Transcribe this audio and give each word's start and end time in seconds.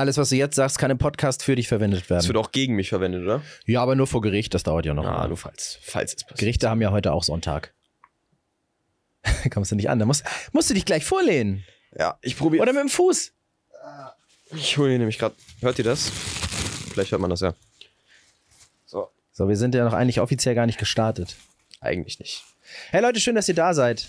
Alles, 0.00 0.16
was 0.16 0.30
du 0.30 0.36
jetzt 0.36 0.56
sagst, 0.56 0.78
kann 0.78 0.90
im 0.90 0.96
Podcast 0.96 1.42
für 1.42 1.54
dich 1.56 1.68
verwendet 1.68 2.08
werden. 2.08 2.26
wird 2.26 2.38
auch 2.38 2.52
gegen 2.52 2.74
mich 2.74 2.88
verwendet, 2.88 3.22
oder? 3.22 3.42
Ja, 3.66 3.82
aber 3.82 3.96
nur 3.96 4.06
vor 4.06 4.22
Gericht, 4.22 4.54
das 4.54 4.62
dauert 4.62 4.86
ja 4.86 4.94
noch. 4.94 5.04
Ah, 5.04 5.28
nur 5.28 5.36
falls, 5.36 5.78
falls 5.82 6.14
es 6.14 6.22
passiert. 6.24 6.38
Gerichte 6.38 6.70
haben 6.70 6.80
ja 6.80 6.90
heute 6.90 7.12
auch 7.12 7.22
Sonntag. 7.22 7.74
Kommst 9.52 9.72
du 9.72 9.76
nicht 9.76 9.90
an, 9.90 9.98
da 9.98 10.06
musst, 10.06 10.24
musst 10.52 10.70
du 10.70 10.74
dich 10.74 10.86
gleich 10.86 11.04
vorlehnen. 11.04 11.64
Ja, 11.98 12.16
ich 12.22 12.38
probiere. 12.38 12.62
Oder 12.62 12.72
mit 12.72 12.80
dem 12.80 12.88
Fuß. 12.88 13.32
Ich 14.52 14.78
hole 14.78 14.98
nämlich 14.98 15.18
gerade. 15.18 15.34
Hört 15.60 15.76
ihr 15.78 15.84
das? 15.84 16.10
Vielleicht 16.92 17.12
hört 17.12 17.20
man 17.20 17.28
das 17.28 17.40
ja. 17.42 17.52
So, 18.86 19.10
So, 19.32 19.50
wir 19.50 19.56
sind 19.58 19.74
ja 19.74 19.84
noch 19.84 19.92
eigentlich 19.92 20.20
offiziell 20.20 20.54
gar 20.54 20.64
nicht 20.64 20.78
gestartet. 20.78 21.36
eigentlich 21.82 22.18
nicht. 22.20 22.42
Hey 22.90 23.02
Leute, 23.02 23.20
schön, 23.20 23.34
dass 23.34 23.48
ihr 23.50 23.54
da 23.54 23.74
seid. 23.74 24.08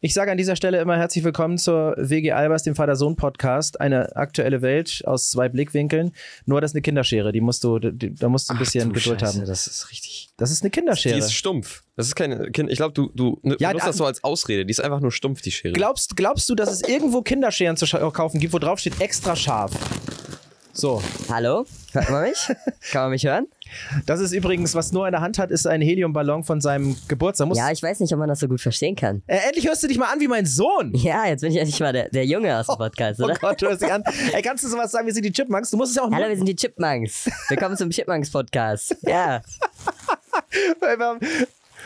Ich 0.00 0.12
sage 0.12 0.30
an 0.30 0.36
dieser 0.36 0.56
Stelle 0.56 0.78
immer 0.78 0.96
herzlich 0.98 1.24
willkommen 1.24 1.56
zur 1.56 1.94
WG 1.96 2.30
Albers, 2.32 2.62
dem 2.62 2.74
Vater-Sohn-Podcast. 2.74 3.80
Eine 3.80 4.14
aktuelle 4.14 4.60
Welt 4.60 5.02
aus 5.06 5.30
zwei 5.30 5.48
Blickwinkeln. 5.48 6.12
Nur 6.44 6.60
das 6.60 6.72
ist 6.72 6.74
eine 6.74 6.82
Kinderschere, 6.82 7.32
die 7.32 7.40
musst 7.40 7.64
du, 7.64 7.78
die, 7.78 8.14
da 8.14 8.28
musst 8.28 8.48
du 8.50 8.52
ein 8.54 8.58
bisschen 8.58 8.90
du 8.90 8.94
Geduld 8.94 9.20
Scheiße, 9.20 9.38
haben. 9.40 9.46
Das 9.46 9.66
ist 9.66 9.90
richtig. 9.90 10.28
Das 10.36 10.50
ist 10.50 10.62
eine 10.62 10.70
Die 10.70 10.78
Kinderschere. 10.78 11.16
ist 11.18 11.32
stumpf. 11.32 11.82
Das 11.96 12.06
ist 12.08 12.14
keine 12.14 12.50
Kind. 12.50 12.70
Ich 12.70 12.76
glaube, 12.76 12.92
du, 12.92 13.10
du 13.14 13.40
ne, 13.42 13.56
Ja, 13.58 13.68
benutzt 13.68 13.84
da- 13.84 13.88
das 13.88 13.96
so 13.96 14.04
als 14.04 14.22
Ausrede. 14.22 14.66
Die 14.66 14.70
ist 14.70 14.80
einfach 14.80 15.00
nur 15.00 15.10
stumpf, 15.12 15.40
die 15.40 15.50
Schere. 15.50 15.72
Glaubst, 15.72 16.14
glaubst 16.14 16.48
du, 16.50 16.54
dass 16.54 16.70
es 16.70 16.82
irgendwo 16.86 17.22
Kinderscheren 17.22 17.76
zu 17.78 17.86
kaufen 18.12 18.38
gibt, 18.38 18.52
wo 18.52 18.58
drauf 18.58 18.78
steht 18.78 19.00
extra 19.00 19.34
scharf? 19.34 19.72
So, 20.78 21.02
Hallo? 21.30 21.64
Hört 21.92 22.10
man 22.10 22.24
mich? 22.24 22.36
Kann 22.92 23.02
man 23.04 23.10
mich 23.12 23.24
hören? 23.24 23.46
das 24.04 24.20
ist 24.20 24.32
übrigens, 24.32 24.74
was 24.74 24.92
nur 24.92 25.06
in 25.08 25.12
der 25.12 25.22
Hand 25.22 25.38
hat, 25.38 25.50
ist 25.50 25.66
ein 25.66 25.80
Heliumballon 25.80 26.44
von 26.44 26.60
seinem 26.60 26.96
Geburtstag. 27.08 27.48
Muss, 27.48 27.56
Ja, 27.56 27.70
ich 27.70 27.82
weiß 27.82 27.98
nicht, 28.00 28.12
ob 28.12 28.18
man 28.18 28.28
das 28.28 28.40
so 28.40 28.46
gut 28.48 28.60
verstehen 28.60 28.94
kann. 28.94 29.22
äh, 29.26 29.38
endlich 29.46 29.66
hörst 29.66 29.82
du 29.82 29.88
dich 29.88 29.96
mal 29.96 30.12
an 30.12 30.20
wie 30.20 30.28
mein 30.28 30.44
Sohn. 30.44 30.92
Ja, 30.94 31.26
jetzt 31.26 31.40
bin 31.40 31.50
ich 31.50 31.56
endlich 31.58 31.80
mal 31.80 31.94
der, 31.94 32.10
der 32.10 32.26
Junge 32.26 32.58
aus 32.58 32.66
dem 32.66 32.76
Podcast, 32.76 33.20
Oh 33.20 33.24
oder? 33.24 33.34
Gott, 33.36 33.62
du 33.62 33.68
hörst 33.68 33.80
dich 33.80 33.90
an. 33.90 34.04
Ey, 34.34 34.42
kannst 34.42 34.64
du 34.64 34.68
sowas 34.68 34.92
sagen, 34.92 35.06
wir 35.06 35.14
sind 35.14 35.24
die 35.24 35.32
Chipmunks? 35.32 35.70
Du 35.70 35.78
musst 35.78 35.92
es 35.92 35.96
ja 35.96 36.02
auch 36.02 36.10
Hallo, 36.12 36.28
wir 36.28 36.36
sind 36.36 36.46
die 36.46 36.56
Chipmunks. 36.56 37.30
Willkommen 37.48 37.76
zum 37.78 37.88
Chipmunks-Podcast. 37.88 38.96
Ja. 39.02 39.40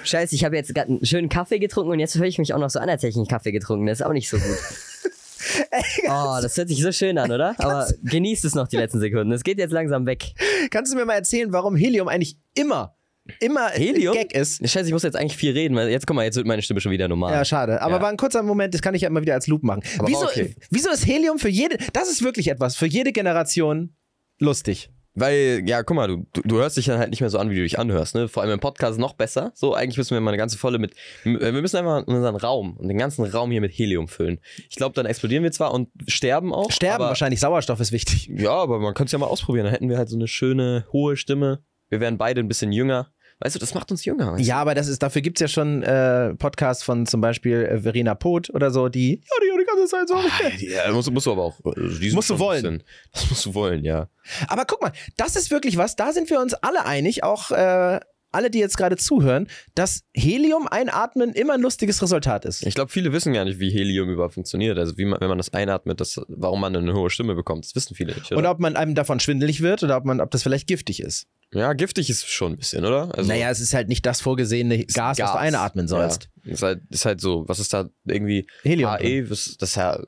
Scheiße, 0.03 0.34
ich 0.34 0.45
habe 0.45 0.57
jetzt 0.57 0.75
gerade 0.75 0.89
einen 0.89 1.07
schönen 1.07 1.29
Kaffee 1.29 1.61
getrunken 1.61 1.92
und 1.92 2.01
jetzt 2.01 2.17
höre 2.17 2.27
ich 2.27 2.39
mich 2.39 2.53
auch 2.55 2.59
noch 2.59 2.70
so 2.70 2.81
an, 2.81 2.89
als 2.91 3.03
hätte 3.03 3.11
ich 3.11 3.17
einen 3.17 3.29
Kaffee 3.29 3.53
getrunken. 3.53 3.86
Das 3.86 4.01
ist 4.01 4.07
auch 4.07 4.12
nicht 4.12 4.29
so 4.29 4.36
gut. 4.36 4.45
Oh, 6.08 6.38
das 6.42 6.56
hört 6.56 6.69
sich 6.69 6.83
so 6.83 6.92
schön 6.92 7.19
an, 7.19 7.30
oder? 7.30 7.55
Aber 7.58 7.86
genießt 8.02 8.44
es 8.44 8.55
noch 8.55 8.69
die 8.69 8.77
letzten 8.77 9.00
Sekunden. 9.00 9.33
Es 9.33 9.42
geht 9.42 9.58
jetzt 9.58 9.72
langsam 9.72 10.06
weg. 10.06 10.33
Kannst 10.70 10.92
du 10.92 10.96
mir 10.96 11.05
mal 11.05 11.14
erzählen, 11.14 11.52
warum 11.52 11.77
Helium 11.77 12.08
eigentlich 12.08 12.36
immer, 12.55 12.96
immer 13.41 13.68
Helium? 13.68 14.14
Gag 14.14 14.34
ist? 14.34 14.58
Scheiße, 14.66 14.86
ich 14.86 14.92
muss 14.92 15.02
jetzt 15.02 15.16
eigentlich 15.16 15.36
viel 15.36 15.52
reden, 15.52 15.77
weil 15.77 15.88
jetzt 15.88 16.06
guck 16.06 16.16
mal, 16.16 16.24
jetzt 16.24 16.36
wird 16.36 16.46
meine 16.46 16.62
Stimme 16.62 16.80
schon 16.80 16.92
wieder 16.92 17.08
normal. 17.08 17.33
Ja, 17.33 17.44
schade. 17.44 17.80
Aber 17.80 17.96
Ja. 17.96 18.02
war 18.02 18.08
ein 18.08 18.16
kurzer 18.16 18.42
Moment, 18.42 18.74
das 18.74 18.83
kann 18.83 18.94
ich 18.94 19.02
ja 19.02 19.08
immer 19.08 19.22
wieder 19.22 19.34
als 19.34 19.46
Loop 19.46 19.62
machen. 19.62 19.83
Aber 19.98 20.08
wieso, 20.08 20.24
okay. 20.24 20.55
wieso 20.70 20.91
ist 20.91 21.06
Helium 21.06 21.38
für 21.38 21.48
jede, 21.48 21.78
das 21.92 22.11
ist 22.11 22.22
wirklich 22.22 22.48
etwas, 22.48 22.77
für 22.77 22.86
jede 22.86 23.12
Generation 23.12 23.94
lustig. 24.38 24.91
Weil, 25.14 25.62
ja, 25.66 25.83
guck 25.83 25.97
mal, 25.97 26.06
du, 26.06 26.27
du, 26.33 26.42
du 26.42 26.56
hörst 26.58 26.77
dich 26.77 26.86
dann 26.86 26.98
halt 26.98 27.11
nicht 27.11 27.20
mehr 27.20 27.30
so 27.30 27.39
an, 27.39 27.50
wie 27.50 27.56
du 27.56 27.62
dich 27.62 27.78
anhörst, 27.78 28.14
ne? 28.14 28.28
Vor 28.28 28.42
allem 28.42 28.53
im 28.53 28.61
Podcast 28.61 28.98
noch 28.98 29.14
besser. 29.14 29.50
So, 29.55 29.75
eigentlich 29.75 29.98
müssen 29.98 30.14
wir 30.14 30.20
mal 30.20 30.30
eine 30.30 30.39
ganze 30.39 30.56
Volle 30.56 30.78
mit. 30.78 30.94
Wir 31.25 31.52
müssen 31.52 31.77
einfach 31.77 32.06
unseren 32.06 32.36
Raum 32.36 32.77
und 32.77 32.89
den 32.89 32.97
ganzen 32.97 33.25
Raum 33.25 33.50
hier 33.50 33.61
mit 33.61 33.72
Helium 33.72 34.06
füllen. 34.06 34.39
Ich 34.69 34.77
glaube, 34.77 34.94
dann 34.94 35.06
explodieren 35.06 35.42
wir 35.42 35.50
zwar 35.50 35.75
und 35.75 35.89
sterben 36.06 36.55
auch. 36.55 36.70
Sterben 36.70 37.05
wahrscheinlich, 37.05 37.41
Sauerstoff 37.41 37.80
ist 37.80 37.91
wichtig. 37.92 38.30
Ja, 38.33 38.52
aber 38.52 38.78
man 38.78 38.94
könnte 38.94 39.08
es 39.08 39.12
ja 39.12 39.19
mal 39.19 39.27
ausprobieren. 39.27 39.64
Dann 39.64 39.72
hätten 39.72 39.89
wir 39.89 39.98
halt 39.98 40.08
so 40.08 40.17
eine 40.17 40.28
schöne, 40.28 40.86
hohe 40.92 41.17
Stimme. 41.17 41.64
Wir 41.89 41.98
wären 42.00 42.17
beide 42.17 42.41
ein 42.41 42.48
bisschen 42.48 42.70
jünger. 42.70 43.12
Weißt 43.42 43.55
du, 43.55 43.58
das 43.58 43.72
macht 43.74 43.91
uns 43.91 44.05
jünger. 44.05 44.36
Ja, 44.38 44.56
aber 44.56 44.74
das 44.74 44.86
ist, 44.86 45.02
dafür 45.02 45.22
gibt 45.22 45.38
es 45.38 45.41
ja 45.41 45.48
schon 45.48 45.83
äh, 45.83 46.34
Podcasts 46.34 46.83
von 46.83 47.06
zum 47.06 47.20
Beispiel 47.20 47.64
äh, 47.64 47.80
Verena 47.80 48.14
Poth 48.14 48.50
oder 48.50 48.70
so, 48.70 48.88
die, 48.88 49.12
ja, 49.14 49.16
die, 49.42 49.58
die 49.58 49.64
ganze 49.66 49.86
Zeit 49.86 50.08
so. 50.08 50.14
du? 50.16 50.66
Ja, 50.66 50.92
musst, 50.92 51.10
musst 51.10 51.27
du 51.27 51.33
aber 51.33 51.44
auch. 51.44 51.55
Musst 52.12 52.28
du 52.30 52.38
wollen. 52.38 52.62
bisschen- 52.62 52.83
Das 53.12 53.30
musst 53.30 53.46
du 53.46 53.55
wollen, 53.55 53.84
ja. 53.84 54.08
Aber 54.48 54.64
guck 54.66 54.83
mal, 54.83 54.92
das 55.16 55.36
ist 55.36 55.50
wirklich 55.50 55.77
was, 55.78 55.96
da 55.96 56.12
sind 56.12 56.28
wir 56.30 56.38
uns 56.41 56.55
alle 56.55 56.84
einig, 56.84 57.24
auch 57.24 57.50
äh, 57.50 58.00
alle, 58.33 58.50
die 58.50 58.59
jetzt 58.59 58.77
gerade 58.77 58.97
zuhören, 58.97 59.48
dass 59.75 60.03
Helium 60.14 60.69
einatmen 60.69 61.33
immer 61.33 61.55
ein 61.55 61.61
lustiges 61.61 62.02
Resultat 62.02 62.45
ist. 62.45 62.64
Ich 62.67 62.74
glaube, 62.74 62.91
viele 62.91 63.13
wissen 63.13 63.33
gar 63.33 63.45
nicht, 63.45 63.61
wie 63.61 63.70
Helium 63.70 64.11
überhaupt 64.11 64.35
funktioniert. 64.35 64.79
Also, 64.79 64.96
wie 64.96 65.05
man, 65.05 65.20
wenn 65.20 65.29
man 65.29 65.39
das 65.39 65.52
einatmet, 65.52 66.01
das, 66.01 66.20
warum 66.29 66.61
man 66.61 66.74
eine 66.74 66.95
hohe 66.95 67.11
Stimme 67.11 67.35
bekommt. 67.35 67.64
Das 67.64 67.74
wissen 67.74 67.95
viele 67.95 68.14
nicht. 68.14 68.30
Oder? 68.33 68.39
Und 68.39 68.46
ob 68.46 68.61
man 68.61 68.77
einem 68.77 68.95
davon 68.95 69.20
schwindelig 69.20 69.61
wird 69.61 69.83
oder 69.83 69.96
ob 69.96 70.05
man, 70.05 70.20
ob 70.20 70.30
das 70.30 70.42
vielleicht 70.42 70.67
giftig 70.67 71.01
ist. 71.01 71.27
ja, 71.52 71.73
giftig 71.73 72.11
ist 72.11 72.29
schon 72.29 72.52
ein 72.52 72.58
bisschen, 72.58 72.85
oder? 72.85 73.14
Also, 73.17 73.29
naja, 73.29 73.51
es 73.51 73.61
ist 73.61 73.74
halt 73.74 73.89
nicht 73.89 74.07
das 74.07 74.20
vorgesehene 74.20 74.85
Gas, 74.86 75.18
was 75.18 75.33
du 75.33 75.39
einatmen 75.39 75.89
sollst. 75.89 76.29
Ja. 76.45 76.52
Ist, 76.52 76.62
halt, 76.62 76.80
ist 76.91 77.05
halt 77.05 77.20
so, 77.20 77.45
was 77.48 77.58
ist 77.58 77.73
da 77.73 77.89
irgendwie 78.07 78.47
Helium. 78.62 78.97
HE? 78.98 79.30
Was, 79.30 79.57
das 79.58 79.74
ja, 79.74 80.01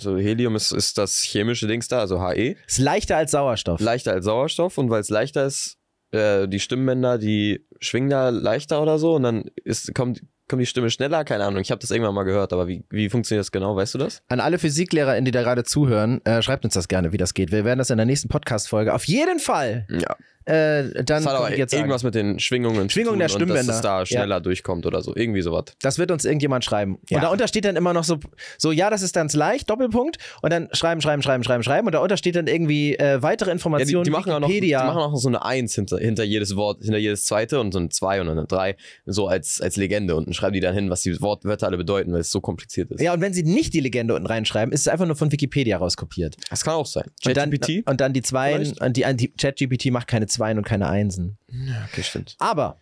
so 0.00 0.16
Helium 0.16 0.56
ist, 0.56 0.72
ist 0.72 0.98
das 0.98 1.22
chemische 1.22 1.66
Dings 1.66 1.88
da, 1.88 2.00
also 2.00 2.20
HE. 2.20 2.56
Ist 2.66 2.78
leichter 2.78 3.16
als 3.16 3.32
Sauerstoff. 3.32 3.80
Leichter 3.80 4.12
als 4.12 4.24
Sauerstoff 4.24 4.78
und 4.78 4.90
weil 4.90 5.00
es 5.00 5.08
leichter 5.08 5.44
ist, 5.44 5.77
äh, 6.12 6.48
die 6.48 6.60
Stimmbänder, 6.60 7.18
die 7.18 7.64
schwingen 7.80 8.10
da 8.10 8.28
leichter 8.30 8.82
oder 8.82 8.98
so 8.98 9.14
und 9.14 9.22
dann 9.22 9.44
ist, 9.64 9.94
kommt, 9.94 10.22
kommt 10.48 10.62
die 10.62 10.66
Stimme 10.66 10.90
schneller, 10.90 11.24
keine 11.24 11.44
Ahnung. 11.44 11.60
Ich 11.60 11.70
habe 11.70 11.80
das 11.80 11.90
irgendwann 11.90 12.14
mal 12.14 12.24
gehört, 12.24 12.52
aber 12.52 12.66
wie, 12.68 12.84
wie 12.90 13.08
funktioniert 13.08 13.40
das 13.42 13.52
genau? 13.52 13.76
Weißt 13.76 13.94
du 13.94 13.98
das? 13.98 14.22
An 14.28 14.40
alle 14.40 14.58
PhysiklehrerInnen, 14.58 15.24
die 15.24 15.30
da 15.30 15.42
gerade 15.42 15.64
zuhören, 15.64 16.24
äh, 16.24 16.42
schreibt 16.42 16.64
uns 16.64 16.74
das 16.74 16.88
gerne, 16.88 17.12
wie 17.12 17.18
das 17.18 17.34
geht. 17.34 17.52
Wir 17.52 17.64
werden 17.64 17.78
das 17.78 17.90
in 17.90 17.96
der 17.98 18.06
nächsten 18.06 18.28
Podcast-Folge 18.28 18.94
auf 18.94 19.04
jeden 19.04 19.38
Fall 19.38 19.86
Ja. 19.90 20.16
Äh, 20.48 21.04
dann 21.04 21.22
Das 21.24 21.26
hat 21.26 21.56
jetzt 21.56 21.70
sagen. 21.72 21.80
irgendwas 21.82 22.02
mit 22.02 22.14
den 22.14 22.38
Schwingungen 22.38 22.88
Schwingung 22.90 23.12
zu 23.14 23.18
der 23.18 23.18
und 23.18 23.20
dass 23.20 23.32
Stimmbänder. 23.32 23.74
es 23.74 23.80
da 23.80 23.98
Ja. 24.00 24.06
schneller 24.06 24.40
durchkommt 24.40 24.86
oder 24.86 25.02
so. 25.02 25.14
Irgendwie 25.14 25.42
sowas. 25.42 25.64
Das 25.82 25.98
wird 25.98 26.10
uns 26.10 26.24
irgendjemand 26.24 26.64
schreiben. 26.64 26.98
Ja. 27.10 27.18
Und 27.18 27.24
darunter 27.24 27.48
steht 27.48 27.64
dann 27.64 27.76
immer 27.76 27.92
noch 27.92 28.04
so, 28.04 28.18
so, 28.56 28.72
ja, 28.72 28.90
das 28.90 29.02
ist 29.02 29.14
ganz 29.14 29.34
leicht, 29.34 29.68
Doppelpunkt. 29.70 30.18
Und 30.42 30.52
dann 30.52 30.68
schreiben, 30.72 31.00
schreiben, 31.00 31.22
schreiben, 31.22 31.44
schreiben, 31.44 31.62
schreiben. 31.62 31.86
Und 31.86 31.92
darunter 31.92 32.16
steht 32.16 32.36
dann 32.36 32.46
irgendwie 32.46 32.94
äh, 32.96 33.22
weitere 33.22 33.50
Ja, 33.50 33.54
die, 33.54 33.58
Informationen. 33.58 34.04
die, 34.04 34.10
machen 34.10 34.32
auch 34.32 34.40
noch, 34.40 34.48
die 34.48 34.54
Wikipedia. 34.54 34.84
machen 34.86 34.98
auch 35.00 35.10
noch 35.12 35.18
so 35.18 35.28
eine 35.28 35.44
Eins 35.44 35.74
hinter, 35.74 35.98
hinter 35.98 36.24
jedes 36.24 36.56
Wort, 36.56 36.82
hinter 36.82 36.98
jedes 36.98 37.24
zweite 37.24 37.60
und 37.60 37.72
so 37.72 37.78
eine 37.78 37.88
Zwei 37.90 38.20
und 38.20 38.28
eine 38.28 38.46
Drei, 38.46 38.76
so 39.06 39.28
als, 39.28 39.60
als 39.60 39.76
Legende. 39.76 40.16
Und 40.16 40.26
dann 40.28 40.34
schreiben 40.34 40.54
die 40.54 40.60
dann 40.60 40.74
hin, 40.74 40.88
was 40.90 41.02
die 41.02 41.20
Wortwörter 41.20 41.66
alle 41.66 41.76
bedeuten, 41.76 42.12
weil 42.12 42.20
es 42.20 42.30
so 42.30 42.40
kompliziert 42.40 42.90
ist. 42.90 43.00
ja, 43.02 43.12
und 43.12 43.20
wenn 43.20 43.32
sie 43.34 43.42
nicht 43.42 43.74
die 43.74 43.80
Legende 43.80 44.14
unten 44.14 44.26
reinschreiben, 44.26 44.72
ist 44.72 44.80
es 44.82 44.88
einfach 44.88 45.06
nur 45.06 45.16
von 45.16 45.30
Wikipedia 45.32 45.76
rauskopiert. 45.78 46.36
Das 46.50 46.64
kann 46.64 46.74
auch 46.74 46.86
sein. 46.86 47.04
Und 47.26 47.36
dann, 47.36 47.50
ChatGPT? 47.50 47.88
und 47.88 48.00
dann 48.00 48.12
die 48.12 48.22
Vielleicht? 48.58 48.80
und 48.80 48.96
die, 48.96 49.04
die 49.16 49.32
ChatGPT 49.36 49.90
macht 49.90 50.06
keine 50.06 50.26
Zweien 50.38 50.58
und 50.58 50.64
keine 50.64 50.88
Einsen. 50.88 51.36
Ja, 51.48 51.86
okay, 51.90 52.02
stimmt. 52.02 52.36
Aber 52.38 52.78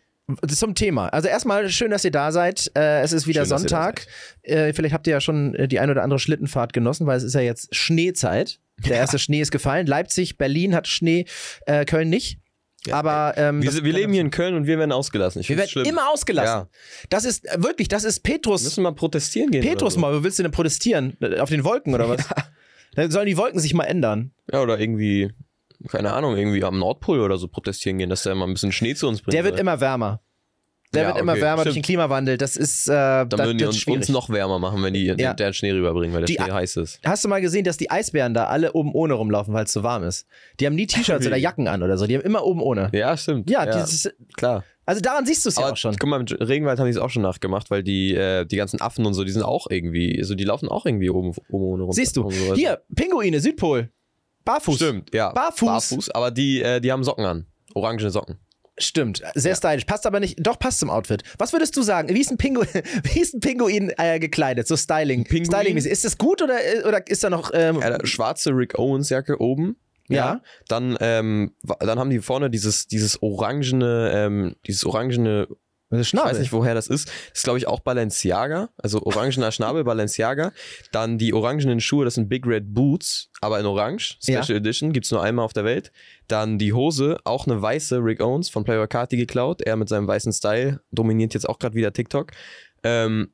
zum 0.48 0.74
Thema. 0.74 1.08
Also 1.08 1.28
erstmal 1.28 1.68
schön, 1.68 1.90
dass 1.90 2.04
ihr 2.04 2.10
da 2.10 2.32
seid. 2.32 2.70
Äh, 2.76 3.00
es 3.02 3.12
ist 3.12 3.26
wieder 3.26 3.42
Schön, 3.42 3.58
Sonntag. 3.58 4.06
Äh, 4.42 4.72
vielleicht 4.72 4.92
habt 4.94 5.06
ihr 5.06 5.12
ja 5.12 5.20
schon 5.20 5.54
äh, 5.54 5.68
die 5.68 5.78
ein 5.78 5.88
oder 5.90 6.02
andere 6.02 6.18
Schlittenfahrt 6.18 6.72
genossen, 6.72 7.06
weil 7.06 7.16
es 7.16 7.22
ist 7.22 7.34
ja 7.34 7.40
jetzt 7.40 7.74
Schneezeit. 7.74 8.58
Der 8.78 8.96
erste 8.96 9.18
Schnee 9.18 9.40
ist 9.40 9.52
gefallen. 9.52 9.86
Leipzig, 9.86 10.36
Berlin 10.36 10.74
hat 10.74 10.88
Schnee, 10.88 11.26
äh, 11.66 11.84
Köln 11.84 12.10
nicht. 12.10 12.40
Aber 12.90 13.34
ähm, 13.36 13.62
Wir, 13.62 13.72
wir 13.84 13.92
leben 13.92 14.12
hier 14.12 14.20
in 14.20 14.30
Köln 14.30 14.54
und 14.54 14.66
wir 14.66 14.78
werden 14.78 14.92
ausgelassen. 14.92 15.40
Ich 15.40 15.48
wir 15.48 15.56
werden 15.56 15.68
schlimm. 15.70 15.86
immer 15.86 16.08
ausgelassen. 16.10 16.66
Ja. 16.66 17.06
Das 17.08 17.24
ist 17.24 17.46
äh, 17.46 17.62
wirklich, 17.62 17.88
das 17.88 18.04
ist 18.04 18.24
Wir 18.26 18.34
Petrus. 18.34 18.64
müssen 18.64 18.82
mal 18.82 18.94
protestieren 18.94 19.50
gehen. 19.50 19.62
Petrus 19.62 19.94
so. 19.94 20.00
mal, 20.00 20.14
wo 20.14 20.22
willst 20.22 20.38
du 20.38 20.42
denn 20.42 20.52
protestieren? 20.52 21.16
Äh, 21.20 21.38
Auf 21.38 21.50
den 21.50 21.64
Wolken 21.64 21.94
oder 21.94 22.08
was? 22.08 22.24
Dann 22.94 23.10
sollen 23.10 23.26
die 23.26 23.36
Wolken 23.36 23.60
sich 23.60 23.74
mal 23.74 23.84
ändern. 23.84 24.32
Ja, 24.52 24.62
oder 24.62 24.78
irgendwie, 24.78 25.32
keine 25.88 26.12
Ahnung, 26.12 26.36
irgendwie 26.36 26.62
am 26.64 26.78
Nordpol 26.78 27.20
oder 27.20 27.36
so 27.38 27.48
protestieren 27.48 27.98
gehen, 27.98 28.10
dass 28.10 28.22
der 28.24 28.34
mal 28.34 28.46
ein 28.46 28.52
bisschen 28.54 28.72
Schnee 28.72 28.94
zu 28.94 29.08
uns 29.08 29.22
bringt. 29.22 29.34
Der 29.34 29.44
wird 29.44 29.54
oder? 29.54 29.60
immer 29.62 29.80
wärmer. 29.80 30.20
Der 30.94 31.02
Ja, 31.02 31.08
wird 31.08 31.18
immer 31.18 31.32
okay, 31.32 31.40
wärmer 31.42 31.64
durch 31.64 31.72
stimmt. 31.72 31.84
den 31.84 31.88
Klimawandel. 31.88 32.38
Das 32.38 32.56
ist, 32.56 32.86
äh, 32.88 32.92
Dann 32.92 33.28
das, 33.28 33.40
würden 33.40 33.58
die 33.58 33.64
uns, 33.64 33.84
uns 33.86 34.08
noch 34.08 34.30
wärmer 34.30 34.60
machen, 34.60 34.82
wenn 34.84 34.94
die 34.94 35.06
Ja. 35.18 35.34
den 35.34 35.52
Schnee 35.52 35.72
rüberbringen, 35.72 36.14
weil 36.14 36.20
der 36.24 36.26
Die- 36.26 36.34
Schnee 36.42 36.52
heiß 36.52 36.76
ist. 36.76 37.00
Hast 37.04 37.24
du 37.24 37.28
mal 37.28 37.40
gesehen, 37.40 37.64
dass 37.64 37.76
die 37.76 37.90
Eisbären 37.90 38.34
da 38.34 38.46
alle 38.46 38.72
oben 38.72 38.92
ohne 38.94 39.14
rumlaufen, 39.14 39.52
weil 39.52 39.64
es 39.64 39.72
zu 39.72 39.82
warm 39.82 40.04
ist? 40.04 40.26
Die 40.60 40.64
haben 40.66 40.76
nie 40.76 40.86
T-Shirts 40.86 41.26
oder 41.26 41.36
Jacken 41.36 41.66
an 41.66 41.82
oder 41.82 41.98
so. 41.98 42.06
Die 42.06 42.14
haben 42.16 42.22
immer 42.24 42.44
oben 42.44 42.62
ohne. 42.62 42.88
Ja, 42.92 43.16
stimmt. 43.16 43.50
Ja, 43.50 43.66
Dieses, 43.66 44.14
klar. 44.36 44.62
also 44.86 45.00
daran 45.00 45.26
siehst 45.26 45.44
du 45.44 45.48
es 45.48 45.56
ja 45.56 45.70
auch 45.72 45.76
schon. 45.76 45.96
guck 45.98 46.08
mal, 46.08 46.20
im 46.20 46.26
Regenwald 46.46 46.78
haben 46.78 46.86
die 46.86 46.92
es 46.92 46.98
auch 46.98 47.10
schon 47.10 47.22
nachgemacht, 47.22 47.68
weil 47.72 47.82
die, 47.82 48.14
äh, 48.14 48.46
die 48.46 48.56
ganzen 48.56 48.80
Affen 48.80 49.04
und 49.06 49.14
so, 49.14 49.24
die 49.24 49.32
sind 49.32 49.42
auch 49.42 49.66
irgendwie, 49.68 50.16
also 50.18 50.36
die 50.36 50.44
laufen 50.44 50.68
auch 50.68 50.86
irgendwie 50.86 51.10
oben, 51.10 51.34
oben 51.50 51.64
ohne 51.64 51.82
rum. 51.82 51.92
Siehst 51.92 52.16
du, 52.16 52.30
so. 52.30 52.54
hier, 52.54 52.80
Pinguine, 52.94 53.40
Südpol. 53.40 53.90
Barfuß. 54.46 54.76
Stimmt, 54.76 55.14
ja. 55.14 55.32
Barfuß. 55.32 55.68
Barfuß, 55.68 56.10
aber 56.12 56.30
die, 56.30 56.62
äh, 56.62 56.80
die 56.80 56.90
haben 56.90 57.04
Socken 57.04 57.26
an. 57.26 57.46
Orangene 57.74 58.10
Socken. 58.10 58.38
Stimmt, 58.78 59.22
sehr 59.34 59.52
Ja. 59.52 59.56
stylisch. 59.56 59.84
Passt 59.86 60.06
aber 60.06 60.20
nicht, 60.20 60.36
doch 60.38 60.58
passt 60.58 60.80
zum 60.80 60.90
Outfit. 60.90 61.22
Was 61.38 61.52
würdest 61.54 61.74
du 61.76 61.82
sagen? 61.82 62.10
Wie 62.14 62.20
ist 62.20 62.30
ein 62.30 62.36
Pinguin, 62.36 62.68
wie 63.04 63.20
ist 63.20 63.34
ein 63.34 63.40
Pinguin 63.40 63.90
äh, 63.96 64.18
gekleidet? 64.18 64.66
So 64.68 64.76
Styling. 64.76 65.24
Pinguin? 65.24 65.46
Styling 65.46 65.76
ist 65.78 66.04
das 66.04 66.16
gut 66.18 66.42
oder, 66.42 66.58
oder 66.86 67.06
ist 67.06 67.24
da 67.24 67.30
noch. 67.30 67.50
Ähm, 67.54 67.80
Ja, 67.80 67.98
da- 67.98 68.06
schwarze 68.06 68.50
Rick 68.50 68.78
Owens 68.78 69.08
Jacke 69.10 69.40
oben. 69.40 69.76
Ja. 70.08 70.40
Dann, 70.68 70.96
ähm, 71.00 71.52
dann 71.80 71.98
haben 71.98 72.10
die 72.10 72.20
vorne 72.20 72.48
dieses, 72.50 72.86
dieses 72.86 73.20
orangene, 73.22 74.12
ähm, 74.14 74.54
dieses 74.66 74.84
orangene 74.84 75.48
Ich 75.90 76.08
Schnabel. 76.08 76.32
weiß 76.32 76.40
nicht, 76.40 76.52
woher 76.52 76.74
das 76.74 76.88
ist. 76.88 77.08
Das 77.08 77.38
ist, 77.38 77.44
glaube 77.44 77.58
ich, 77.58 77.68
auch 77.68 77.80
Balenciaga. 77.80 78.70
Also 78.76 79.02
orangener 79.02 79.52
Schnabel, 79.52 79.84
Balenciaga. 79.84 80.52
Dann 80.90 81.16
die 81.16 81.32
orangenen 81.32 81.80
Schuhe, 81.80 82.04
das 82.04 82.14
sind 82.14 82.28
Big 82.28 82.44
Red 82.46 82.74
Boots, 82.74 83.30
aber 83.40 83.60
in 83.60 83.66
Orange. 83.66 84.18
Special 84.20 84.44
Ja. 84.48 84.56
Edition, 84.56 84.92
gibt's 84.92 85.12
nur 85.12 85.22
einmal 85.22 85.44
auf 85.44 85.52
der 85.52 85.64
Welt. 85.64 85.92
Dann 86.26 86.58
die 86.58 86.72
Hose, 86.72 87.18
auch 87.24 87.46
eine 87.46 87.62
weiße 87.62 87.98
Rick 87.98 88.20
Owens 88.20 88.48
von 88.48 88.64
Playboy 88.64 88.88
Carti 88.88 89.16
geklaut. 89.16 89.62
Er 89.62 89.76
mit 89.76 89.88
seinem 89.88 90.08
weißen 90.08 90.32
Style 90.32 90.80
dominiert 90.90 91.34
jetzt 91.34 91.48
auch 91.48 91.58
gerade 91.60 91.76
wieder 91.76 91.92
TikTok. 91.92 92.32
Ähm, 92.82 93.30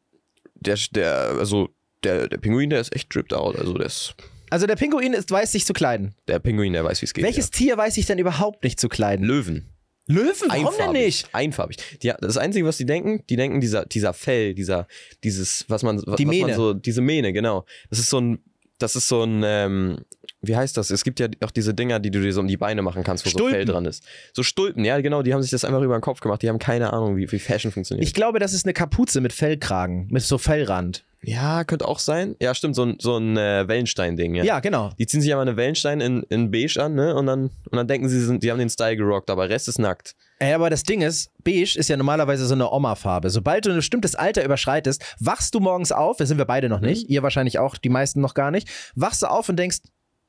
der, 0.54 0.78
der, 0.92 1.14
also 1.38 1.70
der, 2.04 2.28
der 2.28 2.38
Pinguin, 2.38 2.70
der 2.70 2.80
ist 2.80 2.94
echt 2.94 3.14
dripped 3.14 3.32
out. 3.32 3.58
Also 3.58 3.72
der 3.74 3.86
ist 3.86 4.14
Also 4.50 4.66
der 4.66 4.76
Pinguin 4.76 5.14
ist, 5.14 5.30
weiß 5.30 5.52
sich 5.52 5.64
zu 5.64 5.72
kleiden. 5.72 6.14
Der 6.28 6.38
Pinguin, 6.38 6.74
der 6.74 6.84
weiß, 6.84 7.00
wie 7.00 7.06
es 7.06 7.14
geht. 7.14 7.24
Welches 7.24 7.50
Tier 7.50 7.76
weiß 7.78 7.94
sich 7.94 8.06
denn 8.06 8.18
überhaupt 8.18 8.62
nicht 8.62 8.78
zu 8.78 8.88
ja. 8.88 8.94
kleiden? 8.94 9.24
Löwen. 9.24 9.71
Löwen, 10.12 10.48
warum 10.48 10.74
denn 10.78 10.92
nicht? 10.92 11.28
Einfarbig. 11.32 11.76
Die, 12.02 12.12
das 12.20 12.36
Einzige, 12.36 12.66
was 12.66 12.76
die 12.76 12.86
denken, 12.86 13.24
die 13.28 13.36
denken, 13.36 13.60
dieser, 13.60 13.84
dieser 13.86 14.12
Fell, 14.12 14.54
dieser, 14.54 14.86
dieses, 15.24 15.64
was 15.68 15.82
man, 15.82 16.02
was 16.06 16.16
Die 16.16 16.24
man 16.26 16.36
Mähne. 16.36 16.54
so, 16.54 16.74
diese 16.74 17.00
Mähne, 17.00 17.32
genau. 17.32 17.64
Das 17.90 17.98
ist 17.98 18.10
so 18.10 18.20
ein, 18.20 18.38
das 18.82 18.96
ist 18.96 19.08
so 19.08 19.22
ein, 19.22 19.42
ähm, 19.44 19.98
wie 20.40 20.56
heißt 20.56 20.76
das? 20.76 20.90
Es 20.90 21.04
gibt 21.04 21.20
ja 21.20 21.28
auch 21.42 21.50
diese 21.50 21.72
Dinger, 21.72 22.00
die 22.00 22.10
du 22.10 22.20
dir 22.20 22.32
so 22.32 22.40
um 22.40 22.48
die 22.48 22.56
Beine 22.56 22.82
machen 22.82 23.04
kannst, 23.04 23.24
wo 23.24 23.30
so 23.30 23.38
Stulpen. 23.38 23.54
Fell 23.54 23.64
dran 23.64 23.84
ist. 23.84 24.04
So 24.32 24.42
Stulpen, 24.42 24.84
ja, 24.84 25.00
genau, 25.00 25.22
die 25.22 25.32
haben 25.32 25.42
sich 25.42 25.50
das 25.52 25.64
einfach 25.64 25.82
über 25.82 25.96
den 25.96 26.02
Kopf 26.02 26.20
gemacht. 26.20 26.42
Die 26.42 26.48
haben 26.48 26.58
keine 26.58 26.92
Ahnung, 26.92 27.16
wie, 27.16 27.30
wie 27.30 27.38
Fashion 27.38 27.70
funktioniert. 27.70 28.06
Ich 28.06 28.14
glaube, 28.14 28.38
das 28.40 28.52
ist 28.52 28.66
eine 28.66 28.72
Kapuze 28.72 29.20
mit 29.20 29.32
Fellkragen, 29.32 30.08
mit 30.10 30.22
so 30.22 30.38
Fellrand. 30.38 31.04
ja, 31.22 31.62
könnte 31.62 31.86
auch 31.86 32.00
sein. 32.00 32.34
Ja, 32.40 32.54
stimmt, 32.54 32.74
so 32.74 32.84
ein, 32.84 32.96
so 32.98 33.16
ein 33.16 33.36
äh, 33.36 33.68
Wellenstein-Ding, 33.68 34.34
ja. 34.34 34.42
Ja, 34.44 34.60
genau. 34.60 34.90
Die 34.98 35.06
ziehen 35.06 35.20
sich 35.20 35.32
aber 35.32 35.42
eine 35.42 35.56
Wellenstein 35.56 36.00
in, 36.00 36.24
in 36.24 36.50
beige 36.50 36.82
an, 36.82 36.94
ne? 36.94 37.14
Und 37.14 37.26
dann, 37.26 37.42
und 37.70 37.76
dann 37.76 37.86
denken 37.86 38.08
sie, 38.08 38.18
sie 38.18 38.26
sind, 38.26 38.42
die 38.42 38.50
haben 38.50 38.58
den 38.58 38.70
Style 38.70 38.96
gerockt, 38.96 39.30
aber 39.30 39.48
Rest 39.48 39.68
ist 39.68 39.78
nackt. 39.78 40.16
Ey, 40.42 40.54
aber 40.54 40.70
das 40.70 40.82
Ding 40.82 41.02
ist, 41.02 41.30
beige 41.44 41.78
ist 41.78 41.88
ja 41.88 41.96
normalerweise 41.96 42.46
so 42.46 42.54
eine 42.54 42.68
Oma-Farbe. 42.68 43.30
Sobald 43.30 43.64
du 43.64 43.70
ein 43.70 43.76
bestimmtes 43.76 44.16
Alter 44.16 44.44
überschreitest, 44.44 45.00
wachst 45.20 45.54
du 45.54 45.60
morgens 45.60 45.92
auf, 45.92 46.16
das 46.16 46.28
sind 46.28 46.38
wir 46.38 46.46
beide 46.46 46.68
noch 46.68 46.80
nicht, 46.80 47.08
ihr 47.08 47.22
wahrscheinlich 47.22 47.60
auch, 47.60 47.76
die 47.76 47.88
meisten 47.88 48.20
noch 48.20 48.34
gar 48.34 48.50
nicht, 48.50 48.68
wachst 48.96 49.22
du 49.22 49.26
auf 49.26 49.48
und 49.48 49.56
denkst, 49.56 49.78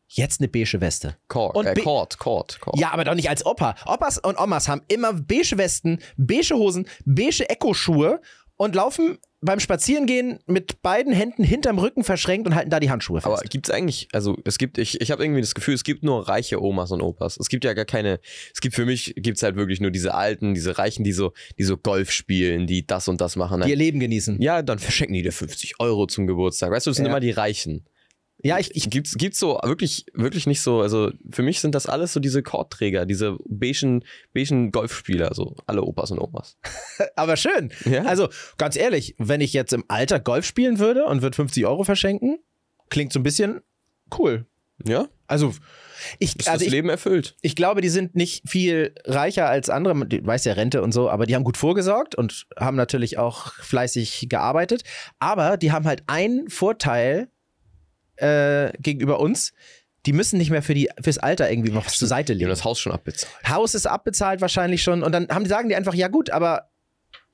jetzt 0.07 0.39
eine 0.39 0.50
beige 0.50 0.81
Weste. 0.81 1.18
Cord, 1.30 1.56
Und 1.56 1.65
äh, 1.65 1.74
Cord, 1.74 2.19
Cord, 2.19 2.60
Cord. 2.60 2.77
Ja, 2.80 2.92
aber 2.92 3.06
doch 3.06 3.15
nicht 3.15 3.27
als 3.27 3.44
Opa. 3.44 3.74
Opas 3.88 4.19
und 4.19 4.39
Omas 4.39 4.68
haben 4.68 4.83
immer 4.88 5.13
beige 5.13 5.57
Westen, 5.57 5.98
beige 6.15 6.54
Hosen, 6.54 6.88
beige 7.06 7.50
Echo-Schuhe 7.50 8.21
und 8.56 8.75
laufen 8.75 9.18
beim 9.44 9.60
Spazierengehen 9.60 10.40
mit 10.48 10.81
beiden 10.81 11.13
Händen 11.13 11.44
hinterm 11.44 11.78
Rücken 11.78 12.04
verschränkt 12.04 12.48
und 12.48 12.56
halten 12.56 12.69
da 12.69 12.80
die 12.80 12.90
Handschuhe 12.90 13.22
fest. 13.22 13.28
Aber 13.28 13.42
gibt's 13.50 13.69
eigentlich, 13.69 14.07
also 14.13 14.38
es 14.45 14.57
gibt, 14.57 14.78
ich, 14.78 15.01
ich 15.01 15.12
habe 15.12 15.24
irgendwie 15.24 15.42
das 15.42 15.54
Gefühl, 15.54 15.74
es 15.74 15.84
gibt 15.84 16.04
nur 16.04 16.28
reiche 16.28 16.62
Omas 16.62 16.92
und 16.92 17.01
Opas. 17.01 17.38
Es 17.38 17.50
gibt 17.50 17.63
ja 17.66 17.74
gar 17.74 17.86
keine, 17.86 18.19
es 18.54 18.62
gibt 18.62 18.75
für 18.75 18.86
mich, 18.86 19.13
gibt's 19.18 19.44
halt 19.44 19.56
wirklich 19.56 19.81
nur 19.81 19.92
diese 19.92 20.13
Alten, 20.13 20.54
diese 20.54 20.78
Reichen, 20.78 21.04
die 21.04 21.12
so, 21.13 21.34
die 21.57 21.63
so 21.63 21.78
Golf 21.78 22.12
spielen, 22.12 22.68
die 22.68 22.86
das 22.88 23.07
und 23.07 23.22
das 23.22 23.36
machen. 23.36 23.62
die 23.62 23.69
ihr 23.69 23.75
Leben 23.75 24.00
genießen. 24.00 24.42
ja, 24.42 24.62
dann 24.62 24.80
verschenken 24.80 25.13
die 25.13 25.22
dir 25.24 25.31
50 25.34 25.80
Euro 25.80 26.07
zum 26.07 26.28
Geburtstag. 26.28 26.72
Weißt 26.72 26.86
du, 26.88 26.92
das 26.92 26.98
sind 26.98 27.06
Ja. 27.06 27.12
immer 27.12 27.19
die 27.19 27.31
Reichen. 27.31 27.86
Ja, 28.44 28.60
ich, 28.60 28.75
ich, 28.75 28.90
Gibt's, 28.90 29.16
gibt's 29.16 29.40
so 29.40 29.57
wirklich, 29.63 30.06
wirklich 30.13 30.45
nicht 30.48 30.62
so, 30.62 30.81
also 30.81 31.12
für 31.31 31.44
mich 31.44 31.62
sind 31.62 31.74
das 31.74 31.88
alles 31.88 32.12
so 32.12 32.19
diese 32.19 32.44
Kordträger, 32.44 33.06
diese 33.06 33.38
beigen, 33.48 34.04
beigen 34.34 34.72
Golfspieler, 34.72 35.34
so 35.34 35.56
alle 35.66 35.81
Opas 35.81 36.12
und 36.12 36.19
Omas. 36.19 36.57
aber 37.16 37.38
schön. 37.38 37.72
Ja. 37.86 38.04
Also, 38.04 38.28
ganz 38.57 38.75
ehrlich, 38.75 39.16
wenn 39.18 39.40
ich 39.40 39.54
jetzt 39.54 39.72
im 39.72 39.86
Alter 39.88 40.19
Golf 40.19 40.45
spielen 40.45 40.78
würde 40.78 41.06
und 41.06 41.22
würde 41.22 41.36
50 41.36 41.66
Euro 41.66 41.86
verschenken, 41.86 42.38
klingt 42.90 43.13
so 43.13 43.19
ein 43.19 43.24
bisschen 43.24 43.62
cool. 44.19 44.46
Ja, 44.86 45.07
Also, 45.28 45.54
ich, 46.19 46.36
ist 46.38 46.48
also 46.50 46.60
das 46.60 46.68
ich, 46.68 46.72
Leben 46.72 46.89
erfüllt. 46.89 47.38
ich 47.42 47.56
glaube, 47.56 47.80
die 47.80 47.89
sind 47.89 48.16
nicht 48.16 48.50
viel 48.50 48.94
reicher 49.06 49.48
als 49.48 49.69
andere. 49.69 50.06
Du 50.06 50.25
weißt 50.25 50.46
ja 50.46 50.54
Rente 50.54 50.81
und 50.81 50.92
so, 50.92 51.10
aber 51.10 51.25
die 51.25 51.36
haben 51.36 51.44
gut 51.46 51.56
vorgesorgt 51.57 52.16
und 52.16 52.48
haben 52.60 52.75
natürlich 52.75 53.18
auch 53.18 53.54
fleißig 53.54 54.28
gearbeitet. 54.30 54.84
Aber 55.19 55.56
die 55.56 55.72
haben 55.72 55.86
halt 55.86 56.04
einen 56.07 56.50
Vorteil 56.50 57.30
äh, 58.24 58.72
gegenüber 58.80 59.20
uns. 59.20 59.54
Die 60.06 60.14
müssen 60.14 60.38
nicht 60.38 60.50
mehr 60.50 60.62
für 60.62 60.74
die, 60.74 60.90
fürs 61.02 61.18
Alter 61.18 61.50
irgendwie 61.50 61.74
was 61.74 61.98
zur 61.98 62.08
Seite 62.08 62.34
Die 62.34 62.38
haben 62.38 62.40
legen. 62.40 62.50
das 62.50 62.64
Haus 62.66 62.80
schon 62.80 62.92
abbezahlt. 62.92 63.34
Haus 63.48 63.74
ist 63.74 63.86
abbezahlt 63.86 64.42
wahrscheinlich 64.42 64.84
schon. 64.84 65.02
Und 65.04 65.12
dann 65.14 65.30
haben, 65.30 65.46
sagen 65.46 65.70
die 65.70 65.75
einfach, 65.75 65.94
ja 65.94 66.10
gut, 66.10 66.30
aber 66.30 66.70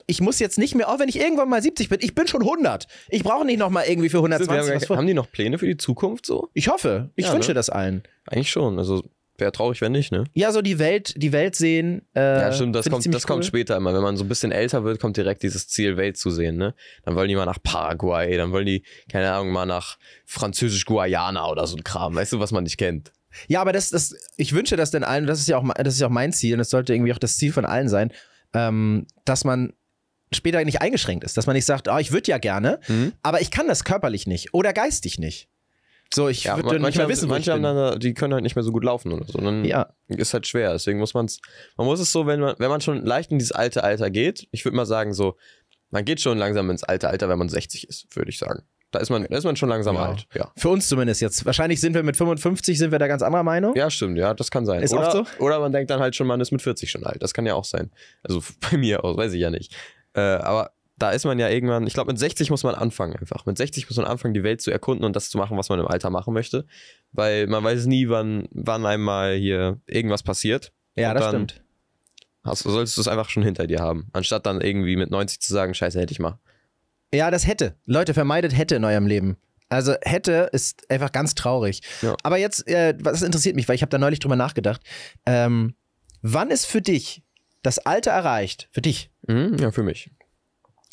ich 0.05 0.21
muss 0.21 0.39
jetzt 0.39 0.57
nicht 0.57 0.75
mehr, 0.75 0.89
auch 0.89 0.99
wenn 0.99 1.09
ich 1.09 1.19
irgendwann 1.19 1.49
mal 1.49 1.61
70 1.61 1.89
bin, 1.89 1.99
ich 2.01 2.13
bin 2.15 2.27
schon 2.27 2.41
100. 2.41 2.87
Ich 3.09 3.23
brauche 3.23 3.45
nicht 3.45 3.59
noch 3.59 3.69
mal 3.69 3.83
irgendwie 3.87 4.09
für 4.09 4.17
Wir 4.17 4.31
120 4.35 4.69
haben, 4.71 4.75
was 4.81 4.85
vor. 4.87 4.97
haben 4.97 5.07
die 5.07 5.13
noch 5.13 5.31
Pläne 5.31 5.57
für 5.59 5.67
die 5.67 5.77
Zukunft 5.77 6.25
so? 6.25 6.49
Ich 6.53 6.67
hoffe. 6.67 7.09
Ich 7.15 7.25
Ja, 7.27 7.33
wünsche 7.33 7.49
ne? 7.51 7.53
das 7.55 7.69
allen. 7.69 8.03
Eigentlich 8.27 8.49
schon. 8.51 8.77
Also 8.79 9.03
wäre 9.39 9.51
traurig, 9.51 9.81
wenn 9.81 9.91
nicht, 9.91 10.11
ne? 10.11 10.23
Ja, 10.33 10.51
so 10.51 10.61
die 10.61 10.79
Welt, 10.79 11.13
die 11.17 11.31
Welt 11.31 11.55
sehen. 11.55 12.01
Äh, 12.15 12.19
Ja, 12.41 12.51
stimmt, 12.53 12.75
das, 12.75 12.89
kommt, 12.89 13.13
das 13.13 13.25
kommt 13.27 13.39
cool. 13.39 13.47
später 13.47 13.75
immer. 13.77 13.93
Wenn 13.93 14.01
man 14.01 14.17
so 14.17 14.23
ein 14.23 14.27
bisschen 14.29 14.51
älter 14.51 14.83
wird, 14.83 14.99
kommt 14.99 15.17
direkt 15.17 15.43
dieses 15.43 15.67
Ziel, 15.67 15.97
Welt 15.97 16.17
zu 16.17 16.29
sehen, 16.31 16.57
ne? 16.57 16.73
Dann 17.03 17.15
wollen 17.15 17.29
die 17.29 17.35
mal 17.35 17.45
nach 17.45 17.61
Paraguay, 17.61 18.35
dann 18.37 18.51
wollen 18.51 18.65
die, 18.65 18.83
keine 19.11 19.31
Ahnung, 19.31 19.51
mal 19.51 19.65
nach 19.65 19.97
Französisch-Guayana 20.25 21.47
oder 21.49 21.67
so 21.67 21.75
ein 21.77 21.83
Kram, 21.83 22.15
weißt 22.15 22.33
du, 22.33 22.39
was 22.39 22.51
man 22.51 22.63
nicht 22.63 22.77
kennt. 22.77 23.11
Ja, 23.47 23.61
aber 23.61 23.73
das, 23.73 23.89
das, 23.89 24.15
ich 24.37 24.53
wünsche 24.53 24.75
das 24.75 24.91
denn 24.91 25.03
allen, 25.03 25.27
das 25.27 25.39
ist 25.39 25.47
ja 25.47 25.57
auch, 25.57 25.73
das 25.75 25.93
ist 25.93 25.99
ja 25.99 26.07
auch 26.07 26.11
mein 26.11 26.33
Ziel 26.33 26.53
und 26.53 26.59
das 26.59 26.69
sollte 26.71 26.93
irgendwie 26.93 27.13
auch 27.13 27.19
das 27.19 27.37
Ziel 27.37 27.53
von 27.53 27.65
allen 27.65 27.87
sein, 27.87 28.11
ähm, 28.53 29.05
dass 29.25 29.43
man 29.45 29.73
später 30.31 30.63
nicht 30.63 30.81
eingeschränkt 30.81 31.23
ist, 31.23 31.37
dass 31.37 31.45
man 31.47 31.55
nicht 31.55 31.65
sagt, 31.65 31.87
oh, 31.87 31.97
ich 31.97 32.11
würde 32.11 32.29
ja 32.31 32.37
gerne, 32.39 32.79
Mhm. 32.87 33.13
aber 33.21 33.41
ich 33.41 33.51
kann 33.51 33.67
das 33.67 33.83
körperlich 33.83 34.27
nicht 34.27 34.53
oder 34.53 34.73
geistig 34.73 35.19
nicht. 35.19 35.47
So, 36.13 36.27
ich 36.27 36.43
Ja, 36.45 36.55
würde 36.57 36.79
nicht 36.79 36.97
mehr 36.97 37.07
wissen, 37.07 37.29
wo 37.29 37.33
manche 37.33 37.51
haben 37.51 37.61
dann, 37.61 37.99
die 37.99 38.13
können 38.13 38.33
halt 38.33 38.43
nicht 38.43 38.55
mehr 38.55 38.63
so 38.63 38.71
gut 38.71 38.83
laufen 38.83 39.11
oder 39.11 39.25
so. 39.25 39.37
Dann 39.39 39.63
Ja. 39.63 39.89
ist 40.07 40.33
halt 40.33 40.47
schwer. 40.47 40.71
Deswegen 40.73 40.97
muss 40.99 41.13
man 41.13 41.25
es, 41.25 41.39
man 41.77 41.85
muss 41.85 41.99
es 41.99 42.11
so, 42.11 42.25
wenn 42.25 42.39
man, 42.39 42.55
wenn 42.57 42.69
man 42.69 42.81
schon 42.81 43.05
leicht 43.05 43.31
in 43.31 43.37
dieses 43.37 43.51
alte 43.51 43.83
Alter 43.83 44.09
geht, 44.09 44.47
ich 44.51 44.65
würde 44.65 44.75
mal 44.75 44.85
sagen, 44.87 45.13
so, 45.13 45.37
man 45.91 46.05
geht 46.05 46.19
schon 46.21 46.37
langsam 46.37 46.69
ins 46.71 46.83
alte 46.83 47.09
Alter, 47.09 47.29
wenn 47.29 47.37
man 47.39 47.49
60 47.49 47.87
ist, 47.87 48.15
würde 48.15 48.29
ich 48.29 48.39
sagen. 48.39 48.63
Da 48.91 48.97
ist 48.97 49.11
man, 49.11 49.27
da 49.29 49.37
ist 49.37 49.43
man 49.43 49.55
schon 49.55 49.69
langsam 49.69 49.95
Ja. 49.97 50.05
alt. 50.07 50.25
Ja. 50.33 50.51
Für 50.57 50.69
uns 50.69 50.89
zumindest 50.89 51.21
jetzt. 51.21 51.45
Wahrscheinlich 51.45 51.79
sind 51.79 51.93
wir 51.93 52.01
mit 52.01 52.17
55, 52.17 52.75
sind 52.79 52.91
wir 52.91 52.97
da 52.97 53.05
ganz 53.07 53.21
anderer 53.21 53.43
Meinung. 53.43 53.75
Ja, 53.75 53.91
stimmt, 53.91 54.17
ja, 54.17 54.33
das 54.33 54.49
kann 54.49 54.65
sein. 54.65 54.81
Ist 54.81 54.93
oder, 54.93 55.13
oft 55.15 55.29
so? 55.37 55.43
Oder 55.43 55.59
man 55.59 55.71
denkt 55.71 55.91
dann 55.91 55.99
halt 55.99 56.15
schon, 56.15 56.25
man 56.25 56.41
ist 56.41 56.51
mit 56.51 56.63
40 56.63 56.89
schon 56.89 57.03
alt. 57.03 57.21
Das 57.21 57.35
kann 57.35 57.45
ja 57.45 57.53
auch 57.53 57.65
sein. 57.65 57.91
Also 58.23 58.41
bei 58.71 58.77
mir 58.77 59.03
aus, 59.03 59.15
weiß 59.15 59.33
ich 59.33 59.41
ja 59.41 59.51
nicht. 59.51 59.75
Äh, 60.15 60.21
aber 60.21 60.71
da 60.99 61.11
ist 61.11 61.25
man 61.25 61.39
ja 61.39 61.49
irgendwann, 61.49 61.87
ich 61.87 61.93
glaube, 61.93 62.11
mit 62.11 62.19
60 62.19 62.49
muss 62.51 62.63
man 62.63 62.75
anfangen 62.75 63.15
einfach. 63.15 63.45
Mit 63.45 63.57
60 63.57 63.89
muss 63.89 63.97
man 63.97 64.05
anfangen, 64.05 64.33
die 64.33 64.43
Welt 64.43 64.61
zu 64.61 64.71
erkunden 64.71 65.05
und 65.05 65.15
das 65.15 65.29
zu 65.29 65.37
machen, 65.37 65.57
was 65.57 65.69
man 65.69 65.79
im 65.79 65.87
Alter 65.87 66.09
machen 66.09 66.33
möchte. 66.33 66.65
Weil 67.11 67.47
man 67.47 67.63
weiß 67.63 67.85
nie, 67.85 68.09
wann, 68.09 68.47
wann 68.51 68.85
einmal 68.85 69.35
hier 69.35 69.79
irgendwas 69.87 70.23
passiert. 70.23 70.73
Ja, 70.95 71.11
Und 71.11 71.19
das 71.19 71.27
stimmt. 71.29 71.63
Hast, 72.43 72.63
solltest 72.63 72.97
du 72.97 73.01
es 73.01 73.07
einfach 73.07 73.29
schon 73.29 73.43
hinter 73.43 73.67
dir 73.67 73.79
haben. 73.79 74.07
Anstatt 74.13 74.45
dann 74.45 74.61
irgendwie 74.61 74.95
mit 74.95 75.09
90 75.11 75.39
zu 75.41 75.53
sagen, 75.53 75.73
scheiße, 75.73 75.99
hätte 75.99 76.11
ich 76.11 76.19
mal. 76.19 76.39
Ja, 77.13 77.31
das 77.31 77.47
hätte. 77.47 77.75
Leute, 77.85 78.13
vermeidet 78.13 78.55
hätte 78.55 78.75
in 78.75 78.83
eurem 78.85 79.07
Leben. 79.07 79.37
Also 79.67 79.95
hätte 80.01 80.49
ist 80.51 80.89
einfach 80.89 81.11
ganz 81.11 81.35
traurig. 81.35 81.81
Ja. 82.01 82.15
Aber 82.23 82.37
jetzt, 82.37 82.67
äh, 82.67 82.95
was 82.99 83.21
interessiert 83.21 83.55
mich, 83.55 83.67
weil 83.67 83.75
ich 83.75 83.81
habe 83.81 83.89
da 83.89 83.97
neulich 83.97 84.19
drüber 84.19 84.35
nachgedacht. 84.35 84.81
Ähm, 85.25 85.75
wann 86.21 86.49
ist 86.49 86.65
für 86.65 86.81
dich 86.81 87.23
das 87.61 87.79
Alter 87.79 88.11
erreicht, 88.11 88.69
für 88.71 88.81
dich, 88.81 89.11
Mhm, 89.27 89.57
ja, 89.59 89.71
für 89.71 89.83
mich. 89.83 90.09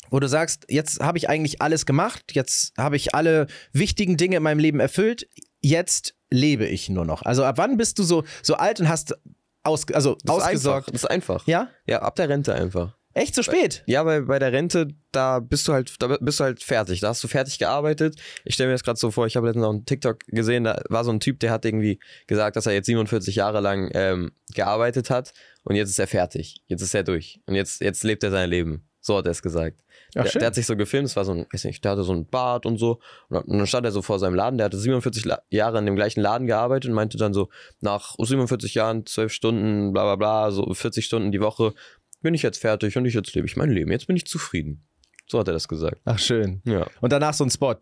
Wo 0.09 0.19
du 0.19 0.27
sagst, 0.27 0.65
jetzt 0.69 0.99
habe 0.99 1.17
ich 1.17 1.29
eigentlich 1.29 1.61
alles 1.61 1.85
gemacht, 1.85 2.23
jetzt 2.33 2.73
habe 2.77 2.95
ich 2.95 3.13
alle 3.15 3.47
wichtigen 3.73 4.17
Dinge 4.17 4.37
in 4.37 4.43
meinem 4.43 4.59
Leben 4.59 4.79
erfüllt, 4.79 5.27
jetzt 5.61 6.15
lebe 6.29 6.65
ich 6.65 6.89
nur 6.89 7.05
noch. 7.05 7.21
Also 7.23 7.43
ab 7.43 7.57
wann 7.57 7.77
bist 7.77 7.99
du 7.99 8.03
so, 8.03 8.23
so 8.43 8.55
alt 8.55 8.79
und 8.79 8.89
hast 8.89 9.15
aus, 9.63 9.85
also 9.93 10.15
Das 10.23 10.37
ist 10.37 10.43
ausgesorgt? 10.43 10.77
einfach. 10.87 10.91
Das 10.91 11.03
ist 11.03 11.09
einfach. 11.09 11.47
Ja? 11.47 11.69
Ja, 11.85 12.01
ab 12.01 12.15
der 12.15 12.29
Rente 12.29 12.53
einfach. 12.53 12.95
Echt 13.13 13.33
so 13.33 13.41
spät? 13.41 13.81
Ja, 13.87 14.05
weil 14.05 14.21
bei 14.23 14.37
der 14.37 14.51
Rente, 14.51 14.89
da 15.11 15.39
bist 15.39 15.67
du 15.67 15.73
halt, 15.73 15.95
da 15.99 16.17
bist 16.21 16.39
du 16.39 16.43
halt 16.43 16.61
fertig. 16.63 16.99
Da 16.99 17.07
hast 17.07 17.23
du 17.23 17.27
fertig 17.27 17.57
gearbeitet. 17.57 18.15
Ich 18.45 18.53
stelle 18.53 18.67
mir 18.69 18.75
das 18.75 18.83
gerade 18.83 18.99
so 18.99 19.09
vor, 19.09 19.25
ich 19.25 19.35
habe 19.35 19.47
letztens 19.47 19.63
noch 19.63 19.71
einen 19.71 19.85
TikTok 19.87 20.19
gesehen, 20.27 20.65
da 20.65 20.79
war 20.89 21.03
so 21.03 21.09
ein 21.11 21.19
Typ, 21.19 21.39
der 21.39 21.49
hat 21.49 21.65
irgendwie 21.65 21.99
gesagt, 22.27 22.55
dass 22.57 22.67
er 22.67 22.73
jetzt 22.73 22.85
47 22.85 23.35
Jahre 23.35 23.59
lang 23.59 23.89
ähm, 23.95 24.33
gearbeitet 24.53 25.09
hat 25.09 25.33
und 25.63 25.75
jetzt 25.75 25.89
ist 25.89 25.97
er 25.97 26.05
fertig. 26.05 26.61
Jetzt 26.67 26.83
ist 26.83 26.93
er 26.93 27.01
durch. 27.03 27.41
Und 27.47 27.55
jetzt, 27.55 27.81
jetzt 27.81 28.03
lebt 28.03 28.23
er 28.23 28.29
sein 28.29 28.51
Leben. 28.51 28.86
So 29.07 29.17
hat 29.17 29.25
er 29.25 29.31
es 29.31 29.41
gesagt. 29.41 29.79
Ach, 30.17 30.23
der, 30.23 30.31
der 30.33 30.47
hat 30.47 30.55
sich 30.55 30.65
so 30.65 30.75
gefilmt, 30.75 31.07
es 31.07 31.15
war 31.15 31.23
so 31.23 31.31
ein, 31.31 31.45
weiß 31.51 31.63
nicht, 31.63 31.81
der 31.85 31.93
hatte 31.93 32.03
so 32.03 32.11
ein 32.13 32.27
Bart 32.27 32.65
und 32.65 32.77
so. 32.77 32.99
Und 33.29 33.47
dann 33.47 33.65
stand 33.65 33.85
er 33.85 33.93
so 33.93 34.01
vor 34.01 34.19
seinem 34.19 34.35
Laden, 34.35 34.57
der 34.57 34.65
hatte 34.65 34.77
47 34.77 35.23
La 35.23 35.41
Jahre 35.49 35.79
in 35.79 35.85
dem 35.85 35.95
gleichen 35.95 36.19
Laden 36.19 36.45
gearbeitet 36.45 36.89
und 36.89 36.95
meinte 36.95 37.17
dann 37.17 37.33
so, 37.33 37.47
nach 37.79 38.15
47 38.19 38.73
Jahren, 38.73 39.05
12 39.05 39.31
Stunden, 39.31 39.93
bla 39.93 40.03
bla 40.03 40.15
bla, 40.17 40.51
so 40.51 40.73
40 40.73 41.05
Stunden 41.05 41.31
die 41.31 41.39
Woche, 41.39 41.73
bin 42.21 42.33
ich 42.33 42.41
jetzt 42.41 42.59
fertig 42.59 42.97
und 42.97 43.05
ich 43.05 43.13
jetzt 43.13 43.33
lebe 43.33 43.47
ich 43.47 43.55
mein 43.55 43.69
Leben. 43.69 43.91
Jetzt 43.91 44.07
bin 44.07 44.17
ich 44.17 44.25
zufrieden. 44.25 44.85
So 45.29 45.39
hat 45.39 45.47
er 45.47 45.53
das 45.53 45.69
gesagt. 45.69 46.01
Ach 46.03 46.19
schön. 46.19 46.61
Ja. 46.65 46.85
Und 46.99 47.13
danach 47.13 47.33
so 47.33 47.45
ein 47.45 47.49
Spot. 47.49 47.75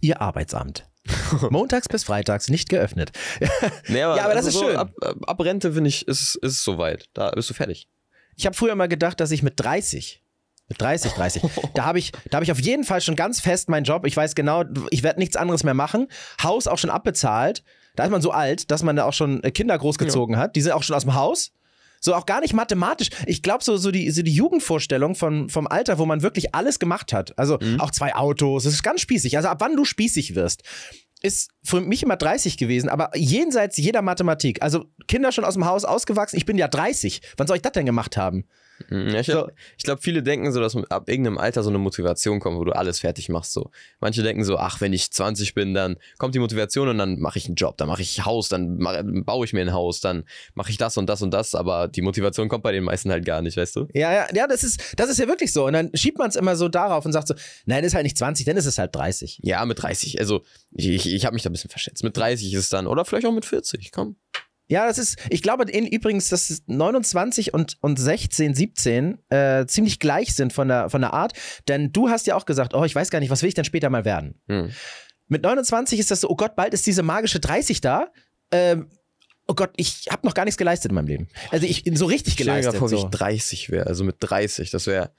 Ihr 0.00 0.22
Arbeitsamt. 0.22 0.86
Montags 1.50 1.88
bis 1.88 2.04
freitags 2.04 2.48
nicht 2.48 2.70
geöffnet. 2.70 3.12
Nee, 3.88 3.98
Ja, 3.98 4.24
aber 4.24 4.32
das 4.34 4.46
ist 4.46 4.58
schön. 4.58 4.76
Ab, 4.76 4.90
ab- 5.02 5.16
ab 5.26 5.40
Rente, 5.40 5.72
finde 5.74 5.88
ich, 5.88 6.08
ist, 6.08 6.38
es 6.42 6.62
soweit. 6.64 7.10
Da 7.12 7.30
bist 7.32 7.50
du 7.50 7.54
fertig. 7.54 7.88
Ich 8.36 8.46
habe 8.46 8.56
früher 8.56 8.74
mal 8.74 8.88
gedacht, 8.88 9.20
dass 9.20 9.30
ich 9.32 9.42
mit 9.42 9.54
30, 9.56 10.22
mit 10.22 10.29
30, 10.78 11.12
30, 11.12 11.42
da 11.74 11.84
habe 11.84 11.98
ich, 11.98 12.12
da 12.30 12.36
habe 12.36 12.44
ich 12.44 12.52
auf 12.52 12.60
jeden 12.60 12.84
Fall 12.84 13.00
schon 13.00 13.16
ganz 13.16 13.40
fest 13.40 13.68
meinen 13.68 13.84
Job. 13.84 14.06
Ich 14.06 14.16
weiß 14.16 14.34
genau, 14.34 14.64
ich 14.90 15.02
werde 15.02 15.18
nichts 15.18 15.36
anderes 15.36 15.64
mehr 15.64 15.74
machen. 15.74 16.08
Haus 16.42 16.66
auch 16.66 16.78
schon 16.78 16.90
abbezahlt. 16.90 17.62
Da 17.96 18.04
ist 18.04 18.10
man 18.10 18.22
so 18.22 18.30
alt, 18.30 18.70
dass 18.70 18.82
man 18.82 18.96
da 18.96 19.04
auch 19.04 19.12
schon 19.12 19.42
äh, 19.42 19.50
Kinder 19.50 19.76
großgezogen 19.76 20.36
hat. 20.36 20.56
Die 20.56 20.60
sind 20.60 20.72
auch 20.72 20.82
schon 20.82 20.96
aus 20.96 21.02
dem 21.02 21.14
Haus. 21.14 21.52
So 22.02 22.14
auch 22.14 22.24
gar 22.24 22.40
nicht 22.40 22.54
mathematisch. 22.54 23.10
Ich 23.26 23.42
glaube, 23.42 23.62
so, 23.62 23.76
so, 23.76 23.90
die, 23.90 24.10
so 24.10 24.22
die 24.22 24.32
Jugendvorstellung 24.32 25.14
von, 25.14 25.50
vom 25.50 25.66
Alter, 25.66 25.98
wo 25.98 26.06
man 26.06 26.22
wirklich 26.22 26.54
alles 26.54 26.78
gemacht 26.78 27.12
hat. 27.12 27.38
Also 27.38 27.58
auch 27.78 27.90
zwei 27.90 28.14
Autos, 28.14 28.64
das 28.64 28.72
ist 28.72 28.82
ganz 28.82 29.02
spießig. 29.02 29.36
Also 29.36 29.50
ab 29.50 29.58
wann 29.60 29.76
du 29.76 29.84
spießig 29.84 30.34
wirst, 30.34 30.62
ist 31.22 31.50
für 31.62 31.80
mich 31.82 32.02
immer 32.02 32.16
30 32.16 32.56
gewesen, 32.56 32.88
aber 32.88 33.14
jenseits 33.14 33.76
jeder 33.76 34.00
Mathematik. 34.00 34.62
Also 34.62 34.86
Kinder 35.08 35.32
schon 35.32 35.44
aus 35.44 35.54
dem 35.54 35.66
Haus 35.66 35.84
ausgewachsen, 35.84 36.36
ich 36.36 36.46
bin 36.46 36.56
ja 36.56 36.68
30. 36.68 37.20
Wann 37.36 37.46
soll 37.46 37.56
ich 37.56 37.62
das 37.62 37.72
denn 37.72 37.84
gemacht 37.84 38.16
haben? 38.16 38.46
Mhm, 38.88 39.08
Ja, 39.10 39.20
ich 39.20 39.26
So. 39.26 39.48
glaube, 39.84 40.00
viele 40.02 40.22
denken 40.22 40.50
so, 40.52 40.60
dass 40.60 40.76
ab 40.90 41.08
irgendeinem 41.08 41.38
Alter 41.38 41.62
so 41.62 41.68
eine 41.70 41.78
Motivation 41.78 42.40
kommt, 42.40 42.58
wo 42.58 42.64
du 42.64 42.72
alles 42.72 43.00
fertig 43.00 43.28
machst. 43.28 43.52
So. 43.52 43.70
Manche 44.00 44.22
denken 44.22 44.44
so, 44.44 44.56
ach, 44.56 44.80
wenn 44.80 44.92
ich 44.92 45.10
20 45.10 45.54
bin, 45.54 45.74
dann 45.74 45.96
kommt 46.18 46.34
die 46.34 46.38
Motivation 46.38 46.88
und 46.88 46.98
dann 46.98 47.20
mache 47.20 47.38
ich 47.38 47.46
einen 47.46 47.56
Job, 47.56 47.76
dann 47.76 47.88
mache 47.88 48.02
ich 48.02 48.24
Haus, 48.24 48.48
dann 48.48 48.78
mach, 48.78 49.02
baue 49.04 49.44
ich 49.44 49.52
mir 49.52 49.60
ein 49.60 49.72
Haus, 49.72 50.00
dann 50.00 50.24
mache 50.54 50.70
ich 50.70 50.78
das 50.78 50.96
und 50.96 51.06
das 51.08 51.22
und 51.22 51.30
das, 51.32 51.54
aber 51.54 51.88
die 51.88 52.02
Motivation 52.02 52.48
kommt 52.48 52.62
bei 52.62 52.72
den 52.72 52.84
meisten 52.84 53.10
halt 53.10 53.24
gar 53.24 53.42
nicht, 53.42 53.56
weißt 53.56 53.76
du? 53.76 53.88
Ja, 53.92 54.12
ja, 54.12 54.26
ja, 54.34 54.46
das 54.46 54.64
ist, 54.64 54.80
das 54.96 55.10
ist 55.10 55.18
ja 55.18 55.28
wirklich 55.28 55.52
so. 55.52 55.66
Und 55.66 55.74
dann 55.74 55.90
schiebt 55.94 56.18
man 56.18 56.28
es 56.28 56.36
immer 56.36 56.56
so 56.56 56.68
darauf 56.68 57.04
und 57.04 57.12
sagt 57.12 57.28
so, 57.28 57.34
nein, 57.66 57.82
das 57.82 57.88
ist 57.92 57.94
halt 57.94 58.04
nicht 58.04 58.16
20, 58.18 58.46
dann 58.46 58.56
ist 58.56 58.66
es 58.66 58.78
halt 58.78 58.94
30. 58.94 59.40
Ja, 59.42 59.64
mit 59.64 59.82
30. 59.82 60.18
Also, 60.20 60.42
ich, 60.72 60.88
ich, 60.88 61.12
ich 61.12 61.26
habe 61.26 61.34
mich 61.34 61.42
da 61.42 61.50
ein 61.50 61.52
bisschen 61.52 61.70
verschätzt. 61.70 62.02
Mit 62.04 62.16
30 62.16 62.52
ist 62.52 62.60
es 62.60 62.68
dann, 62.68 62.86
oder 62.86 63.04
vielleicht 63.04 63.26
auch 63.26 63.32
mit 63.32 63.44
40, 63.44 63.90
komm. 63.92 64.16
Ja, 64.70 64.86
das 64.86 64.98
ist, 64.98 65.18
ich 65.30 65.42
glaube 65.42 65.64
in, 65.70 65.84
übrigens, 65.86 66.28
dass 66.28 66.62
29 66.66 67.52
und, 67.52 67.76
und 67.80 67.98
16, 67.98 68.54
17 68.54 69.18
äh, 69.28 69.66
ziemlich 69.66 69.98
gleich 69.98 70.34
sind 70.34 70.52
von 70.52 70.68
der, 70.68 70.88
von 70.90 71.00
der 71.00 71.12
Art. 71.12 71.32
Denn 71.68 71.92
du 71.92 72.08
hast 72.08 72.26
ja 72.28 72.36
auch 72.36 72.46
gesagt, 72.46 72.72
oh, 72.74 72.84
ich 72.84 72.94
weiß 72.94 73.10
gar 73.10 73.18
nicht, 73.18 73.30
was 73.30 73.42
will 73.42 73.48
ich 73.48 73.54
denn 73.54 73.64
später 73.64 73.90
mal 73.90 74.04
werden? 74.04 74.40
Hm. 74.48 74.70
Mit 75.26 75.42
29 75.42 75.98
ist 75.98 76.10
das 76.12 76.20
so, 76.20 76.30
oh 76.30 76.36
Gott, 76.36 76.54
bald 76.54 76.72
ist 76.72 76.86
diese 76.86 77.02
magische 77.02 77.40
30 77.40 77.80
da. 77.80 78.08
Ähm, 78.52 78.88
oh 79.48 79.54
Gott, 79.54 79.70
ich 79.76 80.06
habe 80.10 80.24
noch 80.26 80.34
gar 80.34 80.44
nichts 80.44 80.56
geleistet 80.58 80.90
in 80.92 80.94
meinem 80.94 81.08
Leben. 81.08 81.28
Also 81.50 81.66
ich 81.66 81.82
so 81.94 82.06
richtig 82.06 82.34
Ich 82.34 82.42
stell 82.42 82.46
mir 82.54 82.60
geleistet. 82.60 82.78
vor, 82.78 82.90
wie 82.92 82.96
so. 82.96 83.04
ich 83.06 83.10
30 83.10 83.70
wäre. 83.70 83.86
Also 83.88 84.04
mit 84.04 84.16
30, 84.20 84.70
das 84.70 84.86
wäre. 84.86 85.10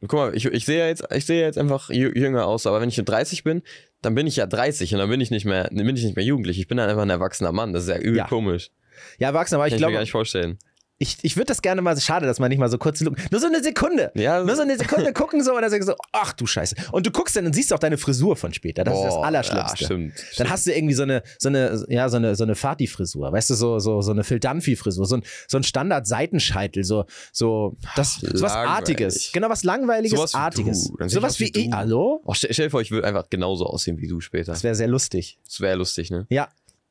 Guck 0.00 0.12
mal, 0.14 0.36
ich, 0.36 0.46
ich 0.46 0.64
sehe 0.64 0.78
ja 0.80 0.86
jetzt, 0.86 1.04
ich 1.14 1.24
sehe 1.26 1.40
ja 1.40 1.46
jetzt 1.46 1.58
einfach 1.58 1.88
jü- 1.90 2.18
jünger 2.18 2.46
aus, 2.46 2.66
aber 2.66 2.80
wenn 2.80 2.88
ich 2.88 2.96
mit 2.98 3.08
30 3.08 3.44
bin, 3.44 3.62
dann 4.04 4.14
bin 4.14 4.26
ich 4.26 4.36
ja 4.36 4.46
30 4.46 4.92
und 4.94 4.98
dann 5.00 5.08
bin 5.10 5.20
ich 5.20 5.30
nicht 5.30 5.44
mehr, 5.44 5.68
bin 5.70 5.96
ich 5.96 6.04
nicht 6.04 6.16
mehr 6.16 6.24
jugendlich. 6.24 6.58
Ich 6.58 6.68
bin 6.68 6.76
dann 6.76 6.88
einfach 6.88 7.02
ein 7.02 7.10
erwachsener 7.10 7.52
Mann. 7.52 7.72
Das 7.72 7.84
ist 7.84 7.88
ja 7.90 7.98
übel 7.98 8.18
Ja. 8.18 8.26
komisch. 8.26 8.70
Ja, 9.18 9.28
Erwachsener, 9.28 9.58
aber 9.58 9.66
ich 9.66 9.72
Kann 9.72 9.76
ich 9.76 9.80
mir 9.80 9.86
gar 9.86 9.90
glaube, 9.92 10.02
nicht 10.02 10.12
vorstellen. 10.12 10.58
Ich, 10.98 11.18
ich 11.22 11.36
würde 11.36 11.46
das 11.46 11.60
gerne 11.60 11.82
mal, 11.82 11.98
schade, 12.00 12.24
dass 12.26 12.38
man 12.38 12.48
nicht 12.50 12.58
mal 12.58 12.70
so 12.70 12.78
kurz, 12.78 13.00
nur 13.00 13.14
so 13.32 13.46
eine 13.46 13.62
Sekunde. 13.62 14.12
Ja, 14.14 14.44
Nur 14.44 14.54
so 14.54 14.62
eine 14.62 14.78
Sekunde 14.78 15.12
gucken 15.12 15.42
so 15.42 15.54
und 15.54 15.62
dann 15.62 15.70
sagst 15.70 15.88
du 15.88 15.92
so, 15.92 15.98
ach 16.12 16.32
du 16.32 16.46
Scheiße. 16.46 16.76
Und 16.92 17.04
du 17.04 17.10
guckst 17.10 17.34
dann 17.34 17.46
und 17.46 17.52
siehst 17.52 17.72
auch 17.72 17.80
deine 17.80 17.98
Frisur 17.98 18.36
von 18.36 18.54
später. 18.54 18.84
Das 18.84 18.96
ist 18.96 19.04
das 19.04 19.14
Boah, 19.14 19.26
Allerschlimmste. 19.26 19.80
Ja, 19.80 19.86
stimmt. 19.86 20.14
Dann 20.36 20.50
hast 20.50 20.66
du 20.66 20.72
irgendwie 20.72 20.94
so 20.94 21.02
eine, 21.02 21.22
so 21.38 21.48
eine, 21.48 21.84
ja, 21.88 22.08
so 22.08 22.16
eine, 22.16 22.36
so 22.36 22.44
eine 22.44 22.54
Fati-Frisur, 22.54 23.32
weißt 23.32 23.50
du, 23.50 23.54
so, 23.54 23.80
so, 23.80 24.02
so 24.02 24.12
eine 24.12 24.22
Phil 24.22 24.38
Dunphy-Frisur, 24.38 25.04
so 25.04 25.16
ein, 25.16 25.24
so 25.48 25.56
ein 25.56 25.64
Standard-Seitenscheitel, 25.64 26.84
so, 26.84 27.06
so, 27.32 27.76
das, 27.96 28.20
so 28.20 28.44
was. 28.44 28.52
Artiges. 28.52 29.30
Genau, 29.32 29.48
was 29.48 29.64
Langweiliges, 29.64 30.16
Sowas 30.16 30.34
Artiges. 30.34 30.84
Sowas 31.06 31.32
aus 31.32 31.40
wie 31.40 31.52
wie 31.54 31.60
ich, 31.60 31.70
du. 31.70 31.76
hallo? 31.76 32.22
Oh, 32.24 32.34
stell, 32.34 32.52
stell 32.52 32.66
dir 32.66 32.70
vor, 32.70 32.80
ich 32.80 32.92
würde 32.92 33.06
einfach 33.08 33.28
genauso 33.30 33.66
aussehen 33.66 33.98
wie 33.98 34.06
du 34.06 34.20
später. 34.20 34.52
Das 34.52 34.62
wäre 34.62 34.74
sehr 34.76 34.88
lustig. 34.88 35.38
Das 35.44 35.60
wäre 35.60 35.76
lustig, 35.76 36.10
ne? 36.10 36.26
Ja. 36.30 36.48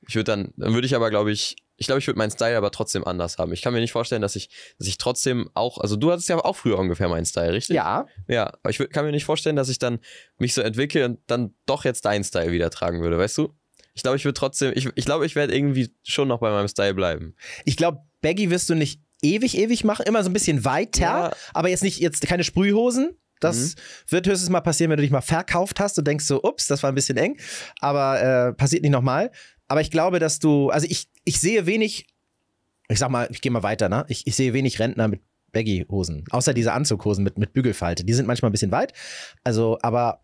Ich 0.07 0.15
würde 0.15 0.25
dann, 0.25 0.53
dann 0.57 0.73
würde 0.73 0.85
ich 0.85 0.95
aber, 0.95 1.09
glaube 1.09 1.31
ich, 1.31 1.55
ich 1.83 1.87
glaube, 1.87 1.99
ich 1.99 2.07
würde 2.07 2.17
meinen 2.17 2.31
Style 2.31 2.55
aber 2.55 2.71
trotzdem 2.71 3.03
anders 3.05 3.37
haben. 3.37 3.51
Ich 3.51 3.61
kann 3.61 3.73
mir 3.73 3.81
nicht 3.81 3.91
vorstellen, 3.91 4.21
dass 4.21 4.37
ich, 4.37 4.49
dass 4.79 4.87
ich 4.87 4.97
trotzdem 4.97 5.49
auch, 5.53 5.79
also 5.79 5.97
du 5.97 6.13
hattest 6.13 6.29
ja 6.29 6.37
auch 6.37 6.55
früher 6.55 6.79
ungefähr 6.79 7.09
meinen 7.09 7.25
Style, 7.25 7.51
richtig? 7.51 7.75
Ja. 7.75 8.05
Ja, 8.29 8.53
aber 8.63 8.69
ich 8.69 8.77
kann 8.89 9.03
mir 9.03 9.11
nicht 9.11 9.25
vorstellen, 9.25 9.57
dass 9.57 9.67
ich 9.67 9.79
dann 9.79 9.99
mich 10.37 10.53
so 10.53 10.61
entwickle 10.61 11.03
und 11.03 11.19
dann 11.27 11.53
doch 11.65 11.83
jetzt 11.83 12.05
deinen 12.05 12.23
Style 12.23 12.53
wieder 12.53 12.69
tragen 12.69 13.01
würde, 13.01 13.17
weißt 13.17 13.37
du? 13.37 13.53
Ich 13.95 14.01
glaube, 14.01 14.15
ich 14.15 14.23
würde 14.23 14.39
trotzdem, 14.39 14.71
ich, 14.73 14.87
ich 14.95 15.03
glaube, 15.03 15.25
ich 15.25 15.35
werde 15.35 15.53
irgendwie 15.53 15.93
schon 16.03 16.29
noch 16.29 16.39
bei 16.39 16.49
meinem 16.51 16.69
Style 16.69 16.93
bleiben. 16.93 17.35
Ich 17.65 17.75
glaube, 17.75 17.99
Baggy 18.21 18.49
wirst 18.49 18.69
du 18.69 18.75
nicht 18.75 19.01
ewig, 19.21 19.57
ewig 19.57 19.83
machen, 19.83 20.05
immer 20.07 20.23
so 20.23 20.29
ein 20.29 20.33
bisschen 20.33 20.63
weiter, 20.63 21.01
Ja. 21.01 21.31
aber 21.53 21.67
jetzt 21.67 21.83
nicht, 21.83 21.99
jetzt 21.99 22.25
keine 22.25 22.45
Sprühhosen. 22.45 23.17
Das 23.39 23.75
wird 24.07 24.25
höchstens 24.25 24.49
mal 24.49 24.61
passieren, 24.61 24.89
wenn 24.89 24.95
du 24.97 25.01
dich 25.01 25.11
mal 25.11 25.19
verkauft 25.19 25.81
hast 25.81 25.97
und 25.99 26.07
denkst 26.07 26.23
so, 26.23 26.41
ups, 26.43 26.67
das 26.67 26.81
war 26.81 26.89
ein 26.89 26.95
bisschen 26.95 27.17
eng. 27.17 27.37
Aber 27.81 28.21
äh, 28.21 28.53
passiert 28.53 28.83
nicht 28.83 28.91
nochmal. 28.91 29.31
Aber 29.73 29.81
ich 29.81 29.89
glaube, 29.89 30.19
dass 30.19 30.37
du, 30.37 30.69
also 30.69 30.85
ich, 30.87 31.07
ich 31.23 31.39
sehe 31.39 31.65
wenig, 31.65 32.05
ich 32.89 32.99
sag 32.99 33.09
mal, 33.09 33.27
ich 33.31 33.41
gehe 33.41 33.51
mal 33.51 33.63
weiter, 33.63 33.89
ne? 33.89 34.05
Ich, 34.07 34.27
ich 34.27 34.35
sehe 34.35 34.53
wenig 34.53 34.77
Rentner 34.77 35.07
mit 35.07 35.21
Baggy-Hosen. 35.51 36.25
Außer 36.29 36.53
diese 36.53 36.73
Anzughosen 36.73 37.23
mit, 37.23 37.39
mit 37.39 37.53
Bügelfalte. 37.53 38.03
Die 38.03 38.13
sind 38.13 38.27
manchmal 38.27 38.49
ein 38.49 38.51
bisschen 38.51 38.71
weit. 38.71 38.93
Also, 39.43 39.79
aber 39.81 40.21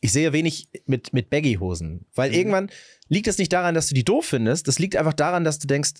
ich 0.00 0.12
sehe 0.12 0.32
wenig 0.32 0.68
mit, 0.86 1.12
mit 1.12 1.30
Baggy-Hosen. 1.30 2.06
Weil 2.14 2.32
irgendwann 2.32 2.70
liegt 3.08 3.26
es 3.26 3.38
nicht 3.38 3.52
daran, 3.52 3.74
dass 3.74 3.88
du 3.88 3.94
die 3.94 4.04
doof 4.04 4.24
findest. 4.26 4.68
Das 4.68 4.78
liegt 4.78 4.94
einfach 4.94 5.14
daran, 5.14 5.42
dass 5.42 5.58
du 5.58 5.66
denkst, 5.66 5.94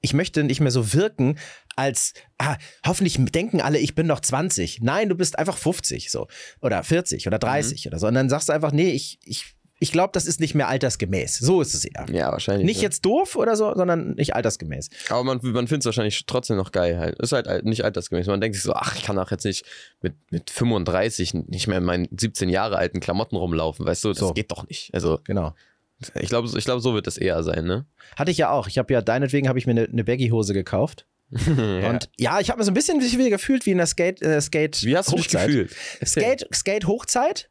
ich 0.00 0.14
möchte 0.14 0.42
nicht 0.42 0.60
mehr 0.60 0.70
so 0.70 0.94
wirken, 0.94 1.38
als 1.76 2.14
ah, 2.38 2.56
hoffentlich 2.86 3.18
denken 3.32 3.60
alle, 3.60 3.78
ich 3.78 3.94
bin 3.94 4.06
noch 4.06 4.20
20. 4.20 4.80
Nein, 4.80 5.10
du 5.10 5.14
bist 5.14 5.38
einfach 5.38 5.58
50 5.58 6.10
so 6.10 6.26
oder 6.62 6.82
40 6.82 7.26
oder 7.26 7.38
30 7.38 7.86
oder 7.86 7.98
so. 7.98 8.06
Und 8.06 8.14
dann 8.14 8.30
sagst 8.30 8.48
du 8.48 8.54
einfach, 8.54 8.72
nee, 8.72 8.92
ich, 8.92 9.18
ich, 9.24 9.56
ich 9.82 9.92
glaube, 9.92 10.10
das 10.12 10.26
ist 10.26 10.40
nicht 10.40 10.54
mehr 10.54 10.68
altersgemäß. 10.68 11.38
So 11.38 11.60
ist 11.62 11.74
es 11.74 11.84
eher. 11.86 12.06
Ja, 12.12 12.30
wahrscheinlich. 12.30 12.66
Nicht 12.66 12.76
ne? 12.76 12.82
jetzt 12.82 13.04
doof 13.04 13.34
oder 13.34 13.56
so, 13.56 13.74
sondern 13.74 14.12
nicht 14.14 14.34
altersgemäß. 14.36 14.90
Aber 15.08 15.24
man, 15.24 15.38
man 15.42 15.66
findet 15.66 15.80
es 15.80 15.86
wahrscheinlich 15.86 16.24
trotzdem 16.26 16.56
noch 16.58 16.70
geil 16.70 16.98
halt. 16.98 17.18
Ist 17.18 17.32
halt 17.32 17.48
al- 17.48 17.62
nicht 17.62 17.82
altersgemäß. 17.84 18.26
Man 18.26 18.40
denkt 18.42 18.54
sich 18.56 18.62
so, 18.62 18.74
ach, 18.74 18.94
ich 18.96 19.02
kann 19.02 19.18
auch 19.18 19.30
jetzt 19.30 19.44
nicht 19.44 19.64
mit, 20.02 20.14
mit 20.30 20.50
35 20.50 21.32
nicht 21.34 21.66
mehr 21.66 21.78
in 21.78 21.84
meinen 21.84 22.08
17 22.16 22.48
Jahre 22.50 22.76
alten 22.76 23.00
Klamotten 23.00 23.36
rumlaufen, 23.36 23.86
weißt 23.86 24.04
du? 24.04 24.10
Das 24.10 24.18
So. 24.18 24.32
geht 24.34 24.50
doch 24.52 24.68
nicht. 24.68 24.92
Also, 24.92 25.18
Genau. 25.24 25.54
ich 26.14 26.28
glaube, 26.28 26.48
ich 26.56 26.64
glaube, 26.64 26.80
so 26.82 26.92
wird 26.94 27.06
das 27.06 27.16
eher 27.16 27.42
sein, 27.42 27.64
ne? 27.64 27.86
Hatte 28.16 28.30
ich 28.30 28.38
ja 28.38 28.50
auch. 28.50 28.68
Ich 28.68 28.76
habe 28.78 28.92
ja 28.92 29.00
deinetwegen 29.00 29.48
habe 29.48 29.58
ich 29.58 29.66
mir 29.66 29.72
eine 29.72 29.88
ne 29.90 30.04
Baggy-Hose 30.04 30.52
gekauft. 30.52 31.06
ja. 31.30 31.88
Und 31.90 32.10
ja, 32.18 32.40
ich 32.40 32.50
habe 32.50 32.58
mir 32.58 32.64
so 32.64 32.70
ein 32.70 32.74
bisschen 32.74 33.00
wie 33.00 33.30
gefühlt 33.30 33.64
wie 33.64 33.70
in 33.70 33.78
der 33.78 33.86
Skate, 33.86 34.20
äh, 34.20 34.40
Skate 34.42 34.82
Wie 34.82 34.96
hast 34.96 35.10
du 35.12 35.16
dich 35.16 35.28
gefühlt? 35.28 35.74
Skate, 36.04 36.46
Skate 36.54 36.86
Hochzeit. 36.86 37.48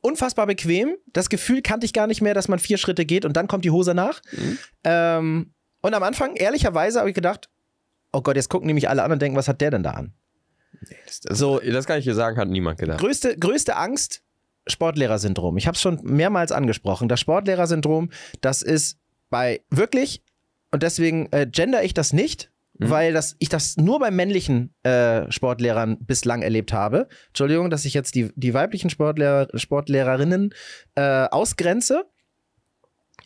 Unfassbar 0.00 0.46
bequem. 0.46 0.96
Das 1.12 1.28
Gefühl 1.28 1.62
kannte 1.62 1.86
ich 1.86 1.92
gar 1.92 2.06
nicht 2.06 2.20
mehr, 2.20 2.34
dass 2.34 2.48
man 2.48 2.58
vier 2.58 2.78
Schritte 2.78 3.04
geht 3.04 3.24
und 3.24 3.36
dann 3.36 3.48
kommt 3.48 3.64
die 3.64 3.70
Hose 3.70 3.94
nach. 3.94 4.20
Mhm. 4.32 4.58
Ähm, 4.84 5.54
und 5.80 5.94
am 5.94 6.02
Anfang, 6.02 6.34
ehrlicherweise, 6.34 6.98
habe 6.98 7.10
ich 7.10 7.14
gedacht, 7.14 7.48
oh 8.12 8.20
Gott, 8.20 8.36
jetzt 8.36 8.48
gucken 8.48 8.66
nämlich 8.66 8.88
alle 8.88 9.02
an 9.02 9.12
und 9.12 9.22
denken, 9.22 9.36
was 9.36 9.48
hat 9.48 9.60
der 9.60 9.70
denn 9.70 9.82
da 9.82 9.92
an? 9.92 10.12
Das, 11.06 11.38
so, 11.38 11.58
das 11.60 11.86
kann 11.86 11.98
ich 11.98 12.04
dir 12.04 12.14
sagen, 12.14 12.36
hat 12.36 12.48
niemand 12.48 12.78
gedacht. 12.78 13.00
Größte, 13.00 13.36
größte 13.36 13.76
Angst, 13.76 14.22
Sportlehrersyndrom. 14.66 15.56
Ich 15.56 15.66
habe 15.66 15.74
es 15.74 15.80
schon 15.80 16.00
mehrmals 16.02 16.52
angesprochen. 16.52 17.08
Das 17.08 17.20
Sportlehrersyndrom, 17.20 18.10
das 18.40 18.62
ist 18.62 18.98
bei 19.30 19.62
wirklich, 19.70 20.22
und 20.70 20.82
deswegen 20.82 21.28
äh, 21.32 21.46
gender 21.50 21.82
ich 21.82 21.94
das 21.94 22.12
nicht, 22.12 22.50
Mhm. 22.78 22.90
weil 22.90 23.12
das, 23.12 23.36
ich 23.38 23.48
das 23.48 23.76
nur 23.76 23.98
bei 23.98 24.10
männlichen 24.10 24.74
äh, 24.82 25.30
Sportlehrern 25.30 25.98
bislang 26.00 26.42
erlebt 26.42 26.72
habe. 26.72 27.08
Entschuldigung, 27.28 27.70
dass 27.70 27.84
ich 27.84 27.94
jetzt 27.94 28.14
die, 28.14 28.30
die 28.36 28.54
weiblichen 28.54 28.90
Sportlehrer, 28.90 29.48
Sportlehrerinnen 29.54 30.54
äh, 30.94 31.26
ausgrenze. 31.26 32.04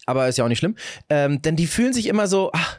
Aber 0.06 0.28
ist 0.28 0.38
ja 0.38 0.44
auch 0.44 0.48
nicht 0.48 0.58
schlimm. 0.58 0.76
Ähm, 1.08 1.42
denn 1.42 1.56
die 1.56 1.66
fühlen 1.66 1.92
sich 1.92 2.06
immer 2.06 2.26
so, 2.26 2.50
ach, 2.52 2.78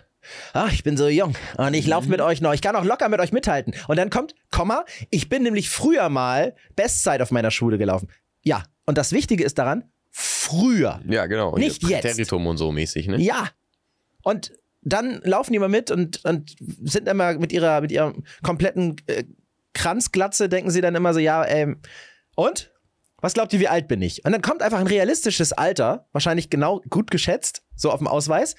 ach, 0.53 0.71
ich 0.73 0.83
bin 0.83 0.97
so 0.97 1.07
jung 1.07 1.35
und 1.57 1.73
ich 1.73 1.87
laufe 1.87 2.09
mit 2.09 2.21
euch 2.21 2.41
noch, 2.41 2.53
ich 2.53 2.61
kann 2.61 2.75
auch 2.75 2.83
locker 2.83 3.07
mit 3.09 3.19
euch 3.19 3.31
mithalten. 3.31 3.73
Und 3.87 3.97
dann 3.97 4.09
kommt, 4.09 4.35
Komma, 4.51 4.83
ich 5.09 5.29
bin 5.29 5.43
nämlich 5.43 5.69
früher 5.69 6.09
mal 6.09 6.55
Bestzeit 6.75 7.21
auf 7.21 7.31
meiner 7.31 7.51
Schule 7.51 7.77
gelaufen. 7.77 8.09
Ja, 8.43 8.63
und 8.85 8.97
das 8.97 9.13
Wichtige 9.13 9.43
ist 9.43 9.57
daran, 9.57 9.85
früher. 10.11 11.01
Ja, 11.07 11.25
genau. 11.27 11.57
Nicht 11.57 11.83
jetzt. 11.83 12.01
Präteritum 12.01 12.45
und 12.47 12.57
so 12.57 12.71
mäßig, 12.71 13.07
ne? 13.07 13.19
Ja. 13.19 13.49
Und 14.21 14.53
dann 14.85 15.21
laufen 15.23 15.53
die 15.53 15.59
mal 15.59 15.69
mit 15.69 15.91
und, 15.91 16.23
und 16.25 16.55
sind 16.83 17.07
immer 17.07 17.33
mit 17.37 17.51
ihrer, 17.51 17.81
mit 17.81 17.91
ihrer 17.91 18.13
kompletten 18.41 18.95
äh, 19.07 19.23
Kranzglatze, 19.73 20.49
denken 20.49 20.69
sie 20.71 20.81
dann 20.81 20.95
immer 20.95 21.13
so, 21.13 21.19
ja, 21.19 21.45
ähm, 21.45 21.79
und? 22.35 22.71
Was 23.21 23.33
glaubt 23.33 23.53
ihr, 23.53 23.59
wie 23.61 23.69
alt 23.69 23.87
bin 23.87 24.01
ich? 24.01 24.25
Und 24.25 24.33
dann 24.33 24.41
kommt 24.41 24.61
einfach 24.61 24.79
ein 24.79 24.87
realistisches 24.87 25.53
Alter, 25.53 26.07
wahrscheinlich 26.11 26.49
genau 26.49 26.81
gut 26.89 27.09
geschätzt, 27.09 27.63
so 27.73 27.89
auf 27.89 27.99
dem 27.99 28.07
Ausweis. 28.07 28.55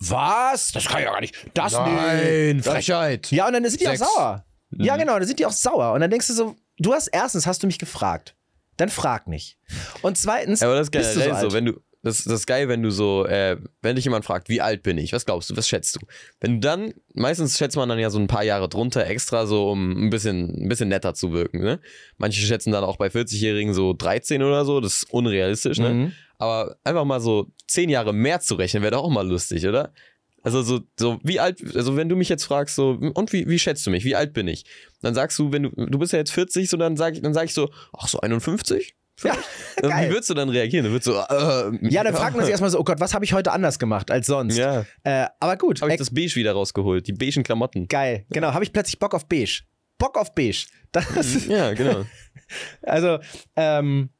Was? 0.00 0.72
Das 0.72 0.86
kann 0.86 1.02
ja 1.02 1.12
gar 1.12 1.20
nicht. 1.20 1.36
Das 1.54 1.72
Nein, 1.74 2.58
Das- 2.58 2.66
Frechheit. 2.66 3.30
Ja, 3.30 3.46
und 3.46 3.52
dann 3.52 3.64
sind 3.64 3.80
die 3.80 3.84
Sechs. 3.84 4.02
auch 4.02 4.06
sauer. 4.16 4.44
Ja, 4.76 4.96
genau, 4.96 5.14
dann 5.18 5.26
sind 5.28 5.38
die 5.38 5.46
auch 5.46 5.52
sauer. 5.52 5.92
Und 5.92 6.00
dann 6.00 6.10
denkst 6.10 6.26
du 6.26 6.32
so, 6.32 6.56
du 6.78 6.92
hast 6.92 7.06
erstens, 7.08 7.46
hast 7.46 7.62
du 7.62 7.68
mich 7.68 7.78
gefragt. 7.78 8.34
Dann 8.76 8.88
frag 8.88 9.28
nicht. 9.28 9.56
Und 10.02 10.18
zweitens, 10.18 10.58
Ja, 10.60 10.66
aber 10.66 10.76
das 10.78 10.88
ist 10.88 10.90
bist 10.90 11.14
du 11.14 11.20
so 11.20 11.26
so, 11.26 11.30
alt. 11.36 11.52
wenn 11.52 11.64
du, 11.66 11.80
das, 12.04 12.22
das 12.22 12.40
ist 12.40 12.46
geil, 12.46 12.68
wenn 12.68 12.82
du 12.82 12.90
so, 12.90 13.24
äh, 13.24 13.56
wenn 13.80 13.96
dich 13.96 14.04
jemand 14.04 14.26
fragt, 14.26 14.50
wie 14.50 14.60
alt 14.60 14.82
bin 14.82 14.98
ich, 14.98 15.14
was 15.14 15.24
glaubst 15.24 15.48
du, 15.48 15.56
was 15.56 15.66
schätzt 15.66 15.96
du? 15.96 16.00
Wenn 16.38 16.60
du 16.60 16.60
dann, 16.60 16.92
meistens 17.14 17.56
schätzt 17.56 17.76
man 17.76 17.88
dann 17.88 17.98
ja 17.98 18.10
so 18.10 18.18
ein 18.18 18.26
paar 18.26 18.44
Jahre 18.44 18.68
drunter 18.68 19.06
extra, 19.06 19.46
so 19.46 19.70
um 19.70 20.06
ein 20.06 20.10
bisschen, 20.10 20.64
ein 20.64 20.68
bisschen 20.68 20.90
netter 20.90 21.14
zu 21.14 21.32
wirken, 21.32 21.60
ne? 21.60 21.80
Manche 22.18 22.42
schätzen 22.42 22.72
dann 22.72 22.84
auch 22.84 22.98
bei 22.98 23.06
40-Jährigen 23.06 23.72
so 23.72 23.94
13 23.94 24.42
oder 24.42 24.66
so, 24.66 24.80
das 24.80 24.98
ist 24.98 25.12
unrealistisch, 25.14 25.78
ne? 25.78 25.94
Mhm. 25.94 26.12
Aber 26.36 26.76
einfach 26.84 27.06
mal 27.06 27.20
so 27.20 27.46
10 27.68 27.88
Jahre 27.88 28.12
mehr 28.12 28.40
zu 28.40 28.56
rechnen, 28.56 28.82
wäre 28.82 28.92
doch 28.92 29.04
auch 29.04 29.10
mal 29.10 29.26
lustig, 29.26 29.66
oder? 29.66 29.94
Also 30.42 30.62
so, 30.62 30.80
so 31.00 31.18
wie 31.22 31.40
alt, 31.40 31.74
also 31.74 31.96
wenn 31.96 32.10
du 32.10 32.16
mich 32.16 32.28
jetzt 32.28 32.44
fragst, 32.44 32.76
so, 32.76 32.98
und 33.14 33.32
wie, 33.32 33.48
wie 33.48 33.58
schätzt 33.58 33.86
du 33.86 33.90
mich? 33.90 34.04
Wie 34.04 34.14
alt 34.14 34.34
bin 34.34 34.46
ich? 34.46 34.66
Dann 35.00 35.14
sagst 35.14 35.38
du, 35.38 35.52
wenn 35.52 35.62
du, 35.62 35.70
du 35.70 35.98
bist 35.98 36.12
ja 36.12 36.18
jetzt 36.18 36.32
40, 36.32 36.68
so 36.68 36.76
dann 36.76 36.98
sag 36.98 37.14
ich, 37.14 37.22
dann 37.22 37.32
sag 37.32 37.46
ich 37.46 37.54
so, 37.54 37.70
ach 37.94 38.08
so 38.08 38.20
51? 38.20 38.94
Ja. 39.22 39.34
Wie 39.82 40.10
würdest 40.10 40.30
du 40.30 40.34
dann 40.34 40.48
reagieren? 40.48 40.84
Dann 40.84 40.92
würdest 40.92 41.06
du, 41.06 41.12
äh, 41.12 41.88
Ja, 41.92 42.02
dann 42.02 42.14
fragt 42.14 42.34
man 42.36 42.44
sich 42.44 42.50
erstmal 42.50 42.70
so, 42.70 42.80
oh 42.80 42.84
Gott, 42.84 42.98
was 43.00 43.14
habe 43.14 43.24
ich 43.24 43.32
heute 43.32 43.52
anders 43.52 43.78
gemacht 43.78 44.10
als 44.10 44.26
sonst? 44.26 44.56
Ja, 44.56 44.84
Äh, 45.04 45.26
aber 45.40 45.56
gut, 45.56 45.80
habe 45.80 45.90
ich 45.90 45.94
äh, 45.94 45.98
das 45.98 46.12
Beige 46.12 46.34
wieder 46.36 46.52
rausgeholt, 46.52 47.06
die 47.06 47.12
beigen 47.12 47.42
Klamotten. 47.44 47.86
geil. 47.88 48.26
Genau, 48.30 48.52
habe 48.52 48.64
ich 48.64 48.72
plötzlich 48.72 48.98
Bock 48.98 49.14
auf 49.14 49.28
beige. 49.28 49.62
Bock 49.98 50.16
auf 50.18 50.34
beige. 50.34 50.66
Das, 50.92 51.46
Ja, 51.46 51.72
genau. 51.74 52.04
also, 52.82 53.18
ähm, 53.56 54.10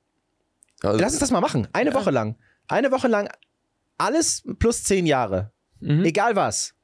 Also, 0.82 1.00
lass 1.00 1.12
uns 1.12 1.20
das 1.20 1.30
mal 1.30 1.40
machen. 1.40 1.66
Eine 1.72 1.90
Ja. 1.90 1.96
Woche 1.96 2.10
lang. 2.10 2.36
Eine 2.68 2.90
Woche 2.92 3.08
lang 3.08 3.28
alles 3.98 4.42
plus 4.58 4.84
zehn 4.84 5.06
Jahre. 5.06 5.52
Egal 5.80 6.34
was. 6.36 6.74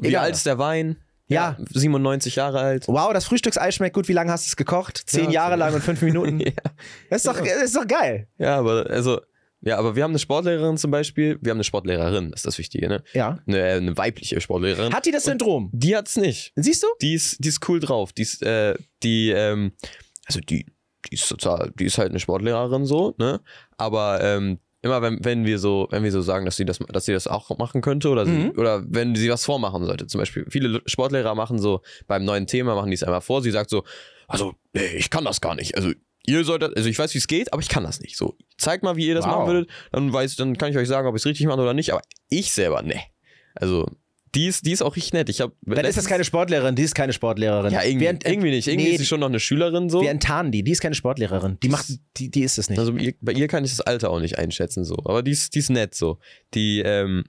Wie 0.00 0.08
Egal. 0.08 0.24
alt 0.24 0.34
ist 0.36 0.46
der 0.46 0.58
Wein? 0.58 0.96
Ja. 1.28 1.56
97 1.72 2.36
Jahre 2.36 2.60
alt. 2.60 2.88
Wow, 2.88 3.12
das 3.12 3.26
Frühstücksei 3.26 3.70
schmeckt 3.70 3.94
gut. 3.94 4.08
Wie 4.08 4.12
lange 4.14 4.32
hast 4.32 4.46
du 4.46 4.50
es 4.50 4.56
gekocht? 4.56 5.02
Zehn 5.06 5.26
Ja, 5.26 5.42
Jahre 5.42 5.56
lang 5.56 5.74
und 5.74 5.82
fünf 5.82 6.02
Minuten. 6.02 6.40
ja. 6.40 6.52
Das 7.10 7.24
ist 7.24 7.26
doch, 7.26 7.38
das 7.38 7.62
ist 7.62 7.76
doch 7.76 7.86
geil. 7.86 8.28
ja, 8.38 8.56
aber 8.58 8.86
also, 8.88 9.20
ja, 9.60 9.76
aber 9.76 9.96
wir 9.96 10.04
haben 10.04 10.12
eine 10.12 10.18
Sportlehrerin 10.20 10.76
zum 10.78 10.90
Beispiel. 10.90 11.38
Wir 11.42 11.50
haben 11.50 11.56
eine 11.58 11.64
Sportlehrerin, 11.64 12.30
das 12.30 12.40
ist 12.40 12.46
das 12.46 12.58
Wichtige, 12.58 12.88
ne? 12.88 13.02
Ja. 13.12 13.38
Eine, 13.46 13.64
eine 13.64 13.96
weibliche 13.96 14.40
Sportlehrerin. 14.40 14.94
Hat 14.94 15.04
die 15.04 15.10
das 15.10 15.24
Syndrom? 15.24 15.70
die 15.72 15.96
hat's 15.96 16.16
nicht. 16.16 16.52
Siehst 16.56 16.82
du? 16.82 16.86
Die 17.02 17.14
ist, 17.14 17.44
die 17.44 17.48
ist 17.48 17.68
cool 17.68 17.80
drauf. 17.80 18.12
Die 18.12 18.22
ist, 18.22 18.42
äh, 18.42 18.74
die, 19.02 19.30
ähm, 19.30 19.72
also 20.26 20.40
die, 20.40 20.66
die 21.10 21.14
ist 21.14 21.28
total, 21.28 21.72
die 21.78 21.86
ist 21.86 21.98
halt 21.98 22.10
eine 22.10 22.20
Sportlehrerin 22.20 22.86
so, 22.86 23.14
ne? 23.18 23.40
Aber 23.76 24.20
ähm, 24.22 24.60
immer 24.82 25.02
wenn, 25.02 25.24
wenn 25.24 25.44
wir 25.44 25.58
so, 25.58 25.88
wenn 25.90 26.04
wir 26.04 26.12
so 26.12 26.20
sagen, 26.22 26.44
dass 26.44 26.56
sie 26.56 26.64
das, 26.64 26.78
dass 26.78 27.04
sie 27.04 27.12
das 27.12 27.26
auch 27.26 27.56
machen 27.58 27.80
könnte 27.80 28.08
oder 28.10 28.24
sie, 28.26 28.32
Mhm. 28.32 28.52
oder 28.56 28.84
wenn 28.86 29.14
sie 29.16 29.28
was 29.30 29.44
vormachen 29.44 29.84
sollte, 29.84 30.06
zum 30.06 30.20
Beispiel. 30.20 30.46
Viele 30.48 30.80
Sportlehrer 30.86 31.34
machen 31.34 31.58
so 31.58 31.80
beim 32.06 32.24
neuen 32.24 32.46
Thema, 32.46 32.74
machen 32.74 32.90
die 32.90 32.94
es 32.94 33.02
einmal 33.02 33.20
vor. 33.20 33.42
Sie 33.42 33.50
sagt 33.50 33.70
so, 33.70 33.84
also, 34.28 34.54
nee, 34.72 34.86
ich 34.96 35.10
kann 35.10 35.24
das 35.24 35.40
gar 35.40 35.54
nicht. 35.54 35.74
Also 35.76 35.90
ihr 36.26 36.44
solltet, 36.44 36.76
also 36.76 36.88
ich 36.88 36.98
weiß, 36.98 37.14
wie 37.14 37.18
es 37.18 37.26
geht, 37.26 37.52
aber 37.52 37.62
ich 37.62 37.68
kann 37.68 37.84
das 37.84 38.00
nicht. 38.00 38.16
So, 38.16 38.36
zeigt 38.58 38.84
mal, 38.84 38.96
wie 38.96 39.06
ihr 39.06 39.14
das 39.14 39.24
Wow. 39.24 39.32
machen 39.32 39.46
würdet, 39.46 39.70
dann 39.92 40.12
weiß, 40.12 40.36
dann 40.36 40.56
kann 40.58 40.70
ich 40.70 40.76
euch 40.76 40.88
sagen, 40.88 41.08
ob 41.08 41.14
ich 41.16 41.22
es 41.22 41.26
richtig 41.26 41.46
mache 41.46 41.60
oder 41.60 41.74
nicht. 41.74 41.92
Aber 41.92 42.02
ich 42.28 42.52
selber, 42.52 42.82
nee. 42.82 43.00
Also 43.54 43.90
die 44.34 44.46
ist, 44.46 44.66
die 44.66 44.72
ist 44.72 44.82
auch 44.82 44.96
richtig 44.96 45.12
nett. 45.12 45.28
Ich 45.28 45.38
Dann 45.38 45.84
ist 45.84 45.96
das 45.96 46.06
keine 46.06 46.24
Sportlehrerin, 46.24 46.74
die 46.74 46.82
ist 46.82 46.94
keine 46.94 47.12
Sportlehrerin. 47.12 47.72
ja, 47.72 47.82
irgendwie, 47.82 48.06
ent- 48.06 48.26
irgendwie 48.26 48.50
nicht. 48.50 48.66
Irgendwie 48.68 48.86
nee, 48.88 48.92
ist 48.94 48.98
sie 49.00 49.06
schon 49.06 49.20
noch 49.20 49.28
eine 49.28 49.40
Schülerin 49.40 49.88
so. 49.90 50.00
Wir 50.02 50.10
enttarnen 50.10 50.52
die, 50.52 50.62
die 50.62 50.72
ist 50.72 50.80
keine 50.80 50.94
Sportlehrerin. 50.94 51.58
Die 51.62 51.68
macht, 51.68 51.86
die, 52.16 52.30
die 52.30 52.42
ist 52.42 52.58
es 52.58 52.68
nicht. 52.70 52.78
Also 52.78 52.92
bei 52.92 53.00
ihr, 53.00 53.14
bei 53.20 53.32
ihr 53.32 53.48
kann 53.48 53.64
ich 53.64 53.70
das 53.70 53.80
Alter 53.80 54.10
auch 54.10 54.20
nicht 54.20 54.38
einschätzen 54.38 54.84
so. 54.84 54.96
Aber 55.04 55.22
die 55.22 55.30
ist, 55.32 55.54
die 55.54 55.58
ist 55.60 55.70
nett 55.70 55.94
so. 55.94 56.18
Die, 56.54 56.80
ähm, 56.84 57.24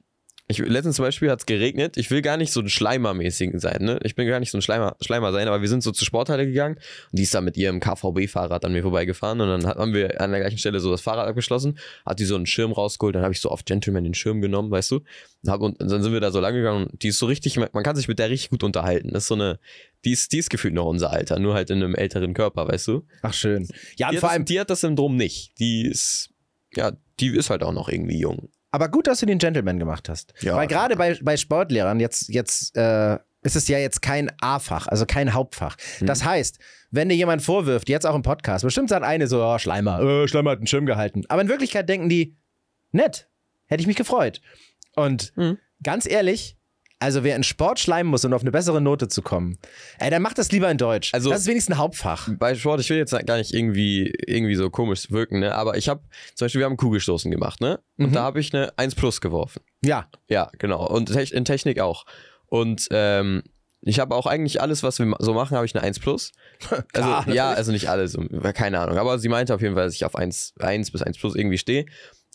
ich, 0.50 0.58
letztens 0.58 0.96
zum 0.96 1.06
Beispiel 1.06 1.29
hat 1.29 1.41
es 1.41 1.46
geregnet. 1.46 1.96
Ich 1.96 2.10
will 2.10 2.24
gar 2.24 2.36
nicht 2.36 2.51
so 2.51 2.60
ein 2.60 2.70
Schleimermäßigen 2.70 3.60
sein, 3.60 3.84
ne? 3.84 4.00
Ich 4.03 4.15
bin 4.15 4.27
gar 4.27 4.39
nicht 4.39 4.50
so 4.50 4.58
ein 4.58 4.63
Schleimer, 4.63 4.98
Schleimer 5.00 5.32
sein, 5.32 5.48
aber 5.48 5.62
wir 5.62 5.70
sind 5.70 5.84
so 5.84 5.91
zur 5.91 6.08
Sporthalle 6.08 6.48
gegangen 6.48 6.75
und 7.12 7.20
die 7.20 7.22
ist 7.22 7.36
da 7.36 7.39
mit 7.39 7.56
ihrem 7.56 7.79
KVB-Fahrrad 7.79 8.65
an 8.65 8.74
mir 8.74 8.82
vorbeigefahren 8.82 9.39
und 9.41 9.48
dann 9.48 9.68
haben 9.68 9.94
wir 9.94 10.20
an 10.20 10.32
der 10.32 10.39
gleichen 10.39 10.58
Stelle 10.58 10.79
so 10.79 10.89
das 10.89 11.01
Fahrrad 11.01 11.27
abgeschlossen, 11.27 11.77
hat 12.03 12.20
die 12.20 12.25
so 12.25 12.36
einen 12.36 12.48
Schirm 12.48 12.72
rausgeholt, 12.72 13.13
dann 13.13 13.22
habe 13.22 13.34
ich 13.34 13.41
so 13.41 13.50
auf 13.50 13.63
Gentleman 13.63 14.03
den 14.03 14.15
Schirm 14.15 14.41
genommen, 14.41 14.72
weißt 14.72 14.89
du? 14.89 14.96
Und, 15.44 15.51
hab, 15.51 15.62
und 15.62 15.79
dann 15.79 16.01
sind 16.01 16.12
wir 16.12 16.20
da 16.20 16.32
so 16.32 16.39
lang 16.39 16.56
gegangen 16.56 16.88
und 16.88 17.03
die 17.03 17.10
ist 17.10 17.20
so 17.20 17.27
richtig, 17.27 17.58
man 17.58 17.84
kann 17.84 17.96
sich 17.96 18.08
mit 18.08 18.18
der 18.18 18.32
richtig 18.32 18.50
gut 18.50 18.63
unterhalten. 18.63 19.12
Das 19.13 19.24
ist 19.24 19.27
so 19.27 19.36
eine, 19.36 19.60
die 20.03 20.13
ist, 20.13 20.32
die 20.34 20.39
ist 20.39 20.50
gefühlt 20.50 20.74
noch 20.74 20.86
unser 20.86 21.12
Alter, 21.12 21.38
nur 21.38 21.53
halt 21.53 21.70
in 21.70 21.77
einem 21.84 21.94
älteren 21.94 22.34
Körper, 22.34 22.68
weißt 22.68 22.88
du? 22.88 23.06
Ach, 23.22 23.36
schön. 23.36 23.68
Ja, 23.98 24.10
Die 24.10 24.15
und 24.15 24.22
vor 24.22 24.29
das, 24.29 24.34
allem, 24.34 24.46
die 24.46 24.60
hat 24.60 24.72
das 24.72 24.82
Syndrom 24.82 25.15
nicht. 25.15 25.51
Die 25.60 25.86
ist, 25.86 26.32
ja, 26.75 26.94
die 27.20 27.27
ist 27.38 27.51
halt 27.51 27.62
auch 27.62 27.74
noch 27.74 27.88
irgendwie 27.88 28.20
jung. 28.20 28.50
Aber 28.71 28.89
gut, 28.89 29.07
dass 29.07 29.19
du 29.19 29.25
den 29.25 29.38
Gentleman 29.39 29.79
gemacht 29.79 30.09
hast. 30.09 30.33
Ja, 30.41 30.55
Weil 30.55 30.67
gerade 30.67 30.95
bei, 30.95 31.17
bei 31.21 31.38
Sportlehrern, 31.38 31.99
jetzt, 31.99 32.29
jetzt 32.29 32.75
äh, 32.77 33.17
ist 33.41 33.55
es 33.55 33.67
ja 33.67 33.77
jetzt 33.79 34.01
kein 34.01 34.31
A-Fach, 34.41 34.88
also 34.88 35.05
kein 35.05 35.33
Hauptfach. 35.33 35.77
Hm. 35.99 36.07
Das 36.07 36.23
heißt, 36.23 36.59
wenn 36.91 37.09
dir 37.09 37.15
jemand 37.15 37.41
vorwirft, 37.41 37.89
jetzt 37.89 38.05
auch 38.05 38.15
im 38.15 38.21
Podcast, 38.21 38.63
bestimmt 38.63 38.89
sagt 38.89 39.05
eine 39.05 39.27
so, 39.27 39.43
oh, 39.43 39.57
Schleimer, 39.57 40.01
äh, 40.01 40.27
Schleimer 40.27 40.51
hat 40.51 40.59
einen 40.59 40.67
Schirm 40.67 40.85
gehalten. 40.85 41.23
Aber 41.29 41.41
in 41.41 41.47
Wirklichkeit 41.49 41.88
denken 41.89 42.09
die, 42.09 42.38
nett, 42.91 43.29
hätte 43.65 43.81
ich 43.81 43.88
mich 43.88 43.95
gefreut. 43.95 44.41
Und 44.95 45.31
Hm. 45.35 45.57
ganz 45.81 46.05
ehrlich, 46.05 46.57
also 47.00 47.24
wer 47.24 47.36
in 47.36 47.44
Sport 47.44 47.79
schleimen 47.79 48.10
muss, 48.12 48.25
um 48.25 48.34
auf 48.34 48.41
eine 48.41 48.51
bessere 48.51 48.82
Note 48.82 49.08
zu 49.08 49.22
kommen, 49.22 49.58
ey, 50.00 50.10
dann 50.10 50.22
macht 50.22 50.38
das 50.38 50.51
lieber 50.51 50.70
in 50.70 50.77
Deutsch. 50.77 51.13
Also- 51.13 51.29
das 51.29 51.41
ist 51.41 51.48
wenigstens 51.48 51.75
ein 51.75 51.79
Hauptfach. 51.79 52.29
Bei 52.38 52.53
Sport, 52.56 52.82
ich 52.82 52.89
will 52.89 52.98
jetzt 52.98 53.12
gar 53.25 53.38
nicht 53.38 53.53
irgendwie, 53.53 54.13
irgendwie 54.27 54.56
so 54.56 54.70
komisch 54.70 55.10
wirken, 55.12 55.39
ne? 55.39 55.56
aber 55.56 55.77
ich 55.77 55.88
habe, 55.89 56.01
zum 56.36 56.46
Beispiel, 56.46 56.60
wir 56.60 56.65
haben 56.65 56.77
Kugelstoßen 56.77 57.32
gemacht, 57.32 57.62
ne? 57.62 57.79
Und 57.98 58.10
Mhm. 58.10 58.13
da 58.13 58.24
habe 58.24 58.39
ich 58.39 58.53
eine 58.53 58.77
1 58.77 58.96
Plus 58.96 59.22
geworfen. 59.22 59.62
Ja, 59.84 60.10
Ja, 60.29 60.50
genau. 60.58 60.86
Und 60.88 61.10
in 61.10 61.46
Technik 61.46 61.79
auch. 61.79 62.06
Und 62.48 62.88
ähm, 62.91 63.44
ich 63.82 64.00
habe 64.00 64.13
auch 64.13 64.25
eigentlich 64.25 64.60
alles, 64.60 64.84
was 64.84 65.00
wir 65.00 65.15
so 65.20 65.34
machen, 65.34 65.56
habe 65.56 65.65
ich 65.65 65.74
eine 65.74 65.84
1 65.84 66.00
Plus. 66.00 66.32
Also, 66.70 66.84
Klar, 66.91 67.08
ja, 67.29 67.46
natürlich. 67.46 67.58
also 67.58 67.72
nicht 67.72 67.89
alles, 67.89 68.18
keine 68.53 68.79
Ahnung. 68.79 68.98
Aber 68.98 69.20
sie 69.20 69.29
meinte 69.29 69.56
auf 69.56 69.62
jeden 69.62 69.75
Fall, 69.75 69.86
dass 69.86 69.94
ich 69.96 70.03
auf 70.03 70.15
1, 70.15 70.53
1 70.60 70.91
bis 70.91 71.01
1 71.01 71.18
Plus 71.18 71.36
irgendwie 71.36 71.58
stehe. 71.58 71.86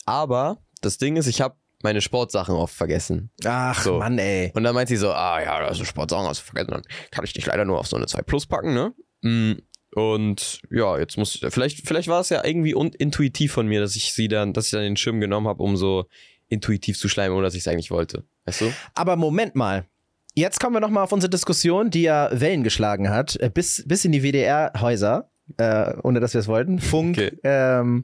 Aber 0.05 0.57
das 0.81 0.97
Ding 0.97 1.17
ist, 1.17 1.27
ich 1.27 1.41
habe 1.41 1.55
meine 1.85 2.01
Sportsachen 2.01 2.53
oft 2.55 2.75
vergessen. 2.75 3.29
ach 3.45 3.81
So. 3.81 3.99
Mann, 3.99 4.17
ey. 4.19 4.51
Und 4.53 4.63
dann 4.65 4.75
meint 4.75 4.89
sie 4.89 4.97
so, 4.97 5.11
ah 5.11 5.41
ja, 5.41 5.55
also 5.59 5.85
Sportsachen 5.85 6.27
hast 6.27 6.41
du 6.41 6.45
vergessen, 6.45 6.71
dann 6.71 6.81
kann 7.11 7.23
ich 7.23 7.31
dich 7.33 7.45
leider 7.45 7.63
nur 7.63 7.79
auf 7.79 7.87
so 7.87 7.95
eine 7.95 8.07
2 8.07 8.21
Plus 8.23 8.45
packen, 8.45 8.73
ne? 8.73 8.93
Mm, 9.21 9.53
Und 9.95 10.59
ja, 10.69 10.97
jetzt 10.99 11.17
muss 11.17 11.39
vielleicht, 11.49 11.87
vielleicht 11.87 12.09
war 12.09 12.19
es 12.19 12.29
ja 12.29 12.43
irgendwie 12.43 12.71
intuitiv 12.97 13.53
von 13.53 13.65
mir, 13.67 13.79
dass 13.79 13.95
ich 13.95 14.11
sie 14.13 14.27
dann, 14.27 14.51
dass 14.51 14.65
ich 14.65 14.71
dann 14.71 14.81
den 14.81 14.97
Schirm 14.97 15.21
genommen 15.21 15.47
habe, 15.47 15.63
um 15.63 15.77
so 15.77 16.05
intuitiv 16.49 16.99
zu 16.99 17.07
schleimen, 17.07 17.35
ohne 17.35 17.45
dass 17.45 17.55
ich 17.55 17.61
es 17.61 17.67
eigentlich 17.69 17.91
wollte. 17.91 18.25
Weißt 18.45 18.61
du? 18.61 18.73
Aber 18.93 19.15
Moment 19.15 19.55
mal. 19.55 19.85
Jetzt 20.37 20.59
kommen 20.59 20.75
wir 20.75 20.81
nochmal 20.81 21.03
auf 21.05 21.13
unsere 21.13 21.29
Diskussion, 21.29 21.89
die 21.89 22.01
ja 22.01 22.29
Wellen 22.33 22.63
geschlagen 22.65 23.09
hat, 23.09 23.37
äh, 23.37 23.49
bis, 23.49 23.83
bis 23.87 24.03
in 24.03 24.11
die 24.11 24.21
WDR-Häuser, 24.21 25.29
äh, 25.57 25.93
ohne 26.03 26.19
dass 26.19 26.33
wir 26.33 26.41
es 26.41 26.47
wollten. 26.49 26.79
Funk, 26.79 27.17
Okay. 27.17 27.31
ähm, 27.43 28.03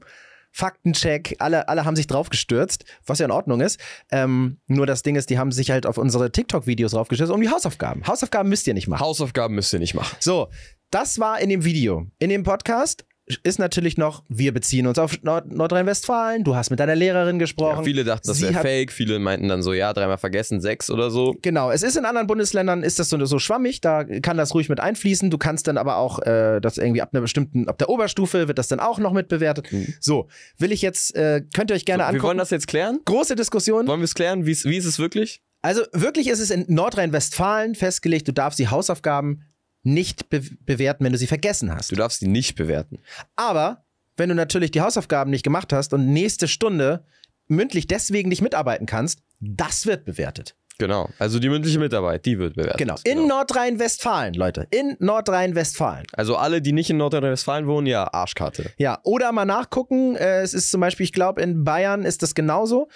Faktencheck, 0.52 1.36
alle, 1.38 1.68
alle 1.68 1.84
haben 1.84 1.96
sich 1.96 2.06
drauf 2.06 2.28
gestürzt, 2.28 2.84
was 3.06 3.18
ja 3.18 3.24
in 3.24 3.30
Ordnung 3.30 3.60
ist. 3.60 3.80
Ähm, 4.10 4.58
nur 4.66 4.86
das 4.86 5.02
Ding 5.02 5.16
ist, 5.16 5.30
die 5.30 5.38
haben 5.38 5.50
sich 5.50 5.70
halt 5.70 5.86
auf 5.86 5.98
unsere 5.98 6.30
TikTok-Videos 6.30 6.92
drauf 6.92 7.08
gestürzt, 7.08 7.32
um 7.32 7.40
die 7.40 7.48
Hausaufgaben. 7.48 8.06
Hausaufgaben 8.06 8.48
müsst 8.48 8.66
ihr 8.66 8.74
nicht 8.74 8.86
machen. 8.86 9.00
Hausaufgaben 9.00 9.54
müsst 9.54 9.72
ihr 9.72 9.78
nicht 9.78 9.94
machen. 9.94 10.16
So, 10.20 10.48
das 10.90 11.18
war 11.18 11.40
in 11.40 11.48
dem 11.48 11.64
Video. 11.64 12.06
In 12.18 12.28
dem 12.28 12.42
Podcast 12.42 13.06
ist 13.42 13.58
natürlich 13.58 13.96
noch, 13.96 14.22
wir 14.28 14.52
beziehen 14.52 14.86
uns 14.86 14.98
auf 14.98 15.22
Nord 15.22 15.52
Nordrhein-Westfalen, 15.52 16.44
du 16.44 16.54
hast 16.54 16.70
mit 16.70 16.80
deiner 16.80 16.94
Lehrerin 16.94 17.38
gesprochen. 17.38 17.78
Ja, 17.78 17.82
viele 17.84 18.04
dachten, 18.04 18.28
das 18.28 18.40
wäre 18.40 18.54
fake, 18.54 18.92
viele 18.92 19.18
meinten 19.18 19.48
dann 19.48 19.62
so, 19.62 19.72
ja, 19.72 19.92
dreimal 19.92 20.18
vergessen, 20.18 20.60
sechs 20.60 20.90
oder 20.90 21.10
so. 21.10 21.34
Genau, 21.42 21.70
es 21.70 21.82
ist 21.82 21.96
in 21.96 22.04
anderen 22.04 22.26
Bundesländern 22.26 22.82
ist 22.82 22.98
das 22.98 23.08
so, 23.08 23.24
so 23.24 23.38
schwammig, 23.38 23.80
da 23.80 24.04
kann 24.04 24.36
das 24.36 24.54
ruhig 24.54 24.68
mit 24.68 24.80
einfließen. 24.80 25.30
Du 25.30 25.38
kannst 25.38 25.66
dann 25.68 25.78
aber 25.78 25.96
auch 25.96 26.18
äh, 26.20 26.60
das 26.60 26.78
irgendwie 26.78 27.02
ab 27.02 27.10
einer 27.12 27.20
bestimmten, 27.20 27.68
ab 27.68 27.78
der 27.78 27.88
Oberstufe 27.88 28.48
wird 28.48 28.58
das 28.58 28.68
dann 28.68 28.80
auch 28.80 28.98
noch 28.98 29.12
mit 29.12 29.28
bewertet. 29.28 29.68
So, 30.00 30.28
will 30.58 30.72
ich 30.72 30.82
jetzt, 30.82 31.14
äh, 31.14 31.42
könnt 31.54 31.70
ihr 31.70 31.74
euch 31.74 31.84
gerne 31.84 32.02
wir 32.02 32.08
angucken. 32.08 32.24
wollen 32.24 32.38
das 32.38 32.50
jetzt 32.50 32.68
klären? 32.68 33.00
Große 33.04 33.36
Diskussion. 33.36 33.86
Wollen 33.86 34.00
wir 34.00 34.04
es 34.04 34.14
klären? 34.14 34.46
Wie 34.46 34.52
ist 34.52 34.64
es 34.64 34.98
wirklich? 34.98 35.42
Also 35.62 35.82
wirklich 35.92 36.26
ist 36.26 36.40
es 36.40 36.50
in 36.50 36.64
Nordrhein-Westfalen 36.68 37.76
festgelegt, 37.76 38.26
du 38.26 38.32
darfst 38.32 38.58
die 38.58 38.68
Hausaufgaben 38.68 39.44
nicht 39.82 40.30
be 40.30 40.42
bewerten, 40.60 41.04
wenn 41.04 41.12
du 41.12 41.18
sie 41.18 41.26
vergessen 41.26 41.74
hast. 41.74 41.90
Du 41.90 41.96
darfst 41.96 42.20
die 42.20 42.28
nicht 42.28 42.54
bewerten. 42.54 42.98
Aber 43.36 43.84
wenn 44.16 44.28
du 44.28 44.34
natürlich 44.34 44.70
die 44.70 44.80
Hausaufgaben 44.80 45.30
nicht 45.30 45.42
gemacht 45.42 45.72
hast 45.72 45.92
und 45.92 46.12
nächste 46.12 46.48
Stunde 46.48 47.04
mündlich 47.48 47.86
deswegen 47.86 48.28
nicht 48.28 48.42
mitarbeiten 48.42 48.86
kannst, 48.86 49.20
das 49.40 49.86
wird 49.86 50.04
bewertet. 50.04 50.56
Genau. 50.78 51.08
Also 51.18 51.38
die 51.38 51.48
mündliche 51.48 51.78
Mitarbeit, 51.78 52.24
die 52.26 52.38
wird 52.38 52.54
bewertet. 52.54 52.78
Genau. 52.78 52.96
In 53.04 53.26
Nordrhein-Westfalen, 53.28 54.34
Leute. 54.34 54.66
In 54.70 54.96
Nordrhein-Westfalen. 55.00 56.06
Also 56.12 56.36
alle, 56.36 56.62
die 56.62 56.72
nicht 56.72 56.90
in 56.90 56.96
Nordrhein-Westfalen 56.96 57.66
wohnen, 57.66 57.86
ja, 57.86 58.12
Arschkarte. 58.12 58.70
Ja, 58.78 58.98
oder 59.04 59.32
mal 59.32 59.44
nachgucken. 59.44 60.16
Äh, 60.16 60.40
es 60.40 60.54
ist 60.54 60.70
zum 60.70 60.80
Beispiel, 60.80 61.04
ich 61.04 61.12
glaube, 61.12 61.42
in 61.42 61.64
Bayern 61.64 62.04
ist 62.04 62.22
das 62.22 62.34
genauso. 62.34 62.88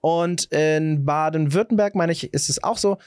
Und 0.00 0.44
in 0.52 1.04
Baden-Württemberg, 1.04 1.94
meine 1.94 2.12
ich, 2.12 2.32
ist 2.32 2.48
es 2.48 2.62
auch 2.62 2.78
so. 2.78 2.98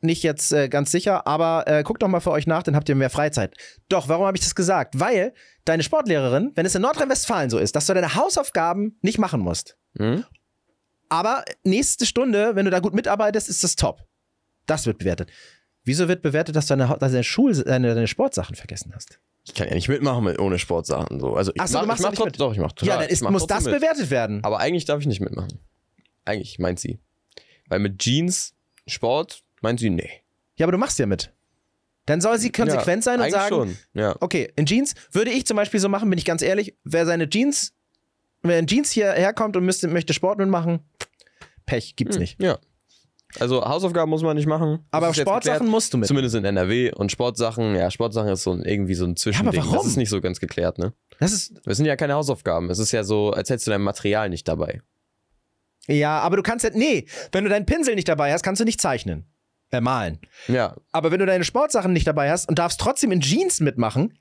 Nicht 0.00 0.22
jetzt 0.22 0.52
äh, 0.52 0.68
ganz 0.68 0.90
sicher, 0.90 1.26
aber 1.26 1.64
äh, 1.66 1.82
guckt 1.82 2.02
doch 2.02 2.08
mal 2.08 2.20
für 2.20 2.30
euch 2.30 2.46
nach, 2.46 2.62
dann 2.62 2.74
habt 2.76 2.88
ihr 2.88 2.94
mehr 2.94 3.10
Freizeit. 3.10 3.54
Doch, 3.88 4.08
warum 4.08 4.26
habe 4.26 4.36
ich 4.36 4.42
das 4.42 4.54
gesagt? 4.54 4.98
Weil 5.00 5.32
deine 5.64 5.82
Sportlehrerin, 5.82 6.52
wenn 6.54 6.66
es 6.66 6.74
in 6.74 6.82
Nordrhein-Westfalen 6.82 7.50
so 7.50 7.58
ist, 7.58 7.76
dass 7.76 7.86
du 7.86 7.94
deine 7.94 8.14
Hausaufgaben 8.14 8.98
nicht 9.02 9.18
machen 9.18 9.40
musst. 9.40 9.76
Hm? 9.98 10.24
Aber 11.08 11.44
nächste 11.64 12.06
Stunde, 12.06 12.54
wenn 12.54 12.64
du 12.64 12.70
da 12.70 12.80
gut 12.80 12.94
mitarbeitest, 12.94 13.48
ist 13.48 13.64
das 13.64 13.76
top. 13.76 14.02
Das 14.66 14.84
wird 14.86 14.98
bewertet. 14.98 15.30
Wieso 15.84 16.06
wird 16.08 16.20
bewertet, 16.22 16.54
dass 16.54 16.66
du 16.66 16.72
deine, 16.76 16.88
Hau- 16.90 16.96
deine, 16.96 17.24
Schul 17.24 17.54
deine, 17.54 17.94
deine 17.94 18.06
Sportsachen 18.08 18.54
vergessen 18.56 18.92
hast? 18.94 19.18
Ich 19.46 19.54
kann 19.54 19.68
ja 19.68 19.74
nicht 19.74 19.88
mitmachen 19.88 20.24
mit 20.24 20.38
ohne 20.38 20.58
Sportsachen. 20.58 21.18
So. 21.20 21.34
Also 21.34 21.52
ich 21.54 21.60
Ach 21.60 21.66
so, 21.66 21.78
mach, 21.78 21.82
du 21.82 21.86
machst 21.88 22.00
ich 22.00 22.04
mach 22.04 22.10
nicht 22.12 22.24
mit? 22.26 22.40
Doch, 22.40 22.52
ich 22.52 22.58
mach 22.58 22.72
total. 22.72 22.88
ja, 22.96 23.00
dann 23.00 23.08
ist, 23.08 23.22
muss 23.22 23.46
das 23.46 23.64
mit. 23.64 23.74
bewertet 23.76 24.10
werden. 24.10 24.44
Aber 24.44 24.58
eigentlich 24.58 24.84
darf 24.84 25.00
ich 25.00 25.06
nicht 25.06 25.20
mitmachen. 25.20 25.58
Eigentlich 26.26 26.58
meint 26.58 26.78
sie. 26.78 26.98
Weil 27.70 27.78
mit 27.78 27.98
Jeans, 27.98 28.54
Sport, 28.86 29.42
meint 29.60 29.80
sie, 29.80 29.90
nee. 29.90 30.10
Ja, 30.56 30.66
aber 30.66 30.72
du 30.72 30.78
machst 30.78 30.98
ja 30.98 31.06
mit. 31.06 31.32
Dann 32.06 32.20
soll 32.20 32.38
sie 32.38 32.50
konsequent 32.50 33.04
ja, 33.04 33.12
sein 33.12 33.20
und 33.20 33.30
sagen, 33.30 33.48
schon. 33.48 33.76
Ja. 33.92 34.16
okay, 34.20 34.50
in 34.56 34.64
Jeans 34.66 34.94
würde 35.12 35.30
ich 35.30 35.46
zum 35.46 35.56
Beispiel 35.56 35.78
so 35.78 35.88
machen, 35.88 36.08
bin 36.08 36.18
ich 36.18 36.24
ganz 36.24 36.40
ehrlich, 36.42 36.74
wer 36.84 37.04
seine 37.04 37.28
Jeans, 37.28 37.74
wer 38.42 38.58
in 38.58 38.66
Jeans 38.66 38.90
hierher 38.90 39.32
kommt 39.34 39.56
und 39.56 39.64
müsste, 39.64 39.88
möchte 39.88 40.14
Sport 40.14 40.38
mitmachen, 40.38 40.80
Pech, 41.66 41.96
gibt's 41.96 42.16
Hm, 42.16 42.20
nicht. 42.22 42.42
Ja. 42.42 42.58
Also 43.38 43.62
Hausaufgaben 43.62 44.08
muss 44.08 44.22
man 44.22 44.34
nicht 44.36 44.46
machen. 44.46 44.78
Das 44.90 45.02
Aber 45.02 45.12
Sportsachen 45.12 45.58
geklärt. 45.58 45.70
musst 45.70 45.92
du 45.92 45.98
mit. 45.98 46.08
Zumindest 46.08 46.34
in 46.34 46.46
NRW. 46.46 46.92
Und 46.94 47.12
Sportsachen, 47.12 47.74
ja, 47.74 47.90
Sportsachen 47.90 48.30
ist 48.30 48.42
so 48.42 48.52
ein, 48.52 48.62
irgendwie 48.62 48.94
so 48.94 49.04
ein 49.04 49.16
Zwischending. 49.16 49.60
warum? 49.62 49.74
Das 49.76 49.84
ist 49.86 49.96
nicht 49.98 50.08
so 50.08 50.22
ganz 50.22 50.40
geklärt, 50.40 50.78
ne? 50.78 50.94
Das 51.20 51.32
ist, 51.34 51.60
Das 51.66 51.76
sind 51.76 51.84
ja 51.84 51.94
keine 51.96 52.14
Hausaufgaben. 52.14 52.70
Es 52.70 52.78
ist 52.78 52.90
ja 52.92 53.04
so, 53.04 53.32
als 53.32 53.50
hättest 53.50 53.66
du 53.66 53.70
dein 53.72 53.82
Material 53.82 54.30
nicht 54.30 54.48
dabei. 54.48 54.80
ja, 55.88 56.18
aber 56.20 56.36
du 56.38 56.42
kannst 56.42 56.64
ja, 56.64 56.70
nee, 56.72 57.04
wenn 57.32 57.44
du 57.44 57.50
deinen 57.50 57.66
Pinsel 57.66 57.96
nicht 57.96 58.08
dabei 58.08 58.32
hast, 58.32 58.42
kannst 58.42 58.60
du 58.60 58.64
nicht 58.64 58.80
zeichnen. 58.80 59.26
Äh, 59.70 59.80
malen. 59.80 60.18
Ja, 60.46 60.74
Aber 60.92 61.10
wenn 61.10 61.18
du 61.20 61.26
deine 61.26 61.44
Sportsachen 61.44 61.92
nicht 61.92 62.06
dabei 62.06 62.30
hast 62.30 62.48
und 62.48 62.58
darfst 62.58 62.80
trotzdem 62.80 63.12
in 63.12 63.20
Jeans 63.20 63.60
mitmachen, 63.60 64.18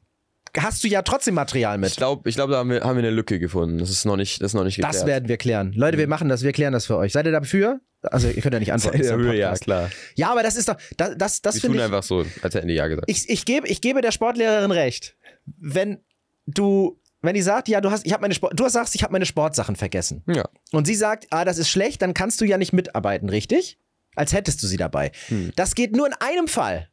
hast 0.57 0.83
du 0.83 0.87
ja 0.87 1.01
trotzdem 1.01 1.35
Material 1.35 1.77
mit. 1.77 1.89
Ich 1.91 1.95
glaube, 1.95 2.27
ich 2.29 2.35
glaub, 2.35 2.49
da 2.49 2.57
haben 2.57 2.69
wir, 2.69 2.81
haben 2.81 2.95
wir 2.95 3.03
eine 3.03 3.11
Lücke 3.11 3.39
gefunden. 3.39 3.77
Das 3.77 3.89
ist 3.89 4.05
noch 4.05 4.17
nicht, 4.17 4.41
das 4.41 4.51
ist 4.51 4.53
noch 4.55 4.63
nicht 4.63 4.75
geklärt. 4.77 4.95
Das 4.95 5.05
werden 5.05 5.27
wir 5.29 5.37
klären. 5.37 5.71
Leute, 5.73 5.97
wir 5.97 6.07
machen 6.07 6.29
das, 6.29 6.43
wir 6.43 6.51
klären 6.51 6.73
das 6.73 6.85
für 6.85 6.97
euch. 6.97 7.13
Seid 7.13 7.25
ihr 7.25 7.31
dafür? 7.31 7.79
Also, 8.01 8.27
ihr 8.27 8.41
könnt 8.41 8.53
ja 8.53 8.59
nicht 8.59 8.73
antworten. 8.73 9.01
ein 9.01 9.19
Höhe, 9.19 9.37
ja, 9.37 9.53
klar. 9.55 9.89
Ja, 10.15 10.31
aber 10.31 10.43
das 10.43 10.55
ist 10.55 10.69
doch, 10.69 10.75
das, 10.97 11.17
das, 11.17 11.41
das 11.41 11.55
Wir 11.55 11.61
finde 11.61 11.77
tun 11.77 11.79
ich, 11.79 11.85
einfach 11.85 12.03
so, 12.03 12.25
als 12.41 12.55
hätten 12.55 12.67
die 12.67 12.73
ja 12.75 12.87
gesagt. 12.87 13.09
ich, 13.09 13.29
ich, 13.29 13.45
gebe, 13.45 13.67
ich 13.67 13.81
gebe 13.81 14.01
der 14.01 14.11
Sportlehrerin 14.11 14.71
recht. 14.71 15.15
Wenn 15.45 15.99
du, 16.45 16.99
wenn 17.21 17.35
die 17.35 17.41
sagt, 17.41 17.67
ja, 17.67 17.81
du 17.81 17.91
hast, 17.91 18.05
ich 18.05 18.13
habe 18.13 18.21
meine 18.21 18.33
Sport, 18.33 18.59
du 18.59 18.67
sagst, 18.69 18.95
ich 18.95 19.03
habe 19.03 19.13
meine 19.13 19.25
Sportsachen 19.25 19.75
vergessen. 19.75 20.23
ja. 20.27 20.43
Und 20.71 20.85
sie 20.85 20.95
sagt, 20.95 21.27
ah, 21.31 21.45
das 21.45 21.57
ist 21.57 21.69
schlecht, 21.69 22.01
dann 22.01 22.13
kannst 22.13 22.39
du 22.41 22.45
ja 22.45 22.57
nicht 22.57 22.73
mitarbeiten, 22.73 23.29
richtig? 23.29 23.79
Als 24.17 24.33
hättest 24.33 24.61
du 24.63 24.67
sie 24.67 24.77
dabei. 24.77 25.11
Das 25.55 25.75
geht 25.75 25.95
nur 25.95 26.07
in 26.07 26.13
einem 26.19 26.47
Fall. 26.47 26.89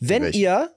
Wenn 0.00 0.32
ihr 0.32 0.70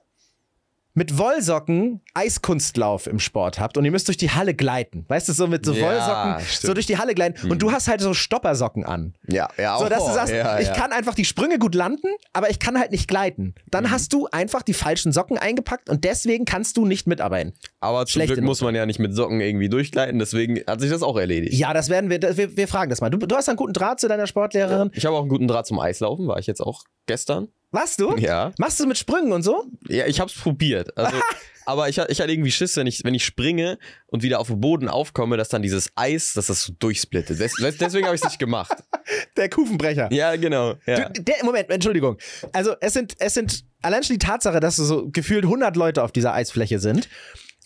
mit 0.94 1.16
Wollsocken 1.16 2.00
Eiskunstlauf 2.14 3.06
im 3.06 3.20
Sport 3.20 3.60
habt 3.60 3.76
und 3.76 3.84
ihr 3.84 3.92
müsst 3.92 4.08
durch 4.08 4.16
die 4.16 4.30
Halle 4.32 4.52
gleiten. 4.54 5.04
Weißt 5.06 5.28
du, 5.28 5.32
so 5.32 5.46
mit 5.46 5.64
so 5.64 5.72
Ja, 5.72 5.86
Wollsocken 5.86 6.44
stimmt. 6.46 6.66
so 6.66 6.74
durch 6.74 6.86
die 6.86 6.98
Halle 6.98 7.14
gleiten 7.14 7.48
und 7.52 7.62
du 7.62 7.70
hast 7.70 7.86
halt 7.86 8.00
so 8.00 8.14
Stoppersocken 8.14 8.84
an. 8.84 9.14
Ja, 9.28 9.48
ja, 9.58 9.78
So, 9.78 9.88
dass 9.88 9.98
du 10.00 10.10
oh, 10.10 10.14
sagst, 10.14 10.32
ja, 10.34 10.58
ich 10.58 10.66
ja. 10.66 10.74
kann 10.74 10.90
einfach 10.90 11.14
die 11.14 11.24
Sprünge 11.24 11.60
gut 11.60 11.76
landen, 11.76 12.08
aber 12.32 12.50
ich 12.50 12.58
kann 12.58 12.76
halt 12.76 12.90
nicht 12.90 13.06
gleiten. 13.06 13.54
Dann 13.70 13.84
Mhm. 13.84 13.90
hast 13.92 14.12
du 14.12 14.26
einfach 14.32 14.62
die 14.62 14.74
falschen 14.74 15.12
Socken 15.12 15.38
eingepackt 15.38 15.88
und 15.88 16.02
deswegen 16.02 16.44
kannst 16.46 16.76
du 16.76 16.84
nicht 16.84 17.06
mitarbeiten. 17.06 17.52
Aber 17.80 18.06
zum 18.06 18.12
Schlechte 18.20 18.34
Glück 18.34 18.44
muss 18.44 18.60
man 18.60 18.74
ja 18.74 18.86
nicht 18.86 18.98
mit 18.98 19.14
Socken 19.14 19.40
irgendwie 19.40 19.68
durchgleiten, 19.68 20.18
deswegen 20.18 20.60
hat 20.66 20.80
sich 20.80 20.90
das 20.90 21.02
auch 21.02 21.16
erledigt. 21.16 21.54
Ja, 21.54 21.72
das 21.72 21.88
werden 21.88 22.10
wir, 22.10 22.18
das, 22.18 22.36
wir, 22.36 22.56
wir 22.56 22.66
fragen 22.66 22.90
das 22.90 23.00
mal. 23.00 23.08
Du, 23.10 23.18
du 23.18 23.36
hast 23.36 23.48
einen 23.48 23.56
guten 23.56 23.72
Draht 23.72 24.00
zu 24.00 24.08
deiner 24.08 24.26
Sportlehrerin. 24.26 24.90
Ich 24.94 25.06
habe 25.06 25.14
auch 25.16 25.20
einen 25.20 25.28
guten 25.28 25.46
Draht 25.46 25.66
zum 25.66 25.78
Eislaufen, 25.78 26.26
war 26.26 26.38
ich 26.38 26.46
jetzt 26.48 26.60
auch 26.60 26.82
gestern. 27.06 27.48
Was, 27.70 27.96
du? 27.96 28.16
Ja. 28.16 28.52
Machst 28.58 28.80
du 28.80 28.86
mit 28.86 28.98
Sprüngen 28.98 29.32
und 29.32 29.42
so? 29.42 29.64
Ja, 29.88 30.06
ich 30.06 30.18
hab's 30.20 30.32
probiert. 30.32 30.96
Also, 30.96 31.16
aber 31.66 31.88
ich, 31.88 31.98
ich 31.98 32.20
hatte 32.20 32.32
irgendwie 32.32 32.50
Schiss, 32.50 32.76
wenn 32.76 32.86
ich, 32.86 33.04
wenn 33.04 33.14
ich 33.14 33.24
springe 33.24 33.78
und 34.06 34.22
wieder 34.22 34.40
auf 34.40 34.48
den 34.48 34.60
Boden 34.60 34.88
aufkomme, 34.88 35.36
dass 35.36 35.48
dann 35.50 35.62
dieses 35.62 35.90
Eis, 35.94 36.32
dass 36.32 36.46
das 36.46 36.62
so 36.64 36.72
durchsplittet. 36.78 37.38
Des- 37.38 37.52
deswegen 37.78 38.06
habe 38.06 38.16
ich 38.16 38.22
es 38.22 38.24
nicht 38.28 38.38
gemacht. 38.38 38.72
Der 39.36 39.48
Kufenbrecher. 39.50 40.08
Ja, 40.12 40.34
genau. 40.36 40.74
Ja. 40.86 41.10
Du, 41.10 41.22
der, 41.22 41.44
Moment, 41.44 41.70
Entschuldigung. 41.70 42.16
Also 42.52 42.74
es 42.80 42.92
sind, 42.94 43.14
es 43.20 43.34
sind 43.34 43.64
allein 43.82 44.02
schon 44.02 44.18
die 44.18 44.26
Tatsache, 44.26 44.60
dass 44.60 44.76
so 44.76 45.08
gefühlt 45.10 45.44
100 45.44 45.76
Leute 45.76 46.02
auf 46.02 46.10
dieser 46.10 46.34
Eisfläche 46.34 46.78
sind 46.80 47.08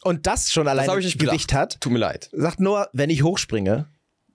und 0.03 0.27
das 0.27 0.51
schon 0.51 0.69
allein 0.69 0.89
nicht 0.99 1.19
Gewicht 1.19 1.53
hat, 1.53 1.81
Tut 1.81 1.93
mir 1.93 1.99
leid. 1.99 2.29
sagt 2.33 2.61
Noah, 2.61 2.89
wenn 2.93 3.11
ich 3.11 3.23
hochspringe, 3.23 3.87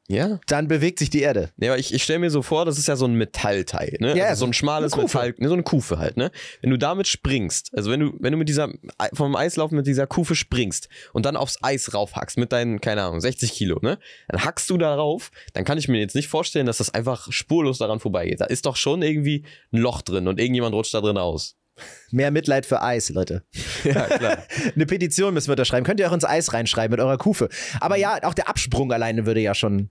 Ja. 0.09 0.39
dann 0.47 0.69
bewegt 0.69 0.99
sich 0.99 1.09
die 1.09 1.19
Erde. 1.21 1.51
Nee, 1.57 1.67
aber 1.67 1.77
ich, 1.77 1.93
ich 1.93 2.01
stelle 2.01 2.19
mir 2.19 2.29
so 2.29 2.41
vor, 2.41 2.63
das 2.63 2.77
ist 2.77 2.87
ja 2.87 2.95
so 2.95 3.03
ein 3.05 3.15
Metallteil, 3.15 3.97
ne? 3.99 4.15
Ja, 4.17 4.27
also 4.27 4.39
so 4.41 4.45
ein 4.45 4.53
schmales. 4.53 4.95
Metall, 4.95 5.35
ne, 5.37 5.47
so 5.49 5.53
eine 5.53 5.63
Kufe 5.63 5.99
halt, 5.99 6.15
ne? 6.15 6.31
Wenn 6.61 6.69
du 6.69 6.77
damit 6.77 7.07
springst, 7.09 7.71
also 7.75 7.91
wenn 7.91 7.99
du, 7.99 8.13
wenn 8.19 8.31
du 8.31 8.37
mit 8.37 8.47
dieser, 8.47 8.69
vom 9.13 9.35
Eislaufen 9.35 9.75
mit 9.75 9.85
dieser 9.85 10.07
Kufe 10.07 10.35
springst 10.35 10.87
und 11.11 11.25
dann 11.25 11.35
aufs 11.35 11.57
Eis 11.61 11.93
raufhackst 11.93 12.37
mit 12.37 12.53
deinen, 12.53 12.79
keine 12.79 13.03
Ahnung, 13.03 13.19
60 13.19 13.51
Kilo, 13.51 13.79
ne? 13.81 13.99
Dann 14.29 14.45
hackst 14.45 14.69
du 14.69 14.77
da 14.77 14.95
rauf, 14.95 15.29
dann 15.53 15.65
kann 15.65 15.77
ich 15.77 15.89
mir 15.89 15.99
jetzt 15.99 16.15
nicht 16.15 16.29
vorstellen, 16.29 16.67
dass 16.67 16.77
das 16.77 16.93
einfach 16.93 17.29
spurlos 17.33 17.77
daran 17.79 17.99
vorbeigeht. 17.99 18.39
Da 18.39 18.45
ist 18.45 18.65
doch 18.65 18.77
schon 18.77 19.01
irgendwie 19.01 19.43
ein 19.73 19.79
Loch 19.79 20.01
drin 20.01 20.29
und 20.29 20.39
irgendjemand 20.39 20.73
rutscht 20.73 20.93
da 20.93 21.01
drin 21.01 21.17
aus. 21.17 21.56
Mehr 22.11 22.31
Mitleid 22.31 22.65
für 22.65 22.81
Eis, 22.81 23.09
Leute. 23.09 23.43
Ja, 23.83 24.03
klar. 24.05 24.37
Eine 24.75 24.85
Petition 24.85 25.33
müssen 25.33 25.47
wir 25.47 25.53
unterschreiben. 25.53 25.85
Könnt 25.85 25.99
ihr 25.99 26.09
auch 26.09 26.13
ins 26.13 26.25
Eis 26.25 26.53
reinschreiben 26.53 26.91
mit 26.91 26.99
eurer 26.99 27.17
Kufe. 27.17 27.49
Aber 27.79 27.97
ja, 27.97 28.19
auch 28.23 28.33
der 28.33 28.49
Absprung 28.49 28.91
alleine 28.91 29.25
würde 29.25 29.41
ja 29.41 29.53
schon. 29.55 29.89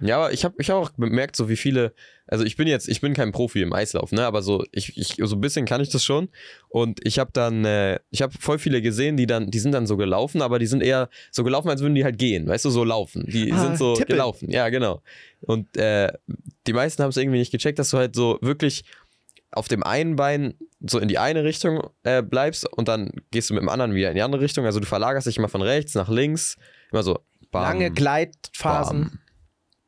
Ja, 0.00 0.18
aber 0.18 0.32
ich 0.32 0.44
habe 0.44 0.54
ich 0.58 0.70
hab 0.70 0.76
auch 0.76 0.90
bemerkt, 0.96 1.34
so 1.34 1.48
wie 1.48 1.56
viele, 1.56 1.92
also 2.28 2.44
ich 2.44 2.54
bin 2.54 2.68
jetzt, 2.68 2.88
ich 2.88 3.00
bin 3.00 3.14
kein 3.14 3.32
Profi 3.32 3.62
im 3.62 3.72
Eislaufen, 3.72 4.14
ne, 4.14 4.26
aber 4.26 4.42
so 4.42 4.64
ich, 4.70 4.96
ich 4.96 5.16
so 5.20 5.34
ein 5.34 5.40
bisschen 5.40 5.66
kann 5.66 5.80
ich 5.80 5.88
das 5.88 6.04
schon 6.04 6.28
und 6.68 7.00
ich 7.04 7.18
habe 7.18 7.30
dann 7.32 7.64
äh, 7.64 7.98
ich 8.10 8.22
habe 8.22 8.32
voll 8.38 8.60
viele 8.60 8.80
gesehen, 8.80 9.16
die 9.16 9.26
dann 9.26 9.50
die 9.50 9.58
sind 9.58 9.72
dann 9.72 9.88
so 9.88 9.96
gelaufen, 9.96 10.40
aber 10.40 10.60
die 10.60 10.68
sind 10.68 10.84
eher 10.84 11.08
so 11.32 11.42
gelaufen, 11.42 11.68
als 11.68 11.80
würden 11.80 11.96
die 11.96 12.04
halt 12.04 12.16
gehen, 12.16 12.46
weißt 12.46 12.66
du, 12.66 12.70
so 12.70 12.84
laufen. 12.84 13.24
Die 13.26 13.52
Ah, 13.52 13.60
sind 13.60 13.76
so 13.76 13.94
tippeln. 13.94 14.18
gelaufen. 14.18 14.48
Ja, 14.52 14.68
genau. 14.68 15.02
Und 15.40 15.76
äh, 15.76 16.12
die 16.68 16.72
meisten 16.74 17.02
haben 17.02 17.10
es 17.10 17.16
irgendwie 17.16 17.38
nicht 17.38 17.50
gecheckt, 17.50 17.80
dass 17.80 17.90
du 17.90 17.96
halt 17.98 18.14
so 18.14 18.38
wirklich 18.40 18.84
auf 19.50 19.68
dem 19.68 19.82
einen 19.82 20.16
Bein 20.16 20.54
so 20.80 20.98
in 20.98 21.08
die 21.08 21.18
eine 21.18 21.42
Richtung 21.44 21.82
äh, 22.04 22.22
bleibst 22.22 22.70
und 22.72 22.88
dann 22.88 23.10
gehst 23.30 23.50
du 23.50 23.54
mit 23.54 23.62
dem 23.62 23.68
anderen 23.68 23.94
wieder 23.94 24.08
in 24.10 24.14
die 24.14 24.22
andere 24.22 24.42
Richtung. 24.42 24.64
Also 24.66 24.78
du 24.80 24.86
verlagerst 24.86 25.26
dich 25.26 25.36
immer 25.38 25.48
von 25.48 25.62
rechts 25.62 25.94
nach 25.94 26.08
links, 26.08 26.56
immer 26.92 27.02
so 27.02 27.18
bam, 27.50 27.62
Lange 27.62 27.90
Gleitphasen. 27.90 29.18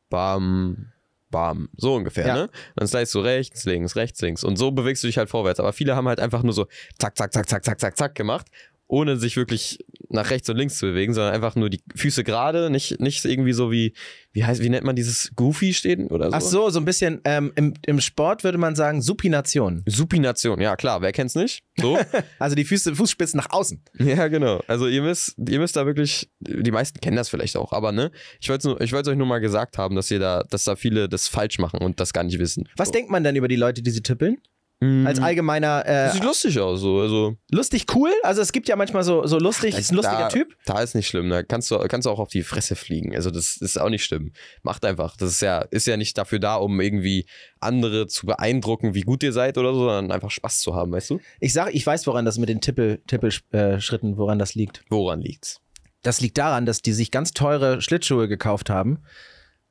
Bam, 0.08 0.92
bam. 1.30 1.68
So 1.76 1.94
ungefähr, 1.94 2.26
Ja. 2.26 2.34
ne? 2.34 2.50
Dann 2.76 2.88
slidest 2.88 3.14
du 3.14 3.20
rechts, 3.20 3.64
links, 3.64 3.94
rechts, 3.96 4.20
links. 4.22 4.42
Und 4.44 4.56
so 4.56 4.72
bewegst 4.72 5.02
du 5.02 5.06
dich 5.06 5.18
halt 5.18 5.30
vorwärts. 5.30 5.60
Aber 5.60 5.72
viele 5.72 5.94
haben 5.94 6.08
halt 6.08 6.20
einfach 6.20 6.42
nur 6.42 6.52
so 6.52 6.66
zack, 6.98 7.16
zack, 7.16 7.32
zack, 7.32 7.48
zack, 7.48 7.64
zack, 7.64 7.78
zack, 7.80 7.96
zack 7.96 8.14
gemacht, 8.14 8.48
ohne 8.88 9.16
sich 9.16 9.36
wirklich 9.36 9.78
nach 10.10 10.30
rechts 10.30 10.48
und 10.48 10.56
links 10.56 10.78
zu 10.78 10.86
bewegen, 10.86 11.14
sondern 11.14 11.34
einfach 11.34 11.54
nur 11.56 11.70
die 11.70 11.82
Füße 11.94 12.24
gerade, 12.24 12.70
nicht, 12.70 13.00
nicht 13.00 13.24
irgendwie 13.24 13.52
so 13.52 13.70
wie, 13.70 13.94
wie 14.32 14.44
heißt, 14.44 14.62
wie 14.62 14.68
nennt 14.68 14.84
man 14.84 14.96
dieses 14.96 15.32
Goofy 15.36 15.72
stehen 15.72 16.08
oder 16.08 16.30
so? 16.30 16.36
Ach 16.36 16.40
so, 16.40 16.70
so 16.70 16.78
ein 16.80 16.84
bisschen. 16.84 17.20
Ähm, 17.24 17.52
im, 17.56 17.74
Im 17.86 18.00
Sport 18.00 18.44
würde 18.44 18.58
man 18.58 18.74
sagen 18.74 19.02
Supination. 19.02 19.82
Supination, 19.86 20.60
ja 20.60 20.76
klar, 20.76 21.00
wer 21.02 21.12
kennt's 21.12 21.34
nicht? 21.34 21.62
So? 21.78 21.98
Also 22.38 22.56
die 22.56 22.64
Füße, 22.64 22.94
Fußspitzen 22.94 23.38
nach 23.38 23.50
außen. 23.50 23.82
Ja, 23.98 24.28
genau. 24.28 24.62
Also 24.66 24.86
ihr 24.86 25.02
müsst, 25.02 25.36
ihr 25.38 25.58
müsst 25.58 25.76
da 25.76 25.86
wirklich, 25.86 26.30
die 26.40 26.70
meisten 26.70 27.00
kennen 27.00 27.16
das 27.16 27.28
vielleicht 27.28 27.56
auch, 27.56 27.72
aber 27.72 27.92
ne, 27.92 28.10
ich 28.40 28.48
wollte 28.48 28.76
ich 28.80 28.92
wollte 28.92 29.10
euch 29.10 29.16
nur 29.16 29.26
mal 29.26 29.40
gesagt 29.40 29.78
haben, 29.78 29.94
dass 29.94 30.10
ihr 30.10 30.18
da, 30.18 30.42
dass 30.48 30.64
da 30.64 30.76
viele 30.76 31.08
das 31.08 31.28
falsch 31.28 31.58
machen 31.58 31.80
und 31.80 32.00
das 32.00 32.12
gar 32.12 32.24
nicht 32.24 32.38
wissen. 32.38 32.68
Was 32.76 32.88
so. 32.88 32.92
denkt 32.92 33.10
man 33.10 33.24
denn 33.24 33.36
über 33.36 33.48
die 33.48 33.56
Leute, 33.56 33.82
die 33.82 33.90
sie 33.90 34.02
tippeln? 34.02 34.38
Mhm. 34.80 35.06
Als 35.06 35.20
allgemeiner 35.20 35.84
Das 35.84 36.12
äh, 36.12 36.14
sieht 36.14 36.24
lustig 36.24 36.58
aus, 36.58 36.80
so. 36.80 37.00
Also, 37.00 37.36
lustig 37.50 37.84
cool? 37.94 38.10
Also 38.22 38.40
es 38.40 38.50
gibt 38.50 38.66
ja 38.66 38.76
manchmal 38.76 39.02
so, 39.02 39.26
so 39.26 39.38
lustig, 39.38 39.76
ist 39.76 39.92
ein 39.92 39.96
lustiger 39.96 40.18
da, 40.18 40.28
Typ. 40.28 40.56
Da 40.64 40.80
ist 40.80 40.94
nicht 40.94 41.06
schlimm, 41.06 41.28
da 41.28 41.42
kannst 41.42 41.70
du, 41.70 41.78
kannst 41.80 42.06
du 42.06 42.10
auch 42.10 42.18
auf 42.18 42.30
die 42.30 42.42
Fresse 42.42 42.76
fliegen. 42.76 43.14
Also, 43.14 43.30
das 43.30 43.58
ist 43.58 43.78
auch 43.78 43.90
nicht 43.90 44.04
schlimm. 44.04 44.32
Macht 44.62 44.84
einfach. 44.86 45.16
Das 45.18 45.30
ist 45.30 45.42
ja, 45.42 45.60
ist 45.70 45.86
ja 45.86 45.98
nicht 45.98 46.16
dafür 46.16 46.38
da, 46.38 46.56
um 46.56 46.80
irgendwie 46.80 47.26
andere 47.60 48.06
zu 48.06 48.24
beeindrucken, 48.24 48.94
wie 48.94 49.02
gut 49.02 49.22
ihr 49.22 49.34
seid 49.34 49.58
oder 49.58 49.74
so, 49.74 49.80
sondern 49.80 50.12
einfach 50.12 50.30
Spaß 50.30 50.60
zu 50.60 50.74
haben, 50.74 50.92
weißt 50.92 51.10
du? 51.10 51.20
Ich 51.40 51.52
sage, 51.52 51.72
ich 51.72 51.86
weiß, 51.86 52.06
woran 52.06 52.24
das 52.24 52.38
mit 52.38 52.48
den 52.48 52.62
Tippel, 52.62 53.02
Tippelschritten, 53.06 54.16
woran 54.16 54.38
das 54.38 54.54
liegt. 54.54 54.82
Woran 54.88 55.20
liegt's? 55.20 55.60
Das 56.02 56.22
liegt 56.22 56.38
daran, 56.38 56.64
dass 56.64 56.80
die 56.80 56.92
sich 56.92 57.10
ganz 57.10 57.32
teure 57.32 57.82
Schlittschuhe 57.82 58.28
gekauft 58.28 58.70
haben. 58.70 59.00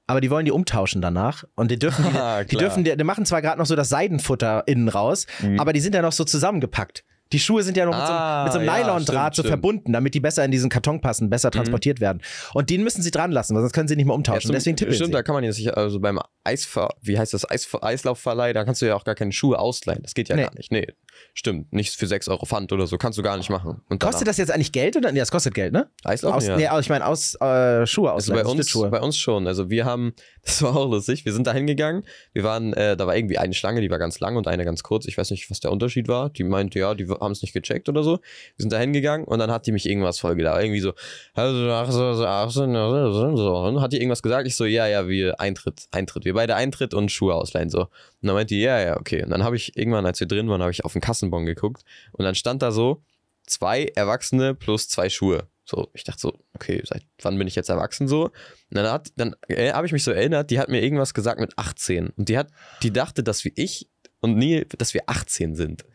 Aber 0.09 0.21
die 0.21 0.31
wollen 0.31 0.45
die 0.45 0.51
umtauschen 0.51 1.03
danach. 1.03 1.43
Und 1.55 1.69
die 1.69 1.77
dürfen, 1.77 2.03
die, 2.11 2.17
Ah, 2.17 2.43
die, 2.43 2.57
dürfen, 2.57 2.83
die, 2.83 2.97
die 2.97 3.03
machen 3.03 3.27
zwar 3.27 3.43
gerade 3.43 3.59
noch 3.59 3.67
so 3.67 3.75
das 3.75 3.89
Seidenfutter 3.89 4.63
innen 4.65 4.89
raus, 4.89 5.27
aber 5.59 5.71
die 5.71 5.79
sind 5.81 5.93
ja 5.93 6.01
noch 6.01 6.11
so 6.13 6.23
zusammengepackt. 6.23 7.03
Die 7.31 7.39
Schuhe 7.39 7.61
sind 7.61 7.77
ja 7.77 7.85
noch 7.85 7.95
mit 7.95 8.01
so, 8.07 8.11
einem- 8.11 8.19
Ah, 8.21 8.51
so 8.51 8.57
einem 8.57 8.67
ja, 8.67 8.77
Nylondraht 8.79 9.35
so. 9.35 9.43
Mhm. 9.43 9.47
verbunden, 9.47 9.93
damit 9.93 10.15
die 10.15 10.19
besser 10.19 10.43
in 10.43 10.51
diesen 10.51 10.69
Karton 10.69 10.99
passen, 10.99 11.29
besser 11.29 11.51
transportiert 11.51 11.99
werden. 11.99 12.21
Und 12.53 12.69
den 12.71 12.83
müssen 12.83 13.01
sie 13.03 13.11
dran 13.11 13.31
lassen, 13.31 13.53
weil 13.55 13.61
sonst 13.61 13.73
können 13.73 13.87
sie 13.87 13.95
nicht 13.95 14.07
mehr 14.07 14.15
umtauschen. 14.15 14.41
stimmt, 14.41 14.55
Deswegen 14.55 14.77
tippeln 14.77 14.95
stimmt, 14.95 15.07
sie. 15.09 15.13
da 15.13 15.21
kann 15.23 15.35
man 15.35 15.43
jetzt 15.43 15.57
nicht, 15.59 15.75
also 15.77 15.99
beim 15.99 16.19
Eisver, 16.43 16.89
wie 17.01 17.19
heißt 17.19 17.33
das, 17.35 17.47
Eis, 17.49 17.67
Eislaufverleih, 17.79 18.53
da 18.53 18.63
kannst 18.65 18.81
du 18.81 18.87
ja 18.87 18.95
auch 18.95 19.03
gar 19.03 19.13
keine 19.15 19.31
Schuhe 19.31 19.59
ausleihen. 19.59 20.01
Das 20.01 20.15
geht 20.15 20.29
ja 20.29 20.35
Nee. 20.35 20.43
gar 20.43 20.55
nicht. 20.55 20.71
Nee, 20.71 20.87
stimmt. 21.35 21.71
Nicht 21.71 21.95
für 21.95 22.07
6 22.07 22.27
Euro 22.29 22.45
Pfand 22.47 22.71
oder 22.71 22.87
so, 22.87 22.97
kannst 22.97 23.19
du 23.19 23.21
gar 23.23 23.37
nicht 23.37 23.49
machen. 23.51 23.81
Und 23.89 23.99
Kostet 24.01 24.27
das 24.27 24.37
jetzt 24.37 24.49
eigentlich 24.51 24.71
Geld 24.71 24.97
oder? 24.97 25.11
Nee, 25.11 25.19
das 25.19 25.29
kostet 25.31 25.53
Geld, 25.53 25.71
ne? 25.73 25.87
Eislaufen? 26.03 26.37
Aus, 26.37 26.47
ja. 26.47 26.55
Nee, 26.57 26.67
ich 26.79 26.89
meine, 26.89 27.05
aus 27.05 27.35
äh, 27.35 27.85
Schuhe 27.85 28.11
Also 28.11 28.31
ausleihen, 28.33 28.43
bei 28.43 28.51
uns, 28.51 28.73
bei 28.91 29.01
uns 29.01 29.17
schon. 29.17 29.45
Also 29.45 29.69
wir 29.69 29.85
haben, 29.85 30.13
das 30.43 30.63
war 30.63 30.75
auch 30.75 30.89
lustig, 30.89 31.25
wir 31.25 31.33
sind 31.33 31.45
da 31.45 31.53
hingegangen. 31.53 32.03
Wir 32.33 32.43
waren, 32.43 32.73
äh, 32.73 32.97
da 32.97 33.05
war 33.05 33.15
irgendwie 33.15 33.37
eine 33.37 33.53
Schlange, 33.53 33.81
die 33.81 33.91
war 33.91 33.99
ganz 33.99 34.19
lang 34.19 34.35
und 34.35 34.47
eine 34.47 34.65
ganz 34.65 34.81
kurz. 34.81 35.05
Ich 35.05 35.17
weiß 35.17 35.29
nicht, 35.31 35.51
was 35.51 35.59
der 35.59 35.71
Unterschied 35.71 36.07
war. 36.07 36.29
Die 36.31 36.43
meinte, 36.43 36.79
ja, 36.79 36.95
die 36.95 37.07
haben 37.19 37.31
es 37.31 37.41
nicht 37.41 37.53
gecheckt 37.53 37.89
oder 37.89 38.03
so. 38.03 38.13
Wir 38.17 38.63
sind 38.63 38.73
da 38.73 38.79
hingegangen 38.79 39.27
und 39.27 39.39
dann 39.39 39.51
hat 39.51 39.65
die 39.67 39.71
mich 39.71 39.87
irgendwas 39.87 40.19
vollgelabert. 40.19 40.63
Irgendwie 40.63 40.81
so, 40.81 40.93
ach 41.33 41.91
so, 41.91 42.13
so, 42.13 42.25
ach 42.25 42.49
so, 42.51 42.65
so, 42.65 43.35
so. 43.35 43.57
Und 43.57 43.81
hat 43.81 43.93
die 43.93 43.97
irgendwas 43.97 44.21
gesagt? 44.21 44.47
Ich 44.47 44.55
so, 44.55 44.65
ja, 44.65 44.87
ja, 44.87 45.07
wir 45.07 45.39
Eintritt, 45.39 45.87
Eintritt. 45.91 46.25
Wir 46.25 46.33
beide 46.33 46.55
Eintritt 46.55 46.93
und 46.93 47.11
Schuhe 47.11 47.35
ausleihen. 47.35 47.69
So. 47.69 47.81
Und 47.81 47.89
dann 48.21 48.35
meinte 48.35 48.53
die, 48.53 48.61
ja, 48.61 48.79
ja, 48.79 48.97
okay. 48.97 49.23
Und 49.23 49.29
dann 49.29 49.43
habe 49.43 49.55
ich 49.55 49.77
irgendwann, 49.77 50.05
als 50.05 50.19
wir 50.19 50.27
drin 50.27 50.49
waren, 50.49 50.61
habe 50.61 50.71
ich 50.71 50.85
auf 50.85 50.93
den 50.93 51.01
Kassenbon 51.01 51.45
geguckt 51.45 51.83
und 52.13 52.25
dann 52.25 52.35
stand 52.35 52.61
da 52.61 52.71
so, 52.71 53.03
zwei 53.49 53.85
Erwachsene 53.95 54.55
plus 54.55 54.87
zwei 54.87 55.09
Schuhe. 55.09 55.47
So, 55.65 55.89
ich 55.93 56.03
dachte 56.03 56.19
so, 56.19 56.33
okay, 56.55 56.81
seit 56.85 57.03
wann 57.21 57.37
bin 57.37 57.47
ich 57.47 57.55
jetzt 57.55 57.69
erwachsen 57.69 58.07
so? 58.07 58.25
Und 58.25 58.33
dann 58.71 58.91
hat, 58.91 59.09
dann 59.17 59.35
äh, 59.47 59.71
habe 59.71 59.85
ich 59.85 59.93
mich 59.93 60.03
so 60.03 60.11
erinnert, 60.11 60.49
die 60.49 60.59
hat 60.59 60.69
mir 60.69 60.81
irgendwas 60.81 61.13
gesagt 61.13 61.39
mit 61.39 61.57
18 61.57 62.09
und 62.09 62.29
die 62.29 62.37
hat, 62.37 62.49
die 62.81 62.91
dachte, 62.91 63.21
dass 63.21 63.43
wir 63.43 63.51
ich 63.55 63.87
und 64.19 64.35
nie, 64.35 64.65
dass 64.77 64.93
wir 64.93 65.03
18 65.05 65.55
sind. 65.55 65.85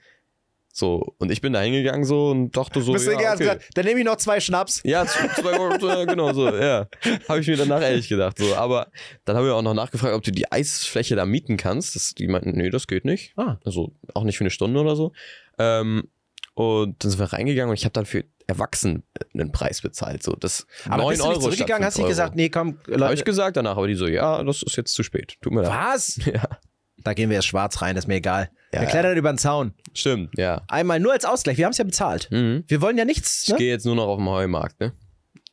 So, 0.76 1.14
und 1.18 1.30
ich 1.30 1.40
bin 1.40 1.52
da 1.52 1.60
hingegangen 1.60 2.04
so 2.04 2.30
und 2.30 2.56
dachte 2.56 2.82
so, 2.82 2.94
Bist 2.94 3.06
du 3.06 3.12
ja, 3.12 3.18
egal, 3.20 3.34
okay. 3.36 3.44
gesagt, 3.44 3.66
dann 3.74 3.84
nehme 3.84 4.00
ich 4.00 4.04
noch 4.04 4.16
zwei 4.16 4.40
Schnaps. 4.40 4.80
Ja, 4.84 5.06
zwei 5.06 5.56
Wochen, 5.56 5.88
äh, 5.88 6.04
genau 6.04 6.32
so, 6.32 6.48
ja. 6.52 6.88
Habe 7.28 7.38
ich 7.40 7.46
mir 7.46 7.56
danach 7.56 7.80
ehrlich 7.80 8.08
gedacht. 8.08 8.38
So. 8.38 8.56
Aber 8.56 8.88
dann 9.24 9.36
haben 9.36 9.46
wir 9.46 9.54
auch 9.54 9.62
noch 9.62 9.74
nachgefragt, 9.74 10.12
ob 10.14 10.24
du 10.24 10.32
die 10.32 10.50
Eisfläche 10.50 11.14
da 11.14 11.26
mieten 11.26 11.56
kannst. 11.58 11.94
Das, 11.94 12.14
die 12.14 12.26
meinten, 12.26 12.50
nee, 12.56 12.70
das 12.70 12.88
geht 12.88 13.04
nicht. 13.04 13.34
Ah. 13.36 13.58
Also 13.64 13.92
auch 14.14 14.24
nicht 14.24 14.36
für 14.36 14.42
eine 14.42 14.50
Stunde 14.50 14.80
oder 14.80 14.96
so. 14.96 15.12
Ähm, 15.60 16.08
und 16.54 17.04
dann 17.04 17.10
sind 17.12 17.20
wir 17.20 17.32
reingegangen 17.32 17.70
und 17.70 17.76
ich 17.78 17.84
habe 17.84 17.92
dann 17.92 18.04
für 18.06 18.24
Erwachsenen 18.48 19.04
einen 19.32 19.52
Preis 19.52 19.80
bezahlt. 19.80 20.24
So. 20.24 20.32
Das 20.32 20.66
Aber 20.86 21.04
9 21.04 21.08
bist 21.10 21.20
du 21.22 21.26
nicht 21.28 21.36
Euro 21.36 21.40
zurückgegangen, 21.40 21.84
hast 21.86 21.94
5 21.94 21.98
nicht 21.98 22.04
Euro. 22.04 22.10
gesagt, 22.10 22.34
nee, 22.34 22.48
komm, 22.48 22.78
Habe 22.86 22.92
ich 22.94 22.98
Leute. 22.98 23.22
gesagt 23.24 23.56
danach, 23.56 23.76
aber 23.76 23.86
die 23.86 23.94
so, 23.94 24.08
ja, 24.08 24.42
das 24.42 24.64
ist 24.64 24.76
jetzt 24.76 24.92
zu 24.92 25.04
spät. 25.04 25.36
Tut 25.40 25.52
mir 25.52 25.62
leid. 25.62 25.70
Was? 25.70 26.18
Ja. 26.26 26.48
Da 27.04 27.14
gehen 27.14 27.28
wir 27.30 27.36
jetzt 27.36 27.46
schwarz 27.46 27.80
rein, 27.82 27.94
das 27.94 28.04
ist 28.04 28.08
mir 28.08 28.14
egal. 28.16 28.50
Ja, 28.72 28.80
Wir 28.80 28.88
klettern 28.88 29.16
über 29.16 29.32
den 29.32 29.38
Zaun. 29.38 29.74
Stimmt, 29.92 30.36
ja. 30.36 30.62
Einmal 30.68 30.98
nur 30.98 31.12
als 31.12 31.24
Ausgleich. 31.24 31.58
Wir 31.58 31.66
haben 31.66 31.72
es 31.72 31.78
ja 31.78 31.84
bezahlt. 31.84 32.28
Mhm. 32.32 32.64
Wir 32.66 32.80
wollen 32.80 32.98
ja 32.98 33.04
nichts. 33.04 33.42
Ich 33.44 33.48
Ne? 33.50 33.58
gehe 33.58 33.70
jetzt 33.70 33.86
nur 33.86 33.94
noch 33.94 34.06
auf 34.08 34.18
den 34.18 34.28
Heumarkt, 34.28 34.80
ne? 34.80 34.92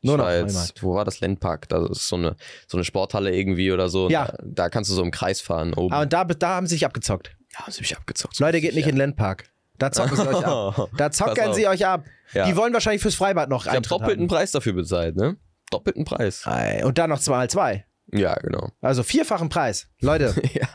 Nur 0.02 0.16
Ich 0.16 0.22
noch 0.22 0.30
jetzt, 0.32 0.56
Heumarkt. 0.56 0.84
Wo 0.84 0.96
war 0.96 1.06
das 1.06 1.20
Landpark? 1.20 1.70
Da 1.70 1.86
ist 1.86 2.08
so 2.08 2.16
eine, 2.16 2.36
so 2.68 2.78
eine 2.78 2.84
Sporthalle 2.84 3.36
irgendwie 3.36 3.72
oder 3.72 3.90
so. 3.90 4.10
Ja. 4.10 4.26
Da, 4.26 4.38
da 4.44 4.70
kannst 4.70 4.90
du 4.90 4.96
so 4.96 5.04
im 5.04 5.12
Kreis 5.12 5.42
fahren 5.42 5.74
oben. 5.76 5.94
Ah, 5.94 6.02
und 6.02 6.14
da, 6.14 6.24
da 6.24 6.56
haben 6.56 6.66
sie 6.66 6.76
sich 6.76 6.86
abgezockt. 6.86 7.36
ja, 7.54 7.60
haben 7.66 7.72
sie 7.72 7.82
mich 7.82 7.96
abgezockt. 7.96 8.40
Leute, 8.40 8.62
geht 8.62 8.74
nicht 8.74 8.86
in 8.88 8.94
den 8.94 8.98
Landpark. 9.00 9.44
Da 9.78 9.92
zocken 9.92 10.16
sie 10.16 10.28
euch 10.28 10.46
ab. 10.46 10.90
Da 10.98 11.12
zocken 11.12 11.54
sie 11.54 11.68
euch 11.68 11.86
ab. 11.86 12.06
Ja. 12.34 12.46
Die 12.48 12.56
wollen 12.56 12.74
wahrscheinlich 12.74 13.02
fürs 13.02 13.16
Freibad 13.16 13.50
noch 13.50 13.66
Ich 13.66 13.72
habe 13.72 13.82
doppelten 13.82 14.22
haben. 14.24 14.28
Preis 14.28 14.52
dafür 14.52 14.74
bezahlt, 14.74 15.16
ne? 15.18 15.38
Doppelten 15.70 16.06
Preis. 16.06 16.44
Ei, 16.46 16.84
Und 16.86 16.98
dann 16.98 17.10
noch 17.10 17.20
zwei 17.20 17.36
mal 17.38 17.50
zwei. 17.50 17.86
Ja, 18.14 18.34
genau. 18.36 18.70
Also 18.82 19.04
vierfachen 19.04 19.50
Preis. 19.50 19.88
Leute, 20.00 20.34
ja. 20.54 20.68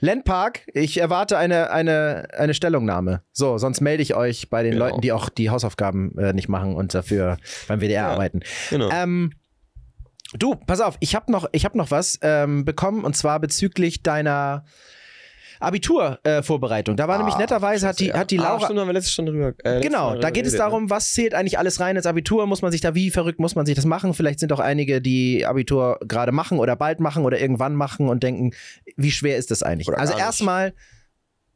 Landpark, 0.00 0.62
ich 0.74 0.98
erwarte 1.00 1.36
eine, 1.38 1.70
eine, 1.70 2.28
eine 2.36 2.54
Stellungnahme. 2.54 3.22
So, 3.32 3.58
sonst 3.58 3.80
melde 3.80 4.02
ich 4.02 4.14
euch 4.14 4.48
bei 4.50 4.62
den 4.62 4.72
Genau. 4.72 4.86
Leuten, 4.86 5.00
die 5.00 5.12
auch 5.12 5.28
die 5.28 5.50
Hausaufgaben 5.50 6.16
äh, 6.18 6.32
nicht 6.32 6.48
machen 6.48 6.74
und 6.74 6.94
dafür 6.94 7.36
beim 7.66 7.80
WDR 7.80 8.02
Ja. 8.02 8.08
arbeiten. 8.08 8.40
Genau. 8.70 8.90
Ähm, 8.90 9.32
du, 10.38 10.54
pass 10.54 10.80
auf, 10.80 10.96
ich 11.00 11.14
habe 11.14 11.30
noch, 11.32 11.48
ich 11.52 11.64
hab 11.64 11.74
noch 11.74 11.90
was 11.90 12.18
ähm, 12.22 12.64
bekommen 12.64 13.04
und 13.04 13.16
zwar 13.16 13.40
bezüglich 13.40 14.02
deiner 14.02 14.64
Abiturvorbereitung. 15.60 16.96
da 16.96 17.08
war 17.08 17.18
nämlich 17.18 17.34
Ah, 17.34 17.38
netterweise, 17.38 17.86
hat 17.88 18.00
die, 18.00 18.12
hat 18.12 18.30
die. 18.30 18.38
Ah, 18.38 18.42
Laura. 18.44 18.64
stimmt, 18.64 18.80
haben 18.80 18.86
wir 18.88 18.92
letztes 18.92 19.14
schon 19.14 19.26
drüber. 19.26 19.54
Äh, 19.64 19.80
Genau, 19.80 20.14
da 20.16 20.30
geht 20.30 20.46
es 20.46 20.52
geredet, 20.52 20.60
darum, 20.60 20.90
was 20.90 21.12
zählt 21.12 21.34
eigentlich 21.34 21.58
alles 21.58 21.80
rein 21.80 21.96
ins 21.96 22.06
Abitur? 22.06 22.46
Muss 22.46 22.62
man 22.62 22.72
sich 22.72 22.80
da 22.80 22.94
wie 22.94 23.10
verrückt, 23.10 23.40
muss 23.40 23.54
man 23.54 23.66
sich 23.66 23.74
das 23.74 23.84
machen? 23.84 24.14
Vielleicht 24.14 24.40
sind 24.40 24.52
auch 24.52 24.60
einige, 24.60 25.00
die 25.00 25.46
Abitur 25.46 25.98
gerade 26.06 26.32
machen 26.32 26.58
oder 26.58 26.76
bald 26.76 27.00
machen 27.00 27.24
oder 27.24 27.40
irgendwann 27.40 27.74
machen 27.74 28.08
und 28.08 28.22
denken, 28.22 28.52
wie 28.96 29.10
schwer 29.10 29.36
ist 29.36 29.50
das 29.50 29.62
eigentlich? 29.62 29.88
Oder 29.88 29.98
also 29.98 30.16
erstmal 30.16 30.74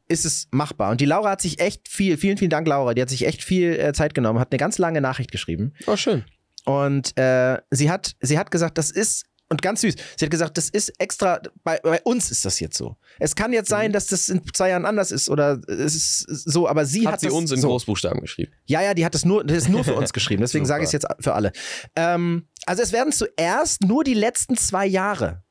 ist 0.09 0.25
es 0.25 0.47
machbar. 0.51 0.91
Und 0.91 1.01
die 1.01 1.05
Laura 1.05 1.31
hat 1.31 1.41
sich 1.41 1.59
echt 1.59 1.87
viel, 1.87 2.17
vielen, 2.17 2.37
vielen 2.37 2.49
Dank, 2.49 2.67
Laura, 2.67 2.93
die 2.93 3.01
hat 3.01 3.09
sich 3.09 3.25
echt 3.25 3.43
viel 3.43 3.71
äh, 3.79 3.93
Zeit 3.93 4.13
genommen, 4.13 4.39
hat 4.39 4.51
eine 4.51 4.57
ganz 4.59 4.77
lange 4.77 5.01
Nachricht 5.01 5.31
geschrieben. 5.31 5.73
ne? 5.79 5.85
Oh, 5.87 5.95
schön. 5.95 6.23
Und 6.65 7.17
äh, 7.17 7.57
sie, 7.71 7.89
hat, 7.89 8.13
sie 8.21 8.37
hat 8.39 8.51
gesagt, 8.51 8.77
das 8.77 8.89
ist, 8.91 9.25
und 9.49 9.61
ganz 9.61 9.81
süß, 9.81 9.95
sie 10.17 10.25
hat 10.25 10.31
gesagt, 10.31 10.57
das 10.57 10.69
ist 10.69 10.89
extra, 10.99 11.39
bei, 11.63 11.79
bei 11.83 12.01
uns 12.03 12.31
ist 12.31 12.43
das 12.45 12.59
jetzt 12.59 12.77
so. 12.77 12.95
Es 13.19 13.35
kann 13.35 13.53
jetzt 13.53 13.69
sein, 13.69 13.91
dass 13.91 14.07
das 14.07 14.29
in 14.29 14.41
zwei 14.53 14.69
Jahren 14.69 14.85
anders 14.85 15.11
ist 15.11 15.29
oder 15.29 15.59
es 15.67 15.93
ist 15.95 16.19
so, 16.27 16.67
aber 16.67 16.85
sie 16.85 17.05
hat, 17.05 17.13
Hat 17.15 17.19
sie 17.19 17.27
das 17.27 17.35
uns 17.35 17.51
in 17.51 17.59
so. 17.61 17.67
Großbuchstaben 17.67 18.21
geschrieben. 18.21 18.51
Ja, 18.65 18.81
ja, 18.81 18.93
die 18.93 19.05
hat 19.05 19.13
das 19.13 19.25
nur, 19.25 19.43
das 19.43 19.57
ist 19.57 19.69
nur 19.69 19.83
für 19.83 19.93
uns 19.95 20.11
geschrieben, 20.13 20.41
deswegen 20.41 20.65
sage 20.65 20.83
ich 20.83 20.87
es 20.87 20.91
jetzt 20.93 21.05
für 21.19 21.33
alle. 21.33 21.51
Ähm, 21.95 22.47
also 22.65 22.81
es 22.81 22.91
werden 22.91 23.11
zuerst 23.13 23.81
nur 23.83 24.03
die 24.03 24.13
letzten 24.15 24.57
zwei 24.57 24.85
Jahre, 24.87 25.43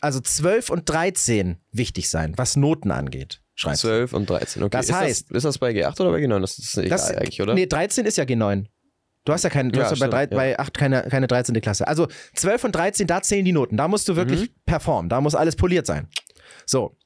also 0.00 0.20
12 0.20 0.68
und 0.70 0.88
13, 0.88 1.56
wichtig 1.70 2.10
sein, 2.10 2.34
was 2.36 2.56
Noten 2.56 2.90
angeht. 2.90 3.40
Schreibt 3.54 3.76
sie. 3.76 3.82
12 3.86 4.12
und 4.14 4.28
13. 4.30 4.62
Okay. 4.62 4.70
Das 4.78 4.86
ist 4.88 4.94
heißt- 4.94 5.24
Das, 5.28 5.36
ist 5.38 5.44
das 5.44 5.58
bei 5.58 5.70
G8 5.72 6.00
oder 6.00 6.10
bei 6.10 6.18
G9? 6.18 6.40
Das 6.40 6.58
ist 6.58 6.76
egal 6.76 6.88
Das, 6.90 7.10
eigentlich, 7.10 7.40
oder? 7.40 7.54
Nee, 7.54 7.66
13 7.66 8.06
ist 8.06 8.16
ja 8.16 8.24
G9. 8.24 8.64
Du 9.24 9.32
hast 9.32 9.44
ja, 9.44 9.50
keine, 9.50 9.70
du 9.70 9.78
Ja, 9.78 9.84
hast 9.84 9.90
ja 10.00 10.06
bei, 10.08 10.18
stimmt, 10.18 10.32
drei, 10.32 10.36
bei 10.54 10.58
8 10.58 10.74
keine, 10.76 11.02
keine 11.02 11.26
13. 11.28 11.60
Klasse. 11.60 11.86
Also 11.86 12.08
12 12.34 12.64
und 12.64 12.72
13, 12.74 13.06
da 13.06 13.22
zählen 13.22 13.44
die 13.44 13.52
Noten. 13.52 13.76
Da 13.76 13.86
musst 13.88 14.08
du 14.08 14.16
wirklich 14.16 14.40
Mhm. 14.42 14.48
performen. 14.66 15.08
Da 15.08 15.20
muss 15.20 15.34
alles 15.34 15.54
poliert 15.56 15.86
sein. 15.86 16.08
So. 16.66 16.96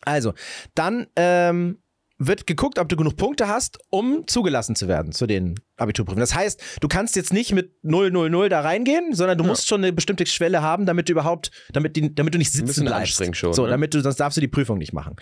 Also, 0.00 0.32
dann 0.74 1.06
ähm, 1.16 1.78
wird 2.18 2.46
geguckt, 2.46 2.78
ob 2.78 2.88
du 2.88 2.96
genug 2.96 3.16
Punkte 3.16 3.48
hast, 3.48 3.78
um 3.90 4.26
zugelassen 4.26 4.74
zu 4.76 4.88
werden 4.88 5.12
zu 5.12 5.26
den 5.26 5.56
Abiturprüfungen. 5.76 6.20
Das 6.20 6.34
heißt, 6.34 6.78
du 6.80 6.88
kannst 6.88 7.16
jetzt 7.16 7.32
nicht 7.32 7.52
mit 7.52 7.72
0, 7.82 8.10
0, 8.10 8.30
0 8.30 8.48
da 8.48 8.60
reingehen, 8.60 9.12
sondern 9.14 9.36
du 9.38 9.44
Ja. 9.44 9.50
musst 9.50 9.68
schon 9.68 9.82
eine 9.82 9.92
bestimmte 9.92 10.24
Schwelle 10.26 10.62
haben, 10.62 10.86
damit 10.86 11.08
du 11.08 11.12
überhaupt, 11.12 11.50
damit, 11.72 11.96
die, 11.96 12.14
damit 12.14 12.32
du 12.34 12.38
nicht 12.38 12.52
sitzen 12.52 12.84
bleibst. 12.84 13.36
schon, 13.36 13.52
So, 13.52 13.64
ne? 13.64 13.70
damit 13.70 13.92
du, 13.94 14.00
sonst 14.00 14.16
darfst 14.18 14.36
du 14.36 14.40
die 14.40 14.48
Prüfung 14.48 14.78
nicht 14.78 14.92
machen. 14.92 15.16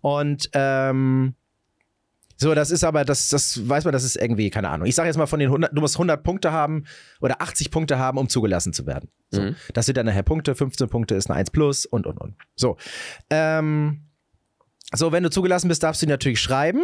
Und 0.00 0.48
ähm, 0.52 1.34
so, 2.42 2.54
das 2.54 2.72
ist 2.72 2.82
aber, 2.82 3.04
das, 3.04 3.28
das 3.28 3.68
weiß 3.68 3.84
man, 3.84 3.92
das 3.92 4.02
ist 4.02 4.16
irgendwie, 4.16 4.50
keine 4.50 4.68
Ahnung. 4.68 4.88
Ich 4.88 4.96
sage 4.96 5.08
jetzt 5.08 5.16
mal 5.16 5.26
von 5.26 5.38
den 5.38 5.46
100, 5.46 5.72
du 5.72 5.80
musst 5.80 5.94
100 5.94 6.24
Punkte 6.24 6.50
haben 6.50 6.84
oder 7.20 7.40
80 7.40 7.70
Punkte 7.70 7.98
haben, 8.00 8.18
um 8.18 8.28
zugelassen 8.28 8.72
zu 8.72 8.84
werden. 8.84 9.08
So, 9.30 9.42
Mhm. 9.42 9.56
Das 9.72 9.86
sind 9.86 9.96
dann 9.96 10.06
nachher 10.06 10.24
Punkte, 10.24 10.54
15 10.56 10.88
Punkte 10.88 11.14
ist 11.14 11.30
eine 11.30 11.38
1 11.38 11.52
plus 11.52 11.86
und, 11.86 12.04
und, 12.06 12.18
und. 12.18 12.34
So, 12.56 12.76
ähm, 13.30 14.08
so, 14.92 15.12
wenn 15.12 15.22
du 15.22 15.30
zugelassen 15.30 15.68
bist, 15.68 15.84
darfst 15.84 16.02
du 16.02 16.06
die 16.06 16.10
natürlich 16.10 16.40
schreiben. 16.40 16.82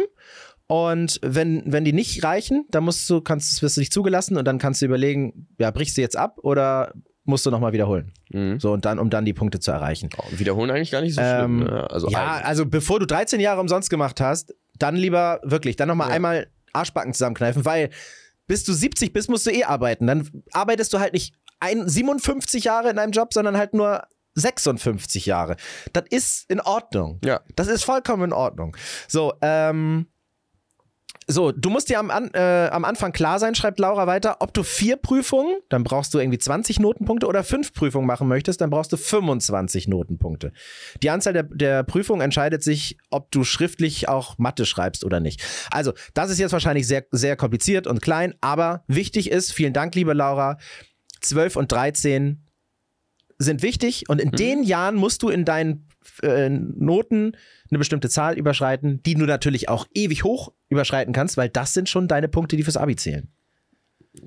Und 0.67 1.19
wenn, 1.21 1.63
wenn 1.65 1.83
die 1.83 1.93
nicht 1.93 2.23
reichen, 2.23 2.65
dann 2.69 2.85
musst 2.85 3.09
du, 3.09 3.19
kannst, 3.19 3.61
wirst 3.61 3.75
du 3.75 3.81
nicht 3.81 3.91
zugelassen 3.91 4.37
und 4.37 4.45
dann 4.45 4.59
kannst 4.59 4.81
du 4.81 4.85
überlegen, 4.85 5.47
ja, 5.57 5.71
brichst 5.71 5.97
du 5.97 6.01
jetzt 6.01 6.15
ab 6.15 6.37
oder 6.41 6.93
musst 7.29 7.45
du 7.45 7.51
nochmal 7.51 7.71
wiederholen. 7.71 8.11
Mhm. 8.31 8.59
So, 8.59 8.73
und 8.73 8.83
dann, 8.85 8.99
um 8.99 9.09
dann 9.09 9.23
die 9.25 9.33
Punkte 9.33 9.59
zu 9.59 9.71
erreichen. 9.71 10.09
Oh, 10.17 10.23
wiederholen 10.31 10.69
eigentlich 10.71 10.91
gar 10.91 11.01
nicht 11.01 11.15
so 11.15 11.21
Ähm, 11.21 11.59
schlimm. 11.61 11.73
Ne? 11.73 11.89
Also 11.89 12.09
ja, 12.09 12.33
eigentlich. 12.33 12.45
also 12.45 12.65
bevor 12.65 12.99
du 12.99 13.05
13 13.05 13.39
Jahre 13.39 13.61
umsonst 13.61 13.89
gemacht 13.89 14.19
hast, 14.19 14.53
dann 14.77 14.95
lieber 14.95 15.39
wirklich, 15.43 15.75
dann 15.77 15.87
nochmal 15.87 16.09
Ja. 16.09 16.15
einmal 16.15 16.47
Arschbacken 16.73 17.13
zusammenkneifen, 17.13 17.63
weil 17.65 17.89
bis 18.47 18.63
du 18.63 18.73
70 18.73 19.13
bist, 19.13 19.29
musst 19.29 19.45
du 19.45 19.51
eh 19.51 19.63
arbeiten. 19.63 20.07
Dann 20.07 20.27
arbeitest 20.51 20.91
du 20.93 20.99
halt 20.99 21.13
nicht 21.13 21.33
ein, 21.59 21.87
57 21.87 22.63
Jahre 22.63 22.89
in 22.89 22.97
einem 22.99 23.11
Job, 23.11 23.33
sondern 23.33 23.57
halt 23.57 23.73
nur 23.73 24.03
56 24.35 25.25
Jahre. 25.25 25.55
Das 25.93 26.03
ist 26.09 26.49
in 26.49 26.59
Ordnung. 26.61 27.19
Ja. 27.23 27.41
Das 27.55 27.67
ist 27.67 27.83
vollkommen 27.83 28.23
in 28.25 28.33
Ordnung. 28.33 28.75
So, 29.07 29.33
ähm. 29.41 30.07
So, 31.31 31.51
du 31.51 31.69
musst 31.69 31.89
dir 31.89 31.99
am, 31.99 32.09
an, 32.09 32.31
äh, 32.33 32.69
am 32.71 32.83
Anfang 32.83 33.11
klar 33.11 33.37
sein, 33.37 33.53
schreibt 33.53 33.77
Laura 33.79 34.07
weiter, 34.07 34.37
ob 34.39 34.51
du 34.51 34.63
vier 34.63 34.97
Prüfungen, 34.97 35.57
dann 35.69 35.83
brauchst 35.83 36.11
du 36.15 36.17
irgendwie 36.17 36.39
20 36.39 36.79
Notenpunkte 36.79 37.27
oder 37.27 37.43
fünf 37.43 37.71
Prüfungen 37.71 38.07
machen 38.07 38.27
möchtest, 38.27 38.61
dann 38.61 38.71
brauchst 38.71 38.91
du 38.91 38.97
25 38.97 39.87
Notenpunkte. 39.87 40.51
Die 41.03 41.11
Anzahl 41.11 41.33
der, 41.33 41.43
der 41.43 41.83
Prüfungen 41.83 42.21
entscheidet 42.21 42.63
sich, 42.63 42.97
ob 43.11 43.29
du 43.29 43.43
schriftlich 43.43 44.09
auch 44.09 44.39
Mathe 44.39 44.65
schreibst 44.65 45.05
oder 45.05 45.19
nicht. 45.19 45.43
Also, 45.69 45.93
das 46.15 46.31
ist 46.31 46.39
jetzt 46.39 46.51
wahrscheinlich 46.51 46.87
sehr, 46.87 47.05
sehr 47.11 47.35
kompliziert 47.35 47.85
und 47.85 48.01
klein, 48.01 48.33
aber 48.41 48.83
wichtig 48.87 49.29
ist, 49.29 49.53
vielen 49.53 49.73
Dank, 49.73 49.93
liebe 49.93 50.13
Laura, 50.13 50.57
12 51.21 51.57
und 51.57 51.71
13 51.71 52.43
sind 53.37 53.61
wichtig 53.61 54.05
und 54.09 54.19
in 54.19 54.31
den 54.31 54.63
Jahren 54.63 54.95
musst 54.95 55.21
du 55.21 55.29
in 55.29 55.45
deinen 55.45 55.88
äh, 56.21 56.49
Noten 56.49 57.35
eine 57.69 57.77
bestimmte 57.77 58.09
Zahl 58.09 58.37
überschreiten, 58.37 59.01
die 59.03 59.15
du 59.15 59.25
natürlich 59.25 59.69
auch 59.69 59.87
ewig 59.93 60.23
hoch 60.23 60.51
überschreiten 60.69 61.13
kannst, 61.13 61.37
weil 61.37 61.49
das 61.49 61.73
sind 61.73 61.89
schon 61.89 62.07
deine 62.07 62.27
Punkte, 62.27 62.55
die 62.57 62.63
fürs 62.63 62.77
Abi 62.77 62.95
zählen. 62.95 63.29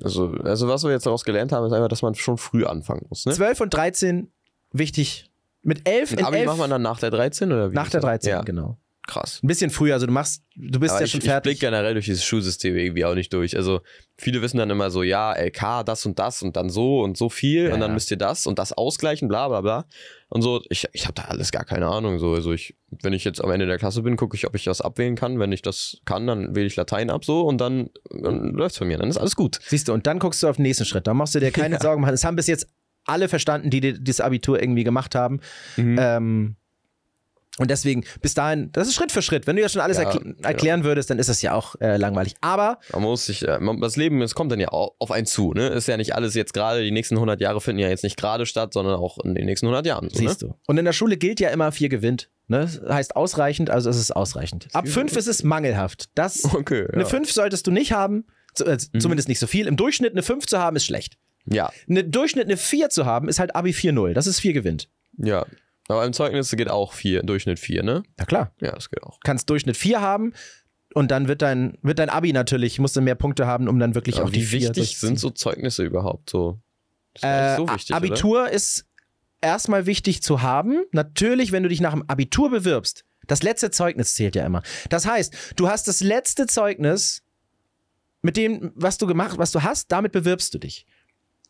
Also, 0.03 0.33
also 0.45 0.69
was 0.69 0.85
wir 0.85 0.91
jetzt 0.91 1.07
daraus 1.07 1.25
gelernt 1.25 1.53
haben, 1.53 1.67
ist 1.67 1.73
einfach, 1.73 1.89
dass 1.89 2.03
man 2.03 2.15
schon 2.15 2.39
früh 2.39 2.65
anfangen 2.65 3.07
muss. 3.09 3.27
Ne? 3.27 3.33
12 3.33 3.61
und 3.61 3.75
13 3.75 4.33
wichtig. 4.73 5.31
Mit 5.63 5.89
11 5.89 6.13
Mit 6.13 6.21
in 6.21 6.27
Abi 6.27 6.37
11 6.39 6.47
macht 6.47 6.59
man 6.59 6.71
dann 6.71 6.83
nach 6.83 6.99
der 6.99 7.11
13 7.11 7.53
oder 7.53 7.71
wie? 7.71 7.75
nach 7.75 7.91
der 7.91 8.01
das? 8.01 8.09
13, 8.09 8.31
Ja, 8.31 8.43
genau. 8.43 8.79
Krass. 9.07 9.41
Ein 9.43 9.49
bisschen 9.49 9.71
früher, 9.71 9.95
also 9.95 10.07
du 10.07 10.13
machst, 10.13 10.43
du 10.55 10.79
bist 10.79 10.93
Aber 10.93 11.01
ja 11.01 11.05
ich, 11.07 11.11
schon 11.13 11.21
ich 11.21 11.27
fertig. 11.27 11.53
blick 11.53 11.61
generell 11.61 11.93
durch 11.95 12.05
dieses 12.07 12.25
Schulsystem 12.25 12.77
irgendwie 12.77 13.05
auch 13.05 13.15
nicht 13.15 13.33
durch. 13.33 13.57
Also 13.57 13.81
viele 14.17 14.43
wissen 14.43 14.59
dann 14.59 14.71
immer 14.71 14.91
so, 14.91 15.03
ja, 15.03 15.33
LK, 15.35 15.85
das 15.85 16.07
und 16.07 16.19
das 16.19 16.41
und 16.43 16.57
dann 16.57 16.71
so 16.71 17.01
und 17.01 17.17
so 17.17 17.29
viel 17.29 17.69
Ja, 17.69 17.75
und 17.75 17.81
dann 17.81 17.93
müsst 17.95 18.11
ihr 18.11 18.17
das 18.17 18.47
und 18.47 18.59
das 18.59 18.73
ausgleichen, 18.73 19.27
bla 19.29 19.49
bla 19.49 19.61
bla. 19.61 19.87
Und 20.29 20.43
so, 20.43 20.63
ich, 20.71 20.87
ich 20.93 21.05
habe 21.05 21.15
da 21.15 21.25
alles 21.25 21.51
gar 21.53 21.65
keine 21.65 21.89
Ahnung. 21.89 22.19
So. 22.19 22.33
Also 22.35 22.53
ich, 22.53 22.77
wenn 23.03 23.13
ich 23.13 23.25
jetzt 23.25 23.43
am 23.43 23.51
Ende 23.51 23.67
der 23.67 23.79
Klasse 23.79 24.03
bin, 24.03 24.17
gucke 24.17 24.37
ich, 24.37 24.47
ob 24.47 24.55
ich 24.55 24.65
das 24.65 24.81
abwählen 24.81 25.17
kann. 25.17 25.39
Wenn 25.39 25.53
ich 25.53 25.63
das 25.63 25.99
kann, 26.05 26.27
dann 26.27 26.55
wähle 26.55 26.67
ich 26.67 26.77
Latein 26.77 27.11
ab 27.11 27.25
so 27.25 27.43
und 27.43 27.59
dann, 27.61 27.91
dann 28.11 28.53
läuft's 28.55 28.79
von 28.79 28.87
mir. 28.89 28.99
Dann 28.99 29.09
ist 29.11 29.19
alles 29.19 29.37
gut. 29.37 29.59
Siehst 29.67 29.89
du, 29.89 29.93
und 29.93 30.07
dann 30.07 30.19
guckst 30.21 30.43
du 30.43 30.49
auf 30.49 30.57
den 30.57 30.63
nächsten 30.63 30.85
Schritt. 30.85 31.07
Da 31.07 31.13
machst 31.15 31.35
du 31.35 31.41
dir 31.41 31.51
keine 31.53 31.75
Ja. 31.75 31.81
Sorgen 31.81 32.01
machen. 32.03 32.13
Das 32.13 32.25
haben 32.25 32.37
bis 32.37 32.47
jetzt 32.47 32.67
alle 33.05 33.29
verstanden, 33.29 33.69
die 33.69 33.81
die- 33.81 34.03
das 34.05 34.21
Abitur 34.21 34.63
irgendwie 34.63 34.85
gemacht 34.85 35.15
haben. 35.17 35.41
Mhm. 35.77 35.97
Ähm, 36.01 36.57
und 37.59 37.71
deswegen, 37.71 38.05
bis 38.23 38.33
dahin, 38.35 38.71
das 38.73 38.89
ist 38.89 38.95
Schritt 38.95 39.13
für 39.13 39.21
Schritt. 39.21 39.47
Wenn 39.47 39.57
du 39.57 39.63
ja 39.63 39.69
schon 39.69 39.83
alles 39.83 39.99
Ja, 39.99 40.05
erkl 40.05 40.37
erklären 40.43 40.85
würdest, 40.85 41.11
dann 41.11 41.19
ist 41.19 41.29
das 41.29 41.43
ja 41.43 41.53
auch 41.55 41.75
äh, 41.81 41.99
langweilig. 41.99 42.35
Aber 42.41 42.79
Man 42.93 43.03
muss 43.03 43.27
sich, 43.27 43.47
äh, 43.47 43.59
man, 43.61 43.79
das 43.81 43.97
Leben, 43.97 44.23
es 44.23 44.35
kommt 44.35 44.51
dann 44.53 44.59
ja 44.61 44.73
au- 44.73 44.95
auf 44.99 45.11
einen 45.11 45.27
zu. 45.27 45.53
Ne? 45.53 45.69
Ist 45.69 45.87
ja 45.87 45.97
nicht 45.99 46.15
alles 46.15 46.35
jetzt 46.35 46.55
gerade, 46.55 46.83
die 46.83 46.91
nächsten 46.91 47.17
100 47.17 47.41
Jahre 47.43 47.61
finden 47.61 47.81
ja 47.81 47.89
jetzt 47.91 48.05
nicht 48.05 48.17
gerade 48.17 48.47
statt, 48.47 48.73
sondern 48.73 48.95
auch 48.97 49.19
in 49.23 49.35
den 49.35 49.45
nächsten 49.45 49.67
100 49.67 49.85
Jahren. 49.85 50.09
So, 50.11 50.23
ne? 50.23 50.29
siehst 50.29 50.41
du. 50.43 50.55
Und 50.67 50.79
in 50.79 50.85
der 50.87 50.93
Schule 50.95 51.19
gilt 51.19 51.41
ja 51.41 51.51
immer 51.51 51.73
vier 51.73 51.91
gewinnt. 51.91 52.31
Ne? 52.49 52.69
Heißt 52.89 53.17
ausreichend, 53.17 53.69
also 53.71 53.91
es 53.91 53.99
ist 53.99 54.11
ausreichend. 54.17 54.69
Ab 54.73 54.89
fünf 54.89 55.15
ist 55.17 55.27
es 55.29 55.43
mangelhaft. 55.43 56.09
Das, 56.15 56.45
Okay, 56.55 56.87
Eine 56.93 57.03
ja. 57.03 57.09
5 57.09 57.31
solltest 57.33 57.67
du 57.67 57.71
nicht 57.71 57.93
haben, 57.93 58.25
äh, 58.65 58.77
zumindest 58.99 59.29
nicht 59.29 59.39
so 59.39 59.47
viel. 59.47 59.67
Im 59.67 59.77
Durchschnitt 59.77 60.13
eine 60.13 60.23
5 60.23 60.47
zu 60.47 60.59
haben, 60.59 60.77
ist 60.77 60.87
schlecht. 60.87 61.19
Ja, 61.45 61.71
Eine 61.89 62.05
Durchschnitt 62.05 62.45
eine 62.47 62.57
4 62.57 62.89
zu 62.89 63.05
haben, 63.05 63.29
ist 63.29 63.39
halt 63.41 63.55
Abi 63.57 63.71
4-0. 63.73 64.15
Das 64.15 64.27
ist 64.27 64.41
4 64.41 64.55
gewinnt. 64.55 64.89
ja. 65.19 65.45
Aber 65.89 66.05
im 66.05 66.13
Zeugnis 66.13 66.51
geht 66.51 66.71
auch 66.71 66.93
vier, 66.93 67.23
Durchschnitt 67.23 67.59
4, 67.59 67.83
ne? 67.83 68.03
Na 68.17 68.25
klar. 68.25 68.53
Ja, 68.61 68.73
das 68.73 68.89
geht 68.91 69.03
auch. 69.03 69.19
Kannst 69.25 69.51
Durchschnitt 69.51 69.77
4 69.77 70.01
haben 70.01 70.33
und 70.95 71.11
dann 71.11 71.29
wird 71.29 71.43
dein, 71.43 71.77
wird 71.83 71.99
dein 71.99 72.09
Abi 72.09 72.33
natürlich, 72.33 72.79
musst 72.79 72.97
du 72.97 73.01
mehr 73.01 73.15
Punkte 73.15 73.47
haben, 73.47 73.69
um 73.69 73.79
dann 73.79 73.95
wirklich 73.95 74.17
Aber 74.17 74.27
auch 74.27 74.31
die 74.31 74.41
wie 74.43 74.47
4 74.47 74.61
wichtig 74.69 74.99
sind 74.99 75.19
so 75.19 75.31
Zeugnisse 75.31 75.85
überhaupt 75.85 76.31
so? 76.31 76.61
Das 77.15 77.23
ist 77.23 77.29
Äh, 77.29 77.49
nicht 77.49 77.57
so 77.69 77.75
wichtig, 77.75 77.97
Abitur 77.97 78.49
ist 78.49 78.87
erstmal 79.41 79.87
wichtig 79.87 80.23
zu 80.23 80.41
haben. 80.41 80.85
Natürlich, 80.93 81.53
wenn 81.53 81.63
du 81.63 81.69
dich 81.69 81.81
nach 81.81 81.93
dem 81.93 82.09
Abitur 82.09 82.51
bewirbst. 82.51 83.05
Das 83.27 83.43
letzte 83.43 83.71
Zeugnis 83.71 84.15
zählt 84.15 84.35
ja 84.37 84.45
immer. 84.47 84.63
Das 84.89 85.07
heißt, 85.07 85.55
du 85.57 85.69
hast 85.69 85.89
das 85.89 86.01
letzte 86.01 86.47
Zeugnis 86.47 87.23
mit 88.23 88.37
dem, 88.37 88.73
was 88.75 88.99
du 88.99 89.07
gemacht, 89.07 89.39
was 89.39 89.51
du 89.53 89.63
hast, 89.63 89.91
damit 89.93 90.13
bewirbst 90.13 90.55
du 90.55 90.59
dich. 90.59 90.87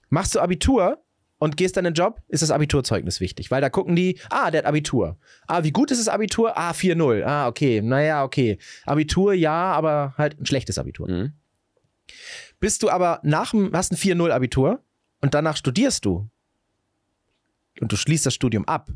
Machst 0.08 0.34
du 0.34 0.40
Abitur 0.40 1.01
und 1.42 1.56
gehst 1.56 1.76
dann 1.76 1.84
in 1.84 1.92
den 1.92 2.00
Job, 2.00 2.22
ist 2.28 2.40
das 2.44 2.52
Abiturzeugnis 2.52 3.18
wichtig, 3.18 3.50
weil 3.50 3.60
da 3.60 3.68
gucken 3.68 3.96
die, 3.96 4.16
ah, 4.30 4.52
der 4.52 4.58
hat 4.58 4.66
Abitur. 4.66 5.16
Ah, 5.48 5.64
wie 5.64 5.72
gut 5.72 5.90
ist 5.90 5.98
das 5.98 6.06
Abitur? 6.06 6.56
Ah, 6.56 6.70
4-0. 6.70 7.24
Ah, 7.24 7.48
okay, 7.48 7.82
naja, 7.82 8.22
okay. 8.22 8.58
Abitur, 8.86 9.34
ja, 9.34 9.72
aber 9.72 10.14
halt 10.16 10.40
ein 10.40 10.46
schlechtes 10.46 10.78
Abitur. 10.78 11.10
Mhm. 11.10 11.32
Bist 12.60 12.84
du 12.84 12.90
aber 12.90 13.18
nach 13.24 13.50
dem, 13.50 13.72
hast 13.72 13.90
ein 13.90 13.96
4-0 13.96 14.30
Abitur 14.30 14.84
und 15.20 15.34
danach 15.34 15.56
studierst 15.56 16.04
du 16.04 16.30
und 17.80 17.90
du 17.90 17.96
schließt 17.96 18.24
das 18.24 18.34
Studium 18.34 18.64
ab, 18.68 18.90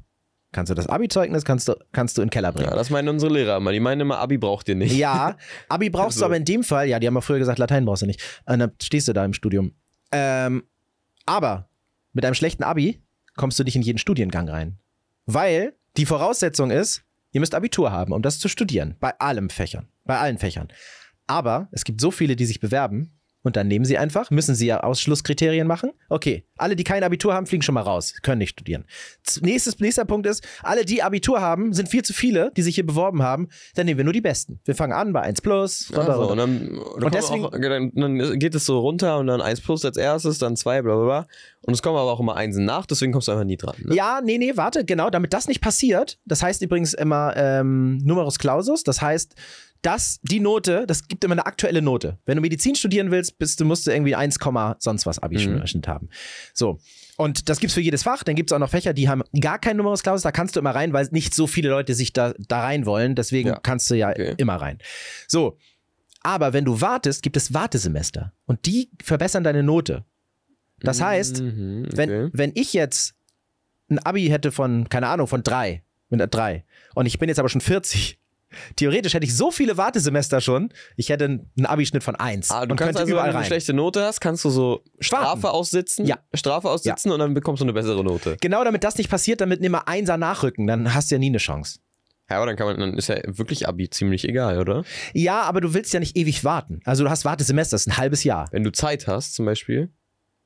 kannst 0.52 0.70
du 0.70 0.74
das 0.74 0.86
Abi-Zeugnis 0.86 1.44
kannst 1.44 1.66
du, 1.66 1.74
kannst 1.90 2.16
du 2.16 2.22
in 2.22 2.26
den 2.26 2.30
Keller 2.30 2.52
bringen. 2.52 2.68
Ja, 2.70 2.76
das 2.76 2.90
meinen 2.90 3.08
unsere 3.08 3.32
Lehrer 3.32 3.56
immer. 3.56 3.72
Die 3.72 3.80
meinen 3.80 4.02
immer, 4.02 4.18
Abi 4.18 4.38
braucht 4.38 4.68
ihr 4.68 4.76
nicht. 4.76 4.94
Ja, 4.94 5.36
Abi 5.68 5.90
brauchst 5.90 6.18
du 6.18 6.20
So. 6.20 6.26
aber 6.26 6.36
in 6.36 6.44
dem 6.44 6.62
Fall, 6.62 6.88
ja, 6.88 7.00
die 7.00 7.08
haben 7.08 7.16
ja 7.16 7.20
früher 7.22 7.40
gesagt, 7.40 7.58
Latein 7.58 7.84
brauchst 7.84 8.02
du 8.02 8.06
nicht. 8.06 8.22
Und 8.44 8.60
dann 8.60 8.70
stehst 8.80 9.08
du 9.08 9.12
da 9.12 9.24
im 9.24 9.32
Studium. 9.32 9.72
Ähm, 10.12 10.62
aber 11.24 11.68
mit 12.16 12.24
einem 12.24 12.34
schlechten 12.34 12.64
Abi 12.64 13.02
kommst 13.36 13.58
du 13.58 13.64
nicht 13.64 13.76
in 13.76 13.82
jeden 13.82 13.98
Studiengang 13.98 14.48
rein. 14.48 14.78
Weil 15.26 15.74
die 15.98 16.06
Voraussetzung 16.06 16.70
ist, 16.70 17.04
ihr 17.30 17.40
müsst 17.40 17.54
Abitur 17.54 17.92
haben, 17.92 18.12
um 18.12 18.22
das 18.22 18.38
zu 18.38 18.48
studieren. 18.48 18.96
Bei 18.98 19.18
allen 19.20 19.50
Fächern. 19.50 19.88
Bei 20.04 20.18
allen 20.18 20.38
Fächern. 20.38 20.68
Aber 21.26 21.68
es 21.72 21.84
gibt 21.84 22.00
so 22.00 22.10
viele, 22.10 22.34
die 22.34 22.46
sich 22.46 22.58
bewerben 22.58 23.15
und 23.46 23.56
dann 23.56 23.68
nehmen 23.68 23.84
sie 23.84 23.96
einfach, 23.96 24.30
müssen 24.30 24.54
sie 24.54 24.66
ja 24.66 24.80
Ausschlusskriterien 24.80 25.66
machen. 25.66 25.90
Okay, 26.08 26.44
alle, 26.56 26.76
die 26.76 26.84
kein 26.84 27.02
Abitur 27.04 27.32
haben, 27.34 27.46
fliegen 27.46 27.62
schon 27.62 27.74
mal 27.74 27.80
raus, 27.82 28.14
können 28.22 28.38
nicht 28.38 28.50
studieren. 28.50 28.84
Nächstes, 29.40 29.78
nächster 29.80 30.04
Punkt 30.04 30.26
ist, 30.26 30.46
alle, 30.62 30.84
die 30.84 31.02
Abitur 31.02 31.40
haben, 31.40 31.72
sind 31.72 31.88
viel 31.88 32.02
zu 32.02 32.12
viele, 32.12 32.50
die 32.56 32.62
sich 32.62 32.74
hier 32.74 32.86
beworben 32.86 33.22
haben, 33.22 33.48
dann 33.74 33.86
nehmen 33.86 33.98
wir 33.98 34.04
nur 34.04 34.12
die 34.12 34.20
Besten. 34.20 34.60
Wir 34.64 34.74
fangen 34.74 34.92
an 34.92 35.12
bei 35.12 35.20
1 35.22 35.40
plus, 35.40 35.92
Also, 35.94 36.12
runter. 36.12 36.30
und 36.30 36.38
dann, 36.38 36.58
dann, 36.68 36.78
kommen 37.00 37.10
deswegen- 37.12 37.44
auch, 37.46 37.50
dann 37.52 38.38
geht 38.38 38.54
es 38.54 38.66
so 38.66 38.78
runter 38.80 39.18
und 39.18 39.26
dann 39.28 39.40
1 39.40 39.60
plus 39.60 39.84
als 39.84 39.96
erstes, 39.96 40.38
dann 40.38 40.56
2, 40.56 40.82
bla 40.82 40.94
bla 40.96 41.04
bla. 41.04 41.26
Und 41.62 41.74
es 41.74 41.82
kommen 41.82 41.96
aber 41.96 42.12
auch 42.12 42.20
immer 42.20 42.36
Einsen 42.36 42.64
nach, 42.64 42.86
deswegen 42.86 43.12
kommst 43.12 43.26
du 43.28 43.32
einfach 43.32 43.44
nie 43.44 43.56
dran. 43.56 43.74
Ne? 43.82 43.94
Ja, 43.94 44.20
nee, 44.22 44.38
nee, 44.38 44.52
warte, 44.56 44.84
genau, 44.84 45.10
damit 45.10 45.32
das 45.32 45.48
nicht 45.48 45.60
passiert, 45.60 46.18
das 46.24 46.42
heißt 46.42 46.62
übrigens 46.62 46.94
immer 46.94 47.32
ähm, 47.36 47.98
Numerus 48.04 48.38
Clausus, 48.38 48.84
das 48.84 49.02
heißt, 49.02 49.34
dass 49.86 50.18
die 50.22 50.40
Note, 50.40 50.84
das 50.86 51.06
gibt 51.06 51.22
immer 51.22 51.32
eine 51.34 51.46
aktuelle 51.46 51.80
Note. 51.80 52.18
Wenn 52.26 52.34
du 52.36 52.42
Medizin 52.42 52.74
studieren 52.74 53.12
willst, 53.12 53.38
bist 53.38 53.60
du, 53.60 53.64
musst 53.64 53.86
du 53.86 53.92
irgendwie 53.92 54.16
1, 54.16 54.38
sonst 54.80 55.06
was 55.06 55.20
Abi-Schnitt 55.20 55.86
haben. 55.86 56.08
So. 56.54 56.80
Und 57.16 57.48
das 57.48 57.60
gibt's 57.60 57.74
für 57.74 57.80
jedes 57.80 58.02
Fach. 58.02 58.24
Dann 58.24 58.34
gibt's 58.34 58.52
auch 58.52 58.58
noch 58.58 58.68
Fächer, 58.70 58.92
die 58.92 59.08
haben 59.08 59.22
gar 59.40 59.58
keinen 59.60 59.76
Numerus 59.76 60.02
Clausus. 60.02 60.22
Da 60.22 60.32
kannst 60.32 60.56
du 60.56 60.60
immer 60.60 60.74
rein, 60.74 60.92
weil 60.92 61.06
nicht 61.12 61.34
so 61.34 61.46
viele 61.46 61.68
Leute 61.70 61.94
sich 61.94 62.12
da, 62.12 62.34
da 62.48 62.62
rein 62.62 62.84
wollen. 62.84 63.14
Deswegen 63.14 63.50
Ja. 63.50 63.60
kannst 63.60 63.88
du 63.88 63.94
ja 63.94 64.10
Okay. 64.10 64.34
immer 64.38 64.56
rein. 64.56 64.78
So. 65.28 65.56
Aber 66.22 66.52
wenn 66.52 66.64
du 66.64 66.80
wartest, 66.80 67.22
gibt 67.22 67.36
es 67.36 67.54
Wartesemester. 67.54 68.32
Und 68.46 68.66
die 68.66 68.90
verbessern 69.04 69.44
deine 69.44 69.62
Note. 69.62 70.04
Das 70.80 71.00
heißt, 71.00 71.42
Mhm, 71.42 71.86
wenn, 71.92 72.10
okay. 72.10 72.30
wenn 72.32 72.52
ich 72.56 72.72
jetzt 72.72 73.14
ein 73.88 74.00
Abi 74.00 74.26
hätte 74.26 74.50
von, 74.50 74.88
keine 74.88 75.06
Ahnung, 75.06 75.28
von 75.28 75.44
drei, 75.44 75.84
mit 76.10 76.20
einer 76.20 76.26
drei, 76.26 76.64
und 76.96 77.06
ich 77.06 77.20
bin 77.20 77.28
jetzt 77.28 77.38
aber 77.38 77.48
schon 77.48 77.60
40, 77.60 78.18
theoretisch 78.76 79.14
hätte 79.14 79.26
ich 79.26 79.36
so 79.36 79.50
viele 79.50 79.76
Wartesemester 79.76 80.40
schon, 80.40 80.70
ich 80.96 81.08
hätte 81.08 81.24
einen 81.24 81.66
Abi-Schnitt 81.66 82.02
von 82.04 82.16
eins 82.16 82.50
Ah, 82.50 82.66
du 82.66 82.72
und 82.72 82.76
kannst 82.78 82.98
also, 82.98 83.10
überall 83.12 83.26
wenn 83.28 83.32
du 83.32 83.36
eine 83.38 83.44
rein. 83.44 83.48
schlechte 83.48 83.72
Note 83.74 84.02
hast, 84.04 84.20
kannst 84.20 84.44
du 84.44 84.50
so 84.50 84.82
Strafe 85.00 85.42
Warten. 85.44 85.56
aussitzen, 85.56 86.06
Ja. 86.06 86.18
Strafe 86.34 86.68
aussitzen 86.70 87.10
und 87.12 87.18
dann 87.18 87.34
bekommst 87.34 87.60
du 87.60 87.64
eine 87.64 87.72
bessere 87.72 88.02
Note. 88.04 88.36
Genau 88.40 88.64
damit 88.64 88.84
das 88.84 88.96
nicht 88.98 89.10
passiert, 89.10 89.40
damit 89.40 89.60
immer 89.62 89.88
Einser 89.88 90.16
nachrücken, 90.16 90.66
dann 90.66 90.94
hast 90.94 91.10
du 91.10 91.16
ja 91.16 91.18
nie 91.18 91.26
eine 91.28 91.38
Chance. 91.38 91.80
Ja, 92.28 92.38
aber 92.38 92.46
dann 92.46 92.56
kann 92.56 92.66
man, 92.66 92.80
dann 92.80 92.94
ist 92.98 93.08
ja 93.08 93.16
wirklich 93.26 93.68
Abi 93.68 93.88
ziemlich 93.88 94.28
egal, 94.28 94.58
oder? 94.58 94.84
Ja, 95.14 95.42
aber 95.42 95.60
du 95.60 95.74
willst 95.74 95.92
ja 95.94 96.00
nicht 96.00 96.16
ewig 96.16 96.42
warten. 96.42 96.80
Also 96.84 97.04
du 97.04 97.10
hast 97.10 97.24
Wartesemester, 97.24 97.74
das 97.74 97.82
ist 97.82 97.86
ein 97.92 97.98
halbes 97.98 98.24
Jahr. 98.24 98.48
Wenn 98.50 98.64
du 98.64 98.72
Zeit 98.72 99.06
hast, 99.06 99.34
zum 99.36 99.46
Beispiel. 99.46 99.92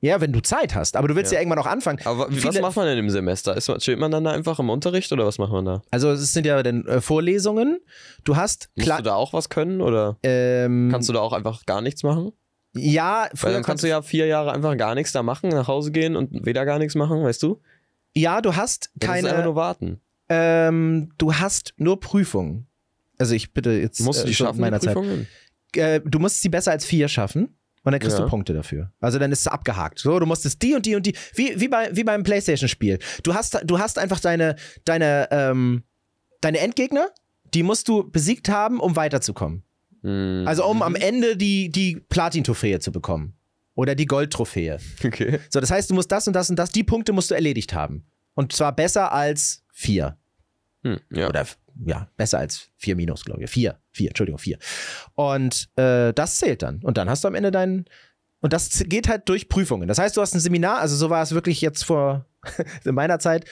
Ja, 0.02 0.20
wenn 0.22 0.32
du 0.32 0.40
Zeit 0.40 0.74
hast, 0.74 0.96
aber 0.96 1.08
du 1.08 1.14
willst 1.14 1.30
ja, 1.30 1.36
Ja. 1.36 1.42
irgendwann 1.42 1.58
auch 1.58 1.66
anfangen. 1.66 1.98
Aber 2.06 2.20
wa- 2.20 2.26
was 2.30 2.38
Viele- 2.38 2.62
macht 2.62 2.74
man 2.76 2.86
denn 2.86 2.96
im 2.98 3.10
Semester? 3.10 3.54
Ist 3.56 3.68
man, 3.68 3.80
steht 3.80 3.98
man 3.98 4.10
dann 4.10 4.24
da 4.24 4.30
einfach 4.30 4.58
im 4.58 4.70
Unterricht 4.70 5.12
oder 5.12 5.26
was 5.26 5.36
macht 5.36 5.52
man 5.52 5.64
da? 5.66 5.82
Also 5.90 6.10
es 6.10 6.32
sind 6.32 6.46
ja 6.46 6.62
dann 6.62 6.86
äh, 6.86 7.00
Vorlesungen. 7.02 7.80
Du 8.24 8.36
hast 8.36 8.70
Musst 8.76 8.88
du 8.88 9.02
da 9.02 9.14
auch 9.14 9.34
was 9.34 9.50
können 9.50 9.82
oder 9.82 10.16
ähm, 10.22 10.88
kannst 10.90 11.08
du 11.10 11.12
da 11.12 11.20
auch 11.20 11.34
einfach 11.34 11.66
gar 11.66 11.82
nichts 11.82 12.02
machen? 12.02 12.32
ja, 12.72 13.22
Weil 13.24 13.36
früher 13.36 13.52
dann 13.52 13.62
kannst 13.62 13.82
du 13.84 13.88
ja 13.88 14.00
vier 14.00 14.26
Jahre 14.26 14.52
einfach 14.52 14.76
gar 14.78 14.94
nichts 14.94 15.12
da 15.12 15.22
machen, 15.22 15.50
nach 15.50 15.68
Hause 15.68 15.90
gehen 15.92 16.16
und 16.16 16.46
wieder 16.46 16.64
gar 16.64 16.78
nichts 16.78 16.94
machen, 16.94 17.22
weißt 17.22 17.42
du? 17.42 17.60
ja, 18.14 18.40
du 18.40 18.56
hast 18.56 18.86
Ja, 18.86 19.08
das 19.08 19.08
ist 19.08 19.24
einfach 19.24 19.30
keine, 19.32 19.44
nur 19.44 19.54
warten. 19.56 20.00
ähm, 20.30 21.10
du 21.18 21.34
hast 21.34 21.74
nur 21.76 22.00
Prüfungen. 22.00 22.66
Also 23.18 23.34
ich 23.34 23.52
bitte 23.52 23.72
jetzt 23.72 24.00
Musst 24.00 24.22
du 24.22 24.26
die 24.28 24.32
so 24.32 24.44
schaffen, 24.46 24.60
meiner 24.60 24.80
Zeit. 24.80 24.96
Äh, 25.76 26.00
du 26.04 26.18
musst 26.18 26.40
sie 26.40 26.48
besser 26.48 26.70
als 26.70 26.84
vier 26.86 27.06
schaffen. 27.08 27.54
Und 27.82 27.92
dann 27.92 28.00
kriegst 28.00 28.18
Ja. 28.18 28.24
du 28.24 28.30
Punkte 28.30 28.52
dafür. 28.52 28.92
Also 29.00 29.18
dann 29.18 29.32
ist 29.32 29.40
es 29.40 29.46
abgehakt. 29.48 29.98
So, 30.00 30.18
du 30.18 30.26
musstest 30.26 30.60
die 30.62 30.74
und 30.74 30.84
die 30.86 30.96
und 30.96 31.06
die, 31.06 31.14
wie, 31.34 31.58
wie, 31.58 31.68
bei, 31.68 31.88
wie 31.96 32.04
beim 32.04 32.22
Playstation-Spiel. 32.22 32.98
Du 33.22 33.34
hast, 33.34 33.58
du 33.64 33.78
hast 33.78 33.98
einfach 33.98 34.20
deine, 34.20 34.56
deine, 34.84 35.28
ähm, 35.30 35.84
deine 36.42 36.58
Endgegner, 36.58 37.08
die 37.54 37.62
musst 37.62 37.88
du 37.88 38.08
besiegt 38.10 38.48
haben, 38.50 38.80
um 38.80 38.96
weiterzukommen. 38.96 39.64
Hm, 40.02 40.44
Also 40.46 40.66
um 40.66 40.82
am 40.82 40.94
Ende 40.94 41.36
die, 41.36 41.70
die 41.70 41.96
Platin-Trophäe 42.08 42.80
zu 42.80 42.92
bekommen. 42.92 43.34
Oder 43.74 43.94
die 43.94 44.06
Gold-Trophäe. 44.06 44.78
Okay. 45.02 45.38
So, 45.48 45.58
das 45.60 45.70
heißt, 45.70 45.88
du 45.88 45.94
musst 45.94 46.12
das 46.12 46.26
und 46.26 46.34
das 46.34 46.50
und 46.50 46.56
das, 46.56 46.70
die 46.70 46.84
Punkte 46.84 47.12
musst 47.14 47.30
du 47.30 47.34
erledigt 47.34 47.72
haben. 47.72 48.04
Und 48.34 48.52
zwar 48.52 48.74
besser 48.76 49.10
als 49.12 49.64
vier. 49.72 50.18
Hm, 50.82 51.00
ja. 51.10 51.28
Oder 51.28 51.46
ja, 51.84 52.08
besser 52.16 52.38
als 52.38 52.68
vier 52.76 52.96
minus, 52.96 53.24
glaube 53.24 53.44
ich. 53.44 53.50
Vier, 53.50 53.78
vier, 53.90 54.08
Entschuldigung, 54.08 54.38
vier. 54.38 54.58
Und 55.14 55.68
äh, 55.76 56.12
das 56.12 56.36
zählt 56.36 56.62
dann. 56.62 56.80
Und 56.82 56.98
dann 56.98 57.08
hast 57.08 57.24
du 57.24 57.28
am 57.28 57.34
Ende 57.34 57.50
deinen. 57.50 57.86
Und 58.40 58.52
das 58.52 58.82
geht 58.86 59.08
halt 59.08 59.28
durch 59.28 59.48
Prüfungen. 59.48 59.86
Das 59.86 59.98
heißt, 59.98 60.16
du 60.16 60.22
hast 60.22 60.34
ein 60.34 60.40
Seminar, 60.40 60.78
also 60.78 60.96
so 60.96 61.10
war 61.10 61.22
es 61.22 61.32
wirklich 61.32 61.60
jetzt 61.60 61.84
vor 61.84 62.26
in 62.84 62.94
meiner 62.94 63.18
Zeit. 63.18 63.44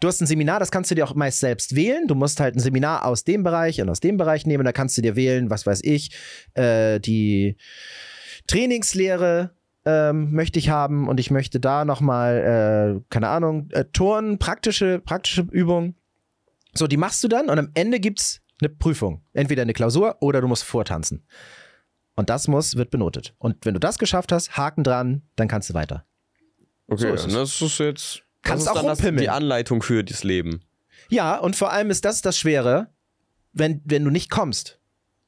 Du 0.00 0.08
hast 0.08 0.20
ein 0.20 0.26
Seminar, 0.26 0.60
das 0.60 0.70
kannst 0.70 0.90
du 0.90 0.94
dir 0.94 1.04
auch 1.04 1.14
meist 1.14 1.40
selbst 1.40 1.74
wählen. 1.76 2.06
Du 2.06 2.14
musst 2.14 2.40
halt 2.40 2.56
ein 2.56 2.60
Seminar 2.60 3.06
aus 3.06 3.24
dem 3.24 3.42
Bereich 3.42 3.80
und 3.80 3.88
aus 3.88 4.00
dem 4.00 4.16
Bereich 4.16 4.44
nehmen. 4.44 4.64
Da 4.64 4.72
kannst 4.72 4.98
du 4.98 5.02
dir 5.02 5.16
wählen, 5.16 5.50
was 5.50 5.66
weiß 5.66 5.80
ich, 5.82 6.14
äh, 6.54 7.00
die 7.00 7.56
Trainingslehre 8.46 9.54
ähm, 9.86 10.32
möchte 10.32 10.58
ich 10.58 10.68
haben 10.68 11.08
und 11.08 11.20
ich 11.20 11.30
möchte 11.30 11.60
da 11.60 11.84
nochmal, 11.84 12.98
äh, 12.98 13.04
keine 13.10 13.28
Ahnung, 13.28 13.68
äh, 13.70 13.84
Turnen, 13.86 14.38
praktische, 14.38 14.98
praktische 14.98 15.46
Übungen. 15.50 15.94
So, 16.76 16.86
die 16.86 16.96
machst 16.96 17.22
du 17.22 17.28
dann 17.28 17.48
und 17.48 17.58
am 17.58 17.70
Ende 17.74 18.00
gibt's 18.00 18.40
eine 18.60 18.68
Prüfung. 18.68 19.22
Entweder 19.32 19.62
eine 19.62 19.72
Klausur 19.72 20.16
oder 20.20 20.40
du 20.40 20.48
musst 20.48 20.64
vortanzen. 20.64 21.26
Und 22.16 22.30
das 22.30 22.46
muss, 22.48 22.76
wird 22.76 22.90
benotet. 22.90 23.34
Und 23.38 23.64
wenn 23.64 23.74
du 23.74 23.80
das 23.80 23.98
geschafft 23.98 24.32
hast, 24.32 24.56
Haken 24.56 24.84
dran, 24.84 25.22
dann 25.36 25.48
kannst 25.48 25.70
du 25.70 25.74
weiter. 25.74 26.04
Okay, 26.86 27.02
So 27.02 27.08
ist 27.14 27.26
es. 27.26 27.32
das 27.32 27.62
ist 27.62 27.78
jetzt. 27.78 28.22
Kannst 28.42 28.66
das 28.66 28.72
auch 28.72 28.76
ist 28.80 28.84
das, 28.86 28.98
rumpimmeln. 28.98 29.22
die 29.22 29.30
Anleitung 29.30 29.82
für 29.82 30.04
das 30.04 30.22
Leben. 30.22 30.60
Ja, 31.08 31.38
und 31.38 31.56
vor 31.56 31.72
allem 31.72 31.90
ist 31.90 32.04
das 32.04 32.22
das 32.22 32.38
Schwere, 32.38 32.88
wenn, 33.52 33.80
wenn 33.84 34.04
du 34.04 34.10
nicht 34.10 34.30
kommst 34.30 34.80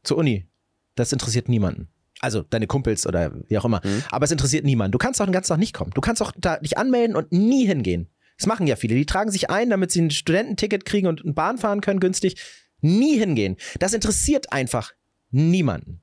zur 0.03 0.19
Uni. 0.19 0.47
Das 0.95 1.13
interessiert 1.13 1.49
niemanden. 1.49 1.89
Also 2.21 2.43
deine 2.43 2.67
Kumpels 2.67 3.07
oder 3.07 3.33
wie 3.49 3.59
auch 3.59 3.65
immer. 3.65 3.81
Mhm. 3.85 4.03
Aber 4.11 4.25
es 4.25 4.31
interessiert 4.31 4.65
niemanden. 4.65 4.93
Du 4.93 4.99
kannst 4.99 5.21
auch 5.21 5.27
den 5.27 5.33
ganzen 5.33 5.51
Tag 5.51 5.59
nicht 5.59 5.75
kommen. 5.75 5.91
Du 5.93 6.01
kannst 6.01 6.23
auch 6.23 6.33
da 6.37 6.59
dich 6.59 6.79
anmelden 6.79 7.17
und 7.17 7.33
nie 7.33 7.67
hingehen. 7.67 8.09
Das 8.39 8.47
machen 8.47 8.67
ja 8.67 8.77
viele. 8.77 8.95
Die 8.95 9.07
tragen 9.07 9.31
sich 9.31 9.51
ein, 9.51 9.71
damit 9.71 9.91
sie 9.91 10.03
ein 10.03 10.11
Studententicket 10.11 10.85
kriegen 10.85 11.07
und 11.07 11.23
eine 11.25 11.33
Bahn 11.33 11.59
fahren 11.59 11.81
können 11.81 12.01
günstig. 12.01 12.37
Nie 12.81 13.19
hingehen. 13.19 13.57
Das 13.79 13.95
interessiert 13.95 14.53
einfach 14.53 14.93
niemanden. 15.31 16.03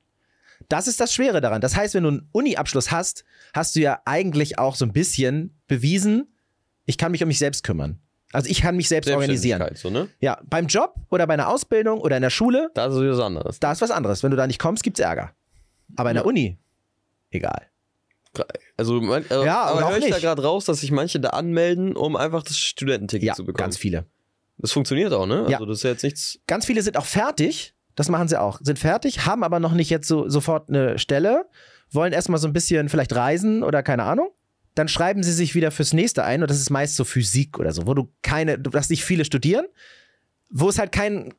Das 0.69 0.87
ist 0.87 0.99
das 0.99 1.13
Schwere 1.13 1.41
daran. 1.41 1.61
Das 1.61 1.75
heißt, 1.75 1.93
wenn 1.93 2.03
du 2.03 2.09
einen 2.09 2.29
Uni-Abschluss 2.31 2.91
hast, 2.91 3.23
hast 3.53 3.75
du 3.75 3.81
ja 3.81 4.01
eigentlich 4.05 4.57
auch 4.59 4.75
so 4.75 4.85
ein 4.85 4.93
bisschen 4.93 5.59
bewiesen, 5.67 6.33
ich 6.85 6.97
kann 6.97 7.11
mich 7.11 7.21
um 7.21 7.27
mich 7.27 7.37
selbst 7.39 7.63
kümmern. 7.63 7.99
Also 8.31 8.49
ich 8.49 8.61
kann 8.61 8.75
mich 8.75 8.87
selbst 8.89 9.09
organisieren. 9.11 9.63
So, 9.75 9.91
ne? 9.91 10.09
Ja, 10.19 10.41
beim 10.45 10.65
Job 10.65 10.95
oder 11.11 11.27
bei 11.27 11.35
einer 11.35 11.49
Ausbildung 11.49 11.99
oder 11.99 12.15
in 12.17 12.23
der 12.23 12.31
Schule, 12.31 12.71
Da 12.73 12.87
ist 12.87 12.95
was 12.95 13.19
anderes. 13.19 13.59
da 13.59 13.71
ist 13.71 13.81
was 13.81 13.91
anderes. 13.91 14.23
Wenn 14.23 14.31
du 14.31 14.37
da 14.37 14.47
nicht 14.47 14.59
kommst, 14.59 14.81
gibt's 14.83 14.99
Ärger. 14.99 15.35
Aber 15.95 16.09
in 16.09 16.15
der. 16.15 16.25
Uni, 16.25 16.57
egal. 17.29 17.67
Also, 18.77 18.99
mein, 19.01 19.29
äh, 19.29 19.45
Ja, 19.45 19.63
aber 19.63 19.89
höre 19.89 19.97
ich 19.97 20.05
da 20.05 20.15
nicht. 20.15 20.21
gerade 20.21 20.41
raus, 20.43 20.65
dass 20.65 20.79
sich 20.81 20.91
manche 20.91 21.19
da 21.19 21.29
anmelden, 21.29 21.95
um 21.95 22.15
einfach 22.15 22.43
das 22.43 22.57
Studententicket 22.57 23.27
Ja, 23.27 23.33
zu 23.33 23.45
bekommen. 23.45 23.63
ganz 23.65 23.77
viele. 23.77 24.05
Das 24.57 24.71
funktioniert 24.71 25.13
auch, 25.13 25.25
ne? 25.25 25.45
Ja. 25.49 25.57
Also, 25.57 25.65
das 25.65 25.77
ist 25.79 25.83
ja 25.83 25.89
jetzt 25.91 26.03
nichts. 26.03 26.39
Ganz 26.47 26.65
viele 26.65 26.81
sind 26.81 26.97
auch 26.97 27.05
fertig. 27.05 27.73
Das 27.95 28.09
machen 28.09 28.27
sie 28.27 28.39
auch. 28.39 28.59
Sind 28.61 28.79
fertig, 28.79 29.25
haben 29.27 29.43
aber 29.43 29.59
noch 29.59 29.73
nicht 29.73 29.89
jetzt 29.91 30.07
so 30.07 30.27
sofort 30.27 30.69
eine 30.69 30.97
Stelle, 30.97 31.45
wollen 31.91 32.11
erstmal 32.11 32.39
so 32.39 32.47
ein 32.47 32.53
bisschen 32.53 32.89
vielleicht 32.89 33.13
reisen 33.15 33.61
oder 33.63 33.83
keine 33.83 34.03
Ahnung. 34.03 34.29
Dann 34.73 34.87
schreiben 34.87 35.21
sie 35.21 35.31
sich 35.31 35.53
wieder 35.53 35.69
fürs 35.69 35.93
nächste 35.93 36.23
ein 36.23 36.41
und 36.41 36.49
das 36.49 36.57
ist 36.59 36.71
meist 36.71 36.95
so 36.95 37.03
Physik 37.03 37.59
oder 37.59 37.71
so, 37.71 37.85
wo 37.85 37.93
du 37.93 38.11
keine, 38.23 38.57
du 38.57 38.71
darfst 38.71 38.89
nicht 38.89 39.03
viele 39.05 39.25
studieren, 39.25 39.67
wo 40.49 40.69
es 40.69 40.79
halt 40.79 40.91
kein, 40.91 41.35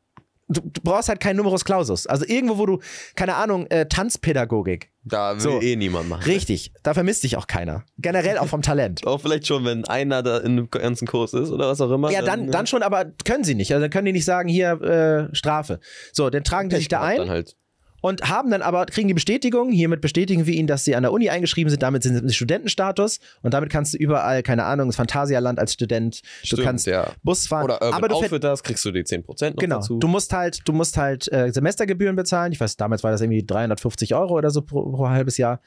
du, 0.49 0.61
du 0.61 0.81
brauchst 0.83 1.09
halt 1.09 1.21
keinen 1.21 1.37
Numerus 1.37 1.65
Clausus. 1.65 2.07
Also 2.07 2.25
irgendwo, 2.27 2.59
wo 2.59 2.67
du, 2.67 2.81
keine 3.17 3.35
Ahnung, 3.37 3.67
äh, 3.69 3.87
Tanzpädagogik. 3.87 4.91
Da 5.07 5.35
will 5.35 5.41
So. 5.41 5.61
eh 5.61 5.77
niemand 5.77 6.09
machen. 6.09 6.23
Richtig, 6.25 6.73
da 6.83 6.95
vermisst 6.95 7.25
dich 7.25 7.37
auch 7.37 7.47
keiner. 7.47 7.85
Generell 7.99 8.39
auch 8.39 8.47
vom 8.47 8.63
Talent. 8.63 9.07
Auch 9.07 9.21
vielleicht 9.21 9.47
schon, 9.47 9.65
wenn 9.65 9.85
einer 9.85 10.23
da 10.23 10.39
in 10.39 10.53
einem 10.53 10.71
ganzen 10.71 11.07
Kurs 11.07 11.35
ist 11.35 11.51
oder 11.51 11.69
was 11.69 11.81
auch 11.83 11.91
immer. 11.91 12.11
Ja, 12.11 12.23
dann, 12.23 12.51
dann 12.51 12.67
schon, 12.67 12.83
aber 12.83 13.05
können 13.25 13.45
sie 13.45 13.55
nicht. 13.55 13.73
Also 13.73 13.83
dann 13.83 13.91
können 13.91 14.07
die 14.07 14.13
nicht 14.13 14.25
sagen, 14.25 14.49
hier 14.49 14.81
äh, 14.81 15.35
Strafe. 15.35 15.81
So, 16.13 16.31
dann 16.31 16.43
tragen 16.45 16.71
die 16.71 16.77
sich 16.77 16.89
da 16.89 17.03
ein 17.03 17.19
Dann 17.19 17.29
halt. 17.31 17.57
Und 18.05 18.29
haben 18.29 18.51
dann 18.51 18.61
aber, 18.61 18.85
kriegen 18.85 19.09
die 19.09 19.15
Bestätigung, 19.15 19.71
hiermit 19.71 20.03
bestätigen 20.03 20.45
wir 20.45 20.53
ihnen, 20.53 20.67
dass 20.67 20.85
sie 20.85 20.95
an 20.95 21.05
der 21.05 21.11
Uni 21.11 21.31
eingeschrieben 21.31 21.71
sind, 21.71 21.83
damit 21.83 22.03
sind 22.03 22.29
sie 22.29 22.35
Studentenstatus 22.35 23.19
und 23.41 23.55
damit 23.55 23.71
kannst 23.71 23.95
du 23.95 23.97
überall, 23.97 24.43
keine 24.43 24.65
Ahnung, 24.65 24.89
ins 24.89 24.97
Phantasialand 24.97 25.59
als 25.59 25.73
Student, 25.73 26.21
du 26.43 26.47
Stimmt, 26.49 26.63
kannst 26.65 26.87
ja. 26.87 27.07
Bus 27.23 27.47
fahren, 27.47 27.65
Oder 27.65 27.81
Urban 27.81 27.95
aber 27.95 28.09
du, 28.09 28.15
ver- 28.17 28.25
Outfitters, 28.25 28.63
kriegst 28.63 28.85
du 28.85 28.91
die 28.91 29.05
10% 29.05 29.23
noch 29.53 29.57
Genau. 29.57 29.77
dazu. 29.77 29.99
Du 29.99 30.07
musst 30.07 30.35
halt, 30.35 30.61
du 30.69 30.75
musst 30.75 30.99
halt 30.99 31.33
äh, 31.33 31.51
Semestergebühren 31.51 32.15
bezahlen. 32.15 32.53
Ich 32.53 32.61
weiß, 32.61 32.77
damals 32.77 33.03
war 33.03 33.11
das 33.11 33.23
irgendwie 33.23 33.43
350 33.43 34.15
Euro 34.15 34.35
oder 34.35 34.51
so 34.51 34.61
pro, 34.61 34.83
pro 34.93 35.09
halbes 35.09 35.39
Jahr. 35.39 35.61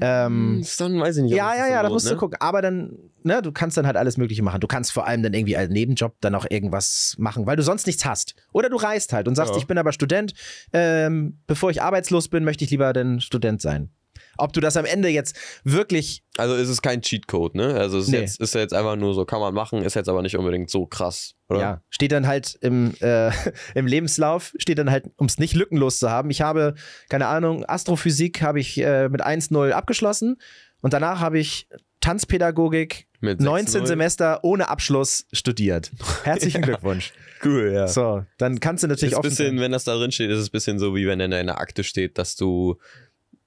Ähm, 0.00 0.58
Das 0.62 0.76
dann 0.78 0.98
weiß 0.98 1.18
ich 1.18 1.22
nicht. 1.22 1.34
ja, 1.36 1.50
das 1.50 1.58
ja, 1.58 1.68
ja, 1.68 1.82
da 1.84 1.88
musst 1.88 2.06
ne? 2.06 2.12
du 2.12 2.18
gucken. 2.18 2.36
Aber 2.40 2.62
dann, 2.62 2.96
ne, 3.26 3.42
du 3.42 3.52
kannst 3.52 3.76
dann 3.76 3.86
halt 3.86 3.96
alles 3.96 4.16
Mögliche 4.16 4.42
machen. 4.42 4.60
Du 4.60 4.66
kannst 4.66 4.92
vor 4.92 5.06
allem 5.06 5.22
dann 5.22 5.34
irgendwie 5.34 5.56
als 5.56 5.70
Nebenjob 5.70 6.14
dann 6.20 6.34
auch 6.34 6.46
irgendwas 6.48 7.14
machen, 7.18 7.46
weil 7.46 7.56
du 7.56 7.62
sonst 7.62 7.86
nichts 7.86 8.04
hast. 8.04 8.34
Oder 8.52 8.68
du 8.70 8.76
reist 8.76 9.12
halt 9.12 9.28
und 9.28 9.34
sagst, 9.34 9.52
Ja. 9.54 9.58
ich 9.58 9.66
bin 9.66 9.76
aber 9.78 9.92
Student. 9.92 10.32
Ähm, 10.72 11.38
bevor 11.46 11.70
ich 11.70 11.82
arbeitslos 11.82 12.28
bin, 12.28 12.44
möchte 12.44 12.64
ich 12.64 12.70
lieber 12.70 12.92
denn 12.92 13.20
Student 13.20 13.60
sein. 13.60 13.90
Ob 14.38 14.52
du 14.52 14.60
das 14.60 14.76
am 14.76 14.84
Ende 14.84 15.08
jetzt 15.08 15.34
wirklich 15.64 16.22
Also 16.36 16.54
ist 16.56 16.68
es 16.68 16.82
kein 16.82 17.00
Cheatcode, 17.00 17.54
ne? 17.54 17.74
Also 17.74 17.98
es 17.98 18.04
ist, 18.04 18.10
Nee. 18.10 18.20
jetzt, 18.20 18.40
ist 18.40 18.54
ja 18.54 18.60
jetzt 18.60 18.74
einfach 18.74 18.96
nur 18.96 19.14
so, 19.14 19.24
kann 19.24 19.40
man 19.40 19.54
machen, 19.54 19.82
ist 19.82 19.94
jetzt 19.94 20.08
aber 20.10 20.20
nicht 20.22 20.36
unbedingt 20.36 20.68
so 20.70 20.86
krass, 20.86 21.34
oder? 21.48 21.60
Ja, 21.60 21.82
steht 21.88 22.12
dann 22.12 22.26
halt 22.26 22.56
im, 22.60 22.92
äh, 23.00 23.30
im 23.74 23.86
Lebenslauf, 23.86 24.52
steht 24.58 24.78
dann 24.78 24.90
halt, 24.90 25.10
um 25.16 25.26
es 25.26 25.38
nicht 25.38 25.54
lückenlos 25.54 25.98
zu 25.98 26.10
haben. 26.10 26.28
Ich 26.30 26.42
habe, 26.42 26.74
keine 27.08 27.26
Ahnung, 27.28 27.64
Astrophysik 27.66 28.42
habe 28.42 28.60
ich 28.60 28.78
äh, 28.78 29.08
mit 29.08 29.24
1-0 29.24 29.70
abgeschlossen 29.70 30.36
und 30.82 30.92
danach 30.92 31.20
habe 31.20 31.38
ich 31.38 31.68
Tanzpädagogik 32.06 33.08
Mit 33.18 33.40
19 33.40 33.82
6-0. 33.82 33.86
Semester 33.86 34.44
ohne 34.44 34.68
Abschluss 34.68 35.26
studiert. 35.32 35.90
Herzlichen 36.22 36.62
Glückwunsch. 36.62 37.12
Cool, 37.44 37.72
ja. 37.74 37.88
So, 37.88 38.24
dann 38.38 38.60
kannst 38.60 38.84
du 38.84 38.88
natürlich 38.88 39.16
auch. 39.16 39.24
wenn 39.24 39.72
das 39.72 39.82
da 39.82 39.96
drin 39.96 40.12
steht, 40.12 40.30
ist 40.30 40.38
es 40.38 40.48
ein 40.48 40.52
bisschen 40.52 40.78
so, 40.78 40.94
wie 40.94 41.08
wenn 41.08 41.18
in 41.18 41.32
deiner 41.32 41.58
Akte 41.58 41.82
steht, 41.82 42.16
dass 42.16 42.36
du, 42.36 42.76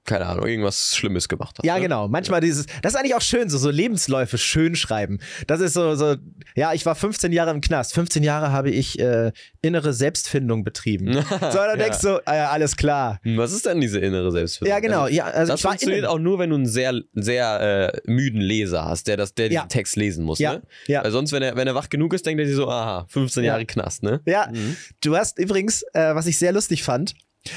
keine 0.06 0.26
Ahnung, 0.26 0.46
irgendwas 0.46 0.96
Schlimmes 0.96 1.28
gemacht 1.28 1.56
hast. 1.58 1.64
Ja, 1.66 1.74
ne? 1.76 1.82
genau. 1.82 2.08
Manchmal 2.08 2.40
dieses, 2.40 2.66
das 2.82 2.94
ist 2.94 2.98
eigentlich 2.98 3.14
auch 3.14 3.20
schön, 3.22 3.48
so, 3.48 3.58
so 3.58 3.70
Lebensläufe 3.70 4.38
schön 4.38 4.74
schreiben. 4.74 5.18
Das 5.46 5.60
ist 5.60 5.74
so, 5.74 5.94
so, 5.94 6.16
ja, 6.56 6.72
ich 6.72 6.84
war 6.86 6.94
15 6.94 7.32
Jahre 7.32 7.50
im 7.50 7.60
Knast. 7.60 7.94
15 7.94 8.22
Jahre 8.22 8.50
habe 8.50 8.70
ich 8.70 8.98
äh, 8.98 9.30
innere 9.62 9.92
Selbstfindung 9.92 10.64
betrieben. 10.64 11.12
so, 11.12 11.20
dann 11.30 11.52
Ja. 11.52 11.76
denkst 11.76 12.00
du, 12.00 12.20
ja, 12.26 12.50
alles 12.50 12.76
klar. 12.76 13.20
Hm, 13.22 13.36
Was 13.36 13.52
ist 13.52 13.66
denn 13.66 13.80
diese 13.80 13.98
innere 14.00 14.32
Selbstfindung? 14.32 14.74
Ja, 14.74 14.80
genau. 14.80 15.02
Also, 15.02 15.14
Ja, 15.14 15.24
also 15.26 15.52
das 15.52 15.60
funktioniert 15.60 16.06
auch 16.06 16.18
nur, 16.18 16.38
wenn 16.38 16.50
du 16.50 16.56
einen 16.56 16.66
sehr, 16.66 16.94
sehr 17.14 17.92
äh, 17.94 18.10
müden 18.10 18.40
Leser 18.40 18.84
hast, 18.86 19.06
der, 19.06 19.16
das, 19.16 19.34
der 19.34 19.52
Ja. 19.52 19.62
den 19.64 19.68
Text 19.68 19.96
lesen 19.96 20.24
muss. 20.24 20.38
Ja, 20.38 20.54
Ne? 20.54 20.62
ja. 20.88 21.04
Weil 21.04 21.10
sonst, 21.12 21.32
wenn 21.32 21.42
er, 21.42 21.56
wenn 21.56 21.68
er 21.68 21.74
wach 21.74 21.88
genug 21.88 22.14
ist, 22.14 22.26
denkt 22.26 22.40
er 22.40 22.46
sich 22.46 22.56
so, 22.56 22.68
aha, 22.68 23.06
15 23.10 23.44
Ja. 23.44 23.52
Jahre 23.52 23.66
Knast, 23.66 24.02
ne? 24.02 24.20
Ja, 24.26 24.48
Mhm. 24.50 24.76
du 25.02 25.16
hast 25.16 25.38
übrigens, 25.38 25.82
äh, 25.92 26.14
was 26.14 26.26
ich 26.26 26.38
sehr 26.38 26.52
lustig 26.52 26.82
fand, 26.82 27.14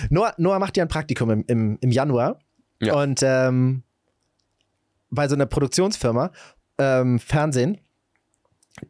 Noah, 0.10 0.34
Noah 0.38 0.60
macht 0.60 0.78
ja 0.78 0.84
ein 0.84 0.88
Praktikum 0.90 1.30
im, 1.30 1.44
im, 1.48 1.78
im 1.82 1.92
Januar. 1.92 2.40
Ja. 2.82 2.96
Und 2.96 3.22
ähm, 3.24 3.84
bei 5.10 5.28
so 5.28 5.36
einer 5.36 5.46
Produktionsfirma, 5.46 6.32
ähm, 6.78 7.20
Fernsehen, 7.20 7.78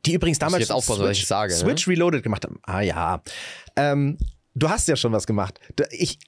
die 0.05 0.13
übrigens 0.13 0.39
damals 0.39 0.69
was 0.69 0.99
ich 1.11 1.27
sage, 1.27 1.51
ne? 1.53 1.59
Switch 1.59 1.87
Reloaded 1.87 2.23
gemacht 2.23 2.45
haben. 2.45 2.59
Ah 2.63 2.81
ja. 2.81 3.21
Ähm, 3.75 4.17
du 4.55 4.69
hast 4.69 4.87
ja 4.87 4.95
schon 4.95 5.11
was 5.11 5.27
gemacht. 5.27 5.59
Ich, 5.91 6.19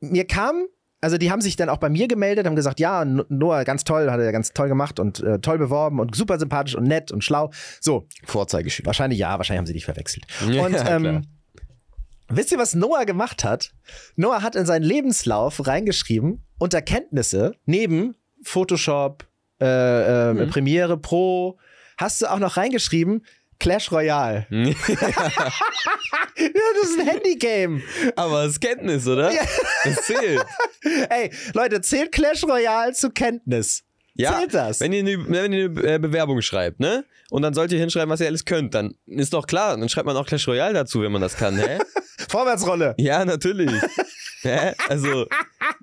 mir 0.00 0.26
kam, 0.26 0.64
also 1.02 1.18
die 1.18 1.30
haben 1.30 1.42
sich 1.42 1.56
dann 1.56 1.68
auch 1.68 1.76
bei 1.76 1.90
mir 1.90 2.08
gemeldet, 2.08 2.46
haben 2.46 2.56
gesagt, 2.56 2.80
ja, 2.80 3.04
No- 3.04 3.24
Noah, 3.28 3.64
ganz 3.64 3.84
toll, 3.84 4.10
hat 4.10 4.18
er 4.20 4.32
ganz 4.32 4.52
toll 4.54 4.68
gemacht 4.68 4.98
und 4.98 5.20
äh, 5.20 5.38
toll 5.40 5.58
beworben 5.58 6.00
und 6.00 6.16
super 6.16 6.38
sympathisch 6.38 6.74
und 6.74 6.84
nett 6.84 7.12
und 7.12 7.22
schlau. 7.22 7.50
So, 7.80 8.06
Vorzeigeschüler. 8.24 8.86
Wahrscheinlich 8.86 9.18
ja, 9.18 9.36
wahrscheinlich 9.36 9.58
haben 9.58 9.66
sie 9.66 9.74
dich 9.74 9.84
verwechselt. 9.84 10.26
Ja, 10.50 10.64
Und 10.64 10.74
ähm, 10.88 11.22
wisst 12.30 12.52
ihr, 12.52 12.58
was 12.58 12.74
Noah 12.74 13.04
gemacht 13.04 13.44
hat? 13.44 13.72
Noah 14.16 14.42
hat 14.42 14.56
in 14.56 14.66
seinen 14.66 14.82
Lebenslauf 14.82 15.66
reingeschrieben, 15.66 16.44
unter 16.58 16.82
Kenntnisse, 16.82 17.52
neben 17.66 18.14
Photoshop, 18.42 19.26
äh, 19.60 20.30
äh, 20.30 20.34
Mhm. 20.34 20.50
Premiere 20.50 20.96
Pro, 20.98 21.58
hast 21.98 22.22
du 22.22 22.30
auch 22.30 22.38
noch 22.38 22.56
reingeschrieben, 22.56 23.24
Clash 23.58 23.92
Royale. 23.92 24.46
ja, 24.50 24.72
das 26.36 26.90
ist 26.90 26.98
ein 27.00 27.06
Handygame. 27.06 27.82
Aber 28.16 28.44
es 28.44 28.52
ist 28.52 28.60
Kenntnis, 28.60 29.06
oder? 29.06 29.30
Ja. 29.32 29.42
Das 29.84 30.06
zählt. 30.06 30.42
Ey, 31.10 31.30
Leute, 31.52 31.80
zählt 31.82 32.10
Clash 32.12 32.42
Royale 32.44 32.92
zu 32.94 33.10
Kenntnis? 33.10 33.82
Ja, 34.14 34.38
Zählt 34.38 34.54
das? 34.54 34.80
Wenn 34.80 34.92
ihr 34.92 35.00
eine, 35.00 35.28
wenn 35.28 35.52
ihr 35.52 35.66
eine 35.66 35.94
äh, 35.94 35.98
Bewerbung 35.98 36.40
schreibt, 36.42 36.80
ne? 36.80 37.04
Und 37.30 37.42
dann 37.42 37.54
sollt 37.54 37.70
ihr 37.72 37.78
hinschreiben, 37.78 38.10
was 38.10 38.20
ihr 38.20 38.26
alles 38.26 38.44
könnt, 38.44 38.74
dann 38.74 38.94
ist 39.06 39.32
doch 39.32 39.46
klar, 39.46 39.76
dann 39.76 39.88
schreibt 39.88 40.06
man 40.06 40.16
auch 40.16 40.26
Clash 40.26 40.48
Royale 40.48 40.74
dazu, 40.74 41.00
wenn 41.02 41.12
man 41.12 41.20
das 41.22 41.36
kann, 41.36 41.56
hä? 41.56 41.78
Vorwärtsrolle. 42.30 42.94
ja, 42.98 43.24
natürlich. 43.24 43.70
hä? 44.42 44.74
Also, 44.88 45.26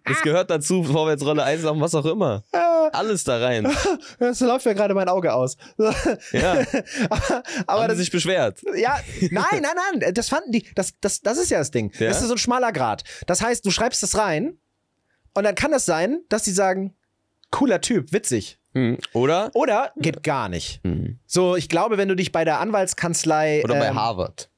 das 0.06 0.22
gehört 0.22 0.50
dazu, 0.50 0.84
Vorwärtsrolle, 0.84 1.44
Einsam, 1.44 1.80
was 1.80 1.94
auch 1.96 2.06
immer. 2.06 2.44
Alles 2.92 3.24
da 3.24 3.38
rein. 3.38 3.68
Das 4.20 4.40
läuft 4.40 4.66
mir 4.66 4.76
gerade 4.76 4.94
mein 4.94 5.10
Auge 5.10 5.34
aus. 5.34 5.58
Ja. 6.32 6.54
aber 7.10 7.44
aber 7.68 7.82
Haben 7.82 7.90
das, 7.90 7.98
sich 7.98 8.12
beschwert. 8.12 8.62
Ja, 8.76 9.00
nein, 9.32 9.62
nein, 9.62 10.00
nein, 10.00 10.14
das 10.14 10.30
fanden 10.30 10.52
die, 10.52 10.66
das, 10.76 10.94
das, 11.02 11.22
das 11.22 11.38
ist 11.38 11.50
ja 11.50 11.60
das 11.60 11.72
Ding. 11.72 11.92
Ja? 12.00 12.08
Das 12.08 12.22
ist 12.22 12.28
so 12.28 12.34
ein 12.34 12.38
schmaler 12.38 12.72
Grad. 12.72 13.04
Das 13.26 13.42
heißt, 13.42 13.66
du 13.66 13.72
schreibst 13.72 14.04
das 14.04 14.18
rein 14.18 14.58
und 15.34 15.44
dann 15.44 15.56
kann 15.56 15.74
es 15.74 15.86
sein, 15.86 16.22
dass 16.30 16.44
die 16.44 16.52
sagen, 16.52 16.96
cooler 17.52 17.82
Typ, 17.82 18.12
witzig. 18.12 18.60
Hm. 18.74 18.98
Oder? 19.14 19.52
Oder 19.54 19.92
geht 19.98 20.24
gar 20.24 20.50
nicht. 20.50 20.82
Hm. 20.84 21.20
So, 21.26 21.56
ich 21.56 21.70
glaube, 21.70 21.98
wenn 21.98 22.08
du 22.08 22.16
dich 22.16 22.32
bei 22.32 22.46
der 22.46 22.60
Anwaltskanzlei. 22.60 23.62
Oder 23.64 23.76
bei 23.76 23.88
ähm, 23.88 23.96
Harvard. 23.96 24.50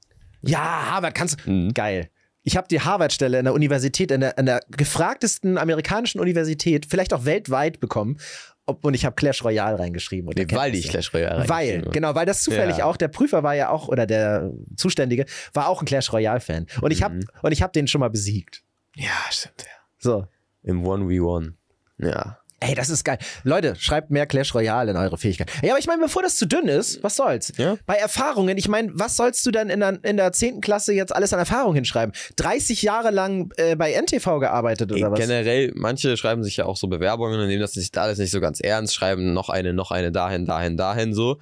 Ja, 0.41 0.91
Harvard 0.91 1.15
kannst 1.15 1.37
du. 1.45 1.51
Mhm. 1.51 1.73
Geil. 1.73 2.09
Ich 2.43 2.55
habe 2.55 2.67
die 2.69 2.79
Harvard-Stelle 2.79 3.37
in 3.39 3.45
der 3.45 3.53
Universität, 3.53 4.11
in 4.11 4.21
der, 4.21 4.37
in 4.37 4.45
der 4.45 4.61
gefragtesten 4.69 5.57
amerikanischen 5.57 6.19
Universität, 6.21 6.85
vielleicht 6.89 7.13
auch 7.13 7.25
weltweit 7.25 7.79
bekommen. 7.79 8.17
Ob, 8.65 8.85
und 8.85 8.93
ich 8.93 9.03
habe 9.05 9.15
Clash 9.15 9.43
Royale 9.43 9.77
reingeschrieben. 9.77 10.31
Nee, 10.35 10.45
weil 10.55 10.73
ich. 10.75 10.87
Clash 10.89 11.13
Royale 11.13 11.39
Weil, 11.49 11.49
reingeschrieben 11.49 11.81
habe. 11.85 11.91
genau, 11.91 12.15
weil 12.15 12.25
das 12.25 12.41
zufällig 12.43 12.77
Ja. 12.77 12.85
auch, 12.85 12.95
der 12.97 13.07
Prüfer 13.09 13.43
war 13.43 13.55
ja 13.55 13.69
auch, 13.69 13.87
oder 13.87 14.05
der 14.05 14.51
Zuständige, 14.77 15.25
war 15.53 15.67
auch 15.67 15.81
ein 15.81 15.85
Clash 15.85 16.13
Royale-Fan. 16.13 16.67
Und 16.81 16.91
ich 16.91 17.03
habe 17.03 17.15
Mhm. 17.15 17.27
und 17.41 17.51
ich 17.51 17.61
hab 17.61 17.73
den 17.73 17.87
schon 17.87 17.99
mal 17.99 18.09
besiegt. 18.09 18.63
Ja, 18.95 19.09
stimmt, 19.31 19.61
ja. 19.63 19.67
So. 19.97 20.27
Im 20.63 20.83
1v1. 20.85 21.53
Ja. 21.97 22.39
Ey, 22.61 22.75
das 22.75 22.89
ist 22.89 23.05
geil. 23.05 23.17
Leute, 23.43 23.75
schreibt 23.77 24.11
mehr 24.11 24.25
Clash 24.25 24.53
Royale 24.53 24.91
in 24.91 24.97
eure 24.97 25.17
Fähigkeiten. 25.17 25.51
Ja, 25.63 25.71
aber 25.71 25.79
ich 25.79 25.87
meine, 25.87 26.01
bevor 26.01 26.21
das 26.21 26.35
zu 26.35 26.45
dünn 26.45 26.67
ist, 26.67 27.01
was 27.03 27.15
soll's? 27.15 27.53
Ja. 27.57 27.77
Bei 27.85 27.95
Erfahrungen, 27.95 28.57
ich 28.57 28.67
meine, 28.67 28.91
was 28.93 29.15
sollst 29.15 29.45
du 29.45 29.51
denn 29.51 29.69
in 29.69 29.79
der, 29.79 29.99
in 30.03 30.17
der 30.17 30.33
10. 30.33 30.59
Klasse 30.59 30.93
jetzt 30.93 31.15
alles 31.15 31.31
an 31.31 31.39
Erfahrung 31.39 31.73
hinschreiben? 31.73 32.13
30 32.35 32.81
Jahre 32.81 33.11
lang 33.11 33.53
äh, 33.57 33.75
bei 33.75 33.93
NTV 33.93 34.39
gearbeitet 34.39 34.91
oder 34.91 35.05
Ey, 35.05 35.11
was? 35.11 35.19
Generell, 35.19 35.71
manche 35.75 36.17
schreiben 36.17 36.43
sich 36.43 36.57
ja 36.57 36.65
auch 36.65 36.75
so 36.75 36.87
Bewerbungen 36.87 37.39
und 37.39 37.47
nehmen 37.47 37.61
das 37.61 37.75
nicht 37.75 37.97
alles 37.97 38.17
nicht 38.17 38.31
so 38.31 38.41
ganz 38.41 38.59
ernst, 38.59 38.93
schreiben 38.93 39.33
noch 39.33 39.49
eine, 39.49 39.73
noch 39.73 39.91
eine 39.91 40.11
dahin, 40.11 40.45
dahin, 40.45 40.75
dahin 40.75 41.13
so. 41.13 41.37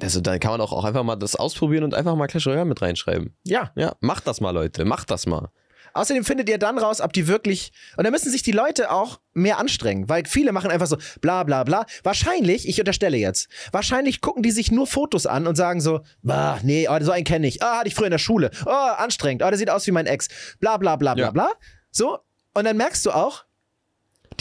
Also 0.00 0.20
dann 0.20 0.40
kann 0.40 0.52
man 0.52 0.60
auch, 0.60 0.72
auch 0.72 0.84
einfach 0.84 1.04
mal 1.04 1.16
das 1.16 1.36
ausprobieren 1.36 1.84
und 1.84 1.94
einfach 1.94 2.16
mal 2.16 2.26
Clash 2.26 2.46
Royale 2.46 2.64
mit 2.64 2.80
reinschreiben. 2.80 3.34
Ja. 3.44 3.70
Ja, 3.76 3.94
macht 4.00 4.26
das 4.26 4.40
mal, 4.40 4.50
Leute, 4.50 4.84
macht 4.84 5.10
das 5.10 5.26
mal. 5.26 5.50
Außerdem 5.94 6.24
findet 6.24 6.48
ihr 6.48 6.58
dann 6.58 6.78
raus, 6.78 7.00
ob 7.00 7.12
die 7.12 7.26
wirklich. 7.26 7.72
Und 7.96 8.04
da 8.04 8.10
müssen 8.10 8.30
sich 8.30 8.42
die 8.42 8.52
Leute 8.52 8.90
auch 8.90 9.20
mehr 9.34 9.58
anstrengen, 9.58 10.08
weil 10.08 10.24
viele 10.26 10.52
machen 10.52 10.70
einfach 10.70 10.86
so 10.86 10.96
bla 11.20 11.42
bla 11.44 11.64
bla. 11.64 11.86
Wahrscheinlich, 12.02 12.68
ich 12.68 12.78
unterstelle 12.78 13.16
jetzt, 13.16 13.48
wahrscheinlich 13.72 14.20
gucken 14.20 14.42
die 14.42 14.50
sich 14.50 14.70
nur 14.70 14.86
Fotos 14.86 15.26
an 15.26 15.46
und 15.46 15.56
sagen 15.56 15.80
so, 15.80 16.00
bah, 16.22 16.58
nee, 16.62 16.88
oh, 16.88 16.96
so 17.00 17.12
einen 17.12 17.24
kenne 17.24 17.46
ich. 17.46 17.62
Ah, 17.62 17.78
hatte 17.78 17.88
ich 17.88 17.94
früher 17.94 18.06
in 18.06 18.12
der 18.12 18.18
Schule. 18.18 18.50
Oh, 18.66 18.70
anstrengend. 18.70 19.42
Oh, 19.42 19.48
der 19.48 19.58
sieht 19.58 19.70
aus 19.70 19.86
wie 19.86 19.92
mein 19.92 20.06
Ex. 20.06 20.28
Bla 20.60 20.76
bla 20.76 20.96
bla 20.96 21.14
bla 21.14 21.24
Ja. 21.26 21.30
bla. 21.30 21.50
So. 21.90 22.18
Und 22.54 22.64
dann 22.64 22.76
merkst 22.76 23.04
du 23.06 23.10
auch, 23.12 23.44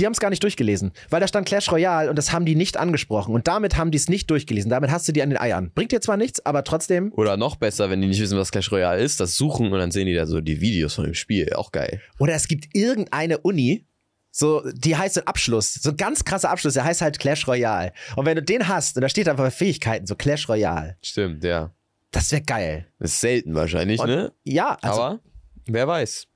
die 0.02 0.06
haben 0.06 0.14
es 0.14 0.20
gar 0.20 0.30
nicht 0.32 0.44
durchgelesen, 0.44 0.92
weil 1.10 1.22
da 1.22 1.28
stand 1.28 1.48
Clash 1.48 1.72
Royale 1.72 2.10
und 2.10 2.16
das 2.18 2.34
haben 2.34 2.46
die 2.46 2.56
nicht 2.56 2.76
angesprochen. 2.78 3.34
Und 3.34 3.48
damit 3.48 3.78
haben 3.78 3.92
die 3.92 3.98
es 3.98 4.10
nicht 4.10 4.30
durchgelesen. 4.30 4.70
Damit 4.70 4.92
hast 4.92 5.08
du 5.08 5.12
die 5.12 5.22
an 5.22 5.30
den 5.30 5.40
Eiern. 5.40 5.72
Bringt 5.74 5.92
dir 5.94 6.02
zwar 6.02 6.18
nichts, 6.18 6.46
aber 6.46 6.64
trotzdem. 6.64 7.14
Oder 7.16 7.38
noch 7.38 7.56
besser, 7.56 7.90
wenn 7.90 8.02
die 8.02 8.08
nicht 8.08 8.20
wissen, 8.20 8.38
was 8.38 8.52
Clash 8.52 8.72
Royale 8.72 9.02
ist, 9.02 9.20
das 9.20 9.36
suchen 9.36 9.72
und 9.72 9.80
dann 9.80 9.92
sehen 9.92 10.08
die 10.08 10.14
da 10.16 10.26
so 10.26 10.42
die 10.42 10.60
Videos 10.60 10.96
von 10.96 11.06
dem 11.06 11.14
Spiel. 11.14 11.54
Auch 11.54 11.72
geil. 11.72 12.02
Oder 12.20 12.34
es 12.34 12.48
gibt 12.48 12.76
irgendeine 12.76 13.38
Uni, 13.38 13.86
so, 14.32 14.64
die 14.74 14.96
heißt 14.96 15.16
so 15.16 15.22
ein 15.22 15.28
Abschluss, 15.28 15.74
so 15.76 15.90
ein 15.92 15.98
ganz 15.98 16.24
krasser 16.26 16.50
Abschluss, 16.50 16.74
der 16.74 16.84
heißt 16.86 17.02
halt 17.02 17.20
Clash 17.20 17.48
Royale. 17.48 17.92
Und 18.16 18.26
wenn 18.26 18.36
du 18.36 18.42
den 18.42 18.68
hast, 18.68 18.96
und 18.96 19.02
da 19.02 19.10
steht 19.10 19.28
einfach 19.30 19.44
bei 19.44 19.52
Fähigkeiten, 19.52 20.08
so 20.08 20.16
Clash 20.16 20.48
Royale, 20.50 20.96
Stimmt, 21.02 21.44
ja. 21.44 21.72
das 22.12 22.32
wäre 22.32 22.42
geil. 22.42 22.88
Das 23.00 23.12
ist 23.12 23.20
selten 23.22 23.54
wahrscheinlich, 23.56 24.00
Und- 24.00 24.08
ne? 24.08 24.32
Ja, 24.44 24.78
also 24.82 25.02
Aber 25.02 25.20
wer 25.68 25.88
weiß. 25.88 26.28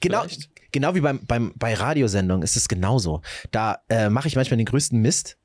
genau, 0.00 0.22
vielleicht. 0.22 0.48
Genau 0.74 0.94
wie 0.94 1.00
beim, 1.00 1.24
beim, 1.26 1.52
bei 1.56 1.72
Radiosendungen 1.72 2.42
ist 2.42 2.56
es 2.56 2.68
genauso. 2.68 3.22
Da 3.50 3.78
äh, 3.88 4.10
mache 4.10 4.28
ich 4.28 4.36
manchmal 4.36 4.58
den 4.58 4.66
größten 4.66 5.00
Mist. 5.00 5.38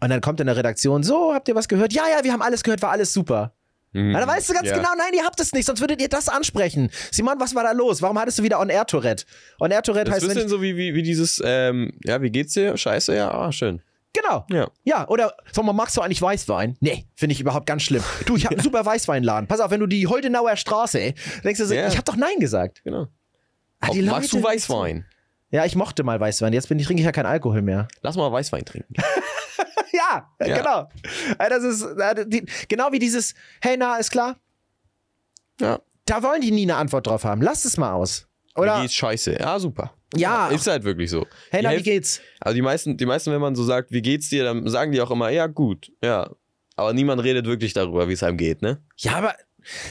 Und 0.00 0.10
dann 0.10 0.20
kommt 0.20 0.40
in 0.40 0.46
der 0.46 0.56
Redaktion, 0.56 1.02
so, 1.02 1.34
habt 1.34 1.48
ihr 1.48 1.54
was 1.56 1.66
gehört? 1.68 1.92
Ja, 1.92 2.04
ja, 2.16 2.22
wir 2.24 2.32
haben 2.32 2.40
alles 2.42 2.62
gehört, 2.62 2.80
war 2.82 2.90
alles 2.92 3.12
super. 3.12 3.54
Mhm. 3.92 4.12
Na, 4.12 4.20
da 4.20 4.26
weißt 4.28 4.48
du 4.48 4.54
ganz 4.54 4.68
Ja. 4.68 4.76
genau, 4.76 4.90
nein, 4.96 5.12
ihr 5.14 5.24
habt 5.24 5.40
es 5.40 5.52
nicht, 5.52 5.66
sonst 5.66 5.80
würdet 5.80 6.00
ihr 6.00 6.08
das 6.08 6.28
ansprechen. 6.28 6.90
Simon, 7.10 7.34
was 7.40 7.54
war 7.56 7.64
da 7.64 7.72
los? 7.72 8.00
Warum 8.00 8.18
hattest 8.18 8.38
du 8.38 8.42
wieder 8.44 8.60
On-Air-Tourette? 8.60 9.24
On-Air-Tourette 9.58 10.04
Das 10.06 10.14
heißt, 10.14 10.22
ist 10.24 10.30
ein 10.30 10.34
bisschen 10.36 10.48
so 10.48 10.62
wie, 10.62 10.76
wie, 10.76 10.94
wie 10.94 11.02
dieses, 11.02 11.42
ähm, 11.44 11.92
ja, 12.04 12.22
wie 12.22 12.30
geht's 12.30 12.52
dir? 12.54 12.76
Scheiße, 12.76 13.14
ja, 13.16 13.30
ah, 13.30 13.50
schön. 13.50 13.82
Genau. 14.12 14.44
Ja. 14.50 14.68
Ja, 14.84 15.06
oder 15.08 15.34
sag 15.52 15.64
mal, 15.64 15.72
magst 15.72 15.96
du 15.96 16.00
eigentlich 16.00 16.20
Weißwein? 16.22 16.76
Nee, 16.80 17.04
finde 17.14 17.32
ich 17.34 17.40
überhaupt 17.40 17.66
ganz 17.66 17.82
schlimm. 17.82 18.02
Du, 18.26 18.36
ich 18.36 18.44
habe 18.46 18.56
einen 18.56 18.64
super 18.64 18.84
Weißweinladen. 18.86 19.46
Pass 19.48 19.60
auf, 19.60 19.70
wenn 19.70 19.80
du 19.80 19.86
die 19.86 20.06
Holdenauer 20.06 20.56
Straße, 20.56 21.14
denkst 21.44 21.58
du 21.60 21.66
so, 21.66 21.74
Ja. 21.74 21.86
ich 21.88 21.94
habe 21.96 22.04
doch 22.04 22.16
Nein 22.16 22.38
gesagt. 22.40 22.82
Genau. 22.84 23.06
Ah, 23.80 23.90
die 23.90 24.02
Magst 24.02 24.32
du 24.32 24.42
Weißwein? 24.42 25.06
Ja, 25.50 25.64
ich 25.64 25.74
mochte 25.74 26.02
mal 26.04 26.20
Weißwein. 26.20 26.52
Jetzt 26.52 26.68
bin 26.68 26.78
ich, 26.78 26.86
trinke 26.86 27.00
ich 27.00 27.06
ja 27.06 27.12
keinen 27.12 27.26
Alkohol 27.26 27.62
mehr. 27.62 27.88
Lass 28.02 28.16
mal 28.16 28.30
Weißwein 28.30 28.64
trinken. 28.64 28.94
ja, 29.92 30.28
Ja. 30.46 30.56
genau. 30.58 30.88
Das 31.38 31.64
ist 31.64 31.82
äh, 31.82 32.26
die, 32.26 32.46
genau 32.68 32.92
wie 32.92 32.98
dieses, 32.98 33.34
hey, 33.60 33.76
na, 33.76 33.96
ist 33.96 34.10
klar? 34.10 34.36
Ja. 35.60 35.80
Da 36.04 36.22
wollen 36.22 36.40
die 36.40 36.50
nie 36.50 36.62
eine 36.62 36.76
Antwort 36.76 37.06
drauf 37.06 37.24
haben. 37.24 37.42
Lasst 37.42 37.64
es 37.64 37.76
mal 37.76 37.92
aus. 37.92 38.26
Wie 38.54 38.60
Oder, 38.62 38.80
geht's 38.82 38.94
scheiße? 38.94 39.38
Ja, 39.38 39.58
super. 39.58 39.92
Ja. 40.16 40.48
Ist 40.48 40.66
halt 40.66 40.84
wirklich 40.84 41.08
so. 41.10 41.26
hey, 41.50 41.60
Die 41.60 41.66
na, 41.66 41.76
wie 41.76 41.82
geht's? 41.82 42.20
Also 42.40 42.54
die 42.54 42.62
meisten, 42.62 42.96
die 42.96 43.06
meisten, 43.06 43.32
wenn 43.32 43.40
man 43.40 43.54
so 43.54 43.64
sagt, 43.64 43.92
wie 43.92 44.02
geht's 44.02 44.28
dir, 44.28 44.44
dann 44.44 44.68
sagen 44.68 44.92
die 44.92 45.00
auch 45.00 45.10
immer, 45.10 45.30
ja, 45.30 45.46
gut, 45.46 45.92
ja. 46.02 46.30
Aber 46.76 46.92
niemand 46.92 47.22
redet 47.22 47.46
wirklich 47.46 47.74
darüber, 47.74 48.08
wie 48.08 48.14
es 48.14 48.22
einem 48.22 48.36
geht, 48.36 48.62
ne? 48.62 48.82
Ja, 48.96 49.12
aber 49.16 49.34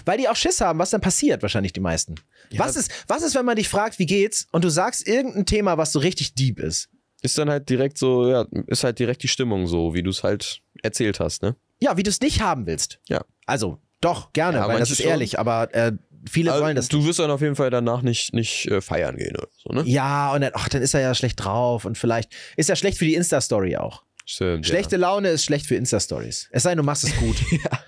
weil 0.05 0.17
die 0.17 0.27
auch 0.27 0.35
Schiss 0.35 0.59
haben, 0.61 0.79
was 0.79 0.89
dann 0.89 1.01
passiert, 1.01 1.41
wahrscheinlich 1.41 1.73
die 1.73 1.79
meisten. 1.79 2.15
Was, 2.57 2.75
ist, 2.75 2.91
was 3.07 3.21
ist, 3.23 3.35
wenn 3.35 3.45
man 3.45 3.55
dich 3.55 3.69
fragt, 3.69 3.99
wie 3.99 4.05
geht's, 4.05 4.47
und 4.51 4.63
du 4.63 4.69
sagst 4.69 5.07
irgendein 5.07 5.45
Thema, 5.45 5.77
was 5.77 5.91
so 5.91 5.99
richtig 5.99 6.33
deep 6.33 6.59
ist? 6.59 6.89
Ist 7.21 7.37
dann 7.37 7.49
halt 7.49 7.69
direkt 7.69 7.97
so, 7.97 8.29
ja, 8.29 8.45
ist 8.67 8.83
halt 8.83 8.97
direkt 8.99 9.23
die 9.23 9.27
Stimmung 9.27 9.67
so, 9.67 9.93
wie 9.93 10.03
du 10.03 10.09
es 10.09 10.23
halt 10.23 10.61
erzählt 10.83 11.19
hast, 11.19 11.41
ne? 11.43 11.55
Ja, 11.81 11.97
wie 11.97 12.03
du 12.03 12.09
es 12.09 12.21
nicht 12.21 12.41
haben 12.41 12.65
willst. 12.65 12.99
Ja. 13.07 13.21
Also, 13.45 13.79
doch, 14.01 14.31
gerne, 14.33 14.57
Ja, 14.59 14.67
weil 14.67 14.79
das 14.79 14.91
ist 14.91 15.01
schon. 15.01 15.07
ehrlich, 15.11 15.37
aber 15.37 15.73
äh, 15.73 15.91
viele 16.29 16.51
Also, 16.53 16.63
wollen 16.63 16.75
das 16.77 16.87
du 16.87 17.05
wirst 17.05 17.19
dann 17.19 17.29
auf 17.31 17.41
jeden 17.41 17.55
Fall 17.57 17.69
danach 17.69 18.01
nicht, 18.01 18.33
nicht 18.33 18.67
äh, 18.67 18.79
feiern 18.81 19.17
gehen 19.17 19.35
oder 19.35 19.47
so, 19.57 19.73
ne? 19.73 19.83
Ja, 19.85 20.33
und 20.33 20.41
dann, 20.41 20.51
ach, 20.53 20.69
dann 20.69 20.81
ist 20.81 20.93
er 20.93 21.01
ja 21.01 21.13
schlecht 21.13 21.43
drauf 21.43 21.83
und 21.85 21.97
vielleicht 21.97 22.31
ist 22.55 22.69
ja 22.69 22.75
schlecht 22.77 22.97
für 22.97 23.05
die 23.05 23.15
Insta-Story 23.15 23.75
auch. 23.77 24.03
Stimmt. 24.25 24.65
Schlechte 24.67 24.95
Laune 24.95 25.29
ist 25.29 25.43
schlecht 25.43 25.65
für 25.65 25.75
Insta-Stories. 25.75 26.47
Es 26.51 26.63
sei 26.63 26.69
denn, 26.71 26.77
du 26.77 26.83
machst 26.83 27.03
es 27.03 27.15
gut. 27.17 27.35
Ja. 27.51 27.83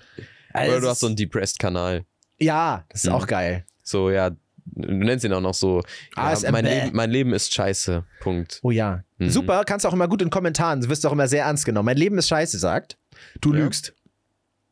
Also 0.54 0.72
Oder 0.72 0.80
du 0.82 0.88
hast 0.88 1.00
so 1.00 1.06
einen 1.06 1.16
Depressed-Kanal. 1.16 2.04
Ja, 2.38 2.84
das 2.90 3.04
ist 3.04 3.08
Mhm. 3.10 3.16
auch 3.16 3.26
geil. 3.26 3.64
So, 3.82 4.10
ja, 4.10 4.30
du 4.64 4.92
nennst 4.92 5.24
ihn 5.24 5.32
auch 5.32 5.40
noch 5.40 5.54
so. 5.54 5.82
Ja, 6.16 6.36
mein, 6.50 6.64
Leben, 6.64 6.90
mein 6.92 7.10
Leben 7.10 7.32
ist 7.32 7.52
scheiße. 7.52 8.04
Punkt. 8.20 8.60
Oh 8.62 8.70
ja. 8.70 9.02
Mhm. 9.18 9.30
Super, 9.30 9.64
kannst 9.64 9.86
auch 9.86 9.92
immer 9.92 10.08
gut 10.08 10.22
in 10.22 10.30
Kommentaren. 10.30 10.80
Du 10.80 10.88
wirst 10.88 11.04
auch 11.06 11.12
immer 11.12 11.28
sehr 11.28 11.44
ernst 11.44 11.64
genommen. 11.64 11.86
Mein 11.86 11.96
Leben 11.96 12.18
ist 12.18 12.28
scheiße, 12.28 12.58
sagt. 12.58 12.96
Du 13.40 13.52
Ja. 13.52 13.60
lügst. 13.60 13.94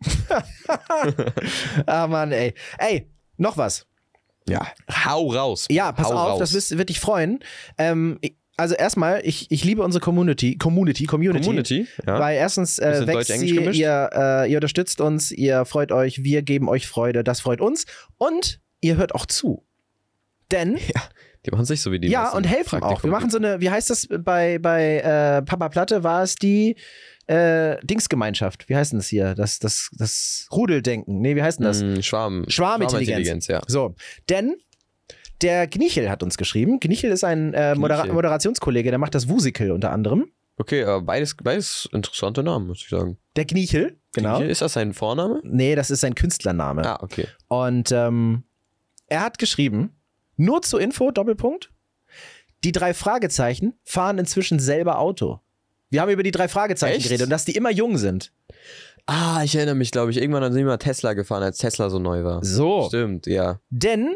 ah, 1.86 2.06
Mann, 2.06 2.32
ey. 2.32 2.54
Ey, 2.78 3.10
noch 3.36 3.56
was. 3.56 3.86
Ja. 4.48 4.66
Hau 5.04 5.32
raus. 5.32 5.66
Ja, 5.70 5.92
pass 5.92 6.08
Hau 6.08 6.14
auf, 6.14 6.40
raus. 6.40 6.52
das 6.52 6.76
wird 6.76 6.88
dich 6.88 7.00
freuen. 7.00 7.40
Ähm, 7.78 8.18
also 8.56 8.74
erstmal, 8.74 9.22
ich, 9.24 9.50
ich 9.50 9.64
liebe 9.64 9.82
unsere 9.82 10.02
Community, 10.02 10.56
Community, 10.58 11.06
Community. 11.06 11.44
Community. 11.44 11.86
Ja. 12.06 12.18
Weil 12.18 12.36
erstens 12.36 12.78
äh, 12.78 13.06
wächst 13.06 13.32
sie, 13.32 13.56
ihr, 13.56 14.10
äh, 14.12 14.50
ihr 14.50 14.58
unterstützt 14.58 15.00
uns, 15.00 15.30
ihr 15.30 15.64
freut 15.64 15.92
euch, 15.92 16.24
wir 16.24 16.42
geben 16.42 16.68
euch 16.68 16.86
Freude, 16.86 17.24
das 17.24 17.40
freut 17.40 17.60
uns. 17.60 17.86
Und 18.18 18.60
ihr 18.82 18.96
hört 18.96 19.14
auch 19.14 19.24
zu. 19.24 19.64
Denn, 20.50 20.78
Die 21.46 21.50
machen 21.50 21.64
sich 21.64 21.80
so 21.80 21.90
wie 21.90 21.98
die 21.98 22.08
ja, 22.08 22.32
und 22.32 22.44
helfen 22.44 22.82
auch. 22.82 22.88
Praktikum 22.88 23.10
Wir 23.10 23.16
machen 23.16 23.30
so 23.30 23.38
eine, 23.38 23.60
wie 23.60 23.70
heißt 23.70 23.88
das 23.88 24.06
bei, 24.08 24.58
bei 24.58 24.98
äh, 24.98 25.42
Papa 25.42 25.70
Platte, 25.70 26.04
war 26.04 26.22
es 26.22 26.34
die 26.34 26.76
äh, 27.28 27.78
Dingsgemeinschaft. 27.82 28.68
Wie 28.68 28.76
heißt 28.76 28.92
denn 28.92 28.98
das 28.98 29.08
hier? 29.08 29.34
Das, 29.34 29.58
das, 29.58 29.90
das 29.96 30.48
Rudeldenken. 30.52 31.20
Nee, 31.20 31.36
wie 31.36 31.42
heißt 31.42 31.58
denn 31.58 31.66
das? 31.66 31.82
Mm, 31.82 32.00
Schwarm, 32.02 32.44
Schwarmintelligenz. 32.48 33.46
ja. 33.46 33.62
So, 33.66 33.94
denn 34.28 34.56
der 35.40 35.66
Gnichel 35.66 36.10
hat 36.10 36.22
uns 36.22 36.36
geschrieben. 36.36 36.78
Gnichel 36.80 37.10
ist 37.10 37.24
ein 37.24 37.54
äh, 37.54 37.74
Modera 37.74 38.02
Gnichel. 38.02 38.14
Moderationskollege, 38.14 38.90
der 38.90 38.98
macht 38.98 39.14
das 39.14 39.28
Wusikel 39.28 39.70
unter 39.70 39.92
anderem. 39.92 40.30
Okay, 40.58 40.84
aber 40.84 41.00
beides, 41.00 41.34
beides 41.42 41.88
interessante 41.90 42.42
Namen, 42.42 42.66
muss 42.66 42.82
ich 42.82 42.88
sagen. 42.90 43.16
Der 43.36 43.46
Gnichel, 43.46 43.98
genau. 44.12 44.42
Ist 44.42 44.60
das 44.60 44.74
sein 44.74 44.92
Vorname? 44.92 45.40
Nee, 45.42 45.74
das 45.74 45.90
ist 45.90 46.00
sein 46.00 46.14
Künstlername. 46.14 46.84
Ah, 46.84 46.98
okay. 47.02 47.26
Und 47.48 47.92
ähm, 47.92 48.42
er 49.06 49.22
hat 49.22 49.38
geschrieben, 49.38 49.94
nur 50.40 50.62
zur 50.62 50.80
Info, 50.80 51.10
Doppelpunkt, 51.10 51.70
die 52.64 52.72
drei 52.72 52.94
Fragezeichen 52.94 53.74
fahren 53.84 54.18
inzwischen 54.18 54.58
selber 54.58 54.98
Auto. 54.98 55.40
Wir 55.90 56.00
haben 56.00 56.10
über 56.10 56.22
die 56.22 56.30
drei 56.30 56.48
Fragezeichen 56.48 56.96
Echt? 56.96 57.06
geredet 57.06 57.24
und 57.24 57.30
dass 57.30 57.44
die 57.44 57.56
immer 57.56 57.70
jung 57.70 57.98
sind. 57.98 58.32
Ah, 59.06 59.42
ich 59.44 59.56
erinnere 59.56 59.74
mich, 59.74 59.90
glaube 59.90 60.10
ich. 60.10 60.18
Irgendwann 60.18 60.52
sind 60.52 60.60
wir 60.62 60.66
mal 60.66 60.76
Tesla 60.76 61.14
gefahren, 61.14 61.42
als 61.42 61.58
Tesla 61.58 61.90
so 61.90 61.98
neu 61.98 62.22
war. 62.22 62.44
So. 62.44 62.86
Stimmt, 62.88 63.26
ja. 63.26 63.60
Denn, 63.70 64.14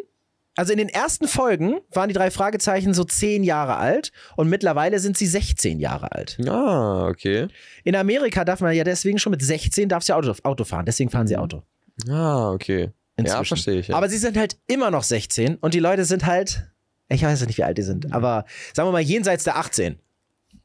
also 0.56 0.72
in 0.72 0.78
den 0.78 0.88
ersten 0.88 1.26
Folgen 1.26 1.80
waren 1.90 2.08
die 2.08 2.14
drei 2.14 2.30
Fragezeichen 2.30 2.94
so 2.94 3.02
zehn 3.02 3.42
Jahre 3.42 3.76
alt 3.76 4.12
und 4.36 4.48
mittlerweile 4.48 5.00
sind 5.00 5.18
sie 5.18 5.26
16 5.26 5.80
Jahre 5.80 6.12
alt. 6.12 6.38
Ah, 6.48 7.08
okay. 7.08 7.48
In 7.82 7.96
Amerika 7.96 8.44
darf 8.44 8.60
man 8.60 8.74
ja 8.74 8.84
deswegen 8.84 9.18
schon 9.18 9.32
mit 9.32 9.42
16 9.42 9.88
darfst 9.88 10.08
du 10.08 10.12
ja 10.12 10.18
Auto, 10.18 10.32
Auto 10.44 10.64
fahren, 10.64 10.86
deswegen 10.86 11.10
fahren 11.10 11.26
sie 11.26 11.36
Auto. 11.36 11.62
Ah, 12.08 12.52
okay. 12.52 12.92
Inzwischen. 13.16 13.36
Ja, 13.38 13.44
verstehe 13.44 13.78
ich. 13.80 13.88
Ja. 13.88 13.96
Aber 13.96 14.08
sie 14.08 14.18
sind 14.18 14.36
halt 14.36 14.56
immer 14.66 14.90
noch 14.90 15.02
16 15.04 15.56
und 15.56 15.74
die 15.74 15.78
Leute 15.80 16.04
sind 16.04 16.26
halt, 16.26 16.70
ich 17.08 17.22
weiß 17.22 17.40
ja 17.40 17.46
nicht, 17.46 17.58
wie 17.58 17.64
alt 17.64 17.78
die 17.78 17.82
sind, 17.82 18.12
aber 18.12 18.44
sagen 18.72 18.88
wir 18.88 18.92
mal 18.92 19.00
jenseits 19.00 19.44
der 19.44 19.56
18. 19.56 19.98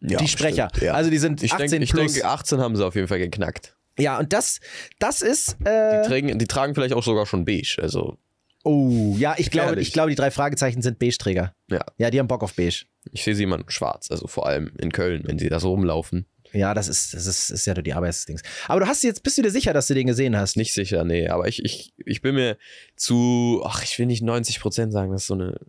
ja, 0.02 0.18
die 0.18 0.28
Sprecher. 0.28 0.70
stimmt, 0.70 0.86
ja. 0.86 0.94
Also 0.94 1.10
die 1.10 1.18
sind 1.20 1.44
ich 1.44 1.54
18 1.54 1.70
denke, 1.70 1.84
ich 1.84 1.92
plus. 1.92 2.14
denke, 2.14 2.28
18 2.28 2.60
haben 2.60 2.76
sie 2.76 2.86
auf 2.86 2.96
jeden 2.96 3.08
Fall 3.08 3.20
geknackt. 3.20 3.76
ja, 4.00 4.18
und 4.18 4.34
das, 4.34 4.60
das 5.00 5.22
ist. 5.22 5.58
Die, 5.60 5.66
Äh, 5.70 6.02
tragen, 6.08 6.40
die 6.40 6.48
tragen 6.48 6.74
vielleicht 6.74 6.94
auch 6.94 7.04
sogar 7.04 7.26
schon 7.26 7.46
beige. 7.46 7.78
Also, 7.82 8.18
oh, 8.64 9.16
ja, 9.18 9.36
ich 9.38 9.52
glaube, 9.52 9.80
ich 9.82 9.94
glaube, 9.94 10.10
die 10.10 10.16
drei 10.16 10.32
Fragezeichen 10.32 10.82
sind 10.82 10.98
Beige-Träger. 11.00 11.54
ja. 11.70 11.86
Ja, 11.98 12.10
die 12.10 12.20
haben 12.20 12.28
Bock 12.28 12.42
auf 12.44 12.56
Beige. 12.56 12.86
Ich 13.12 13.24
sehe 13.24 13.36
sie 13.36 13.44
immer 13.44 13.58
in 13.58 13.66
schwarz. 13.68 14.10
Also 14.10 14.28
vor 14.28 14.48
allem 14.48 14.72
in 14.80 14.92
Köln, 14.92 15.24
wenn 15.26 15.38
sie 15.38 15.50
da 15.50 15.60
so 15.60 15.70
rumlaufen. 15.72 16.26
Ja, 16.52 16.74
das 16.74 16.88
ist, 16.88 17.14
das 17.14 17.28
ist, 17.28 17.52
ist 17.52 17.66
ja 17.66 17.76
die 17.76 17.94
Arbeitsdings. 17.94 18.42
Aber 18.68 18.80
du 18.80 18.88
hast 18.88 19.04
jetzt, 19.04 19.22
bist 19.22 19.38
du 19.38 19.42
dir 19.42 19.52
sicher, 19.52 19.74
dass 19.74 19.88
du 19.88 19.94
den 19.94 20.08
gesehen 20.08 20.36
hast? 20.36 20.58
Nicht 20.58 20.74
sicher, 20.74 21.04
nee. 21.04 21.28
Aber 21.28 21.48
ich, 21.48 21.64
ich, 21.64 21.94
ich 21.98 22.22
bin 22.22 22.36
mir 22.36 22.58
zu, 22.96 23.62
ach, 23.66 23.84
ich 23.84 23.98
will 24.00 24.08
nicht 24.08 24.24
90 24.24 24.60
Prozent 24.60 24.92
sagen, 24.92 25.12
das 25.12 25.22
ist 25.22 25.28
so 25.28 25.36
eine, 25.36 25.60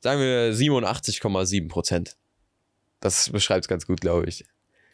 sagen 0.00 0.20
wir 0.20 0.52
87,7 0.52 1.68
Prozent. 1.68 2.16
Das 3.00 3.30
beschreibt 3.30 3.64
es 3.64 3.68
ganz 3.68 3.86
gut, 3.86 4.00
glaube 4.00 4.26
ich. 4.26 4.44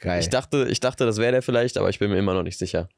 Geil. 0.01 0.21
Ich 0.21 0.29
dachte, 0.29 0.69
ich 0.71 0.81
dachte, 0.81 1.07
das 1.07 1.17
wäre 1.17 1.33
der 1.33 1.43
vielleicht, 1.43 1.79
aber 1.79 1.89
ich 1.89 1.99
bin 1.99 2.11
mir 2.11 2.19
immer 2.19 2.35
noch 2.35 2.43
nicht 2.43 2.59
sicher. 2.59 2.89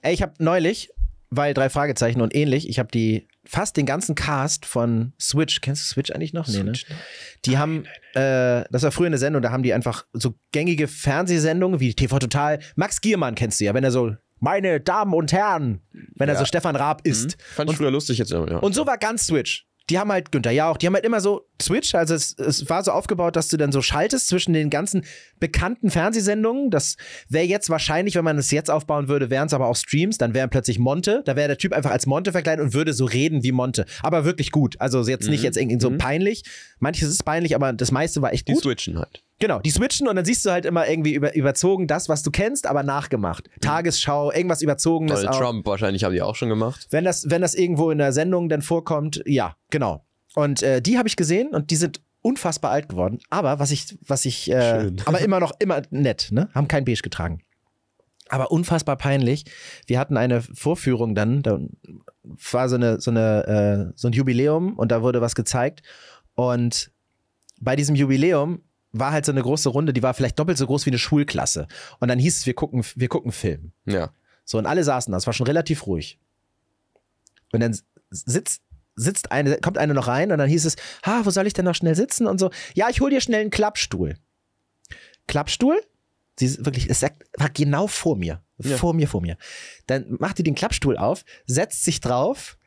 Ey, 0.00 0.14
ich 0.14 0.22
habe 0.22 0.34
neulich, 0.38 0.90
weil 1.34 1.54
drei 1.54 1.70
Fragezeichen 1.70 2.20
und 2.20 2.34
ähnlich, 2.34 2.68
ich 2.68 2.78
habe 2.78 2.90
die 2.92 3.26
fast 3.44 3.76
den 3.78 3.86
ganzen 3.86 4.14
Cast 4.14 4.66
von 4.66 5.14
Switch, 5.18 5.62
kennst 5.62 5.82
du 5.82 5.86
Switch 5.94 6.10
eigentlich 6.12 6.32
noch? 6.34 6.46
Nee, 6.46 6.62
ne? 6.62 6.72
Die 7.46 7.56
haben, 7.58 7.84
Äh, 8.14 8.64
das 8.70 8.82
war 8.82 8.92
früher 8.92 9.06
eine 9.06 9.16
Sendung, 9.16 9.40
da 9.40 9.50
haben 9.50 9.62
die 9.62 9.72
einfach 9.72 10.04
so 10.12 10.34
gängige 10.52 10.86
Fernsehsendungen 10.86 11.80
wie 11.80 11.94
TV 11.94 12.18
Total. 12.18 12.58
Max 12.76 13.00
Giermann 13.00 13.34
kennst 13.34 13.58
du 13.60 13.64
ja, 13.64 13.72
wenn 13.72 13.82
er 13.84 13.90
so, 13.90 14.14
meine 14.38 14.80
Damen 14.80 15.14
und 15.14 15.32
Herren, 15.32 15.80
wenn 16.16 16.28
er 16.28 16.34
Ja. 16.34 16.40
so 16.40 16.44
Stefan 16.44 16.76
Raab 16.76 17.00
isst. 17.06 17.36
Fand 17.54 17.70
ich 17.70 17.76
früher 17.78 17.90
lustig 17.90 18.18
jetzt. 18.18 18.30
Ja. 18.32 18.38
Und 18.40 18.74
so 18.74 18.86
war 18.86 18.98
ganz 18.98 19.26
Switch. 19.26 19.66
Die 19.92 19.98
haben 19.98 20.10
halt, 20.10 20.32
Günther 20.32 20.52
Jauch, 20.52 20.78
die 20.78 20.86
haben 20.86 20.94
halt 20.94 21.04
immer 21.04 21.20
so 21.20 21.46
Switch, 21.60 21.94
also 21.94 22.14
es, 22.14 22.34
es 22.38 22.66
war 22.70 22.82
so 22.82 22.92
aufgebaut, 22.92 23.36
dass 23.36 23.48
du 23.48 23.58
dann 23.58 23.72
so 23.72 23.82
schaltest 23.82 24.26
zwischen 24.28 24.54
den 24.54 24.70
ganzen 24.70 25.04
bekannten 25.38 25.90
Fernsehsendungen. 25.90 26.70
Das 26.70 26.96
wäre 27.28 27.44
jetzt 27.44 27.68
wahrscheinlich, 27.68 28.14
wenn 28.14 28.24
man 28.24 28.38
es 28.38 28.50
jetzt 28.50 28.70
aufbauen 28.70 29.08
würde, 29.08 29.28
wären 29.28 29.48
es 29.48 29.52
aber 29.52 29.66
auch 29.66 29.76
Streams, 29.76 30.16
dann 30.16 30.32
wären 30.32 30.48
plötzlich 30.48 30.78
Monte, 30.78 31.20
da 31.26 31.36
wäre 31.36 31.48
der 31.48 31.58
Typ 31.58 31.74
einfach 31.74 31.90
als 31.90 32.06
Monte 32.06 32.32
verkleidet 32.32 32.64
und 32.64 32.72
würde 32.72 32.94
so 32.94 33.04
reden 33.04 33.42
wie 33.42 33.52
Monte. 33.52 33.84
Aber 34.02 34.24
wirklich 34.24 34.50
gut. 34.50 34.80
Also 34.80 35.02
jetzt 35.06 35.28
nicht 35.28 35.40
Mhm. 35.40 35.44
jetzt 35.44 35.56
irgendwie 35.58 35.78
so 35.80 35.90
Mhm. 35.90 35.98
peinlich. 35.98 36.42
Manches 36.78 37.10
ist 37.10 37.22
peinlich, 37.24 37.54
aber 37.54 37.74
das 37.74 37.92
meiste 37.92 38.22
war 38.22 38.32
echt 38.32 38.48
die 38.48 38.54
gut. 38.54 38.62
switchen 38.62 38.98
halt. 38.98 39.22
Genau, 39.42 39.58
die 39.58 39.70
switchen 39.70 40.06
und 40.06 40.14
dann 40.14 40.24
siehst 40.24 40.46
du 40.46 40.50
halt 40.52 40.64
immer 40.64 40.88
irgendwie 40.88 41.14
über, 41.14 41.34
überzogen 41.34 41.88
das, 41.88 42.08
was 42.08 42.22
du 42.22 42.30
kennst, 42.30 42.64
aber 42.68 42.84
nachgemacht. 42.84 43.50
Tagesschau, 43.60 44.30
irgendwas 44.30 44.62
überzogenes 44.62 45.22
Donald 45.22 45.34
auch. 45.34 45.40
Trump 45.40 45.66
wahrscheinlich 45.66 46.04
haben 46.04 46.12
die 46.12 46.22
auch 46.22 46.36
schon 46.36 46.48
gemacht. 46.48 46.86
Wenn 46.90 47.02
das, 47.02 47.28
wenn 47.28 47.42
das 47.42 47.56
irgendwo 47.56 47.90
in 47.90 47.98
der 47.98 48.12
Sendung 48.12 48.48
dann 48.48 48.62
vorkommt, 48.62 49.20
ja, 49.26 49.56
genau. 49.70 50.06
Und 50.36 50.62
äh, 50.62 50.80
die 50.80 50.96
habe 50.96 51.08
ich 51.08 51.16
gesehen 51.16 51.48
und 51.48 51.72
die 51.72 51.74
sind 51.74 52.00
unfassbar 52.20 52.70
alt 52.70 52.88
geworden. 52.88 53.18
Aber 53.30 53.58
was 53.58 53.72
ich, 53.72 53.98
was 54.06 54.26
ich, 54.26 54.48
äh, 54.48 54.92
aber 55.06 55.18
immer 55.18 55.40
noch, 55.40 55.50
immer 55.58 55.82
nett, 55.90 56.28
ne? 56.30 56.48
Haben 56.54 56.68
kein 56.68 56.84
Beige 56.84 57.02
getragen. 57.02 57.42
Aber 58.28 58.52
unfassbar 58.52 58.94
peinlich. 58.94 59.44
Wir 59.88 59.98
hatten 59.98 60.16
eine 60.16 60.42
Vorführung 60.42 61.16
dann, 61.16 61.42
da 61.42 61.58
war 62.52 62.68
so 62.68 62.76
eine, 62.76 63.00
so 63.00 63.10
eine, 63.10 63.90
äh, 63.90 63.92
so 63.96 64.06
ein 64.06 64.12
Jubiläum 64.12 64.78
und 64.78 64.92
da 64.92 65.02
wurde 65.02 65.20
was 65.20 65.34
gezeigt. 65.34 65.82
Und 66.36 66.92
bei 67.60 67.74
diesem 67.74 67.96
Jubiläum 67.96 68.60
war 68.92 69.12
halt 69.12 69.24
so 69.24 69.32
eine 69.32 69.42
große 69.42 69.68
Runde, 69.68 69.92
die 69.92 70.02
war 70.02 70.14
vielleicht 70.14 70.38
doppelt 70.38 70.58
so 70.58 70.66
groß 70.66 70.86
wie 70.86 70.90
eine 70.90 70.98
Schulklasse. 70.98 71.66
Und 71.98 72.08
dann 72.08 72.18
hieß 72.18 72.38
es, 72.38 72.46
wir 72.46 72.54
gucken, 72.54 72.84
wir 72.94 73.08
gucken 73.08 73.32
Film. 73.32 73.72
Ja. 73.86 74.12
So, 74.44 74.58
und 74.58 74.66
alle 74.66 74.84
saßen 74.84 75.10
da. 75.10 75.18
Es 75.18 75.26
war 75.26 75.32
schon 75.32 75.46
relativ 75.46 75.86
ruhig. 75.86 76.18
Und 77.52 77.60
dann 77.60 77.78
sitzt, 78.10 78.62
sitzt 78.94 79.32
eine, 79.32 79.58
kommt 79.58 79.78
eine 79.78 79.94
noch 79.94 80.08
rein 80.08 80.32
und 80.32 80.38
dann 80.38 80.48
hieß 80.48 80.64
es, 80.64 80.76
ha, 81.04 81.22
wo 81.24 81.30
soll 81.30 81.46
ich 81.46 81.54
denn 81.54 81.64
noch 81.64 81.74
schnell 81.74 81.94
sitzen? 81.94 82.26
Und 82.26 82.38
so, 82.38 82.50
ja, 82.74 82.88
ich 82.90 83.00
hol 83.00 83.10
dir 83.10 83.20
schnell 83.20 83.40
einen 83.40 83.50
Klappstuhl. 83.50 84.16
Klappstuhl? 85.26 85.80
Sie 86.38 86.46
ist 86.46 86.64
wirklich, 86.64 86.88
es 86.90 87.02
war 87.02 87.50
genau 87.50 87.86
vor 87.86 88.16
mir. 88.16 88.42
Ja. 88.58 88.76
Vor 88.76 88.94
mir, 88.94 89.08
vor 89.08 89.20
mir. 89.20 89.36
Dann 89.86 90.16
macht 90.18 90.38
die 90.38 90.42
den 90.42 90.54
Klappstuhl 90.54 90.96
auf, 90.96 91.24
setzt 91.46 91.84
sich 91.84 92.00
drauf. 92.00 92.58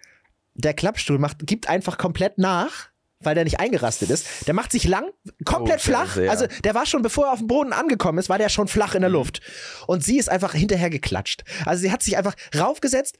Der 0.53 0.73
Klappstuhl 0.73 1.19
macht, 1.19 1.45
gibt 1.45 1.67
einfach 1.67 1.97
komplett 1.97 2.37
nach, 2.37 2.89
weil 3.25 3.35
der 3.35 3.43
nicht 3.43 3.59
eingerastet 3.59 4.09
ist. 4.09 4.25
Der 4.47 4.53
macht 4.53 4.71
sich 4.71 4.85
lang, 4.85 5.05
komplett 5.45 5.79
Oh, 5.79 5.83
flach. 5.83 6.17
Ja. 6.17 6.29
Also 6.31 6.47
der 6.63 6.73
war 6.75 6.85
schon, 6.85 7.01
bevor 7.01 7.25
er 7.27 7.33
auf 7.33 7.39
dem 7.39 7.47
Boden 7.47 7.73
angekommen 7.73 8.17
ist, 8.19 8.29
war 8.29 8.37
der 8.37 8.49
schon 8.49 8.67
flach 8.67 8.93
in 8.95 8.99
Mhm. 8.99 9.03
der 9.03 9.09
Luft. 9.11 9.41
Und 9.87 10.03
sie 10.03 10.17
ist 10.17 10.29
einfach 10.29 10.53
hinterher 10.53 10.89
geklatscht. 10.89 11.43
Also 11.65 11.81
sie 11.81 11.91
hat 11.91 12.03
sich 12.03 12.17
einfach 12.17 12.35
raufgesetzt, 12.57 13.17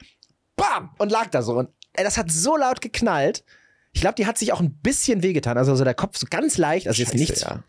bam, 0.55 0.91
und 0.97 1.11
lag 1.11 1.27
da 1.27 1.41
so. 1.41 1.53
Und 1.57 1.69
das 1.93 2.17
hat 2.17 2.31
so 2.31 2.57
laut 2.57 2.81
geknallt. 2.81 3.43
Ich 3.93 4.01
glaube, 4.01 4.15
die 4.15 4.25
hat 4.27 4.37
sich 4.37 4.51
auch 4.51 4.59
ein 4.59 4.73
bisschen 4.81 5.23
wehgetan. 5.23 5.57
Also 5.57 5.75
so 5.75 5.83
der 5.85 5.93
Kopf 5.93 6.17
so 6.17 6.27
ganz 6.29 6.57
leicht, 6.57 6.87
also 6.87 6.99
jetzt 7.01 7.11
Scheiße, 7.13 7.17
nichts. 7.17 7.41
ja. 7.41 7.63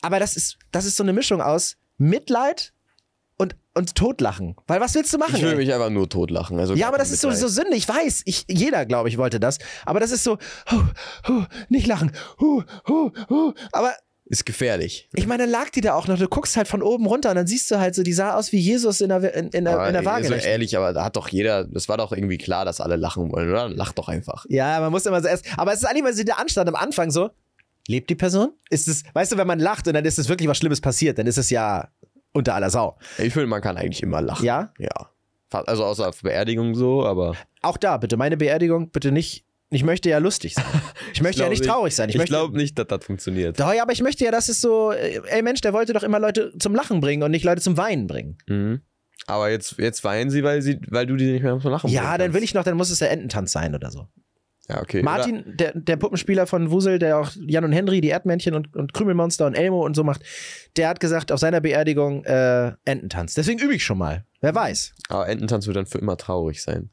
Aber 0.00 0.18
das 0.18 0.36
ist, 0.36 0.56
das 0.70 0.86
ist 0.86 0.96
so 0.96 1.02
eine 1.02 1.12
Mischung 1.12 1.42
aus 1.42 1.76
Mitleid 1.98 2.72
und, 3.74 3.94
Totlachen. 3.94 4.56
Weil 4.66 4.80
was 4.80 4.94
willst 4.94 5.12
du 5.14 5.18
machen? 5.18 5.36
Ich 5.36 5.42
will 5.42 5.52
ey? 5.52 5.56
mich 5.56 5.72
einfach 5.72 5.90
nur 5.90 6.08
totlachen. 6.08 6.58
Also 6.58 6.74
Ja, 6.74 6.88
aber 6.88 6.98
das 6.98 7.10
ist 7.10 7.20
so, 7.20 7.30
so 7.30 7.48
Sünde. 7.48 7.74
Ich 7.74 7.88
weiß, 7.88 8.22
ich, 8.26 8.44
jeder, 8.48 8.84
glaube 8.86 9.08
ich, 9.08 9.18
wollte 9.18 9.40
das. 9.40 9.58
Aber 9.86 10.00
das 10.00 10.10
ist 10.10 10.24
so, 10.24 10.38
hu, 10.70 10.82
hu, 11.28 11.44
nicht 11.68 11.86
lachen. 11.86 12.12
Hu, 12.40 12.62
hu, 12.88 13.10
hu. 13.30 13.52
Aber 13.72 13.94
Ist 14.26 14.44
gefährlich. 14.44 15.08
ich 15.14 15.26
meine, 15.26 15.44
dann 15.44 15.50
lag 15.50 15.70
die 15.70 15.80
da 15.80 15.94
auch 15.94 16.06
noch. 16.06 16.18
Du 16.18 16.28
guckst 16.28 16.56
halt 16.56 16.68
von 16.68 16.82
oben 16.82 17.06
runter 17.06 17.30
und 17.30 17.36
dann 17.36 17.46
siehst 17.46 17.70
du 17.70 17.78
halt 17.78 17.94
so, 17.94 18.02
die 18.02 18.12
sah 18.12 18.34
aus 18.34 18.52
wie 18.52 18.58
Jesus 18.58 19.00
in 19.00 19.08
der, 19.08 19.34
in, 19.34 19.48
in 19.48 19.64
der, 19.64 19.86
in 19.86 19.94
der 19.94 20.04
Waage. 20.04 20.28
so 20.28 20.34
ehrlich, 20.34 20.76
aber 20.76 20.92
da 20.92 21.04
hat 21.04 21.16
doch 21.16 21.28
jeder, 21.28 21.64
das 21.64 21.88
war 21.88 21.96
doch 21.96 22.12
irgendwie 22.12 22.38
klar, 22.38 22.64
dass 22.64 22.80
alle 22.80 22.96
lachen 22.96 23.32
wollen, 23.32 23.50
oder? 23.50 23.68
Lach 23.68 23.92
doch 23.92 24.08
einfach. 24.08 24.44
Ja, 24.48 24.80
man 24.80 24.90
muss 24.90 25.06
immer 25.06 25.20
so 25.22 25.28
erst. 25.28 25.46
Aber 25.56 25.72
es 25.72 25.80
ist 25.80 25.86
eigentlich 25.86 26.02
mal 26.02 26.14
so 26.14 26.22
der 26.24 26.38
Anstand 26.38 26.68
am 26.68 26.76
Anfang 26.76 27.10
so. 27.10 27.30
Lebt 27.88 28.10
die 28.10 28.14
Person? 28.14 28.52
Ist 28.70 28.86
es, 28.86 29.02
weißt 29.12 29.32
du, 29.32 29.36
wenn 29.38 29.46
man 29.46 29.58
lacht 29.58 29.88
und 29.88 29.94
dann 29.94 30.04
ist 30.04 30.18
es 30.18 30.28
wirklich 30.28 30.48
was 30.48 30.58
Schlimmes 30.58 30.80
passiert, 30.80 31.18
dann 31.18 31.26
ist 31.26 31.36
es 31.38 31.50
ja 31.50 31.88
unter 32.32 32.54
aller 32.54 32.70
Sau. 32.70 32.98
Ich 33.18 33.32
finde, 33.32 33.46
man 33.46 33.60
kann 33.60 33.76
eigentlich 33.76 34.02
immer 34.02 34.20
lachen. 34.20 34.44
Ja? 34.44 34.72
Ja. 34.78 35.10
Also 35.50 35.84
außer 35.84 36.08
auf 36.08 36.22
Beerdigung 36.22 36.74
so, 36.74 37.04
aber. 37.04 37.34
Auch 37.60 37.76
da, 37.76 37.98
bitte, 37.98 38.16
meine 38.16 38.36
Beerdigung, 38.36 38.90
bitte 38.90 39.12
nicht. 39.12 39.44
Ich 39.70 39.84
möchte 39.84 40.08
ja 40.10 40.18
lustig 40.18 40.54
sein. 40.54 40.64
Ich 41.14 41.20
möchte 41.20 41.40
ja 41.40 41.46
glaub 41.46 41.58
nicht 41.58 41.64
traurig 41.68 41.94
sein. 41.94 42.08
Ich, 42.08 42.14
Ich, 42.14 42.24
glaube 42.24 42.56
nicht, 42.56 42.78
dass 42.78 42.86
das 42.86 43.04
funktioniert. 43.04 43.60
Doch, 43.60 43.74
ja, 43.74 43.82
aber 43.82 43.92
ich 43.92 44.00
möchte 44.00 44.24
ja, 44.24 44.30
dass 44.30 44.48
es 44.48 44.62
so, 44.62 44.92
äh, 44.92 45.20
ey 45.26 45.42
Mensch, 45.42 45.60
der 45.60 45.74
wollte 45.74 45.92
doch 45.92 46.02
immer 46.02 46.18
Leute 46.18 46.56
zum 46.58 46.74
Lachen 46.74 47.00
bringen 47.02 47.22
und 47.22 47.30
nicht 47.30 47.44
Leute 47.44 47.60
zum 47.60 47.76
Weinen 47.76 48.06
bringen. 48.06 48.38
Mhm. 48.46 48.80
Aber 49.26 49.50
jetzt, 49.50 49.76
jetzt 49.78 50.02
weinen 50.04 50.30
sie, 50.30 50.42
weil, 50.42 50.62
sie, 50.62 50.80
weil 50.88 51.06
du 51.06 51.16
die 51.16 51.30
nicht 51.32 51.42
mehr 51.42 51.58
zum 51.60 51.70
Lachen 51.70 51.90
Ja, 51.90 52.16
dann 52.16 52.32
will 52.32 52.42
ich 52.42 52.54
noch, 52.54 52.64
dann 52.64 52.78
muss 52.78 52.90
es 52.90 53.00
der 53.00 53.10
Ententanz 53.10 53.52
sein 53.52 53.74
oder 53.74 53.90
so. 53.90 54.08
Ja, 54.68 54.80
okay. 54.80 55.02
Martin, 55.02 55.44
der, 55.46 55.72
der 55.74 55.96
Puppenspieler 55.96 56.46
von 56.46 56.70
Wusel, 56.70 56.98
der 56.98 57.18
auch 57.18 57.30
Jan 57.46 57.64
und 57.64 57.72
Henry, 57.72 58.00
die 58.00 58.10
Erdmännchen 58.10 58.54
und, 58.54 58.74
und 58.76 58.94
Krümelmonster 58.94 59.46
und 59.46 59.54
Elmo 59.54 59.84
und 59.84 59.94
so 59.96 60.04
macht, 60.04 60.22
der 60.76 60.88
hat 60.88 61.00
gesagt, 61.00 61.32
auf 61.32 61.40
seiner 61.40 61.60
Beerdigung 61.60 62.24
äh, 62.24 62.72
Ententanz. 62.84 63.34
Deswegen 63.34 63.58
übe 63.58 63.74
ich 63.74 63.84
schon 63.84 63.98
mal. 63.98 64.24
Wer 64.40 64.54
weiß. 64.54 64.94
Aber 65.08 65.28
Ententanz 65.28 65.66
wird 65.66 65.76
dann 65.76 65.86
für 65.86 65.98
immer 65.98 66.16
traurig 66.16 66.62
sein. 66.62 66.90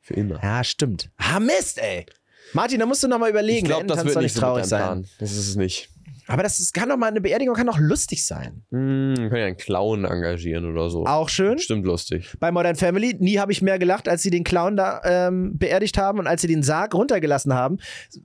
Für 0.00 0.14
immer. 0.14 0.40
Ja, 0.42 0.62
stimmt. 0.62 1.10
Ah, 1.16 1.40
Mist, 1.40 1.78
ey. 1.78 2.06
Martin, 2.52 2.78
da 2.78 2.86
musst 2.86 3.02
du 3.02 3.08
noch 3.08 3.18
mal 3.18 3.30
überlegen. 3.30 3.58
ich 3.58 3.64
glaube, 3.64 3.86
das 3.86 4.04
wird 4.04 4.14
soll 4.14 4.22
nicht 4.22 4.34
so 4.34 4.40
traurig 4.40 4.62
mit 4.62 4.68
sein. 4.70 5.06
Das 5.18 5.32
ist 5.32 5.48
es 5.48 5.56
nicht. 5.56 5.90
Aber 6.28 6.42
das 6.42 6.58
ist, 6.58 6.74
kann 6.74 6.88
doch 6.88 6.96
mal, 6.96 7.06
eine 7.08 7.20
Beerdigung 7.20 7.54
kann 7.54 7.66
doch 7.66 7.78
lustig 7.78 8.26
sein. 8.26 8.64
Hm, 8.70 9.14
wir 9.16 9.28
können 9.28 9.40
ja 9.40 9.46
einen 9.46 9.56
Clown 9.56 10.04
engagieren 10.04 10.64
oder 10.70 10.90
so. 10.90 11.06
Auch 11.06 11.28
schön. 11.28 11.58
Stimmt 11.58 11.86
lustig. 11.86 12.34
Bei 12.40 12.50
Modern 12.50 12.76
Family, 12.76 13.16
nie 13.18 13.38
habe 13.38 13.52
ich 13.52 13.62
mehr 13.62 13.78
gelacht, 13.78 14.08
als 14.08 14.22
sie 14.22 14.30
den 14.30 14.44
Clown 14.44 14.76
da 14.76 15.00
ähm, 15.04 15.56
beerdigt 15.56 15.98
haben 15.98 16.18
und 16.18 16.26
als 16.26 16.42
sie 16.42 16.48
den 16.48 16.62
Sarg 16.62 16.94
runtergelassen 16.94 17.54
haben, 17.54 17.78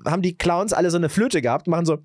haben 0.06 0.22
die 0.22 0.38
Clowns 0.38 0.74
alle 0.74 0.90
so 0.90 0.98
eine 0.98 1.10
Flöte 1.10 1.42
gehabt, 1.42 1.68
machen 1.68 1.86
so. 1.86 2.00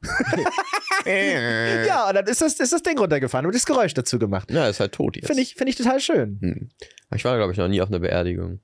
ja, 1.06 2.08
und 2.08 2.14
dann 2.14 2.26
ist 2.26 2.40
das, 2.40 2.54
ist 2.54 2.72
das 2.72 2.82
Ding 2.82 2.98
runtergefahren 2.98 3.46
und 3.46 3.54
das 3.54 3.66
Geräusch 3.66 3.94
dazu 3.94 4.18
gemacht. 4.18 4.50
Ja, 4.50 4.68
ist 4.68 4.80
halt 4.80 4.92
tot 4.92 5.16
jetzt. 5.16 5.26
Finde 5.26 5.42
ich, 5.42 5.54
finde 5.54 5.70
ich 5.70 5.76
total 5.76 6.00
schön. 6.00 6.38
Hm. 6.40 6.70
Ich 7.14 7.24
war, 7.24 7.36
glaube 7.36 7.52
ich, 7.52 7.58
noch 7.58 7.68
nie 7.68 7.80
auf 7.80 7.88
einer 7.88 7.98
Beerdigung. 7.98 8.60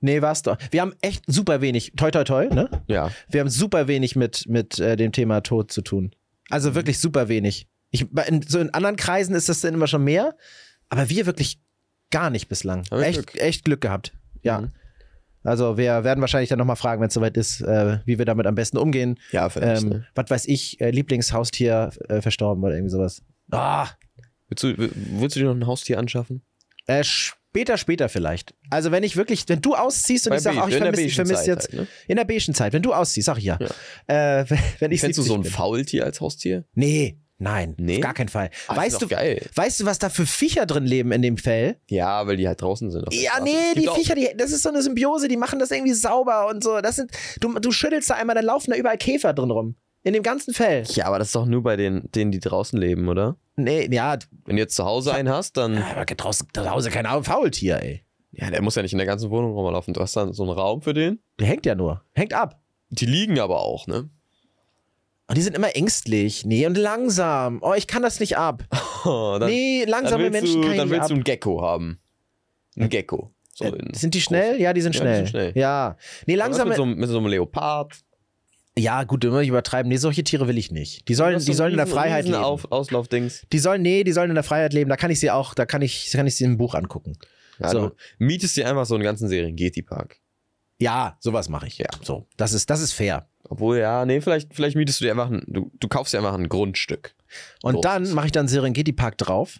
Nee, 0.00 0.22
war's 0.22 0.42
doch. 0.42 0.56
Wir 0.70 0.80
haben 0.80 0.94
echt 1.00 1.24
super 1.26 1.60
wenig, 1.60 1.92
toi 1.96 2.10
toi 2.10 2.24
toi, 2.24 2.46
ne? 2.46 2.70
Ja. 2.86 3.10
Wir 3.28 3.40
haben 3.40 3.50
super 3.50 3.88
wenig 3.88 4.16
mit, 4.16 4.44
mit 4.48 4.78
äh, 4.78 4.96
dem 4.96 5.12
Thema 5.12 5.40
Tod 5.40 5.72
zu 5.72 5.82
tun. 5.82 6.12
Also 6.50 6.74
wirklich 6.74 6.98
super 6.98 7.28
wenig. 7.28 7.66
Ich, 7.90 8.06
in, 8.26 8.42
so 8.42 8.58
in 8.60 8.72
anderen 8.74 8.96
Kreisen 8.96 9.34
ist 9.34 9.48
das 9.48 9.60
dann 9.60 9.74
immer 9.74 9.86
schon 9.86 10.04
mehr, 10.04 10.36
aber 10.88 11.10
wir 11.10 11.26
wirklich 11.26 11.60
gar 12.10 12.30
nicht 12.30 12.48
bislang. 12.48 12.84
Echt, 12.90 13.26
Glück. 13.26 13.42
echt 13.42 13.64
Glück 13.64 13.80
gehabt. 13.80 14.12
Ja. 14.42 14.62
Mhm. 14.62 14.72
Also 15.44 15.78
wir 15.78 16.04
werden 16.04 16.20
wahrscheinlich 16.20 16.50
dann 16.50 16.58
nochmal 16.58 16.76
fragen, 16.76 17.00
wenn 17.00 17.08
es 17.08 17.14
soweit 17.14 17.36
ist, 17.36 17.60
äh, 17.60 18.00
wie 18.04 18.18
wir 18.18 18.24
damit 18.24 18.46
am 18.46 18.54
besten 18.54 18.76
umgehen. 18.76 19.18
Ja, 19.32 19.48
vielleicht. 19.48 19.82
Ähm, 19.82 19.88
ne? 19.88 20.06
Was 20.14 20.30
weiß 20.30 20.46
ich, 20.46 20.80
äh, 20.80 20.90
Lieblingshaustier 20.90 21.90
äh, 22.08 22.20
verstorben 22.20 22.62
oder 22.62 22.74
irgendwie 22.74 22.90
sowas. 22.90 23.22
Ah, 23.50 23.88
willst, 24.48 24.64
du, 24.64 24.74
willst 24.76 25.36
du 25.36 25.40
dir 25.40 25.46
noch 25.46 25.54
ein 25.54 25.66
Haustier 25.66 25.98
anschaffen? 25.98 26.42
äh, 26.86 27.04
später, 27.58 27.76
später 27.78 28.08
vielleicht. 28.08 28.54
Also 28.70 28.90
wenn 28.92 29.02
ich 29.02 29.16
wirklich, 29.16 29.44
wenn 29.48 29.60
du 29.60 29.74
ausziehst 29.74 30.26
und 30.26 30.30
Bei 30.30 30.36
ich 30.36 30.42
sage, 30.42 30.58
ach, 30.62 30.68
ich 30.68 30.76
vermisse 30.76 31.08
vermiss 31.10 31.46
jetzt 31.46 31.68
halt, 31.70 31.80
ne? 31.80 31.86
in 32.06 32.16
der 32.16 32.24
beigen 32.24 32.54
Zeit, 32.54 32.72
wenn 32.72 32.82
du 32.82 32.92
ausziehst, 32.94 33.26
sag 33.26 33.38
ich 33.38 33.44
ja. 33.44 33.58
Äh, 34.06 34.44
wenn- 34.78 34.92
ich 34.92 35.00
Kennst 35.00 35.18
du 35.18 35.22
70 35.22 35.24
so 35.26 35.34
ein 35.34 35.42
bin. 35.42 35.50
Faultier 35.50 36.04
als 36.04 36.20
Haustier? 36.20 36.64
Nee, 36.74 37.18
nein, 37.38 37.74
Nee? 37.78 37.96
auf 37.96 38.00
gar 38.02 38.14
keinen 38.14 38.28
Fall. 38.28 38.50
Ah, 38.68 38.76
weißt 38.76 39.02
du, 39.02 39.08
geil. 39.08 39.44
weißt 39.54 39.80
du, 39.80 39.84
was 39.86 39.98
da 39.98 40.08
für 40.10 40.26
Viecher 40.26 40.66
drin 40.66 40.84
leben 40.84 41.12
in 41.12 41.22
dem 41.22 41.36
Fell? 41.36 41.76
Ja, 41.88 42.26
weil 42.26 42.36
die 42.36 42.46
halt 42.46 42.60
draußen 42.62 42.90
sind. 42.90 43.06
Ja, 43.12 43.40
nee, 43.42 43.50
die 43.76 43.88
Viecher, 43.88 44.14
die, 44.14 44.28
das 44.36 44.52
ist 44.52 44.62
so 44.62 44.68
eine 44.68 44.82
Symbiose, 44.82 45.28
die 45.28 45.36
machen 45.36 45.58
das 45.58 45.70
irgendwie 45.70 45.94
sauber 45.94 46.48
und 46.48 46.62
so. 46.62 46.80
Das 46.80 46.96
sind, 46.96 47.10
du, 47.40 47.58
du 47.58 47.70
schüttelst 47.72 48.10
da 48.10 48.14
einmal, 48.14 48.36
dann 48.36 48.44
laufen 48.44 48.70
da 48.70 48.76
überall 48.76 48.98
Käfer 48.98 49.32
drin 49.34 49.50
rum. 49.50 49.76
In 50.08 50.14
dem 50.14 50.22
ganzen 50.22 50.54
Fell. 50.54 50.84
Ja, 50.94 51.04
aber 51.06 51.18
das 51.18 51.28
ist 51.28 51.34
doch 51.34 51.44
nur 51.44 51.62
bei 51.62 51.76
den, 51.76 52.10
denen, 52.12 52.30
die 52.32 52.40
draußen 52.40 52.78
leben, 52.78 53.08
oder? 53.08 53.36
Nee, 53.56 53.88
ja, 53.92 54.16
Wenn 54.46 54.56
du 54.56 54.62
jetzt 54.62 54.74
zu 54.74 54.84
Hause 54.86 55.12
einen 55.12 55.28
hast, 55.28 55.56
dann. 55.58 55.76
aber 55.82 56.04
draußen, 56.06 56.48
zu 56.54 56.70
Hause 56.70 56.90
kein 56.90 57.04
Faultier, 57.24 57.82
ey. 57.82 58.04
Ja, 58.32 58.50
der 58.50 58.62
muss 58.62 58.74
ja 58.74 58.82
nicht 58.82 58.92
in 58.92 58.98
der 58.98 59.06
ganzen 59.06 59.30
Wohnung 59.30 59.52
rumlaufen. 59.52 59.92
Du 59.92 60.00
hast 60.00 60.16
dann 60.16 60.32
so 60.32 60.44
einen 60.44 60.52
Raum 60.52 60.80
für 60.80 60.94
den. 60.94 61.18
Der 61.38 61.46
hängt 61.46 61.66
ja 61.66 61.74
nur. 61.74 62.02
Hängt 62.14 62.32
ab. 62.32 62.60
Die 62.90 63.04
liegen 63.06 63.38
aber 63.38 63.60
auch, 63.60 63.86
ne? 63.86 64.08
Und 65.26 65.36
die 65.36 65.42
sind 65.42 65.54
immer 65.56 65.74
ängstlich. 65.76 66.44
Nee, 66.46 66.64
und 66.66 66.78
langsam. 66.78 67.58
Oh, 67.62 67.74
ich 67.74 67.86
kann 67.86 68.02
das 68.02 68.18
nicht 68.20 68.36
ab. 68.38 68.64
Oh, 69.04 69.36
dann, 69.38 69.48
nee, 69.48 69.84
langsame 69.86 70.28
Menschen 70.28 70.56
du, 70.56 70.62
kann 70.62 70.72
ich 70.72 70.78
dann 70.78 70.90
willst 70.90 71.08
du 71.10 71.14
einen 71.14 71.22
Gecko 71.22 71.62
haben. 71.62 72.00
Ein 72.76 72.88
Gecko. 72.88 73.30
So 73.54 73.64
Äh, 73.66 73.68
in- 73.68 73.94
sind 73.94 74.12
die 74.14 74.20
schnell? 74.20 74.60
Ja, 74.60 74.72
die 74.72 74.80
sind 74.80 74.92
Ja, 74.96 75.00
die 75.00 75.04
schnell. 75.04 75.16
sind 75.18 75.28
schnell. 75.28 75.52
Ja. 75.54 75.96
Nee, 76.26 76.34
langsam. 76.34 76.66
mit 76.68 76.76
so, 76.76 76.84
mit 76.84 77.08
so 77.08 77.18
einem 77.18 77.28
Leopard. 77.28 77.94
Ja, 78.78 79.04
gut, 79.04 79.24
immer 79.24 79.42
übertreiben. 79.42 79.88
Nee, 79.88 79.96
solche 79.96 80.22
Tiere 80.24 80.46
will 80.48 80.56
ich 80.58 80.70
nicht. 80.70 81.08
Die 81.08 81.14
sollen, 81.14 81.38
die 81.38 81.52
sollen 81.52 81.72
in 81.72 81.76
der 81.78 81.86
Freiheit 81.86 82.24
leben. 82.26 82.36
Auf, 82.36 82.70
Auslaufdings. 82.70 83.46
Die 83.52 83.58
sollen, 83.58 83.82
nee, 83.82 84.04
die 84.04 84.12
sollen 84.12 84.30
in 84.30 84.34
der 84.34 84.44
Freiheit 84.44 84.72
leben. 84.72 84.88
Da 84.88 84.96
kann 84.96 85.10
ich 85.10 85.20
sie 85.20 85.30
auch, 85.30 85.54
da 85.54 85.66
kann 85.66 85.82
ich, 85.82 86.10
kann 86.12 86.26
ich 86.26 86.36
sie 86.36 86.44
im 86.44 86.56
Buch 86.56 86.74
angucken. 86.74 87.18
Ja, 87.58 87.70
So. 87.70 87.88
Du 87.88 87.94
mietest 88.18 88.56
dir 88.56 88.68
einfach 88.68 88.86
so 88.86 88.94
einen 88.94 89.04
ganzen 89.04 89.28
Serengeti-Park. 89.28 90.18
Ja, 90.80 91.16
sowas 91.20 91.48
mache 91.48 91.66
ich. 91.66 91.78
Ja, 91.78 91.88
so. 92.02 92.26
Das 92.36 92.52
ist, 92.52 92.70
das 92.70 92.80
ist 92.80 92.92
fair. 92.92 93.28
Obwohl, 93.48 93.78
ja, 93.78 94.04
nee, 94.04 94.20
vielleicht, 94.20 94.54
vielleicht 94.54 94.76
mietest 94.76 95.00
du 95.00 95.04
dir 95.06 95.10
einfach 95.12 95.30
ein, 95.30 95.42
du, 95.46 95.72
du 95.80 95.88
kaufst 95.88 96.14
dir 96.14 96.18
einfach 96.18 96.34
ein 96.34 96.48
Grundstück. 96.48 97.14
Und 97.62 97.74
So. 97.76 97.80
dann 97.80 98.12
mache 98.12 98.26
ich 98.26 98.32
dann 98.32 98.46
Serengeti 98.46 98.92
Park 98.92 99.18
drauf. 99.18 99.58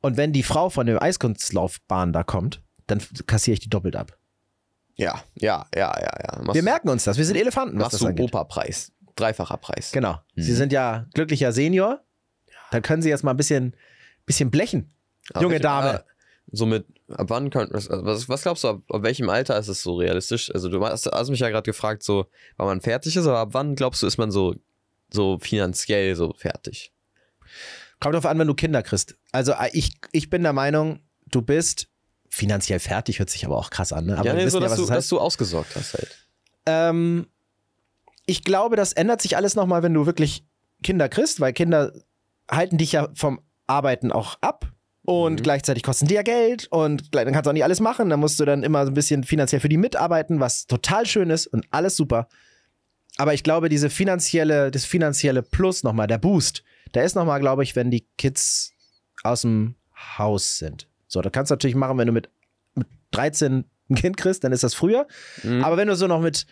Und 0.00 0.16
wenn 0.16 0.32
die 0.32 0.42
Frau 0.42 0.68
von 0.68 0.86
der 0.86 1.00
Eiskunstlaufbahn 1.00 2.12
da 2.12 2.22
kommt, 2.22 2.62
dann 2.86 3.00
kassiere 3.26 3.54
ich 3.54 3.60
die 3.60 3.70
doppelt 3.70 3.96
ab. 3.96 4.18
Ja, 4.98 5.22
ja, 5.36 5.64
ja, 5.74 5.94
ja, 6.00 6.10
ja. 6.26 6.42
Machst, 6.42 6.54
Wir 6.54 6.62
merken 6.62 6.88
uns 6.88 7.04
das. 7.04 7.16
Wir 7.16 7.24
sind 7.24 7.36
Elefanten, 7.36 7.76
was 7.78 7.92
machst 7.92 8.02
das 8.04 8.14
du. 8.14 8.22
Opa-Preis. 8.24 8.92
Dreifacher 9.16 9.56
Preis. 9.56 9.92
Genau. 9.92 10.14
Mhm. 10.34 10.42
Sie 10.42 10.52
sind 10.54 10.72
ja 10.72 11.06
glücklicher 11.14 11.52
Senior. 11.52 12.00
Dann 12.70 12.82
können 12.82 13.00
sie 13.02 13.08
jetzt 13.08 13.24
mal 13.24 13.30
ein 13.32 13.36
bisschen, 13.36 13.74
bisschen 14.26 14.50
blechen. 14.50 14.92
Aber 15.30 15.42
Junge 15.42 15.54
welche- 15.54 15.62
Dame. 15.62 15.94
äh, 16.00 16.02
So 16.52 16.66
mit, 16.66 16.86
ab 17.10 17.26
wann 17.30 17.50
könnt, 17.50 17.72
was, 17.72 17.88
was, 17.90 18.28
was 18.28 18.42
glaubst 18.42 18.64
du, 18.64 18.68
ab, 18.68 18.80
ab 18.90 19.02
welchem 19.02 19.28
Alter 19.30 19.58
ist 19.58 19.68
es 19.68 19.82
so 19.82 19.94
realistisch? 19.96 20.52
Also 20.54 20.68
du 20.68 20.84
hast, 20.84 21.06
hast 21.06 21.30
mich 21.30 21.40
ja 21.40 21.48
gerade 21.48 21.64
gefragt, 21.70 22.02
so, 22.02 22.26
wann 22.56 22.66
man 22.66 22.80
fertig 22.80 23.16
ist, 23.16 23.26
aber 23.26 23.38
ab 23.38 23.48
wann 23.52 23.74
glaubst 23.76 24.02
du, 24.02 24.06
ist 24.06 24.18
man 24.18 24.30
so, 24.30 24.54
so 25.10 25.38
finanziell 25.38 26.14
so 26.16 26.32
fertig? 26.36 26.92
Kommt 28.00 28.14
drauf 28.14 28.26
an, 28.26 28.38
wenn 28.38 28.46
du 28.48 28.54
Kinder 28.54 28.82
kriegst. 28.82 29.16
Also 29.32 29.52
äh, 29.52 29.70
ich, 29.72 29.98
ich 30.12 30.28
bin 30.30 30.42
der 30.42 30.52
Meinung, 30.52 31.00
du 31.30 31.42
bist 31.42 31.87
finanziell 32.30 32.78
fertig, 32.78 33.18
hört 33.18 33.30
sich 33.30 33.44
aber 33.44 33.56
auch 33.56 33.70
krass 33.70 33.92
an. 33.92 34.06
Ne? 34.06 34.16
Aber 34.18 34.26
ja, 34.26 34.34
nee, 34.34 34.40
wissen 34.40 34.50
so, 34.52 34.60
dass, 34.60 34.72
was 34.72 34.76
du, 34.78 34.82
heißt. 34.84 34.90
dass 34.96 35.08
du 35.08 35.20
ausgesorgt 35.20 35.74
hast 35.76 35.94
halt. 35.94 36.16
Ähm, 36.66 37.26
ich 38.26 38.44
glaube, 38.44 38.76
das 38.76 38.92
ändert 38.92 39.22
sich 39.22 39.36
alles 39.36 39.54
nochmal, 39.54 39.82
wenn 39.82 39.94
du 39.94 40.06
wirklich 40.06 40.44
Kinder 40.82 41.08
kriegst, 41.08 41.40
weil 41.40 41.52
Kinder 41.52 41.92
halten 42.50 42.78
dich 42.78 42.92
ja 42.92 43.08
vom 43.14 43.40
Arbeiten 43.66 44.12
auch 44.12 44.36
ab. 44.40 44.66
Und 45.02 45.40
Mhm. 45.40 45.42
gleichzeitig 45.42 45.82
kosten 45.82 46.06
die 46.06 46.14
ja 46.14 46.22
Geld 46.22 46.66
und 46.70 47.14
dann 47.14 47.32
kannst 47.32 47.46
du 47.46 47.50
auch 47.50 47.54
nicht 47.54 47.64
alles 47.64 47.80
machen. 47.80 48.10
Dann 48.10 48.20
musst 48.20 48.38
du 48.40 48.44
dann 48.44 48.62
immer 48.62 48.84
so 48.84 48.90
ein 48.90 48.94
bisschen 48.94 49.24
finanziell 49.24 49.60
für 49.60 49.70
die 49.70 49.78
mitarbeiten, 49.78 50.38
was 50.38 50.66
total 50.66 51.06
schön 51.06 51.30
ist 51.30 51.46
und 51.46 51.66
alles 51.70 51.96
super. 51.96 52.28
Aber 53.16 53.32
ich 53.32 53.42
glaube, 53.42 53.70
diese 53.70 53.88
finanzielle, 53.88 54.70
das 54.70 54.84
finanzielle 54.84 55.42
Plus 55.42 55.82
nochmal, 55.82 56.06
der 56.08 56.18
Boost, 56.18 56.62
der 56.92 57.04
ist 57.04 57.14
nochmal, 57.16 57.40
glaube 57.40 57.62
ich, 57.62 57.74
wenn 57.74 57.90
die 57.90 58.06
Kids 58.18 58.72
aus 59.22 59.40
dem 59.42 59.76
Haus 60.18 60.58
sind. 60.58 60.87
So, 61.08 61.20
das 61.22 61.32
kannst 61.32 61.50
du 61.50 61.54
natürlich 61.54 61.76
machen, 61.76 61.98
wenn 61.98 62.06
du 62.06 62.12
mit, 62.12 62.30
mit 62.74 62.86
13 63.10 63.64
ein 63.90 63.94
Kind 63.94 64.16
kriegst, 64.16 64.44
dann 64.44 64.52
ist 64.52 64.62
das 64.62 64.74
früher. 64.74 65.06
Mhm. 65.42 65.64
Aber 65.64 65.76
wenn 65.76 65.88
du 65.88 65.96
so 65.96 66.06
noch 66.06 66.20
mit, 66.20 66.46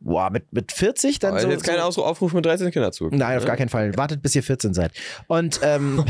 boah, 0.00 0.30
mit, 0.30 0.52
mit 0.52 0.72
40, 0.72 1.18
dann 1.18 1.32
Aber 1.32 1.40
so. 1.40 1.50
jetzt 1.50 1.64
kein 1.64 1.76
so 1.76 1.82
Ausruf, 1.82 2.04
Aufruf 2.04 2.32
mit 2.32 2.46
13 2.46 2.70
Kindern 2.70 2.92
zu. 2.92 3.08
Nein, 3.10 3.38
auf 3.38 3.44
gar 3.44 3.56
keinen 3.56 3.68
Fall. 3.68 3.96
Wartet, 3.96 4.22
bis 4.22 4.34
ihr 4.34 4.42
14 4.42 4.74
seid. 4.74 4.92
Und, 5.26 5.60
ähm, 5.62 6.04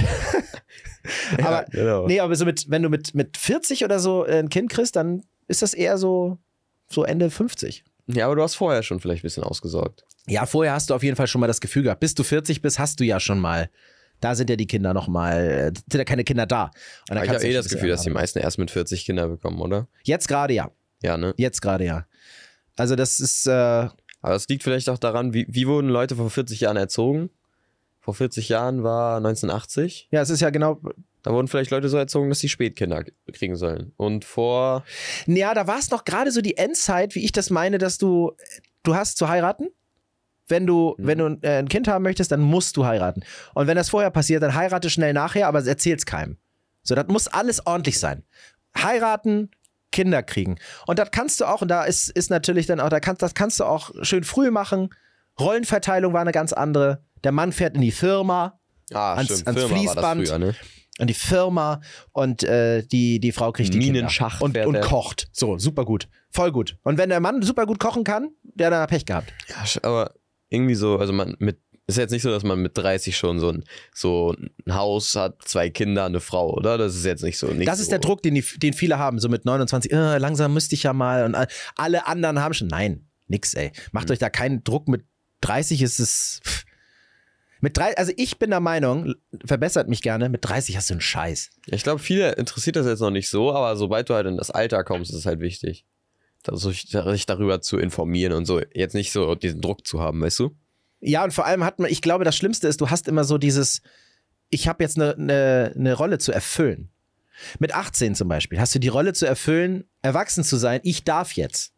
aber, 1.42 1.64
genau. 1.70 2.06
nee, 2.06 2.20
aber 2.20 2.36
so 2.36 2.44
mit, 2.44 2.70
wenn 2.70 2.82
du 2.82 2.90
mit, 2.90 3.14
mit 3.14 3.36
40 3.36 3.84
oder 3.84 3.98
so 3.98 4.26
äh, 4.26 4.38
ein 4.38 4.48
Kind 4.50 4.70
kriegst, 4.70 4.96
dann 4.96 5.24
ist 5.46 5.62
das 5.62 5.74
eher 5.74 5.96
so, 5.96 6.38
so 6.88 7.04
Ende 7.04 7.30
50. 7.30 7.84
Ja, 8.08 8.26
aber 8.26 8.36
du 8.36 8.42
hast 8.42 8.54
vorher 8.54 8.82
schon 8.82 9.00
vielleicht 9.00 9.22
ein 9.22 9.26
bisschen 9.26 9.44
ausgesorgt. 9.44 10.04
Ja, 10.26 10.46
vorher 10.46 10.74
hast 10.74 10.90
du 10.90 10.94
auf 10.94 11.02
jeden 11.02 11.16
Fall 11.16 11.26
schon 11.26 11.40
mal 11.40 11.46
das 11.46 11.60
Gefühl 11.60 11.82
gehabt. 11.82 12.00
Bis 12.00 12.14
du 12.14 12.22
40 12.22 12.60
bist, 12.60 12.78
hast 12.78 13.00
du 13.00 13.04
ja 13.04 13.20
schon 13.20 13.38
mal. 13.38 13.70
Da 14.20 14.34
sind 14.34 14.50
ja 14.50 14.56
die 14.56 14.66
Kinder 14.66 14.94
noch 14.94 15.08
mal, 15.08 15.38
äh, 15.38 15.72
sind 15.90 15.98
ja 15.98 16.04
keine 16.04 16.24
Kinder 16.24 16.46
da. 16.46 16.70
Ich 17.10 17.16
habe 17.16 17.46
eh 17.46 17.52
das 17.52 17.68
Gefühl, 17.68 17.90
dass 17.90 18.02
die 18.02 18.10
meisten 18.10 18.38
erst 18.38 18.58
mit 18.58 18.70
40 18.70 19.04
Kinder 19.04 19.28
bekommen, 19.28 19.60
oder? 19.60 19.88
Jetzt 20.02 20.28
gerade 20.28 20.54
ja. 20.54 20.70
Ja, 21.02 21.16
ne? 21.16 21.34
Jetzt 21.36 21.62
gerade 21.62 21.84
ja. 21.84 22.06
Also 22.76 22.96
das 22.96 23.20
ist, 23.20 23.46
äh, 23.46 23.50
Aber 23.50 24.34
es 24.34 24.48
liegt 24.48 24.62
vielleicht 24.62 24.88
auch 24.88 24.98
daran, 24.98 25.34
wie, 25.34 25.46
wie 25.48 25.66
wurden 25.66 25.88
Leute 25.88 26.16
vor 26.16 26.30
40 26.30 26.60
Jahren 26.60 26.76
erzogen? 26.76 27.30
Vor 28.00 28.14
40 28.14 28.48
Jahren 28.48 28.82
war 28.84 29.18
1980. 29.18 30.08
ja, 30.10 30.22
es 30.22 30.30
ist 30.30 30.40
ja 30.40 30.50
genau, 30.50 30.80
Da 31.22 31.32
wurden 31.32 31.48
vielleicht 31.48 31.70
Leute 31.70 31.88
so 31.88 31.98
erzogen, 31.98 32.28
dass 32.30 32.38
sie 32.38 32.48
Spätkinder 32.48 33.04
kriegen 33.32 33.56
sollen. 33.56 33.92
Und 33.96 34.24
vor. 34.24 34.84
ja, 35.26 35.52
da 35.54 35.66
war 35.66 35.78
es 35.78 35.90
noch 35.90 36.04
gerade 36.04 36.30
so 36.30 36.40
die 36.40 36.56
Endzeit, 36.56 37.14
wie 37.14 37.24
ich 37.24 37.32
das 37.32 37.50
meine, 37.50 37.78
dass 37.78 37.98
du, 37.98 38.32
du 38.82 38.94
hast 38.94 39.18
zu 39.18 39.28
heiraten. 39.28 39.68
Wenn 40.48 40.66
du, 40.66 40.94
Mhm. 40.98 41.06
wenn 41.06 41.18
du 41.18 41.38
äh, 41.42 41.58
ein 41.58 41.68
Kind 41.68 41.88
haben 41.88 42.02
möchtest, 42.02 42.32
dann 42.32 42.40
musst 42.40 42.76
du 42.76 42.84
heiraten. 42.86 43.22
Und 43.54 43.66
wenn 43.66 43.76
das 43.76 43.90
vorher 43.90 44.10
passiert, 44.10 44.42
dann 44.42 44.54
heirate 44.54 44.90
schnell 44.90 45.12
nachher, 45.12 45.46
aber 45.48 45.64
erzähl's 45.66 46.06
keinem. 46.06 46.36
So, 46.82 46.94
das 46.94 47.06
muss 47.08 47.28
alles 47.28 47.66
ordentlich 47.66 47.98
sein. 47.98 48.24
Heiraten, 48.76 49.50
Kinder 49.92 50.22
kriegen. 50.22 50.56
Und 50.86 50.98
das 50.98 51.10
kannst 51.10 51.40
du 51.40 51.46
auch, 51.46 51.62
und 51.62 51.68
da 51.68 51.84
ist, 51.84 52.10
ist 52.10 52.30
natürlich 52.30 52.66
dann 52.66 52.80
auch, 52.80 52.88
da 52.90 53.00
kannst, 53.00 53.22
das 53.22 53.34
kannst 53.34 53.58
du 53.60 53.64
auch 53.64 53.90
schön 54.02 54.22
früh 54.24 54.50
machen. 54.50 54.90
Rollenverteilung 55.40 56.12
war 56.12 56.20
eine 56.20 56.32
ganz 56.32 56.52
andere. 56.52 57.02
Der 57.24 57.32
Mann 57.32 57.52
fährt 57.52 57.74
in 57.74 57.80
die 57.80 57.90
Firma, 57.92 58.58
Ah, 58.92 59.14
Ans- 59.14 59.26
stimmt. 59.32 59.46
ans 59.48 59.60
Firma 59.60 59.76
Fließband. 59.76 60.28
früher, 60.28 60.38
ne? 60.38 60.54
in 61.00 61.06
die 61.06 61.14
Firma 61.14 61.80
und 62.10 62.42
äh, 62.42 62.82
die, 62.82 63.20
die 63.20 63.30
Frau 63.30 63.52
kriegt 63.52 63.72
die 63.72 63.78
Minenschacht 63.78 64.40
Kinder. 64.40 64.66
Und, 64.66 64.76
und 64.76 64.82
kocht. 64.82 65.28
So, 65.32 65.56
super 65.56 65.84
gut. 65.84 66.08
Voll 66.30 66.50
gut. 66.50 66.76
Und 66.82 66.98
wenn 66.98 67.08
der 67.08 67.20
Mann 67.20 67.40
super 67.42 67.66
gut 67.66 67.78
kochen 67.78 68.02
kann, 68.02 68.30
der 68.42 68.70
hat 68.76 68.90
Pech 68.90 69.06
gehabt. 69.06 69.32
Ja, 69.48 69.64
aber 69.88 70.12
irgendwie 70.50 70.74
so, 70.74 70.98
also 70.98 71.12
man 71.12 71.36
mit. 71.38 71.58
Ist 71.86 71.96
jetzt 71.96 72.10
nicht 72.10 72.20
so, 72.20 72.28
dass 72.30 72.42
man 72.42 72.60
mit 72.60 72.76
30 72.76 73.16
schon 73.16 73.40
so 73.40 73.48
ein, 73.48 73.64
so 73.94 74.34
ein 74.38 74.74
Haus 74.74 75.16
hat, 75.16 75.36
zwei 75.46 75.70
Kinder, 75.70 76.04
eine 76.04 76.20
Frau, 76.20 76.52
oder? 76.52 76.76
Das 76.76 76.94
ist 76.94 77.06
jetzt 77.06 77.22
nicht 77.24 77.38
so. 77.38 77.46
Nicht 77.46 77.66
das 77.66 77.78
ist 77.80 77.86
so. 77.86 77.92
der 77.92 78.00
Druck, 78.00 78.22
den, 78.22 78.34
die, 78.34 78.44
den 78.58 78.74
viele 78.74 78.98
haben, 78.98 79.18
so 79.18 79.30
mit 79.30 79.46
29, 79.46 79.90
äh, 79.90 80.18
langsam 80.18 80.52
müsste 80.52 80.74
ich 80.74 80.82
ja 80.82 80.92
mal 80.92 81.24
und 81.24 81.34
alle 81.76 82.06
anderen 82.06 82.40
haben 82.42 82.52
schon, 82.52 82.68
nein, 82.68 83.06
nix, 83.26 83.54
ey. 83.54 83.72
Macht 83.92 84.08
Mhm. 84.08 84.12
euch 84.12 84.18
da 84.18 84.28
keinen 84.28 84.62
Druck, 84.64 84.86
mit 84.86 85.06
30 85.40 85.80
ist 85.80 85.98
es, 85.98 86.40
pff. 86.44 86.64
mit 87.62 87.74
drei, 87.74 87.96
also 87.96 88.12
ich 88.18 88.38
bin 88.38 88.50
der 88.50 88.60
Meinung, 88.60 89.14
verbessert 89.46 89.88
mich 89.88 90.02
gerne, 90.02 90.28
mit 90.28 90.44
30 90.44 90.76
hast 90.76 90.90
du 90.90 90.94
einen 90.94 91.00
Scheiß. 91.00 91.48
Ich 91.68 91.84
glaube, 91.84 92.00
viele 92.00 92.32
interessiert 92.32 92.76
das 92.76 92.86
jetzt 92.86 93.00
noch 93.00 93.10
nicht 93.10 93.30
so, 93.30 93.50
aber 93.54 93.76
sobald 93.78 94.10
du 94.10 94.14
halt 94.14 94.26
in 94.26 94.36
das 94.36 94.50
Alter 94.50 94.84
kommst, 94.84 95.10
ist 95.10 95.16
es 95.20 95.24
halt 95.24 95.40
wichtig. 95.40 95.86
Sich 96.50 96.88
sich 96.88 97.26
darüber 97.26 97.60
zu 97.60 97.78
informieren 97.78 98.32
und 98.32 98.46
so. 98.46 98.60
Jetzt 98.72 98.94
nicht 98.94 99.12
so 99.12 99.34
diesen 99.34 99.60
Druck 99.60 99.86
zu 99.86 100.00
haben, 100.00 100.20
weißt 100.20 100.38
du? 100.38 100.56
Ja, 101.00 101.24
und 101.24 101.32
vor 101.32 101.46
allem 101.46 101.64
hat 101.64 101.78
man, 101.78 101.90
ich 101.90 102.02
glaube, 102.02 102.24
das 102.24 102.36
Schlimmste 102.36 102.68
ist, 102.68 102.80
du 102.80 102.90
hast 102.90 103.06
immer 103.06 103.24
so 103.24 103.38
dieses, 103.38 103.82
ich 104.50 104.66
habe 104.68 104.82
jetzt 104.82 104.96
eine, 104.96 105.14
eine, 105.14 105.72
eine 105.76 105.94
Rolle 105.94 106.18
zu 106.18 106.32
erfüllen. 106.32 106.90
Mit 107.58 107.74
18 107.74 108.14
zum 108.14 108.28
Beispiel 108.28 108.58
hast 108.58 108.74
du 108.74 108.78
die 108.78 108.88
Rolle 108.88 109.12
zu 109.12 109.26
erfüllen, 109.26 109.84
erwachsen 110.02 110.42
zu 110.42 110.56
sein. 110.56 110.80
Ich 110.82 111.04
darf 111.04 111.32
jetzt. 111.32 111.72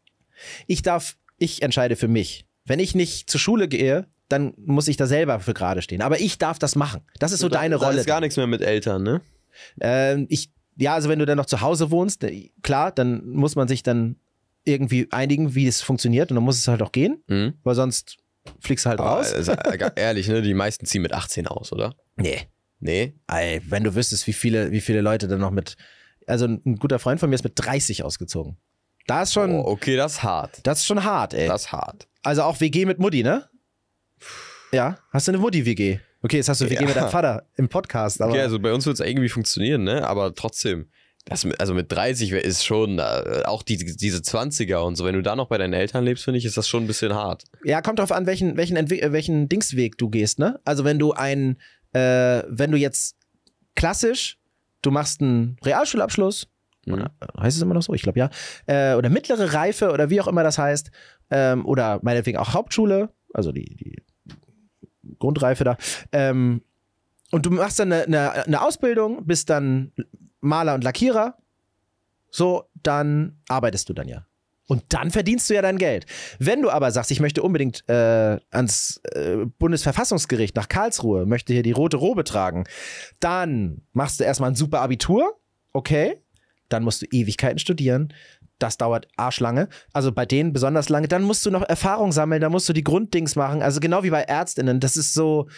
Ich 0.67 0.83
darf, 0.83 1.17
ich 1.37 1.63
entscheide 1.63 1.97
für 1.97 2.09
mich. 2.09 2.47
Wenn 2.65 2.79
ich 2.79 2.95
nicht 2.95 3.29
zur 3.29 3.41
Schule 3.41 3.69
gehe, 3.69 4.07
dann 4.29 4.55
muss 4.57 4.89
ich 4.89 4.97
da 4.97 5.07
selber 5.07 5.41
für 5.41 5.55
gerade 5.55 5.83
stehen. 5.83 6.03
Aber 6.03 6.21
ich 6.21 6.39
darf 6.39 6.59
das 6.59 6.77
machen. 6.77 7.03
Das 7.19 7.33
ist 7.33 7.41
so 7.41 7.49
deine 7.49 7.79
da 7.79 7.87
Rolle. 7.87 8.01
ist 8.01 8.07
gar 8.07 8.21
nichts 8.21 8.37
mehr 8.37 8.47
mit 8.47 8.63
Eltern, 8.63 9.03
ne? 9.03 9.21
Ähm, 9.81 10.27
ich, 10.31 10.51
ja, 10.77 10.95
also 10.95 11.09
wenn 11.09 11.19
du 11.19 11.27
dann 11.27 11.37
noch 11.37 11.47
zu 11.47 11.61
Hause 11.61 11.91
wohnst, 11.91 12.23
äh, 12.25 12.51
klar, 12.63 12.93
dann 12.93 13.27
muss 13.29 13.57
man 13.57 13.69
sich 13.69 13.83
dann 13.83 14.17
irgendwie 14.71 15.09
einigen, 15.11 15.55
wie 15.55 15.67
es 15.67 15.81
funktioniert 15.83 16.31
und 16.31 16.37
dann 16.37 16.45
muss 16.45 16.59
es 16.59 16.69
halt 16.69 16.83
auch 16.83 16.93
gehen, 16.93 17.23
Mhm. 17.29 17.55
weil 17.63 17.75
sonst 17.75 18.17
fliegst 18.61 18.85
du 18.87 18.91
halt 18.91 19.01
Aber, 19.01 19.11
raus. 19.11 19.33
also, 19.33 19.53
äh, 19.53 19.91
ehrlich, 19.97 20.29
ne? 20.29 20.43
Die 20.43 20.55
meisten 20.55 20.87
ziehen 20.87 21.03
mit 21.03 21.13
18 21.13 21.47
aus, 21.47 21.73
oder? 21.73 21.95
Nee. 22.17 22.49
Nee. 22.81 23.15
Ey, 23.29 23.61
wenn 23.69 23.85
du 23.85 23.95
wüsstest, 23.95 24.27
wie 24.27 24.33
viele, 24.33 24.71
wie 24.73 24.81
viele 24.81 25.01
Leute 25.03 25.29
dann 25.29 25.41
noch 25.41 25.51
mit. 25.51 25.77
Also 26.27 26.47
ein, 26.47 26.63
ein 26.65 26.77
guter 26.77 26.99
Freund 26.99 27.21
von 27.21 27.29
mir 27.29 27.35
ist 27.35 27.45
mit 27.45 27.53
30 27.57 28.03
ausgezogen. 28.05 28.57
Da 29.07 29.23
ist 29.23 29.33
schon, 29.33 29.51
Oh, 29.53 29.65
okay, 29.67 29.97
das 29.97 30.13
ist 30.15 30.23
hart. 30.23 30.61
das 30.63 30.79
ist 30.81 30.87
schon 30.87 31.05
hart, 31.05 31.35
ey. 31.35 31.47
Das 31.49 31.63
ist 31.63 31.73
hart. 31.73 32.09
Also 32.23 32.43
auch 32.43 32.61
WG 32.61 32.87
mit 32.87 32.99
Mutti, 32.99 33.23
ne? 33.23 33.49
Ja, 34.73 34.99
hast 35.13 35.27
du 35.27 35.33
eine 35.33 35.39
Mutti-WG? 35.39 35.99
Okay, 36.23 36.37
jetzt 36.37 36.49
hast 36.49 36.61
du 36.61 36.67
WG 36.67 36.75
Ja. 36.83 36.87
mit 36.87 36.95
deinem 36.97 37.11
Vater 37.11 37.47
im 37.57 37.69
Podcast, 37.69 38.21
aber 38.21 38.33
Okay, 38.33 38.43
also 38.43 38.59
bei 38.61 38.73
uns 38.73 38.87
wird 38.87 39.01
es 39.01 39.07
irgendwie 39.07 39.29
funktionieren, 39.29 39.85
ne? 39.85 40.07
Aber 40.07 40.35
trotzdem. 40.35 40.91
Das, 41.27 41.47
also 41.59 41.75
mit 41.75 41.93
30 41.93 42.33
wär- 42.33 42.45
ist 42.45 42.65
schon, 42.65 42.99
äh, 42.99 43.43
auch 43.45 43.63
die, 43.63 43.77
diese 43.77 44.19
20er 44.19 44.79
und 44.79 44.97
so, 44.97 45.05
wenn 45.05 45.15
du 45.15 45.23
da 45.23 45.37
noch 45.37 45.49
bei 45.49 45.59
deinen 45.59 45.75
Eltern 45.75 46.05
lebst, 46.05 46.25
finde 46.25 46.39
ich, 46.39 46.45
ist 46.45 46.57
das 46.57 46.67
schon 46.69 46.85
ein 46.85 46.87
bisschen 46.87 47.15
hart. 47.15 47.45
ja, 47.65 47.83
kommt 47.83 47.99
drauf 47.99 48.11
an, 48.13 48.27
welchen, 48.27 48.57
welchen, 48.57 48.77
Entwi- 48.79 49.01
äh, 49.01 49.13
welchen 49.13 49.49
Dingsweg 49.49 49.99
du 49.99 50.09
gehst, 50.09 50.39
ne? 50.39 50.59
Also 50.65 50.85
wenn 50.85 50.99
du 50.99 51.13
ein, 51.13 51.59
äh, 51.93 52.43
wenn 52.49 52.71
du 52.73 52.79
jetzt 52.79 53.17
klassisch, 53.77 54.39
du 54.83 54.91
machst 54.91 55.21
einen 55.21 55.57
Realschulabschluss, 55.65 56.49
Mhm. 56.87 56.95
oder, 56.95 57.15
äh, 57.21 57.41
heißt 57.43 57.57
es 57.59 57.63
immer 57.63 57.75
noch 57.75 57.83
so? 57.83 57.93
Ich 57.93 58.03
glaube 58.03 58.19
ja. 58.19 58.31
Äh, 58.67 58.95
oder 58.97 59.11
mittlere 59.11 59.53
Reife 59.53 59.91
oder 59.93 60.09
wie 60.09 60.21
auch 60.23 60.27
immer 60.29 60.43
das 60.43 60.57
heißt. 60.57 60.91
Ähm, 61.31 61.67
oder 61.67 62.01
meinetwegen 62.03 62.39
auch 62.39 62.55
Hauptschule, 62.55 63.11
also 63.35 63.53
die, 63.53 63.77
die 63.77 64.03
Grundreife 65.19 65.65
da. 65.65 65.77
Ähm, 66.13 66.63
und 67.31 67.47
du 67.47 67.51
machst 67.51 67.79
dann 67.79 67.93
eine, 67.93 68.05
eine, 68.05 68.47
eine 68.47 68.63
Ausbildung, 68.63 69.27
bist 69.27 69.51
dann 69.51 69.93
Maler 70.41 70.75
und 70.75 70.85
Lackierer. 70.85 71.37
So, 72.31 72.65
dann 72.83 73.41
arbeitest 73.49 73.89
du 73.89 73.93
dann 73.93 74.09
ja. 74.09 74.27
Und 74.71 74.85
dann 74.91 75.11
verdienst 75.11 75.51
du 75.51 75.55
ja 75.55 75.63
dein 75.63 75.79
Geld. 75.79 76.07
Wenn 76.39 76.63
du 76.63 76.71
aber 76.71 76.93
sagst, 76.93 77.11
ich 77.11 77.19
möchte 77.19 77.43
unbedingt 77.43 77.83
äh, 77.89 78.39
ans 78.53 79.01
äh, 79.15 79.45
Bundesverfassungsgericht 79.59 80.55
nach 80.55 80.69
Karlsruhe, 80.69 81.27
möchte 81.27 81.53
hier 81.53 81.65
die 81.65 81.73
rote 81.73 81.97
Robe 81.97 82.23
tragen, 82.23 82.65
dann 83.19 83.83
machst 83.93 84.21
du 84.21 84.25
erstmal 84.25 84.51
ein 84.51 84.55
super 84.55 84.81
Abitur, 84.81 85.41
okay, 85.73 86.23
dann 86.69 86.85
musst 86.85 87.03
du 87.03 87.07
Ewigkeiten 87.11 87.59
studieren. 87.59 88.15
Das 88.61 88.77
dauert 88.77 89.09
arschlange. 89.17 89.69
Also 89.93 90.13
bei 90.13 90.25
denen 90.25 90.53
besonders 90.53 90.89
lange. 90.89 91.09
Dann 91.09 91.23
musst 91.25 91.45
du 91.45 91.51
noch 91.51 91.63
Erfahrung 91.63 92.13
sammeln, 92.13 92.41
dann 92.41 92.53
musst 92.53 92.69
du 92.69 92.73
die 92.73 92.85
Grunddings 92.85 93.35
machen. 93.35 93.63
Also 93.63 93.81
genau 93.81 94.05
wie 94.05 94.11
bei 94.11 94.23
Ärztinnen. 94.23 94.79
Das 94.79 94.97
ist 94.97 95.15
so, 95.15 95.49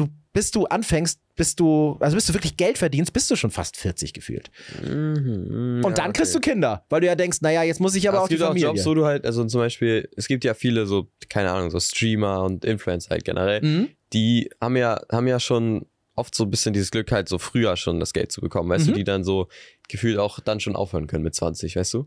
du, 0.00 0.08
bis 0.32 0.50
du 0.50 0.64
anfängst, 0.66 1.20
bis 1.36 1.54
du, 1.56 1.96
also 2.00 2.16
bis 2.16 2.26
du 2.26 2.34
wirklich 2.34 2.56
Geld 2.56 2.78
verdienst, 2.78 3.12
bist 3.12 3.30
du 3.30 3.36
schon 3.36 3.50
fast 3.50 3.76
40 3.76 4.12
gefühlt. 4.12 4.50
Mhm, 4.82 5.82
Und 5.84 5.98
dann 5.98 6.12
kriegst 6.12 6.34
du 6.34 6.40
Kinder, 6.40 6.84
weil 6.88 7.00
du 7.00 7.06
ja 7.06 7.14
denkst, 7.14 7.38
naja, 7.40 7.62
jetzt 7.62 7.80
muss 7.80 7.94
ich 7.94 8.08
aber 8.08 8.18
Ja, 8.18 8.20
auch 8.20 8.24
es 8.24 8.28
die 8.28 8.34
gibt 8.34 8.44
auch 8.44 8.48
Familie. 8.48 8.68
Jobs, 8.68 8.86
wo 8.86 8.94
du 8.94 9.04
halt, 9.04 9.24
also 9.24 9.44
zum 9.44 9.60
Beispiel, 9.60 10.08
es 10.16 10.28
gibt 10.28 10.44
ja 10.44 10.54
viele 10.54 10.86
so, 10.86 11.08
keine 11.28 11.50
Ahnung, 11.50 11.70
so 11.70 11.80
Streamer 11.80 12.42
und 12.42 12.64
Influencer 12.64 13.10
halt 13.10 13.24
generell, 13.24 13.60
mhm. 13.62 13.88
die 14.12 14.50
haben 14.60 14.76
ja, 14.76 15.00
haben 15.10 15.26
ja 15.26 15.40
schon 15.40 15.86
oft 16.14 16.34
so 16.34 16.44
ein 16.44 16.50
bisschen 16.50 16.72
dieses 16.74 16.90
Glück, 16.90 17.10
halt 17.12 17.28
so 17.28 17.38
früher 17.38 17.76
schon 17.76 17.98
das 18.00 18.12
Geld 18.12 18.30
zu 18.32 18.40
bekommen, 18.40 18.68
weißt 18.68 18.86
Mhm. 18.86 18.90
du, 18.92 18.98
die 18.98 19.04
dann 19.04 19.24
so 19.24 19.48
gefühlt 19.88 20.18
auch 20.18 20.40
dann 20.40 20.60
schon 20.60 20.76
aufhören 20.76 21.06
können 21.06 21.24
mit 21.24 21.34
20, 21.34 21.76
weißt 21.76 21.94
du? 21.94 22.06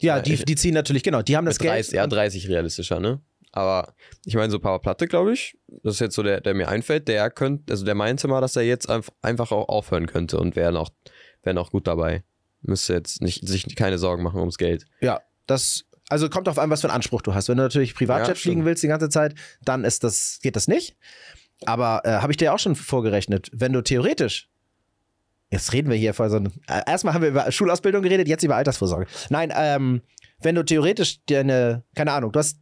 Ja, 0.00 0.16
Ja, 0.16 0.22
die, 0.22 0.36
die 0.44 0.54
ziehen 0.54 0.74
natürlich, 0.74 1.02
genau, 1.02 1.22
die 1.22 1.36
haben 1.36 1.44
das 1.46 1.56
mit 1.56 1.62
Geld. 1.62 1.74
30, 1.86 1.94
ja, 1.94 2.06
30 2.06 2.48
realistischer, 2.48 3.00
ne? 3.00 3.20
Aber 3.52 3.94
ich 4.24 4.34
meine, 4.34 4.50
so 4.50 4.58
Papa 4.58 4.78
Platte, 4.78 5.06
glaube 5.06 5.32
ich, 5.32 5.56
das 5.82 5.94
ist 5.94 6.00
jetzt 6.00 6.14
so 6.14 6.22
der, 6.22 6.40
der 6.40 6.54
mir 6.54 6.68
einfällt, 6.68 7.08
der 7.08 7.30
könnte, 7.30 7.72
also 7.72 7.84
der 7.84 7.94
meinte 7.94 8.28
mal, 8.28 8.40
dass 8.40 8.56
er 8.56 8.62
jetzt 8.62 8.88
einf- 8.90 9.12
einfach 9.22 9.52
auch 9.52 9.68
aufhören 9.68 10.06
könnte 10.06 10.38
und 10.38 10.54
wäre 10.54 10.72
noch, 10.72 10.90
wäre 11.42 11.54
noch 11.54 11.70
gut 11.70 11.86
dabei. 11.86 12.24
Müsste 12.60 12.92
jetzt 12.92 13.22
nicht, 13.22 13.46
sich 13.48 13.74
keine 13.76 13.98
Sorgen 13.98 14.22
machen 14.22 14.40
ums 14.40 14.58
Geld. 14.58 14.84
Ja, 15.00 15.20
das, 15.46 15.84
also 16.08 16.28
kommt 16.28 16.48
auf 16.48 16.58
an, 16.58 16.70
was 16.70 16.80
für 16.82 16.88
einen 16.88 16.96
Anspruch 16.96 17.22
du 17.22 17.34
hast. 17.34 17.48
Wenn 17.48 17.56
du 17.56 17.62
natürlich 17.62 17.94
Privatjet 17.94 18.28
Ja, 18.28 18.34
fliegen 18.34 18.64
willst 18.64 18.82
die 18.82 18.88
ganze 18.88 19.08
Zeit, 19.08 19.34
dann 19.62 19.84
ist 19.84 20.04
das, 20.04 20.40
geht 20.42 20.56
das 20.56 20.68
nicht. 20.68 20.96
Aber 21.64 22.02
äh, 22.04 22.10
habe 22.18 22.32
ich 22.32 22.36
dir 22.36 22.52
auch 22.52 22.58
schon 22.58 22.76
vorgerechnet, 22.76 23.50
wenn 23.52 23.72
du 23.72 23.82
theoretisch, 23.82 24.48
jetzt 25.50 25.72
reden 25.72 25.88
wir 25.90 25.96
hier 25.96 26.14
vor 26.14 26.28
so 26.30 26.36
einem, 26.36 26.52
äh, 26.68 26.82
erstmal 26.86 27.14
haben 27.14 27.22
wir 27.22 27.30
über 27.30 27.50
Schulausbildung 27.50 28.02
geredet, 28.02 28.28
jetzt 28.28 28.42
über 28.42 28.56
Altersvorsorge. 28.56 29.06
Nein, 29.30 29.52
ähm, 29.56 30.02
wenn 30.40 30.54
du 30.54 30.64
theoretisch 30.64 31.24
dir 31.24 31.40
eine, 31.40 31.84
keine 31.94 32.12
Ahnung, 32.12 32.30
du 32.32 32.38
hast 32.38 32.58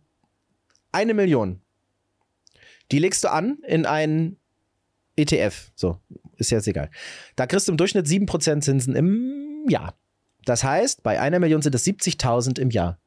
eine 0.96 1.14
Million, 1.14 1.60
die 2.90 2.98
legst 2.98 3.22
du 3.24 3.30
an 3.30 3.58
in 3.66 3.86
einen 3.86 4.38
ETF, 5.16 5.70
so, 5.74 6.00
ist 6.36 6.50
jetzt 6.50 6.68
egal. 6.68 6.90
Da 7.36 7.46
kriegst 7.46 7.68
du 7.68 7.72
im 7.72 7.78
Durchschnitt 7.78 8.06
7% 8.06 8.60
Zinsen 8.60 8.94
im 8.94 9.64
Jahr. 9.68 9.94
Das 10.44 10.62
heißt, 10.62 11.02
bei 11.02 11.20
einer 11.20 11.38
Million 11.38 11.62
sind 11.62 11.74
es 11.74 11.84
70.000 11.84 12.58
im 12.58 12.70
Jahr, 12.70 12.98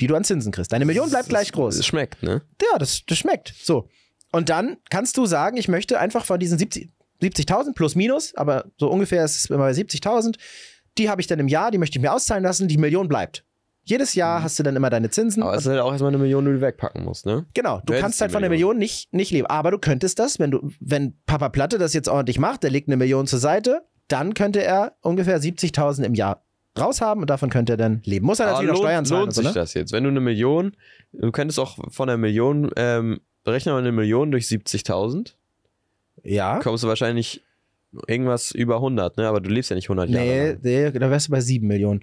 die 0.00 0.06
du 0.06 0.14
an 0.14 0.24
Zinsen 0.24 0.52
kriegst. 0.52 0.72
Deine 0.72 0.84
Million 0.84 1.10
bleibt 1.10 1.28
gleich 1.28 1.52
groß. 1.52 1.84
schmeckt, 1.86 2.22
ne? 2.22 2.42
Ja, 2.62 2.78
das, 2.78 3.04
das 3.06 3.18
schmeckt. 3.18 3.54
So. 3.62 3.88
Und 4.32 4.48
dann 4.48 4.78
kannst 4.90 5.16
du 5.16 5.26
sagen, 5.26 5.56
ich 5.56 5.68
möchte 5.68 5.98
einfach 5.98 6.24
von 6.24 6.38
diesen 6.40 6.58
70 6.58 6.90
70.000 7.22 7.74
plus 7.74 7.94
minus, 7.94 8.34
aber 8.34 8.66
so 8.76 8.90
ungefähr 8.90 9.24
ist 9.24 9.36
es 9.36 9.46
immer 9.46 9.58
bei 9.58 9.70
70.000, 9.70 10.36
die 10.98 11.08
habe 11.08 11.20
ich 11.20 11.26
dann 11.26 11.38
im 11.38 11.48
Jahr, 11.48 11.70
die 11.70 11.78
möchte 11.78 11.98
ich 11.98 12.02
mir 12.02 12.12
auszahlen 12.12 12.44
lassen, 12.44 12.68
die 12.68 12.78
Million 12.78 13.08
bleibt. 13.08 13.44
Jedes 13.88 14.14
Jahr 14.14 14.42
hast 14.42 14.58
du 14.58 14.64
dann 14.64 14.74
immer 14.74 14.90
deine 14.90 15.10
Zinsen. 15.10 15.40
Mhm. 15.42 15.46
Aber 15.46 15.56
es 15.56 15.64
ist 15.64 15.70
halt 15.70 15.80
auch 15.80 15.92
erstmal 15.92 16.08
eine 16.10 16.18
Million, 16.18 16.44
die 16.44 16.50
du 16.52 16.60
wegpacken 16.60 17.04
musst, 17.04 17.24
ne? 17.24 17.46
Genau, 17.54 17.80
du 17.86 17.92
Du 17.92 18.00
kannst 18.00 18.20
halt 18.20 18.32
von 18.32 18.40
der 18.42 18.50
Million 18.50 18.76
nicht, 18.78 19.14
nicht 19.14 19.30
leben. 19.30 19.46
Aber 19.46 19.70
du 19.70 19.78
könntest 19.78 20.18
das, 20.18 20.38
wenn 20.40 20.50
du, 20.50 20.70
wenn 20.80 21.14
Papa 21.26 21.48
Platte 21.50 21.78
das 21.78 21.94
jetzt 21.94 22.08
ordentlich 22.08 22.38
macht, 22.40 22.64
der 22.64 22.70
legt 22.70 22.88
eine 22.88 22.96
Million 22.96 23.28
zur 23.28 23.38
Seite, 23.38 23.82
dann 24.08 24.34
könnte 24.34 24.62
er 24.62 24.96
ungefähr 25.02 25.40
70.000 25.40 26.02
im 26.02 26.14
Jahr 26.14 26.42
raushaben 26.78 27.22
und 27.22 27.30
davon 27.30 27.48
könnte 27.48 27.74
er 27.74 27.76
dann 27.76 28.02
leben. 28.04 28.26
Muss 28.26 28.40
er 28.40 28.46
natürlich 28.46 28.70
noch 28.72 28.78
Steuern 28.78 29.04
zahlen 29.06 29.20
lohnt 29.22 29.34
so, 29.34 29.42
sich 29.42 29.48
ne? 29.50 29.54
das 29.54 29.74
jetzt? 29.74 29.92
Wenn 29.92 30.02
du 30.04 30.10
eine 30.10 30.20
Million, 30.20 30.72
du 31.12 31.30
könntest 31.30 31.58
auch 31.60 31.78
von 31.90 32.08
einer 32.08 32.18
Million, 32.18 32.70
ähm, 32.76 33.20
berechne 33.44 33.72
mal 33.72 33.78
eine 33.78 33.92
Million 33.92 34.30
durch 34.32 34.46
70.000, 34.46 35.34
Ja. 36.24 36.58
kommst 36.58 36.82
du 36.84 36.88
wahrscheinlich 36.88 37.42
irgendwas 38.08 38.50
über 38.50 38.76
100, 38.76 39.16
ne? 39.16 39.28
Aber 39.28 39.40
du 39.40 39.48
lebst 39.48 39.70
ja 39.70 39.76
nicht 39.76 39.88
100 39.88 40.10
Jahre 40.10 40.24
Nee, 40.26 40.48
lang. 40.50 40.58
nee, 40.92 40.98
da 40.98 41.10
wärst 41.10 41.28
du 41.28 41.32
bei 41.32 41.40
7 41.40 41.66
Millionen. 41.66 42.02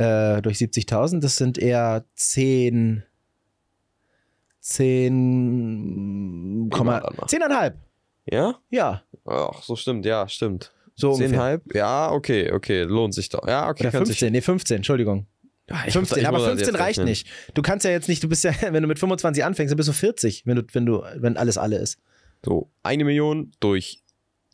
Äh, 0.00 0.40
durch 0.42 0.56
70.000, 0.58 1.20
das 1.20 1.36
sind 1.36 1.58
eher 1.58 2.04
10, 2.14 3.02
10, 4.60 6.68
Komma- 6.70 7.02
warte 7.02 7.16
mal. 7.16 7.26
10,5. 7.26 7.74
Ja? 8.30 8.58
Ja, 8.70 9.02
Ach, 9.26 9.62
so 9.62 9.76
stimmt, 9.76 10.04
ja, 10.06 10.28
stimmt. 10.28 10.72
so 10.94 11.12
ungefähr. 11.12 11.58
10,5? 11.60 11.76
Ja, 11.76 12.10
okay, 12.12 12.52
okay, 12.52 12.82
lohnt 12.82 13.14
sich 13.14 13.28
doch. 13.28 13.46
Ja, 13.46 13.68
okay, 13.68 13.84
Oder 13.84 13.90
kann 13.92 14.06
sich- 14.06 14.18
15, 14.18 14.32
nee, 14.32 14.40
15, 14.40 14.76
Entschuldigung. 14.78 15.26
Ich 15.66 15.84
muss- 15.86 15.92
15, 15.94 16.18
ich 16.22 16.28
aber 16.28 16.38
muss 16.38 16.46
das 16.46 16.54
15 16.56 16.74
jetzt 16.74 16.80
reicht 16.80 16.88
rechnen. 16.98 17.06
nicht. 17.06 17.26
Du 17.54 17.62
kannst 17.62 17.84
ja 17.84 17.90
jetzt 17.92 18.08
nicht, 18.08 18.22
du 18.22 18.28
bist 18.28 18.42
ja, 18.44 18.52
wenn 18.72 18.82
du 18.82 18.88
mit 18.88 18.98
25 18.98 19.44
anfängst, 19.44 19.70
dann 19.72 19.76
bist 19.76 19.88
du 19.88 19.92
40, 19.92 20.44
wenn 20.46 20.56
du, 20.56 20.62
wenn 20.72 20.86
du, 20.86 21.02
wenn 21.16 21.36
alles 21.36 21.58
alle 21.58 21.78
ist. 21.78 21.98
So, 22.44 22.70
eine 22.82 23.04
Million 23.04 23.52
durch 23.60 24.02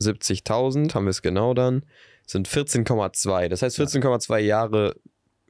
70.000, 0.01 0.95
haben 0.95 1.05
wir 1.07 1.11
es 1.11 1.23
genau 1.23 1.55
dann, 1.55 1.85
sind 2.27 2.49
14,2. 2.49 3.49
Das 3.49 3.63
heißt, 3.63 3.79
14,2 3.79 4.39
Jahre, 4.41 4.97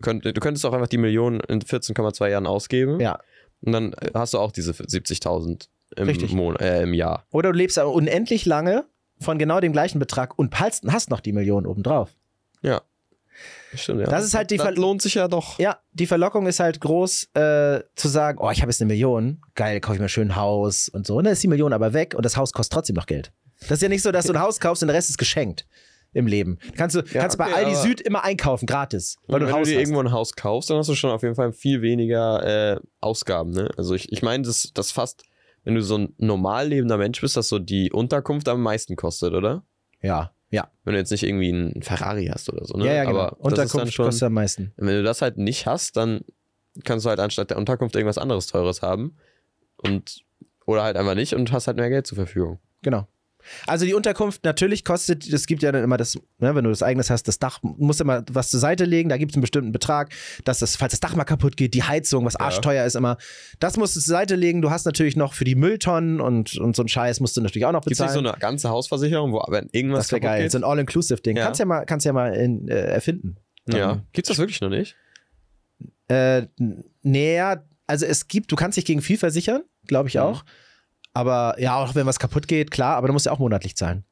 könnt, 0.03 0.25
du 0.25 0.33
könntest 0.35 0.65
auch 0.67 0.73
einfach 0.73 0.89
die 0.89 0.99
Million 0.99 1.41
in 1.41 1.61
14,2 1.61 2.29
Jahren 2.29 2.47
ausgeben. 2.47 3.01
Ja. 3.01 3.19
Und 3.63 3.73
dann 3.73 3.95
hast 4.15 4.35
du 4.35 4.39
auch 4.39 4.53
diese 4.53 4.73
70.000 4.73 5.69
im, 5.97 6.09
äh, 6.09 6.83
im 6.83 6.95
Jahr. 6.95 7.25
Oder 7.31 7.53
du 7.53 7.59
lebst 7.59 7.79
aber 7.79 7.93
unendlich 7.93 8.45
lange 8.45 8.85
von 9.19 9.39
genau 9.39 9.61
dem 9.61 9.73
gleichen 9.73 9.99
Betrag 9.99 10.39
und 10.39 10.59
hast, 10.61 10.85
hast 10.89 11.11
noch 11.11 11.21
die 11.21 11.33
Millionen 11.33 11.67
obendrauf. 11.67 12.11
Ja. 12.63 12.83
Stimmt, 13.75 14.01
ja. 14.01 14.07
Das 14.07 14.25
ist 14.25 14.35
halt 14.35 14.51
die 14.51 14.57
das 14.57 14.67
Ver- 14.67 14.75
lohnt 14.75 15.03
sich 15.03 15.15
ja 15.15 15.29
doch. 15.29 15.59
Ja, 15.59 15.79
die 15.93 16.07
Verlockung 16.07 16.47
ist 16.47 16.61
halt 16.61 16.81
groß, 16.81 17.29
äh, 17.35 17.81
zu 17.95 18.09
sagen, 18.09 18.39
oh, 18.41 18.51
ich 18.51 18.63
habe 18.63 18.71
jetzt 18.71 18.81
eine 18.81 18.89
Million, 18.89 19.43
geil, 19.55 19.81
kaufe 19.81 19.97
ich 19.97 20.01
mir 20.01 20.09
schön 20.09 20.29
ein 20.29 20.37
Haus 20.37 20.89
und 20.89 21.07
so. 21.07 21.17
Und 21.17 21.25
dann 21.25 21.33
ist 21.35 21.43
die 21.43 21.49
Million 21.49 21.73
aber 21.73 21.93
weg 21.93 22.15
und 22.17 22.25
das 22.25 22.37
Haus 22.37 22.53
kostet 22.53 22.73
trotzdem 22.73 22.97
noch 22.97 23.07
Geld. 23.07 23.33
Das 23.61 23.73
ist 23.73 23.83
ja 23.83 23.89
nicht 23.89 24.03
so, 24.03 24.13
dass 24.13 24.27
du 24.27 24.33
ein 24.33 24.41
Haus 24.41 24.61
kaufst 24.61 24.83
und 24.83 24.89
der 24.89 24.97
Rest 24.97 25.11
ist 25.11 25.19
geschenkt 25.19 25.67
im 26.13 26.27
Leben. 26.27 26.59
Kannst 26.77 26.97
du 26.97 27.01
Ja, 27.01 27.23
kannst 27.23 27.39
bei 27.39 27.47
okay, 27.47 27.55
Aldi 27.55 27.71
aber- 27.73 27.83
Süd 27.83 28.01
immer 28.01 28.25
einkaufen, 28.25 28.67
gratis, 28.67 29.17
weil 29.29 29.41
du 29.41 29.47
wenn 29.47 29.53
Haus 29.55 29.65
du 29.67 29.71
dir 29.71 29.77
hast. 29.77 29.83
irgendwo 29.83 30.01
ein 30.01 30.13
Haus 30.13 30.35
kaufst, 30.35 30.71
dann 30.71 30.79
hast 30.79 30.89
du 30.89 30.95
schon 30.95 31.11
auf 31.11 31.23
jeden 31.23 31.35
Fall 31.35 31.53
viel 31.53 31.83
weniger 31.83 32.75
äh, 32.77 32.81
Ausgaben. 33.01 33.51
Ne? 33.51 33.69
Also 33.77 33.95
ich, 33.95 34.11
ich 34.13 34.23
meine, 34.23 34.45
das, 34.45 34.71
das 34.75 34.93
fast, 34.93 35.25
wenn 35.65 35.75
du 35.75 35.83
so 35.83 35.99
ein 35.99 36.15
normal 36.19 36.69
lebender 36.69 36.97
Mensch 36.97 37.21
bist, 37.21 37.37
dass 37.37 37.49
so 37.49 37.59
die 37.59 37.93
Unterkunft 37.93 38.49
am 38.49 38.63
meisten 38.63 38.97
kostet, 38.97 39.35
oder? 39.35 39.65
Ja, 40.01 40.33
ja. 40.51 40.71
Wenn 40.85 40.93
du 40.95 40.99
jetzt 41.01 41.11
nicht 41.11 41.25
irgendwie 41.25 41.49
einen 41.53 41.83
Ferrari 41.83 42.27
hast 42.33 42.49
oder 42.53 42.65
so. 42.65 42.77
Ne? 42.79 42.87
Ja, 42.87 42.93
ja, 42.95 43.05
genau. 43.05 43.19
Aber 43.19 43.41
Unterkunft 43.41 43.93
schon, 43.93 44.07
kostet 44.07 44.23
am 44.25 44.33
meisten. 44.35 44.73
wenn 44.77 44.95
du 44.97 45.03
das 45.03 45.21
halt 45.23 45.39
nicht 45.39 45.67
hast, 45.67 45.97
dann 45.97 46.21
kannst 46.85 47.05
du 47.05 47.11
halt 47.11 47.19
anstatt 47.21 47.51
der 47.51 47.57
Unterkunft 47.59 47.97
irgendwas 47.97 48.19
anderes 48.19 48.47
Teures 48.47 48.81
haben. 48.83 49.17
Und, 49.79 50.21
oder 50.67 50.83
halt 50.85 50.97
einfach 50.97 51.15
nicht 51.15 51.35
und 51.35 51.51
hast 51.53 51.67
halt 51.67 51.77
mehr 51.77 51.89
Geld 51.91 52.07
zur 52.07 52.17
Verfügung. 52.17 52.61
Genau. 52.83 53.07
Also 53.67 53.85
die 53.85 53.95
Unterkunft 53.95 54.45
natürlich 54.45 54.85
kostet, 54.85 55.27
es 55.27 55.47
gibt 55.47 55.63
ja 55.63 55.73
dann 55.73 55.83
immer 55.85 55.97
das, 55.97 56.17
ne, 56.39 56.55
wenn 56.55 56.65
du 56.65 56.71
das 56.71 56.83
eigenes 56.83 57.11
hast, 57.11 57.29
das 57.29 57.39
Dach, 57.39 57.59
musst 57.63 58.01
immer 58.01 58.25
was 58.31 58.51
zur 58.51 58.61
Seite 58.61 58.85
legen, 58.85 59.09
da 59.09 59.17
gibt 59.17 59.33
es 59.33 59.37
einen 59.37 59.43
bestimmten 59.43 59.73
Betrag, 59.73 60.13
dass 60.45 60.59
das, 60.59 60.77
falls 60.77 60.93
das 60.93 61.01
Dach 61.01 61.15
mal 61.15 61.25
kaputt 61.25 61.57
geht, 61.57 61.75
die 61.75 61.83
Heizung, 61.83 62.25
was 62.25 62.37
arschteuer 62.37 62.85
ist 62.85 62.97
immer, 62.97 63.17
das 63.61 63.77
musst 63.77 63.97
du 63.97 64.01
zur 64.01 64.13
Seite 64.13 64.37
legen, 64.37 64.63
du 64.63 64.71
hast 64.71 64.85
natürlich 64.87 65.17
noch 65.17 65.35
für 65.35 65.45
die 65.45 65.55
Mülltonnen 65.55 66.21
und, 66.21 66.57
und 66.59 66.77
so 66.77 66.83
einen 66.83 66.89
Scheiß 66.89 67.21
musst 67.21 67.37
du 67.37 67.41
natürlich 67.41 67.67
auch 67.67 67.73
noch 67.73 67.83
Gibt 67.83 67.93
es 67.93 67.99
bezahlen. 67.99 68.25
so 68.25 68.31
eine 68.31 68.39
ganze 68.39 68.69
Hausversicherung, 68.71 69.33
wo 69.33 69.43
wenn 69.49 69.69
irgendwas 69.73 70.05
das 70.07 70.13
wäre 70.13 70.21
kaputt 70.21 70.33
geil, 70.35 70.43
geht? 70.45 70.53
so 70.53 70.59
ein 70.59 70.65
All-Inclusive-Ding. 70.65 71.37
Ja. 71.37 71.45
Kannst 71.45 71.61
ja 71.61 71.67
mal, 71.67 71.85
kannst 71.85 72.07
ja 72.07 72.13
mal 72.13 72.35
in, 72.35 72.69
äh, 72.69 72.75
erfinden. 72.75 73.37
ja. 73.69 74.03
Gibt's 74.13 74.29
das 74.29 74.39
wirklich 74.39 74.61
noch 74.61 74.71
nicht? 74.71 74.97
Äh, 76.09 76.47
näher, 77.03 77.65
also 77.87 78.07
es 78.07 78.29
gibt, 78.29 78.53
du 78.53 78.57
kannst 78.57 78.77
dich 78.77 78.85
gegen 78.85 79.03
viel 79.03 79.19
versichern, 79.19 79.63
glaube 79.87 80.09
ich 80.09 80.15
Mhm. 80.15 80.21
Aber 81.17 81.55
ja, 81.59 81.77
auch 81.77 81.95
wenn 81.95 82.05
was 82.05 82.19
kaputt 82.19 82.47
geht, 82.47 82.71
klar, 82.71 82.97
aber 82.97 83.07
du 83.07 83.14
musst 83.14 83.25
ja 83.25 83.33
auch 83.33 83.39
monatlich 83.39 83.75
zahlen. 83.75 84.05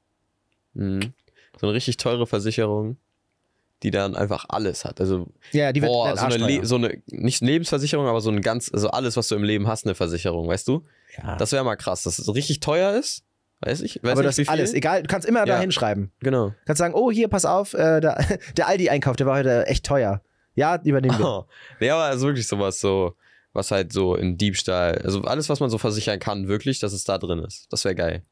Mhm. 0.73 1.13
So 1.61 1.67
eine 1.67 1.75
richtig 1.75 1.99
teure 1.99 2.27
Versicherung, 2.27 2.97
die 3.83 3.91
dann 3.91 4.17
einfach 4.17 4.47
alles 4.49 4.87
hat. 4.87 5.03
Also, 5.03 5.27
Ja, 5.53 5.71
die 5.73 5.83
wird 5.83 5.93
boah, 5.93 6.17
so 6.17 6.25
eine, 6.25 6.65
so 6.65 6.77
eine, 6.77 7.03
nicht 7.09 7.43
Lebensversicherung, 7.43 8.07
aber 8.07 8.23
so 8.23 8.31
ein 8.31 8.41
ganz, 8.41 8.71
also 8.73 8.89
alles, 8.89 9.19
was 9.19 9.29
du 9.29 9.35
im 9.35 9.45
Leben 9.45 9.67
hast, 9.69 9.85
eine 9.85 9.95
Versicherung, 9.95 10.49
weißt 10.49 10.67
du? 10.67 10.83
ja. 11.23 11.37
Das 11.37 11.53
wäre 11.53 11.63
mal 11.63 11.77
krass, 11.77 12.05
dass 12.05 12.19
es 12.19 12.25
so 12.25 12.33
richtig 12.33 12.61
teuer 12.61 12.95
ist. 12.99 13.23
Weiß 13.61 13.83
ich, 13.83 14.03
weiß 14.03 14.13
aber 14.13 14.23
nicht, 14.23 14.29
das 14.29 14.39
ist 14.39 14.49
alles, 14.49 14.73
egal, 14.73 15.03
du 15.03 15.07
kannst 15.09 15.29
immer 15.29 15.45
da 15.45 15.57
Ja. 15.57 15.61
hinschreiben. 15.61 16.11
Genau. 16.21 16.49
Du 16.49 16.55
kannst 16.65 16.79
sagen, 16.79 16.95
oh, 16.95 17.11
hier, 17.11 17.29
pass 17.29 17.45
auf, 17.45 17.75
äh, 17.75 18.01
der, 18.01 18.19
der 18.57 18.67
Aldi-Einkauf, 18.67 19.17
der 19.17 19.27
war 19.27 19.37
heute 19.37 19.67
echt 19.67 19.85
teuer. 19.85 20.23
Ja, 20.55 20.81
übernehmen 20.83 21.19
wir. 21.19 21.25
Oh. 21.29 21.45
Nee, 21.81 21.91
aber 21.91 22.09
es 22.09 22.17
ist 22.17 22.23
wirklich 22.23 22.49
sowas 22.49 22.81
so, 22.81 23.15
was 23.55 23.71
halt 23.71 23.93
so 23.93 24.15
in 24.15 24.37
Diebstahl, 24.37 24.99
also 24.99 25.23
alles, 25.23 25.49
was 25.49 25.61
man 25.61 25.71
so 25.71 25.79
versichern 25.79 26.19
kann, 26.19 26.49
wirklich, 26.49 26.81
dass 26.81 26.93
es 26.93 27.05
da 27.05 27.17
drin 27.17 27.39
ist. 27.39 27.67
Das 27.71 27.85
wäre 27.85 27.95
geil. 27.95 28.23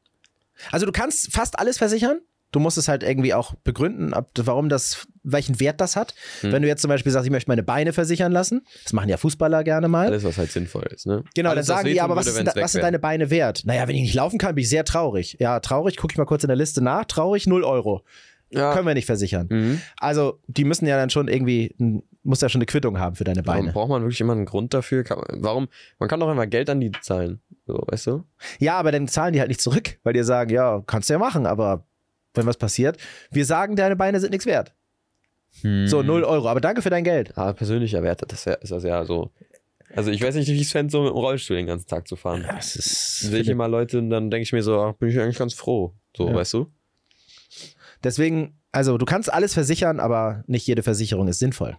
Also 0.71 0.85
du 0.85 0.91
kannst 0.91 1.33
fast 1.33 1.57
alles 1.57 1.79
versichern. 1.79 2.19
Du 2.51 2.59
musst 2.59 2.77
es 2.77 2.87
halt 2.87 3.01
irgendwie 3.01 3.33
auch 3.33 3.55
begründen, 3.63 4.13
ob, 4.13 4.29
warum 4.35 4.69
das, 4.69 5.07
welchen 5.23 5.59
Wert 5.59 5.81
das 5.81 5.95
hat. 5.95 6.13
Hm. 6.41 6.51
Wenn 6.51 6.61
du 6.61 6.67
jetzt 6.67 6.81
zum 6.83 6.89
Beispiel 6.89 7.11
sagst, 7.11 7.25
ich 7.25 7.31
möchte 7.31 7.49
meine 7.49 7.63
Beine 7.63 7.93
versichern 7.93 8.31
lassen, 8.31 8.61
das 8.83 8.93
machen 8.93 9.09
ja 9.09 9.17
Fußballer 9.17 9.63
gerne 9.63 9.87
mal. 9.87 10.05
Alles, 10.05 10.23
was 10.23 10.37
halt 10.37 10.51
sinnvoll 10.51 10.83
ist, 10.93 11.07
ne? 11.07 11.23
Genau, 11.33 11.49
alles, 11.49 11.65
dann 11.65 11.77
was 11.77 11.81
sagen 11.81 11.93
die, 11.93 11.99
aber 11.99 12.15
was, 12.15 12.27
würde, 12.27 12.37
ist, 12.41 12.45
wenn's 12.45 12.53
da, 12.53 12.61
was 12.61 12.71
sind 12.73 12.83
deine 12.83 12.99
Beine 12.99 13.31
wert? 13.31 13.63
Naja, 13.65 13.87
wenn 13.87 13.95
ich 13.95 14.03
nicht 14.03 14.13
laufen 14.13 14.37
kann, 14.37 14.53
bin 14.53 14.61
ich 14.61 14.69
sehr 14.69 14.85
traurig. 14.85 15.37
Ja, 15.39 15.59
traurig, 15.61 15.97
gucke 15.97 16.13
ich 16.13 16.17
mal 16.19 16.25
kurz 16.25 16.43
in 16.43 16.47
der 16.49 16.55
Liste 16.55 16.83
nach. 16.83 17.05
Traurig, 17.05 17.47
0 17.47 17.63
Euro. 17.63 18.03
Ja. 18.51 18.71
Können 18.75 18.85
wir 18.85 18.93
nicht 18.93 19.07
versichern. 19.07 19.47
Mhm. 19.49 19.81
Also, 19.97 20.39
die 20.45 20.63
müssen 20.63 20.85
ja 20.85 20.95
dann 20.95 21.09
schon 21.09 21.27
irgendwie, 21.29 21.73
ein- 21.79 22.03
muss 22.23 22.41
ja 22.41 22.49
schon 22.49 22.59
eine 22.59 22.65
Quittung 22.65 22.99
haben 22.99 23.15
für 23.15 23.23
deine 23.25 23.45
Warum 23.45 23.61
Beine. 23.61 23.73
braucht 23.73 23.89
man 23.89 24.01
wirklich 24.01 24.21
immer 24.21 24.33
einen 24.33 24.45
Grund 24.45 24.73
dafür? 24.73 25.03
Kann 25.03 25.21
warum? 25.33 25.67
Man 25.99 26.07
kann 26.09 26.19
doch 26.19 26.31
immer 26.31 26.47
Geld 26.47 26.69
an 26.69 26.79
die 26.79 26.91
zahlen. 27.01 27.41
So, 27.67 27.83
weißt 27.87 28.07
du? 28.07 28.23
Ja, 28.59 28.77
aber 28.77 28.91
dann 28.91 29.07
zahlen 29.07 29.33
die 29.33 29.39
halt 29.39 29.49
nicht 29.49 29.61
zurück, 29.61 29.97
weil 30.03 30.13
die 30.13 30.23
sagen, 30.23 30.49
ja, 30.51 30.81
kannst 30.87 31.09
du 31.09 31.13
ja 31.13 31.19
machen, 31.19 31.45
aber 31.45 31.85
wenn 32.33 32.45
was 32.45 32.57
passiert, 32.57 32.97
wir 33.31 33.45
sagen, 33.45 33.75
deine 33.75 33.95
Beine 33.95 34.19
sind 34.19 34.31
nichts 34.31 34.45
wert. 34.45 34.73
So, 35.61 35.99
Mhm. 36.01 36.07
0 36.07 36.23
Euro, 36.23 36.47
aber 36.49 36.61
danke 36.61 36.81
für 36.81 36.89
dein 36.89 37.03
Geld. 37.03 37.37
Ah, 37.37 37.53
persönlicher 37.53 38.01
Wert, 38.01 38.23
das 38.27 38.47
ist 38.47 38.71
das 38.71 38.83
ja 38.83 39.05
so. 39.05 39.31
Also 39.95 40.09
ich 40.09 40.19
weiß 40.23 40.33
nicht, 40.33 40.47
wie 40.47 40.55
ich 40.55 40.61
es 40.63 40.71
fände, 40.71 40.91
so 40.91 41.03
mit 41.03 41.11
dem 41.11 41.15
Rollstuhl 41.17 41.55
den 41.55 41.67
ganzen 41.67 41.87
Tag 41.87 42.07
zu 42.07 42.15
fahren. 42.15 42.43
Das 42.49 42.75
ist 42.75 43.19
Sehe 43.19 43.41
ich 43.41 43.47
immer 43.49 43.67
Leute 43.67 43.99
und 43.99 44.09
dann 44.09 44.31
denke 44.31 44.41
ich 44.43 44.51
mir 44.53 44.63
so, 44.63 44.81
ach, 44.81 44.93
bin 44.93 45.09
ich 45.09 45.19
eigentlich 45.19 45.37
ganz 45.37 45.53
froh. 45.53 45.93
So, 46.17 46.27
Ja. 46.29 46.33
weißt 46.35 46.53
du? 46.53 46.71
Deswegen, 48.03 48.57
also 48.71 48.97
du 48.97 49.05
kannst 49.05 49.31
alles 49.31 49.53
versichern, 49.53 49.99
aber 49.99 50.43
nicht 50.47 50.65
jede 50.67 50.83
Versicherung 50.83 51.27
ist 51.27 51.39
sinnvoll. 51.39 51.77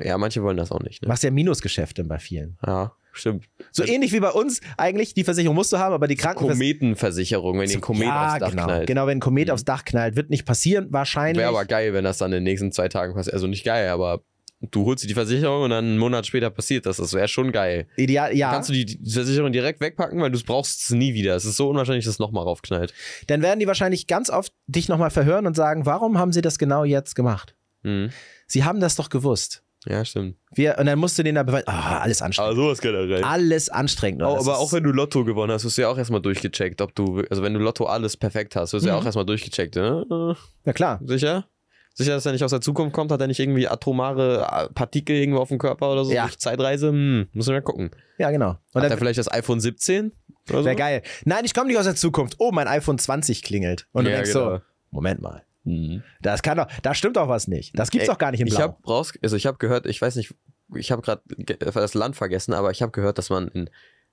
Ja, 0.00 0.16
manche 0.18 0.42
wollen 0.42 0.56
das 0.56 0.70
auch 0.70 0.80
nicht. 0.80 1.02
Ne? 1.02 1.08
machst 1.08 1.24
ja 1.24 1.30
Minusgeschäfte 1.30 2.04
bei 2.04 2.18
vielen. 2.18 2.56
Ja, 2.64 2.92
stimmt. 3.12 3.46
So 3.72 3.84
ähnlich 3.84 4.12
wie 4.12 4.20
bei 4.20 4.30
uns 4.30 4.60
eigentlich, 4.76 5.12
die 5.14 5.24
Versicherung 5.24 5.56
musst 5.56 5.72
du 5.72 5.78
haben, 5.78 5.92
aber 5.92 6.06
die 6.06 6.14
Krankenversicherung. 6.14 6.58
Kometenversicherung, 6.58 7.58
wenn 7.58 7.68
dir 7.68 7.78
ein 7.78 7.80
Komet 7.80 8.06
ja, 8.06 8.28
aufs 8.30 8.38
Dach 8.40 8.50
genau. 8.50 8.64
knallt. 8.64 8.86
Genau, 8.86 9.06
wenn 9.06 9.18
ein 9.18 9.20
Komet 9.20 9.48
Mhm. 9.48 9.54
aufs 9.54 9.64
Dach 9.64 9.84
knallt, 9.84 10.14
wird 10.16 10.30
nicht 10.30 10.44
passieren, 10.44 10.86
wahrscheinlich. 10.90 11.38
Wäre 11.40 11.48
aber 11.48 11.64
geil, 11.64 11.92
wenn 11.94 12.04
das 12.04 12.18
dann 12.18 12.30
in 12.32 12.36
den 12.38 12.44
nächsten 12.44 12.70
zwei 12.70 12.88
Tagen 12.88 13.14
passiert. 13.14 13.34
Also 13.34 13.48
nicht 13.48 13.64
geil, 13.64 13.88
aber 13.88 14.22
du 14.60 14.86
holst 14.86 15.02
dir 15.02 15.08
die 15.08 15.14
Versicherung 15.14 15.64
und 15.64 15.70
dann 15.70 15.84
einen 15.84 15.98
Monat 15.98 16.26
später 16.26 16.50
passiert 16.50 16.86
das. 16.86 16.98
Das 16.98 17.12
wäre 17.12 17.26
schon 17.26 17.50
geil. 17.50 17.88
Ideal, 17.96 18.36
ja. 18.36 18.52
Kannst 18.52 18.68
du 18.68 18.72
die, 18.72 18.86
die 18.86 19.10
Versicherung 19.10 19.50
direkt 19.52 19.80
wegpacken, 19.80 20.20
weil 20.20 20.30
du 20.30 20.38
brauchst 20.44 20.84
es 20.84 20.90
nie 20.90 21.12
wieder. 21.14 21.34
Es 21.34 21.44
ist 21.44 21.56
so 21.56 21.68
unwahrscheinlich, 21.68 22.04
dass 22.04 22.14
es 22.14 22.18
nochmal 22.20 22.44
raufknallt. 22.44 22.94
Dann 23.26 23.42
werden 23.42 23.58
die 23.58 23.66
wahrscheinlich 23.66 24.06
ganz 24.06 24.30
oft 24.30 24.52
dich 24.68 24.88
nochmal 24.88 25.10
verhören 25.10 25.46
und 25.46 25.56
sagen, 25.56 25.86
warum 25.86 26.18
haben 26.18 26.32
sie 26.32 26.42
das 26.42 26.58
genau 26.58 26.84
jetzt 26.84 27.16
gemacht? 27.16 27.55
Mhm. 27.86 28.10
Sie 28.46 28.64
haben 28.64 28.80
das 28.80 28.96
doch 28.96 29.08
gewusst. 29.08 29.62
Ja, 29.88 30.04
stimmt. 30.04 30.36
Wir, 30.52 30.76
und 30.78 30.86
dann 30.86 30.98
musst 30.98 31.16
du 31.16 31.22
denen 31.22 31.36
da 31.36 31.44
beweisen, 31.44 31.68
ah, 31.68 32.00
alles 32.00 32.20
anstrengend. 32.20 32.50
Aber 32.52 32.60
sowas 32.60 32.80
generell. 32.80 33.22
Alles 33.22 33.68
anstrengend. 33.68 34.20
Das 34.22 34.40
aber 34.48 34.58
auch 34.58 34.72
wenn 34.72 34.82
du 34.82 34.90
Lotto 34.90 35.24
gewonnen 35.24 35.52
hast, 35.52 35.64
wirst 35.64 35.78
du 35.78 35.82
ja 35.82 35.88
auch 35.88 35.96
erstmal 35.98 36.20
durchgecheckt, 36.20 36.80
ob 36.82 36.92
du, 36.94 37.22
also 37.30 37.42
wenn 37.44 37.54
du 37.54 37.60
Lotto 37.60 37.84
alles 37.86 38.16
perfekt 38.16 38.56
hast, 38.56 38.72
wirst 38.72 38.84
du 38.84 38.88
ja 38.88 38.94
Mhm. 38.96 39.00
auch 39.02 39.04
erstmal 39.06 39.24
durchgecheckt, 39.26 39.76
ne? 39.76 40.36
Ja, 40.64 40.72
klar. 40.72 41.00
Sicher? 41.04 41.46
Sicher, 41.94 42.14
dass 42.14 42.26
er 42.26 42.32
nicht 42.32 42.42
aus 42.44 42.50
der 42.50 42.60
Zukunft 42.60 42.94
kommt? 42.94 43.10
Hat 43.12 43.20
er 43.20 43.26
nicht 43.28 43.38
irgendwie 43.40 43.68
atomare 43.68 44.46
äh, 44.50 44.68
Partikel 44.74 45.16
irgendwo 45.16 45.38
auf 45.40 45.48
dem 45.48 45.58
Körper 45.58 45.92
oder 45.92 46.04
so? 46.04 46.12
Ja. 46.12 46.24
Durch 46.24 46.38
Zeitreise? 46.38 46.88
Hm, 46.88 47.28
müssen 47.32 47.48
wir 47.50 47.54
mal 47.54 47.62
gucken. 47.62 47.90
Ja, 48.18 48.30
genau. 48.32 48.56
Und 48.74 48.82
Hat 48.82 48.90
er 48.90 48.98
vielleicht 48.98 49.18
das 49.18 49.30
iPhone 49.32 49.60
17? 49.60 50.12
Oder 50.50 50.58
so? 50.58 50.64
wäre 50.66 50.76
geil. 50.76 51.02
Nein, 51.24 51.44
ich 51.44 51.54
komme 51.54 51.68
nicht 51.68 51.78
aus 51.78 51.84
der 51.86 51.94
Zukunft. 51.94 52.34
Oh, 52.38 52.50
mein 52.52 52.66
iPhone 52.68 52.98
20 52.98 53.42
klingelt. 53.42 53.86
Und 53.92 54.04
du 54.04 54.10
Ja, 54.10 54.16
denkst 54.16 54.32
genau. 54.32 54.56
so, 54.56 54.60
Moment 54.90 55.22
mal. 55.22 55.42
Mhm. 55.66 56.02
Das 56.22 56.42
kann 56.42 56.56
doch, 56.56 56.66
da 56.82 56.94
stimmt 56.94 57.16
doch 57.16 57.28
was 57.28 57.48
nicht. 57.48 57.78
Das 57.78 57.90
gibt's 57.90 58.08
Ey, 58.08 58.12
doch 58.14 58.18
gar 58.18 58.30
nicht 58.30 58.40
in 58.40 58.46
Blau. 58.46 58.56
Ich 58.56 58.62
habe 58.62 58.76
raus, 58.86 59.12
also 59.22 59.36
ich 59.36 59.46
habe 59.46 59.58
gehört, 59.58 59.86
ich 59.86 60.00
weiß 60.00 60.16
nicht, 60.16 60.34
ich 60.74 60.92
habe 60.92 61.02
gerade 61.02 61.22
das 61.58 61.94
Land 61.94 62.16
vergessen, 62.16 62.54
aber 62.54 62.70
ich 62.70 62.82
habe 62.82 62.92
gehört, 62.92 63.18
dass 63.18 63.30
man 63.30 63.48
in 63.48 63.70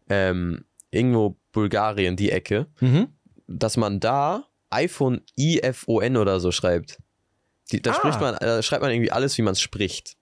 ähm, 0.10 0.66
irgendwo 0.91 1.38
Bulgarien 1.51 2.16
die 2.16 2.32
Ecke, 2.32 2.68
mhm. 2.80 3.10
dass 3.47 3.78
man 3.78 3.99
da 3.99 4.45
iPhone 4.70 5.22
IFON 5.38 6.18
oder 6.18 6.39
so 6.39 6.51
schreibt. 6.51 6.97
Die, 7.72 7.82
da 7.82 7.91
Ah. 7.91 7.93
spricht 7.93 8.20
man, 8.20 8.36
da 8.39 8.62
schreibt 8.62 8.82
man 8.82 8.91
irgendwie 8.91 9.12
alles, 9.12 9.38
wie 9.38 9.43
man 9.43 9.54
es 9.54 9.62
spricht. 9.62 10.16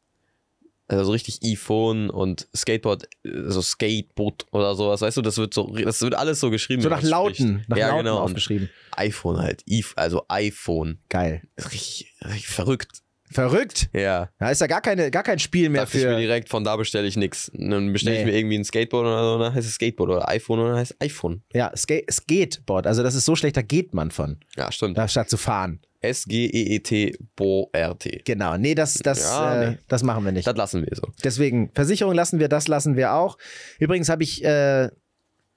Also 0.92 1.06
so 1.06 1.12
richtig 1.12 1.40
iPhone 1.44 2.10
und 2.10 2.48
Skateboard, 2.56 3.06
äh, 3.24 3.30
so 3.48 3.62
Skateboard 3.62 4.46
oder 4.52 4.76
sowas, 4.76 5.02
weißt 5.02 5.18
du, 5.18 5.22
das 5.22 5.38
wird 5.38 5.54
so, 5.54 5.68
das 5.76 6.02
wird 6.02 6.16
alles 6.16 6.40
so 6.40 6.50
geschrieben. 6.50 6.82
So 6.82 6.90
nach 6.90 7.02
Lauten, 7.02 7.64
nach 7.68 7.78
ja, 7.78 7.88
Lauten 7.90 8.06
genau. 8.06 8.20
Aufgeschrieben. 8.20 8.70
iPhone 8.92 9.38
halt, 9.40 9.64
also 9.96 10.24
iPhone. 10.28 11.00
Geil. 11.10 11.42
Richtig, 11.58 12.14
richtig 12.26 12.48
verrückt. 12.48 13.00
Verrückt. 13.34 13.90
Ja. 13.94 14.30
Da 14.40 14.50
ist 14.52 14.60
ja 14.60 14.68
gar, 14.68 14.82
keine, 14.82 15.10
gar 15.10 15.24
kein 15.24 15.40
Spiel 15.40 15.70
mehr 15.70 15.86
Dachte 15.86 15.98
ich 15.98 16.04
mir 16.04 16.16
für. 16.16 16.20
direkt, 16.20 16.50
von 16.50 16.66
da 16.66 16.76
bestelle 16.76 17.08
ich 17.08 17.16
nichts. 17.16 17.50
Dann 17.54 17.94
bestelle 17.94 18.18
ich 18.20 18.26
Nee. 18.26 18.32
mir 18.32 18.38
irgendwie 18.38 18.58
ein 18.58 18.66
Skateboard 18.66 19.06
oder 19.06 19.24
so, 19.24 19.40
dann 19.42 19.54
heißt 19.54 19.66
es 19.66 19.76
Skateboard 19.76 20.10
oder 20.10 20.28
iPhone 20.28 20.60
oder 20.60 20.72
dann 20.72 20.80
heißt 20.80 20.96
es 21.00 21.02
iPhone. 21.02 21.42
Ja, 21.54 21.72
Ska 21.78 22.00
Skateboard. 22.12 22.88
Also, 22.88 23.04
das 23.04 23.16
ist 23.16 23.24
so 23.24 23.38
schlecht, 23.38 23.56
da 23.56 23.62
geht 23.62 23.94
man 23.94 24.12
von. 24.12 24.38
Ja, 24.58 24.70
stimmt. 24.70 24.98
Da 24.98 25.08
statt 25.08 25.30
zu 25.30 25.38
fahren. 25.38 25.80
S-G-E-E-T, 26.02 27.18
Bo-R-T. 27.36 28.24
Genau. 28.26 28.58
Nee, 28.58 28.76
das, 28.76 28.96
das, 28.96 29.22
Ja, 29.24 29.62
äh, 29.62 29.70
nee. 29.72 29.78
das 29.88 30.04
machen 30.04 30.26
wir 30.26 30.32
nicht. 30.32 30.48
Das 30.48 30.58
lassen 30.58 30.82
wir 30.82 30.96
so. 30.96 31.08
Deswegen, 31.24 31.72
Versicherung 31.74 32.14
lassen 32.14 32.40
wir, 32.40 32.48
das 32.50 32.68
lassen 32.68 32.96
wir 32.96 33.14
auch. 33.14 33.38
Übrigens 33.80 34.10
habe 34.10 34.24
ich 34.24 34.44
äh, 34.44 34.90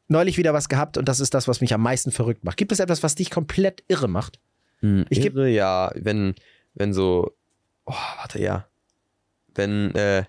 neulich 0.09 0.37
wieder 0.37 0.53
was 0.53 0.69
gehabt 0.69 0.99
und 0.99 1.09
das 1.09 1.21
ist 1.21 1.35
das, 1.35 1.49
was 1.49 1.61
mich 1.61 1.73
am 1.73 1.81
meisten 1.81 2.11
verrückt 2.11 2.45
macht. 2.45 2.59
Gibt 2.59 2.73
es 2.73 2.81
etwas, 2.81 3.03
was 3.03 3.15
dich 3.15 3.31
komplett 3.31 3.83
irre 3.89 4.09
macht? 4.09 4.39
Ich 4.83 5.05
Ich 5.19 5.21
gebe 5.23 5.49
ja, 5.49 5.91
wenn, 5.95 6.35
wenn 6.75 6.93
so, 6.93 7.33
oh, 7.87 7.95
warte, 8.19 8.39
ja. 8.39 8.67
Wenn, 9.55 9.95
äh, 9.95 10.25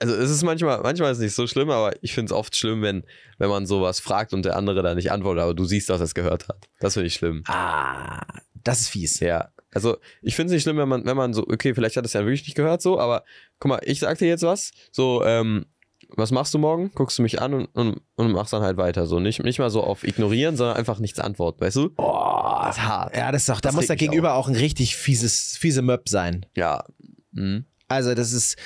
also 0.00 0.14
es 0.14 0.30
ist 0.30 0.42
manchmal, 0.42 0.80
manchmal 0.82 1.12
ist 1.12 1.18
es 1.18 1.24
nicht 1.24 1.34
so 1.34 1.46
schlimm, 1.46 1.70
aber 1.70 1.92
ich 2.02 2.12
finde 2.12 2.32
es 2.32 2.32
oft 2.32 2.56
schlimm, 2.56 2.82
wenn, 2.82 3.04
wenn 3.38 3.48
man 3.48 3.66
sowas 3.66 4.00
fragt 4.00 4.32
und 4.32 4.44
der 4.44 4.56
andere 4.56 4.82
da 4.82 4.94
nicht 4.94 5.12
antwortet, 5.12 5.42
aber 5.42 5.54
du 5.54 5.64
siehst, 5.64 5.90
dass 5.90 6.00
er 6.00 6.04
es 6.04 6.14
gehört 6.14 6.48
hat. 6.48 6.68
Das 6.80 6.94
finde 6.94 7.08
ich 7.08 7.14
schlimm. 7.14 7.42
Ah, 7.46 8.22
das 8.68 8.80
ist 8.80 8.88
fies. 8.88 9.20
Ja. 9.20 9.50
Also 9.72 9.98
ich 10.22 10.36
finde 10.36 10.48
es 10.50 10.54
nicht 10.54 10.62
schlimm, 10.62 10.76
wenn 10.76 10.88
man, 10.88 11.04
wenn 11.04 11.16
man 11.16 11.32
so, 11.34 11.42
okay, 11.46 11.74
vielleicht 11.74 11.96
hat 11.96 12.04
es 12.04 12.12
ja 12.12 12.20
wirklich 12.20 12.44
nicht 12.44 12.54
gehört 12.54 12.82
so, 12.82 12.98
aber 13.00 13.24
guck 13.58 13.68
mal, 13.70 13.80
ich 13.82 14.00
sag 14.00 14.18
dir 14.18 14.28
jetzt 14.28 14.42
was, 14.42 14.72
so, 14.92 15.24
ähm, 15.24 15.66
was 16.10 16.30
machst 16.30 16.54
du 16.54 16.58
morgen? 16.58 16.90
Guckst 16.94 17.18
du 17.18 17.22
mich 17.22 17.40
an 17.40 17.52
und, 17.52 17.66
und, 17.74 18.00
und 18.16 18.32
machst 18.32 18.52
dann 18.52 18.62
halt 18.62 18.78
weiter. 18.78 19.06
So 19.06 19.20
nicht, 19.20 19.42
nicht 19.44 19.58
mal 19.58 19.68
so 19.70 19.82
auf 19.82 20.04
ignorieren, 20.04 20.56
sondern 20.56 20.76
einfach 20.76 20.98
nichts 21.00 21.18
antworten, 21.18 21.60
weißt 21.60 21.76
du? 21.76 21.90
Oh, 21.98 22.62
Das 22.64 22.76
ist 22.76 22.82
hart. 22.82 23.16
ja, 23.16 23.30
das 23.30 23.42
ist 23.42 23.48
doch, 23.50 23.60
da 23.60 23.72
muss 23.72 23.86
der 23.88 23.96
Gegenüber 23.96 24.34
auch 24.34 24.48
ein 24.48 24.56
richtig 24.56 24.96
fieses, 24.96 25.56
fiese 25.58 25.82
Möb 25.82 26.08
sein. 26.08 26.46
Ja. 26.56 26.84
Mhm. 27.32 27.66
Also, 27.88 28.14
das 28.14 28.32
ist, 28.32 28.56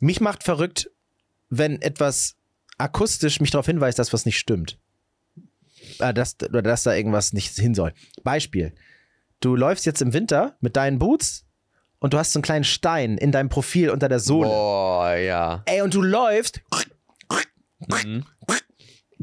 mich 0.00 0.20
macht 0.20 0.44
verrückt, 0.44 0.90
wenn 1.50 1.82
etwas 1.82 2.36
akustisch 2.78 3.40
mich 3.40 3.50
darauf 3.50 3.66
hinweist, 3.66 3.98
dass 3.98 4.12
was 4.12 4.24
nicht 4.26 4.38
stimmt. 4.38 4.78
Äh, 5.98 6.14
dass, 6.14 6.36
oder 6.40 6.62
dass 6.62 6.84
da 6.84 6.94
irgendwas 6.94 7.32
nicht 7.32 7.54
hin 7.56 7.74
soll. 7.74 7.92
Beispiel. 8.22 8.74
Du 9.42 9.56
läufst 9.56 9.86
jetzt 9.86 10.00
im 10.00 10.12
Winter 10.14 10.56
mit 10.60 10.76
deinen 10.76 11.00
Boots 11.00 11.44
und 11.98 12.14
du 12.14 12.18
hast 12.18 12.32
so 12.32 12.38
einen 12.38 12.44
kleinen 12.44 12.64
Stein 12.64 13.18
in 13.18 13.32
deinem 13.32 13.48
Profil 13.48 13.90
unter 13.90 14.08
der 14.08 14.20
Sohle. 14.20 14.48
Boah, 14.48 15.16
ja. 15.16 15.62
Ey, 15.66 15.82
und 15.82 15.92
du 15.92 16.00
läufst. 16.00 16.60
Mhm. 18.04 18.24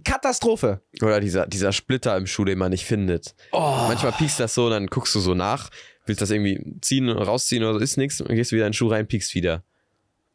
Katastrophe. 0.04 0.82
Oder 1.02 1.22
dieser, 1.22 1.48
dieser 1.48 1.72
Splitter 1.72 2.18
im 2.18 2.28
Schuh, 2.28 2.44
den 2.44 2.58
man 2.58 2.72
nicht 2.72 2.86
findet. 2.86 3.34
Oh. 3.54 3.86
Manchmal 3.88 4.12
piekst 4.12 4.42
das 4.42 4.54
so 4.54 4.66
und 4.66 4.72
dann 4.72 4.88
guckst 4.88 5.16
du 5.16 5.22
so 5.22 5.34
nach, 5.36 5.70
willst 6.06 6.22
das 6.22 6.32
irgendwie 6.32 6.78
ziehen, 6.82 7.10
rausziehen 7.10 7.64
oder 7.64 7.76
so, 7.76 7.80
ist 7.80 7.96
nichts, 7.96 8.20
und 8.20 8.28
gehst 8.28 8.52
wieder 8.52 8.66
in 8.66 8.72
den 8.72 8.74
Schuh 8.74 8.88
rein, 8.88 9.08
piekst 9.08 9.34
wieder. 9.36 9.64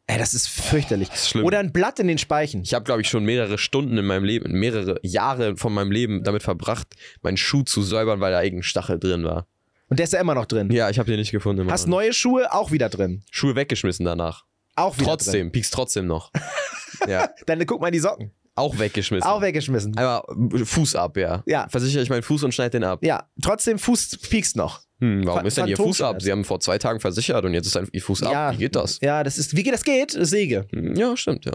Ey, 0.07 0.17
das 0.17 0.33
ist 0.33 0.47
fürchterlich. 0.47 1.11
ist 1.13 1.29
schlimm. 1.29 1.45
Oder 1.45 1.59
ein 1.59 1.71
Blatt 1.71 1.99
in 1.99 2.07
den 2.07 2.17
Speichen. 2.17 2.63
Ich 2.63 2.73
habe, 2.73 2.85
glaube 2.85 3.01
ich, 3.01 3.09
schon 3.09 3.23
mehrere 3.23 3.59
Stunden 3.59 3.97
in 3.97 4.05
meinem 4.05 4.23
Leben, 4.23 4.51
mehrere 4.51 4.99
Jahre 5.03 5.57
von 5.57 5.73
meinem 5.73 5.91
Leben 5.91 6.23
damit 6.23 6.41
verbracht, 6.41 6.95
meinen 7.21 7.37
Schuh 7.37 7.61
zu 7.61 7.83
säubern, 7.83 8.19
weil 8.19 8.31
da 8.31 8.41
irgendein 8.41 8.63
Stachel 8.63 8.99
drin 8.99 9.23
war. 9.23 9.47
Und 9.89 9.99
der 9.99 10.05
ist 10.05 10.13
ja 10.13 10.19
immer 10.19 10.33
noch 10.35 10.45
drin. 10.45 10.71
Ja, 10.71 10.89
ich 10.89 10.97
habe 10.99 11.09
den 11.09 11.19
nicht 11.19 11.31
gefunden. 11.31 11.61
Immer 11.61 11.71
Hast 11.71 11.87
neue 11.87 12.11
Schuhe 12.13 12.51
auch 12.53 12.71
wieder 12.71 12.89
drin. 12.89 13.23
Schuhe 13.31 13.55
weggeschmissen 13.55 14.05
danach. 14.05 14.43
Auch 14.75 14.95
wieder 14.97 15.05
Trotzdem, 15.11 15.51
piekst 15.51 15.73
trotzdem 15.73 16.07
noch. 16.07 16.31
ja. 17.07 17.29
Dann 17.45 17.65
guck 17.65 17.81
mal 17.81 17.87
in 17.87 17.93
die 17.93 17.99
Socken. 17.99 18.31
auch 18.55 18.77
weggeschmissen. 18.79 19.29
Auch 19.29 19.41
weggeschmissen. 19.41 19.95
Einmal 19.97 20.23
Fuß 20.65 20.95
ab, 20.95 21.17
ja. 21.17 21.43
Ja. 21.45 21.67
Versichere 21.69 22.01
ich 22.03 22.09
meinen 22.09 22.23
Fuß 22.23 22.43
und 22.43 22.53
schneide 22.53 22.71
den 22.71 22.83
ab. 22.83 22.99
Ja, 23.03 23.29
trotzdem 23.41 23.77
Fuß 23.79 24.17
piekst 24.29 24.55
noch. 24.55 24.81
Hm, 24.99 25.23
warum 25.25 25.39
Phan- 25.41 25.45
ist 25.47 25.57
denn 25.57 25.67
Ihr 25.67 25.77
Fuß 25.77 26.01
ab? 26.01 26.21
Sie 26.21 26.31
haben 26.31 26.43
vor 26.45 26.59
zwei 26.61 26.77
Tagen 26.77 26.99
versichert 26.99 27.43
und 27.45 27.53
jetzt 27.53 27.67
ist 27.67 27.77
ein 27.77 27.87
Ihr 27.91 28.01
Fuß 28.01 28.23
ab. 28.23 28.31
Ja. 28.31 28.51
Wie 28.53 28.57
geht 28.57 28.75
das? 28.75 28.99
Ja, 29.01 29.23
das 29.23 29.37
ist, 29.37 29.55
wie 29.55 29.63
geht 29.63 29.73
das 29.73 29.83
geht? 29.83 30.11
Säge. 30.11 30.65
Hm, 30.73 30.95
Ja, 30.95 31.15
stimmt, 31.15 31.45
ja. 31.45 31.53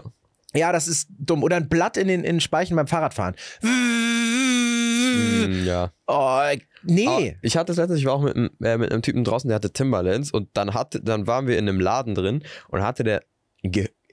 Ja, 0.53 0.71
das 0.71 0.87
ist 0.87 1.07
dumm. 1.17 1.43
Oder 1.43 1.55
ein 1.57 1.69
Blatt 1.69 1.97
in 1.97 2.07
den, 2.07 2.21
in 2.23 2.35
den 2.35 2.41
Speichen 2.41 2.75
beim 2.75 2.87
Fahrradfahren. 2.87 3.35
Hm, 3.61 5.65
ja. 5.65 5.91
Oh, 6.07 6.39
nee. 6.83 7.07
Aber 7.07 7.21
ich 7.41 7.57
hatte 7.57 7.71
es 7.71 7.77
letztens, 7.77 7.99
ich 7.99 8.05
war 8.05 8.13
auch 8.13 8.21
mit, 8.21 8.35
einem- 8.35 8.49
äh, 8.63 8.77
mit 8.77 8.91
einem 8.91 9.01
Typen 9.01 9.23
draußen, 9.23 9.47
der 9.47 9.55
hatte 9.55 9.71
Timberlands 9.71 10.31
und 10.31 10.49
dann, 10.53 10.73
hatte, 10.73 11.01
dann 11.01 11.27
waren 11.27 11.47
wir 11.47 11.57
in 11.57 11.67
einem 11.67 11.79
Laden 11.79 12.15
drin 12.15 12.43
und 12.69 12.81
hatte 12.83 13.03
der 13.03 13.23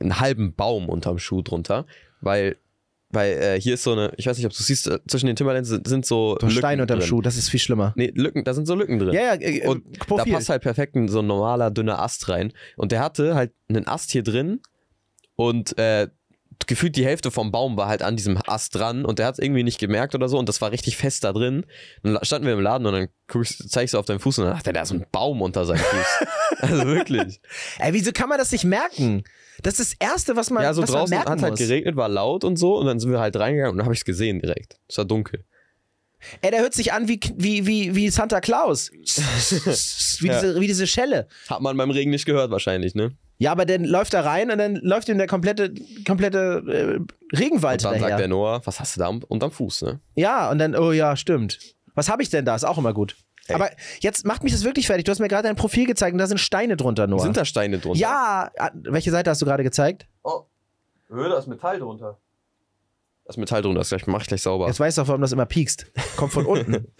einen 0.00 0.20
halben 0.20 0.54
Baum 0.54 0.88
unterm 0.88 1.18
Schuh 1.18 1.42
drunter, 1.42 1.86
weil, 2.20 2.56
weil 3.10 3.32
äh, 3.32 3.60
hier 3.60 3.74
ist 3.74 3.82
so 3.82 3.92
eine, 3.92 4.12
ich 4.16 4.26
weiß 4.26 4.36
nicht, 4.36 4.46
ob 4.46 4.52
du 4.52 4.62
siehst, 4.62 4.86
äh, 4.88 4.98
zwischen 5.08 5.26
den 5.26 5.36
Timberlands 5.36 5.68
sind, 5.68 5.88
sind 5.88 6.06
so 6.06 6.36
ein 6.40 6.48
Lücken 6.48 6.58
Stein 6.58 6.80
unterm 6.80 6.98
drin. 7.00 7.08
Schuh, 7.08 7.22
das 7.22 7.36
ist 7.36 7.48
viel 7.48 7.60
schlimmer. 7.60 7.92
Nee, 7.96 8.12
Lücken, 8.14 8.44
da 8.44 8.54
sind 8.54 8.66
so 8.66 8.74
Lücken 8.74 8.98
drin. 8.98 9.14
Ja, 9.14 9.22
ja, 9.22 9.34
äh, 9.40 9.66
Und 9.66 9.84
da 9.98 10.04
Profil. 10.04 10.32
passt 10.34 10.48
halt 10.50 10.62
perfekt 10.62 10.94
ein, 10.96 11.08
so 11.08 11.20
ein 11.20 11.26
normaler, 11.26 11.70
dünner 11.70 12.00
Ast 12.00 12.28
rein. 12.28 12.52
Und 12.76 12.92
der 12.92 13.00
hatte 13.00 13.34
halt 13.34 13.52
einen 13.68 13.86
Ast 13.88 14.12
hier 14.12 14.22
drin 14.22 14.60
und 15.36 15.76
äh, 15.78 16.08
gefühlt 16.66 16.96
die 16.96 17.04
Hälfte 17.04 17.30
vom 17.30 17.50
Baum 17.52 17.76
war 17.76 17.88
halt 17.88 18.02
an 18.02 18.16
diesem 18.16 18.38
Ast 18.46 18.74
dran 18.74 19.04
und 19.04 19.18
der 19.18 19.26
hat 19.26 19.34
es 19.34 19.38
irgendwie 19.38 19.62
nicht 19.62 19.78
gemerkt 19.78 20.14
oder 20.14 20.28
so 20.28 20.38
und 20.38 20.48
das 20.48 20.60
war 20.60 20.72
richtig 20.72 20.96
fest 20.96 21.24
da 21.24 21.32
drin. 21.32 21.64
Dann 22.02 22.18
standen 22.22 22.46
wir 22.46 22.54
im 22.54 22.60
Laden 22.60 22.86
und 22.86 22.92
dann 22.92 23.08
guck 23.26 23.42
ich, 23.44 23.90
so 23.90 23.98
auf 23.98 24.06
deinen 24.06 24.18
Fuß 24.18 24.38
und 24.38 24.46
dann 24.46 24.54
dachte 24.54 24.70
er, 24.70 24.72
da 24.74 24.82
ist 24.82 24.90
ein 24.92 25.06
Baum 25.12 25.40
unter 25.40 25.64
seinem 25.64 25.78
Fuß. 25.78 26.06
also 26.60 26.86
wirklich. 26.86 27.40
Ey, 27.78 27.92
wieso 27.94 28.12
kann 28.12 28.28
man 28.28 28.38
das 28.38 28.52
nicht 28.52 28.64
merken? 28.64 29.22
Das 29.62 29.78
ist 29.78 29.92
das 29.92 30.08
Erste, 30.08 30.36
was 30.36 30.50
man, 30.50 30.62
ja, 30.62 30.74
so 30.74 30.82
was 30.82 30.90
draußen 30.90 31.18
hat 31.18 31.28
halt 31.28 31.40
muss. 31.40 31.58
geregnet, 31.58 31.96
war 31.96 32.08
laut 32.08 32.44
und 32.44 32.56
so 32.56 32.76
und 32.76 32.86
dann 32.86 33.00
sind 33.00 33.10
wir 33.10 33.20
halt 33.20 33.36
reingegangen 33.36 33.72
und 33.72 33.78
dann 33.78 33.86
habe 33.86 33.94
ich 33.94 34.00
es 34.00 34.04
gesehen 34.04 34.40
direkt. 34.40 34.78
Es 34.88 34.98
war 34.98 35.04
dunkel. 35.04 35.44
Ey, 36.40 36.50
der 36.50 36.60
hört 36.60 36.74
sich 36.74 36.92
an 36.92 37.08
wie, 37.08 37.20
wie, 37.36 37.66
wie, 37.66 37.94
wie 37.94 38.10
Santa 38.10 38.40
Claus. 38.40 38.90
wie, 38.92 40.26
Ja. 40.26 40.40
diese, 40.40 40.60
wie 40.60 40.66
diese 40.66 40.86
Schelle. 40.86 41.28
Hat 41.48 41.60
man 41.60 41.76
beim 41.76 41.90
Regen 41.90 42.10
nicht 42.10 42.26
gehört 42.26 42.50
wahrscheinlich, 42.50 42.94
ne? 42.94 43.16
Ja, 43.38 43.52
aber 43.52 43.64
dann 43.66 43.84
läuft 43.84 44.14
er 44.14 44.24
rein 44.24 44.50
und 44.50 44.58
dann 44.58 44.76
läuft 44.76 45.08
ihm 45.08 45.16
der 45.16 45.28
komplette, 45.28 45.72
komplette 46.06 46.62
äh, 46.66 47.36
Regenwald 47.36 47.84
Und 47.84 47.92
dann 47.92 48.00
daher. 48.00 48.08
sagt 48.08 48.20
der 48.20 48.28
Noah, 48.28 48.60
was 48.64 48.80
hast 48.80 48.96
du 48.96 49.00
da 49.00 49.08
unterm 49.08 49.52
Fuß, 49.52 49.82
ne? 49.82 50.00
Ja, 50.16 50.50
und 50.50 50.58
dann, 50.58 50.74
oh 50.74 50.90
ja, 50.90 51.14
stimmt. 51.16 51.58
Was 51.94 52.08
habe 52.08 52.22
ich 52.22 52.30
denn 52.30 52.44
da? 52.44 52.56
Ist 52.56 52.64
auch 52.64 52.78
immer 52.78 52.92
gut. 52.92 53.16
Ey. 53.46 53.54
Aber 53.54 53.70
jetzt 54.00 54.26
macht 54.26 54.42
mich 54.42 54.52
das 54.52 54.64
wirklich 54.64 54.86
fertig. 54.86 55.04
Du 55.04 55.10
hast 55.10 55.20
mir 55.20 55.28
gerade 55.28 55.44
dein 55.48 55.56
Profil 55.56 55.86
gezeigt 55.86 56.12
und 56.12 56.18
da 56.18 56.26
sind 56.26 56.38
Steine 56.38 56.76
drunter, 56.76 57.06
Noah. 57.06 57.20
Sind 57.20 57.36
da 57.36 57.44
Steine 57.44 57.78
drunter? 57.78 57.98
ja, 57.98 58.50
ah, 58.58 58.70
welche 58.74 59.10
Seite 59.10 59.30
hast 59.30 59.40
du 59.40 59.46
gerade 59.46 59.62
gezeigt? 59.62 60.06
Oh, 60.22 60.42
da 61.08 61.38
ist 61.38 61.46
Metall 61.46 61.78
drunter. 61.78 62.18
Das 63.24 63.36
ist 63.36 63.40
Metall 63.40 63.62
drunter, 63.62 63.80
das 63.80 63.88
gleich, 63.90 64.06
mach 64.06 64.22
ich 64.22 64.26
gleich 64.26 64.42
sauber. 64.42 64.66
Jetzt 64.66 64.80
weißt 64.80 64.98
du 64.98 65.02
auch, 65.02 65.08
warum 65.08 65.20
das 65.20 65.32
immer 65.32 65.46
piekst. 65.46 65.86
Kommt 66.16 66.32
von 66.32 66.46
unten. 66.46 66.88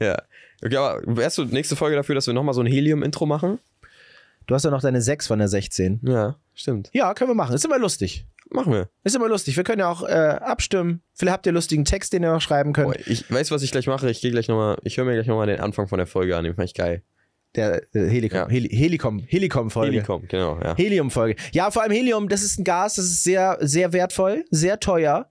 Ja. 0.00 0.16
Okay, 0.62 0.76
aber 0.76 1.00
wärst 1.06 1.38
du 1.38 1.44
nächste 1.44 1.74
Folge 1.74 1.96
dafür, 1.96 2.14
dass 2.14 2.26
wir 2.26 2.34
nochmal 2.34 2.54
so 2.54 2.60
ein 2.60 2.66
Helium-Intro 2.66 3.26
machen? 3.26 3.58
Du 4.48 4.54
hast 4.54 4.64
ja 4.64 4.70
noch 4.70 4.80
deine 4.80 5.02
6 5.02 5.26
von 5.26 5.38
der 5.38 5.48
16. 5.48 6.00
Ja, 6.04 6.36
stimmt. 6.54 6.88
Ja, 6.94 7.12
können 7.12 7.30
wir 7.30 7.34
machen. 7.34 7.54
Ist 7.54 7.66
immer 7.66 7.78
lustig. 7.78 8.26
Machen 8.50 8.72
wir. 8.72 8.88
Ist 9.04 9.14
immer 9.14 9.28
lustig. 9.28 9.58
Wir 9.58 9.62
können 9.62 9.80
ja 9.80 9.90
auch 9.90 10.02
äh, 10.02 10.08
abstimmen. 10.40 11.02
Vielleicht 11.12 11.34
habt 11.34 11.46
ihr 11.46 11.52
lustigen 11.52 11.84
Text, 11.84 12.14
den 12.14 12.22
ihr 12.22 12.32
noch 12.32 12.40
schreiben 12.40 12.72
könnt. 12.72 12.94
Boah, 12.94 13.06
ich 13.06 13.30
weiß, 13.30 13.50
was 13.50 13.62
ich 13.62 13.70
gleich 13.70 13.86
mache. 13.86 14.10
Ich 14.10 14.22
gehe 14.22 14.30
gleich 14.30 14.48
nochmal, 14.48 14.78
ich 14.84 14.96
höre 14.96 15.04
mir 15.04 15.12
gleich 15.12 15.26
nochmal 15.26 15.46
den 15.48 15.60
Anfang 15.60 15.86
von 15.86 15.98
der 15.98 16.06
Folge 16.06 16.34
an. 16.34 16.44
Den 16.44 16.54
fand 16.54 16.66
ich 16.66 16.74
geil. 16.74 17.02
Der 17.56 17.82
äh, 17.94 18.08
Helikom, 18.08 18.38
Ja. 18.38 18.48
Heli 18.48 18.68
Helikom, 18.70 19.18
Helikom-Folge. 19.20 20.00
Helium, 20.00 20.28
genau, 20.28 20.58
ja. 20.62 20.74
Helium-Folge. 20.76 21.36
Ja, 21.52 21.70
vor 21.70 21.82
allem 21.82 21.92
Helium, 21.92 22.30
das 22.30 22.42
ist 22.42 22.58
ein 22.58 22.64
Gas, 22.64 22.94
das 22.94 23.04
ist 23.04 23.24
sehr, 23.24 23.58
sehr 23.60 23.92
wertvoll, 23.92 24.46
sehr 24.50 24.80
teuer. 24.80 25.30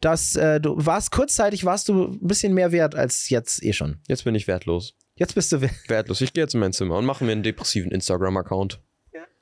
Das, 0.00 0.34
äh, 0.34 0.60
du 0.60 0.74
warst 0.76 1.12
kurzzeitig 1.12 1.64
warst 1.64 1.88
du 1.88 2.04
ein 2.04 2.26
bisschen 2.26 2.52
mehr 2.52 2.72
wert 2.72 2.96
als 2.96 3.30
jetzt 3.30 3.62
eh 3.62 3.72
schon. 3.72 3.98
Jetzt 4.08 4.24
bin 4.24 4.34
ich 4.34 4.48
wertlos. 4.48 4.96
Jetzt 5.16 5.34
bist 5.34 5.52
du. 5.52 5.60
we- 5.60 5.70
Wertlos. 5.88 6.20
Ich 6.20 6.32
gehe 6.32 6.42
jetzt 6.44 6.54
in 6.54 6.60
mein 6.60 6.72
Zimmer 6.72 6.96
und 6.96 7.04
mache 7.06 7.24
mir 7.24 7.32
einen 7.32 7.42
depressiven 7.42 7.90
Instagram-Account. 7.90 8.80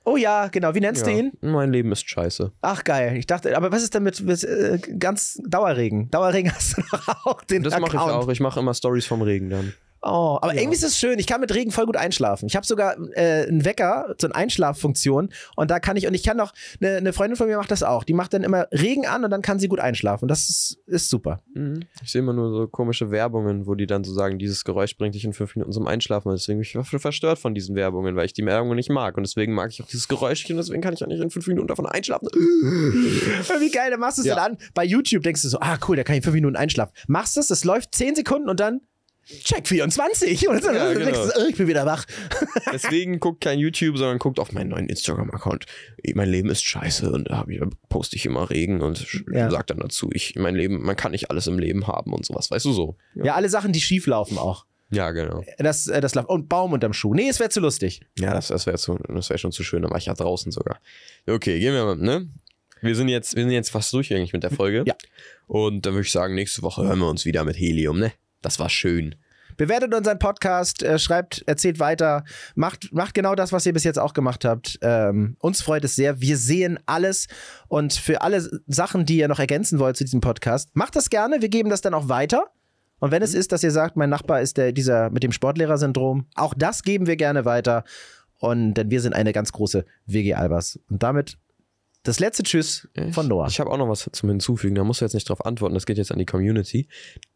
Oh 0.04 0.16
ja, 0.16 0.48
genau. 0.48 0.74
Wie 0.74 0.80
nennst 0.80 1.06
Ja. 1.06 1.12
du 1.12 1.18
ihn? 1.18 1.32
Mein 1.42 1.70
Leben 1.72 1.92
ist 1.92 2.08
scheiße. 2.10 2.50
Ach 2.60 2.82
geil. 2.82 3.16
Ich 3.16 3.28
dachte, 3.28 3.56
aber 3.56 3.70
was 3.70 3.84
ist 3.84 3.94
denn 3.94 4.02
mit, 4.02 4.20
mit 4.20 4.42
äh, 4.42 4.78
ganz 4.98 5.40
Dauerregen? 5.46 6.10
Dauerregen 6.10 6.52
hast 6.54 6.76
du 6.76 6.82
doch 6.90 7.24
auch 7.24 7.42
den 7.44 7.62
Das 7.62 7.78
mache 7.78 7.94
ich 7.96 8.02
auch. 8.02 8.28
Ich 8.28 8.40
mache 8.40 8.58
immer 8.58 8.74
Stories 8.74 9.06
vom 9.06 9.22
Regen 9.22 9.48
dann. 9.50 9.72
Oh, 10.04 10.36
aber 10.42 10.54
irgendwie 10.54 10.74
ist 10.76 10.82
es 10.82 10.98
schön. 10.98 11.18
Ich 11.20 11.28
kann 11.28 11.40
mit 11.40 11.54
Regen 11.54 11.70
voll 11.70 11.86
gut 11.86 11.96
einschlafen. 11.96 12.46
Ich 12.46 12.56
habe 12.56 12.66
sogar 12.66 12.96
äh, 13.14 13.46
einen 13.46 13.64
Wecker, 13.64 14.14
so 14.20 14.26
eine 14.26 14.34
Einschlaffunktion. 14.34 15.28
Und 15.54 15.70
da 15.70 15.78
kann 15.78 15.96
ich, 15.96 16.08
und 16.08 16.14
ich 16.14 16.24
kann 16.24 16.36
noch, 16.36 16.52
eine, 16.80 16.96
eine 16.96 17.12
Freundin 17.12 17.36
von 17.36 17.46
mir 17.46 17.56
macht 17.56 17.70
das 17.70 17.84
auch. 17.84 18.02
Die 18.02 18.12
macht 18.12 18.34
dann 18.34 18.42
immer 18.42 18.66
Regen 18.72 19.06
an 19.06 19.24
und 19.24 19.30
dann 19.30 19.42
kann 19.42 19.60
sie 19.60 19.68
gut 19.68 19.78
einschlafen. 19.78 20.26
Das 20.26 20.48
ist, 20.48 20.78
ist 20.86 21.08
super. 21.08 21.40
Mhm. 21.54 21.84
Ich 22.02 22.10
sehe 22.10 22.20
immer 22.20 22.32
nur 22.32 22.50
so 22.50 22.66
komische 22.66 23.12
Werbungen, 23.12 23.66
wo 23.66 23.76
die 23.76 23.86
dann 23.86 24.02
so 24.02 24.12
sagen, 24.12 24.38
dieses 24.40 24.64
Geräusch 24.64 24.96
bringt 24.96 25.14
dich 25.14 25.24
in 25.24 25.32
fünf 25.32 25.54
Minuten 25.54 25.72
zum 25.72 25.86
Einschlafen. 25.86 26.28
Und 26.30 26.34
deswegen 26.38 26.58
bin 26.58 26.62
ich 26.66 26.72
ver- 26.72 26.98
verstört 26.98 27.38
von 27.38 27.54
diesen 27.54 27.76
Werbungen, 27.76 28.16
weil 28.16 28.26
ich 28.26 28.32
die 28.32 28.44
Werbung 28.44 28.74
nicht 28.74 28.90
mag. 28.90 29.16
Und 29.16 29.22
deswegen 29.24 29.54
mag 29.54 29.70
ich 29.70 29.80
auch 29.82 29.86
dieses 29.86 30.08
Geräusch 30.08 30.42
nicht 30.42 30.50
und 30.50 30.56
deswegen 30.56 30.80
kann 30.82 30.94
ich 30.94 31.04
auch 31.04 31.08
nicht 31.08 31.20
in 31.22 31.30
fünf 31.30 31.46
Minuten 31.46 31.68
davon 31.68 31.86
einschlafen. 31.86 32.26
Wie 32.32 33.70
geil, 33.70 33.90
dann 33.90 34.00
machst 34.00 34.18
du 34.18 34.22
es 34.22 34.26
Ja. 34.26 34.34
dann 34.34 34.52
an. 34.52 34.58
Bei 34.74 34.84
YouTube 34.84 35.22
denkst 35.22 35.42
du 35.42 35.48
so, 35.48 35.58
ah 35.60 35.78
cool, 35.88 35.96
da 35.96 36.02
kann 36.04 36.16
ich 36.16 36.24
fünf 36.24 36.34
Minuten 36.34 36.56
einschlafen. 36.56 36.92
Machst 37.06 37.36
es, 37.36 37.50
es 37.50 37.64
läuft 37.64 37.94
zehn 37.94 38.14
Sekunden 38.14 38.48
und 38.48 38.58
dann 38.60 38.80
check 39.44 39.66
24. 39.68 40.48
Und 40.48 40.64
dann 40.64 40.74
Ja, 40.74 40.94
denkst 40.94 41.04
du, 41.12 41.26
genau. 41.28 41.32
oh, 41.44 41.48
ich 41.48 41.56
bin 41.56 41.66
wieder 41.68 41.86
wach. 41.86 42.04
Deswegen 42.72 43.20
guckt 43.20 43.40
kein 43.40 43.58
YouTube, 43.58 43.96
sondern 43.98 44.18
guckt 44.18 44.38
auf 44.38 44.52
meinen 44.52 44.70
neuen 44.70 44.88
Instagram-Account. 44.88 45.66
Mein 46.14 46.28
Leben 46.28 46.50
ist 46.50 46.64
scheiße 46.64 47.10
und 47.10 47.30
da 47.30 47.44
poste 47.88 48.16
ich 48.16 48.26
immer 48.26 48.50
Regen 48.50 48.80
und 48.82 49.06
Ja. 49.32 49.50
sag 49.50 49.66
dann 49.68 49.78
dazu, 49.78 50.10
ich, 50.12 50.34
mein 50.36 50.54
Leben, 50.54 50.82
man 50.82 50.96
kann 50.96 51.12
nicht 51.12 51.30
alles 51.30 51.46
im 51.46 51.58
Leben 51.58 51.86
haben 51.86 52.12
und 52.12 52.24
sowas, 52.26 52.50
weißt 52.50 52.64
du 52.64 52.72
so. 52.72 52.96
Ja, 53.14 53.34
alle 53.34 53.48
Sachen, 53.48 53.72
die 53.72 53.80
schief 53.80 54.06
laufen 54.06 54.38
auch. 54.38 54.66
Ja, 54.90 55.10
genau. 55.12 55.42
Das, 55.58 55.86
äh, 55.86 56.02
das 56.02 56.14
läuft. 56.14 56.28
Und 56.28 56.50
Baum 56.50 56.74
unterm 56.74 56.92
Schuh. 56.92 57.14
Nee, 57.14 57.28
es 57.28 57.40
wäre 57.40 57.48
zu 57.48 57.60
lustig. 57.60 58.02
Ja, 58.18 58.34
das, 58.34 58.48
das 58.48 58.66
wäre 58.66 58.76
wär 58.78 59.38
schon 59.38 59.50
zu 59.52 59.64
schön, 59.64 59.80
da 59.82 59.88
war 59.90 59.96
ich 59.96 60.04
ja 60.06 60.12
draußen 60.14 60.52
sogar. 60.52 60.80
Okay, 61.26 61.58
gehen 61.60 61.72
wir 61.72 61.84
mal, 61.84 61.96
ne? 61.96 62.28
Wir 62.82 62.94
sind 62.96 63.08
jetzt, 63.08 63.34
wir 63.36 63.44
sind 63.44 63.52
jetzt 63.52 63.70
fast 63.70 63.92
durch 63.94 64.12
eigentlich 64.12 64.32
mit 64.34 64.42
der 64.42 64.50
Folge. 64.50 64.84
Ja. 64.86 64.94
Und 65.46 65.86
dann 65.86 65.94
würde 65.94 66.04
ich 66.06 66.12
sagen, 66.12 66.34
nächste 66.34 66.62
Woche 66.62 66.84
hören 66.84 66.98
wir 66.98 67.08
uns 67.08 67.24
wieder 67.24 67.44
mit 67.44 67.56
Helium, 67.58 67.98
ne? 68.00 68.12
Das 68.42 68.58
war 68.58 68.68
schön. 68.68 69.14
Bewertet 69.56 69.94
unseren 69.94 70.18
Podcast, 70.18 70.82
äh, 70.82 70.98
schreibt, 70.98 71.44
erzählt 71.46 71.78
weiter, 71.78 72.24
macht, 72.54 72.92
macht 72.92 73.14
genau 73.14 73.34
das, 73.34 73.52
was 73.52 73.66
ihr 73.66 73.72
bis 73.72 73.84
jetzt 73.84 73.98
auch 73.98 74.14
gemacht 74.14 74.44
habt. 74.44 74.78
Ähm, 74.82 75.36
uns 75.40 75.62
freut 75.62 75.84
es 75.84 75.94
sehr. 75.94 76.20
Wir 76.20 76.36
sehen 76.36 76.78
alles. 76.86 77.26
Und 77.68 77.92
für 77.92 78.22
alle 78.22 78.48
Sachen, 78.66 79.04
die 79.04 79.18
ihr 79.18 79.28
noch 79.28 79.38
ergänzen 79.38 79.78
wollt 79.78 79.96
zu 79.96 80.04
diesem 80.04 80.20
Podcast, 80.20 80.70
macht 80.74 80.96
das 80.96 81.10
gerne. 81.10 81.42
Wir 81.42 81.48
geben 81.48 81.70
das 81.70 81.80
dann 81.80 81.94
auch 81.94 82.08
weiter. 82.08 82.46
Und 82.98 83.10
wenn 83.10 83.22
es 83.22 83.34
ist, 83.34 83.52
dass 83.52 83.62
ihr 83.62 83.72
sagt, 83.72 83.96
mein 83.96 84.10
Nachbar 84.10 84.40
ist 84.40 84.56
der, 84.56 84.72
dieser 84.72 85.10
mit 85.10 85.22
dem 85.22 85.32
Sportlehrersyndrom, 85.32 86.26
auch 86.34 86.54
das 86.54 86.82
geben 86.82 87.06
wir 87.06 87.16
gerne 87.16 87.44
weiter. 87.44 87.84
Und 88.38 88.74
denn 88.74 88.90
wir 88.90 89.00
sind 89.00 89.12
eine 89.12 89.32
ganz 89.32 89.52
große 89.52 89.84
WG 90.06 90.34
Albers. 90.34 90.78
Und 90.88 91.02
damit 91.02 91.36
das 92.04 92.18
letzte 92.18 92.42
Tschüss 92.42 92.88
von 93.12 93.28
Noah. 93.28 93.46
Ich 93.46 93.60
habe 93.60 93.70
auch 93.70 93.78
noch 93.78 93.88
was 93.88 94.08
zum 94.12 94.28
Hinzufügen, 94.28 94.74
da 94.74 94.82
musst 94.82 95.00
du 95.00 95.04
jetzt 95.04 95.14
nicht 95.14 95.28
drauf 95.28 95.44
antworten, 95.46 95.74
das 95.74 95.86
geht 95.86 95.98
jetzt 95.98 96.10
an 96.10 96.18
die 96.18 96.26
Community. 96.26 96.88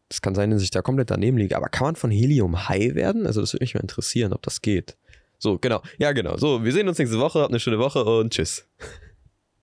Das 0.09 0.21
kann 0.21 0.35
sein, 0.35 0.51
dass 0.51 0.61
ich 0.61 0.71
da 0.71 0.81
komplett 0.81 1.11
daneben 1.11 1.37
liege, 1.37 1.57
aber 1.57 1.67
kann 1.67 1.85
man 1.85 1.95
von 1.95 2.11
Helium 2.11 2.69
high 2.69 2.95
werden? 2.95 3.27
Also 3.27 3.41
das 3.41 3.53
würde 3.53 3.63
mich 3.63 3.73
mal 3.73 3.81
interessieren, 3.81 4.33
ob 4.33 4.41
das 4.41 4.61
geht. 4.61 4.95
So, 5.37 5.59
genau. 5.59 5.81
Ja, 5.99 6.13
genau. 6.13 6.37
So, 6.37 6.63
wir 6.63 6.71
sehen 6.71 6.87
uns 6.87 6.97
nächste 6.97 7.19
Woche. 7.19 7.41
Habt 7.41 7.51
eine 7.51 7.59
schöne 7.59 7.79
Woche 7.79 8.03
und 8.03 8.33
tschüss. 8.33 8.67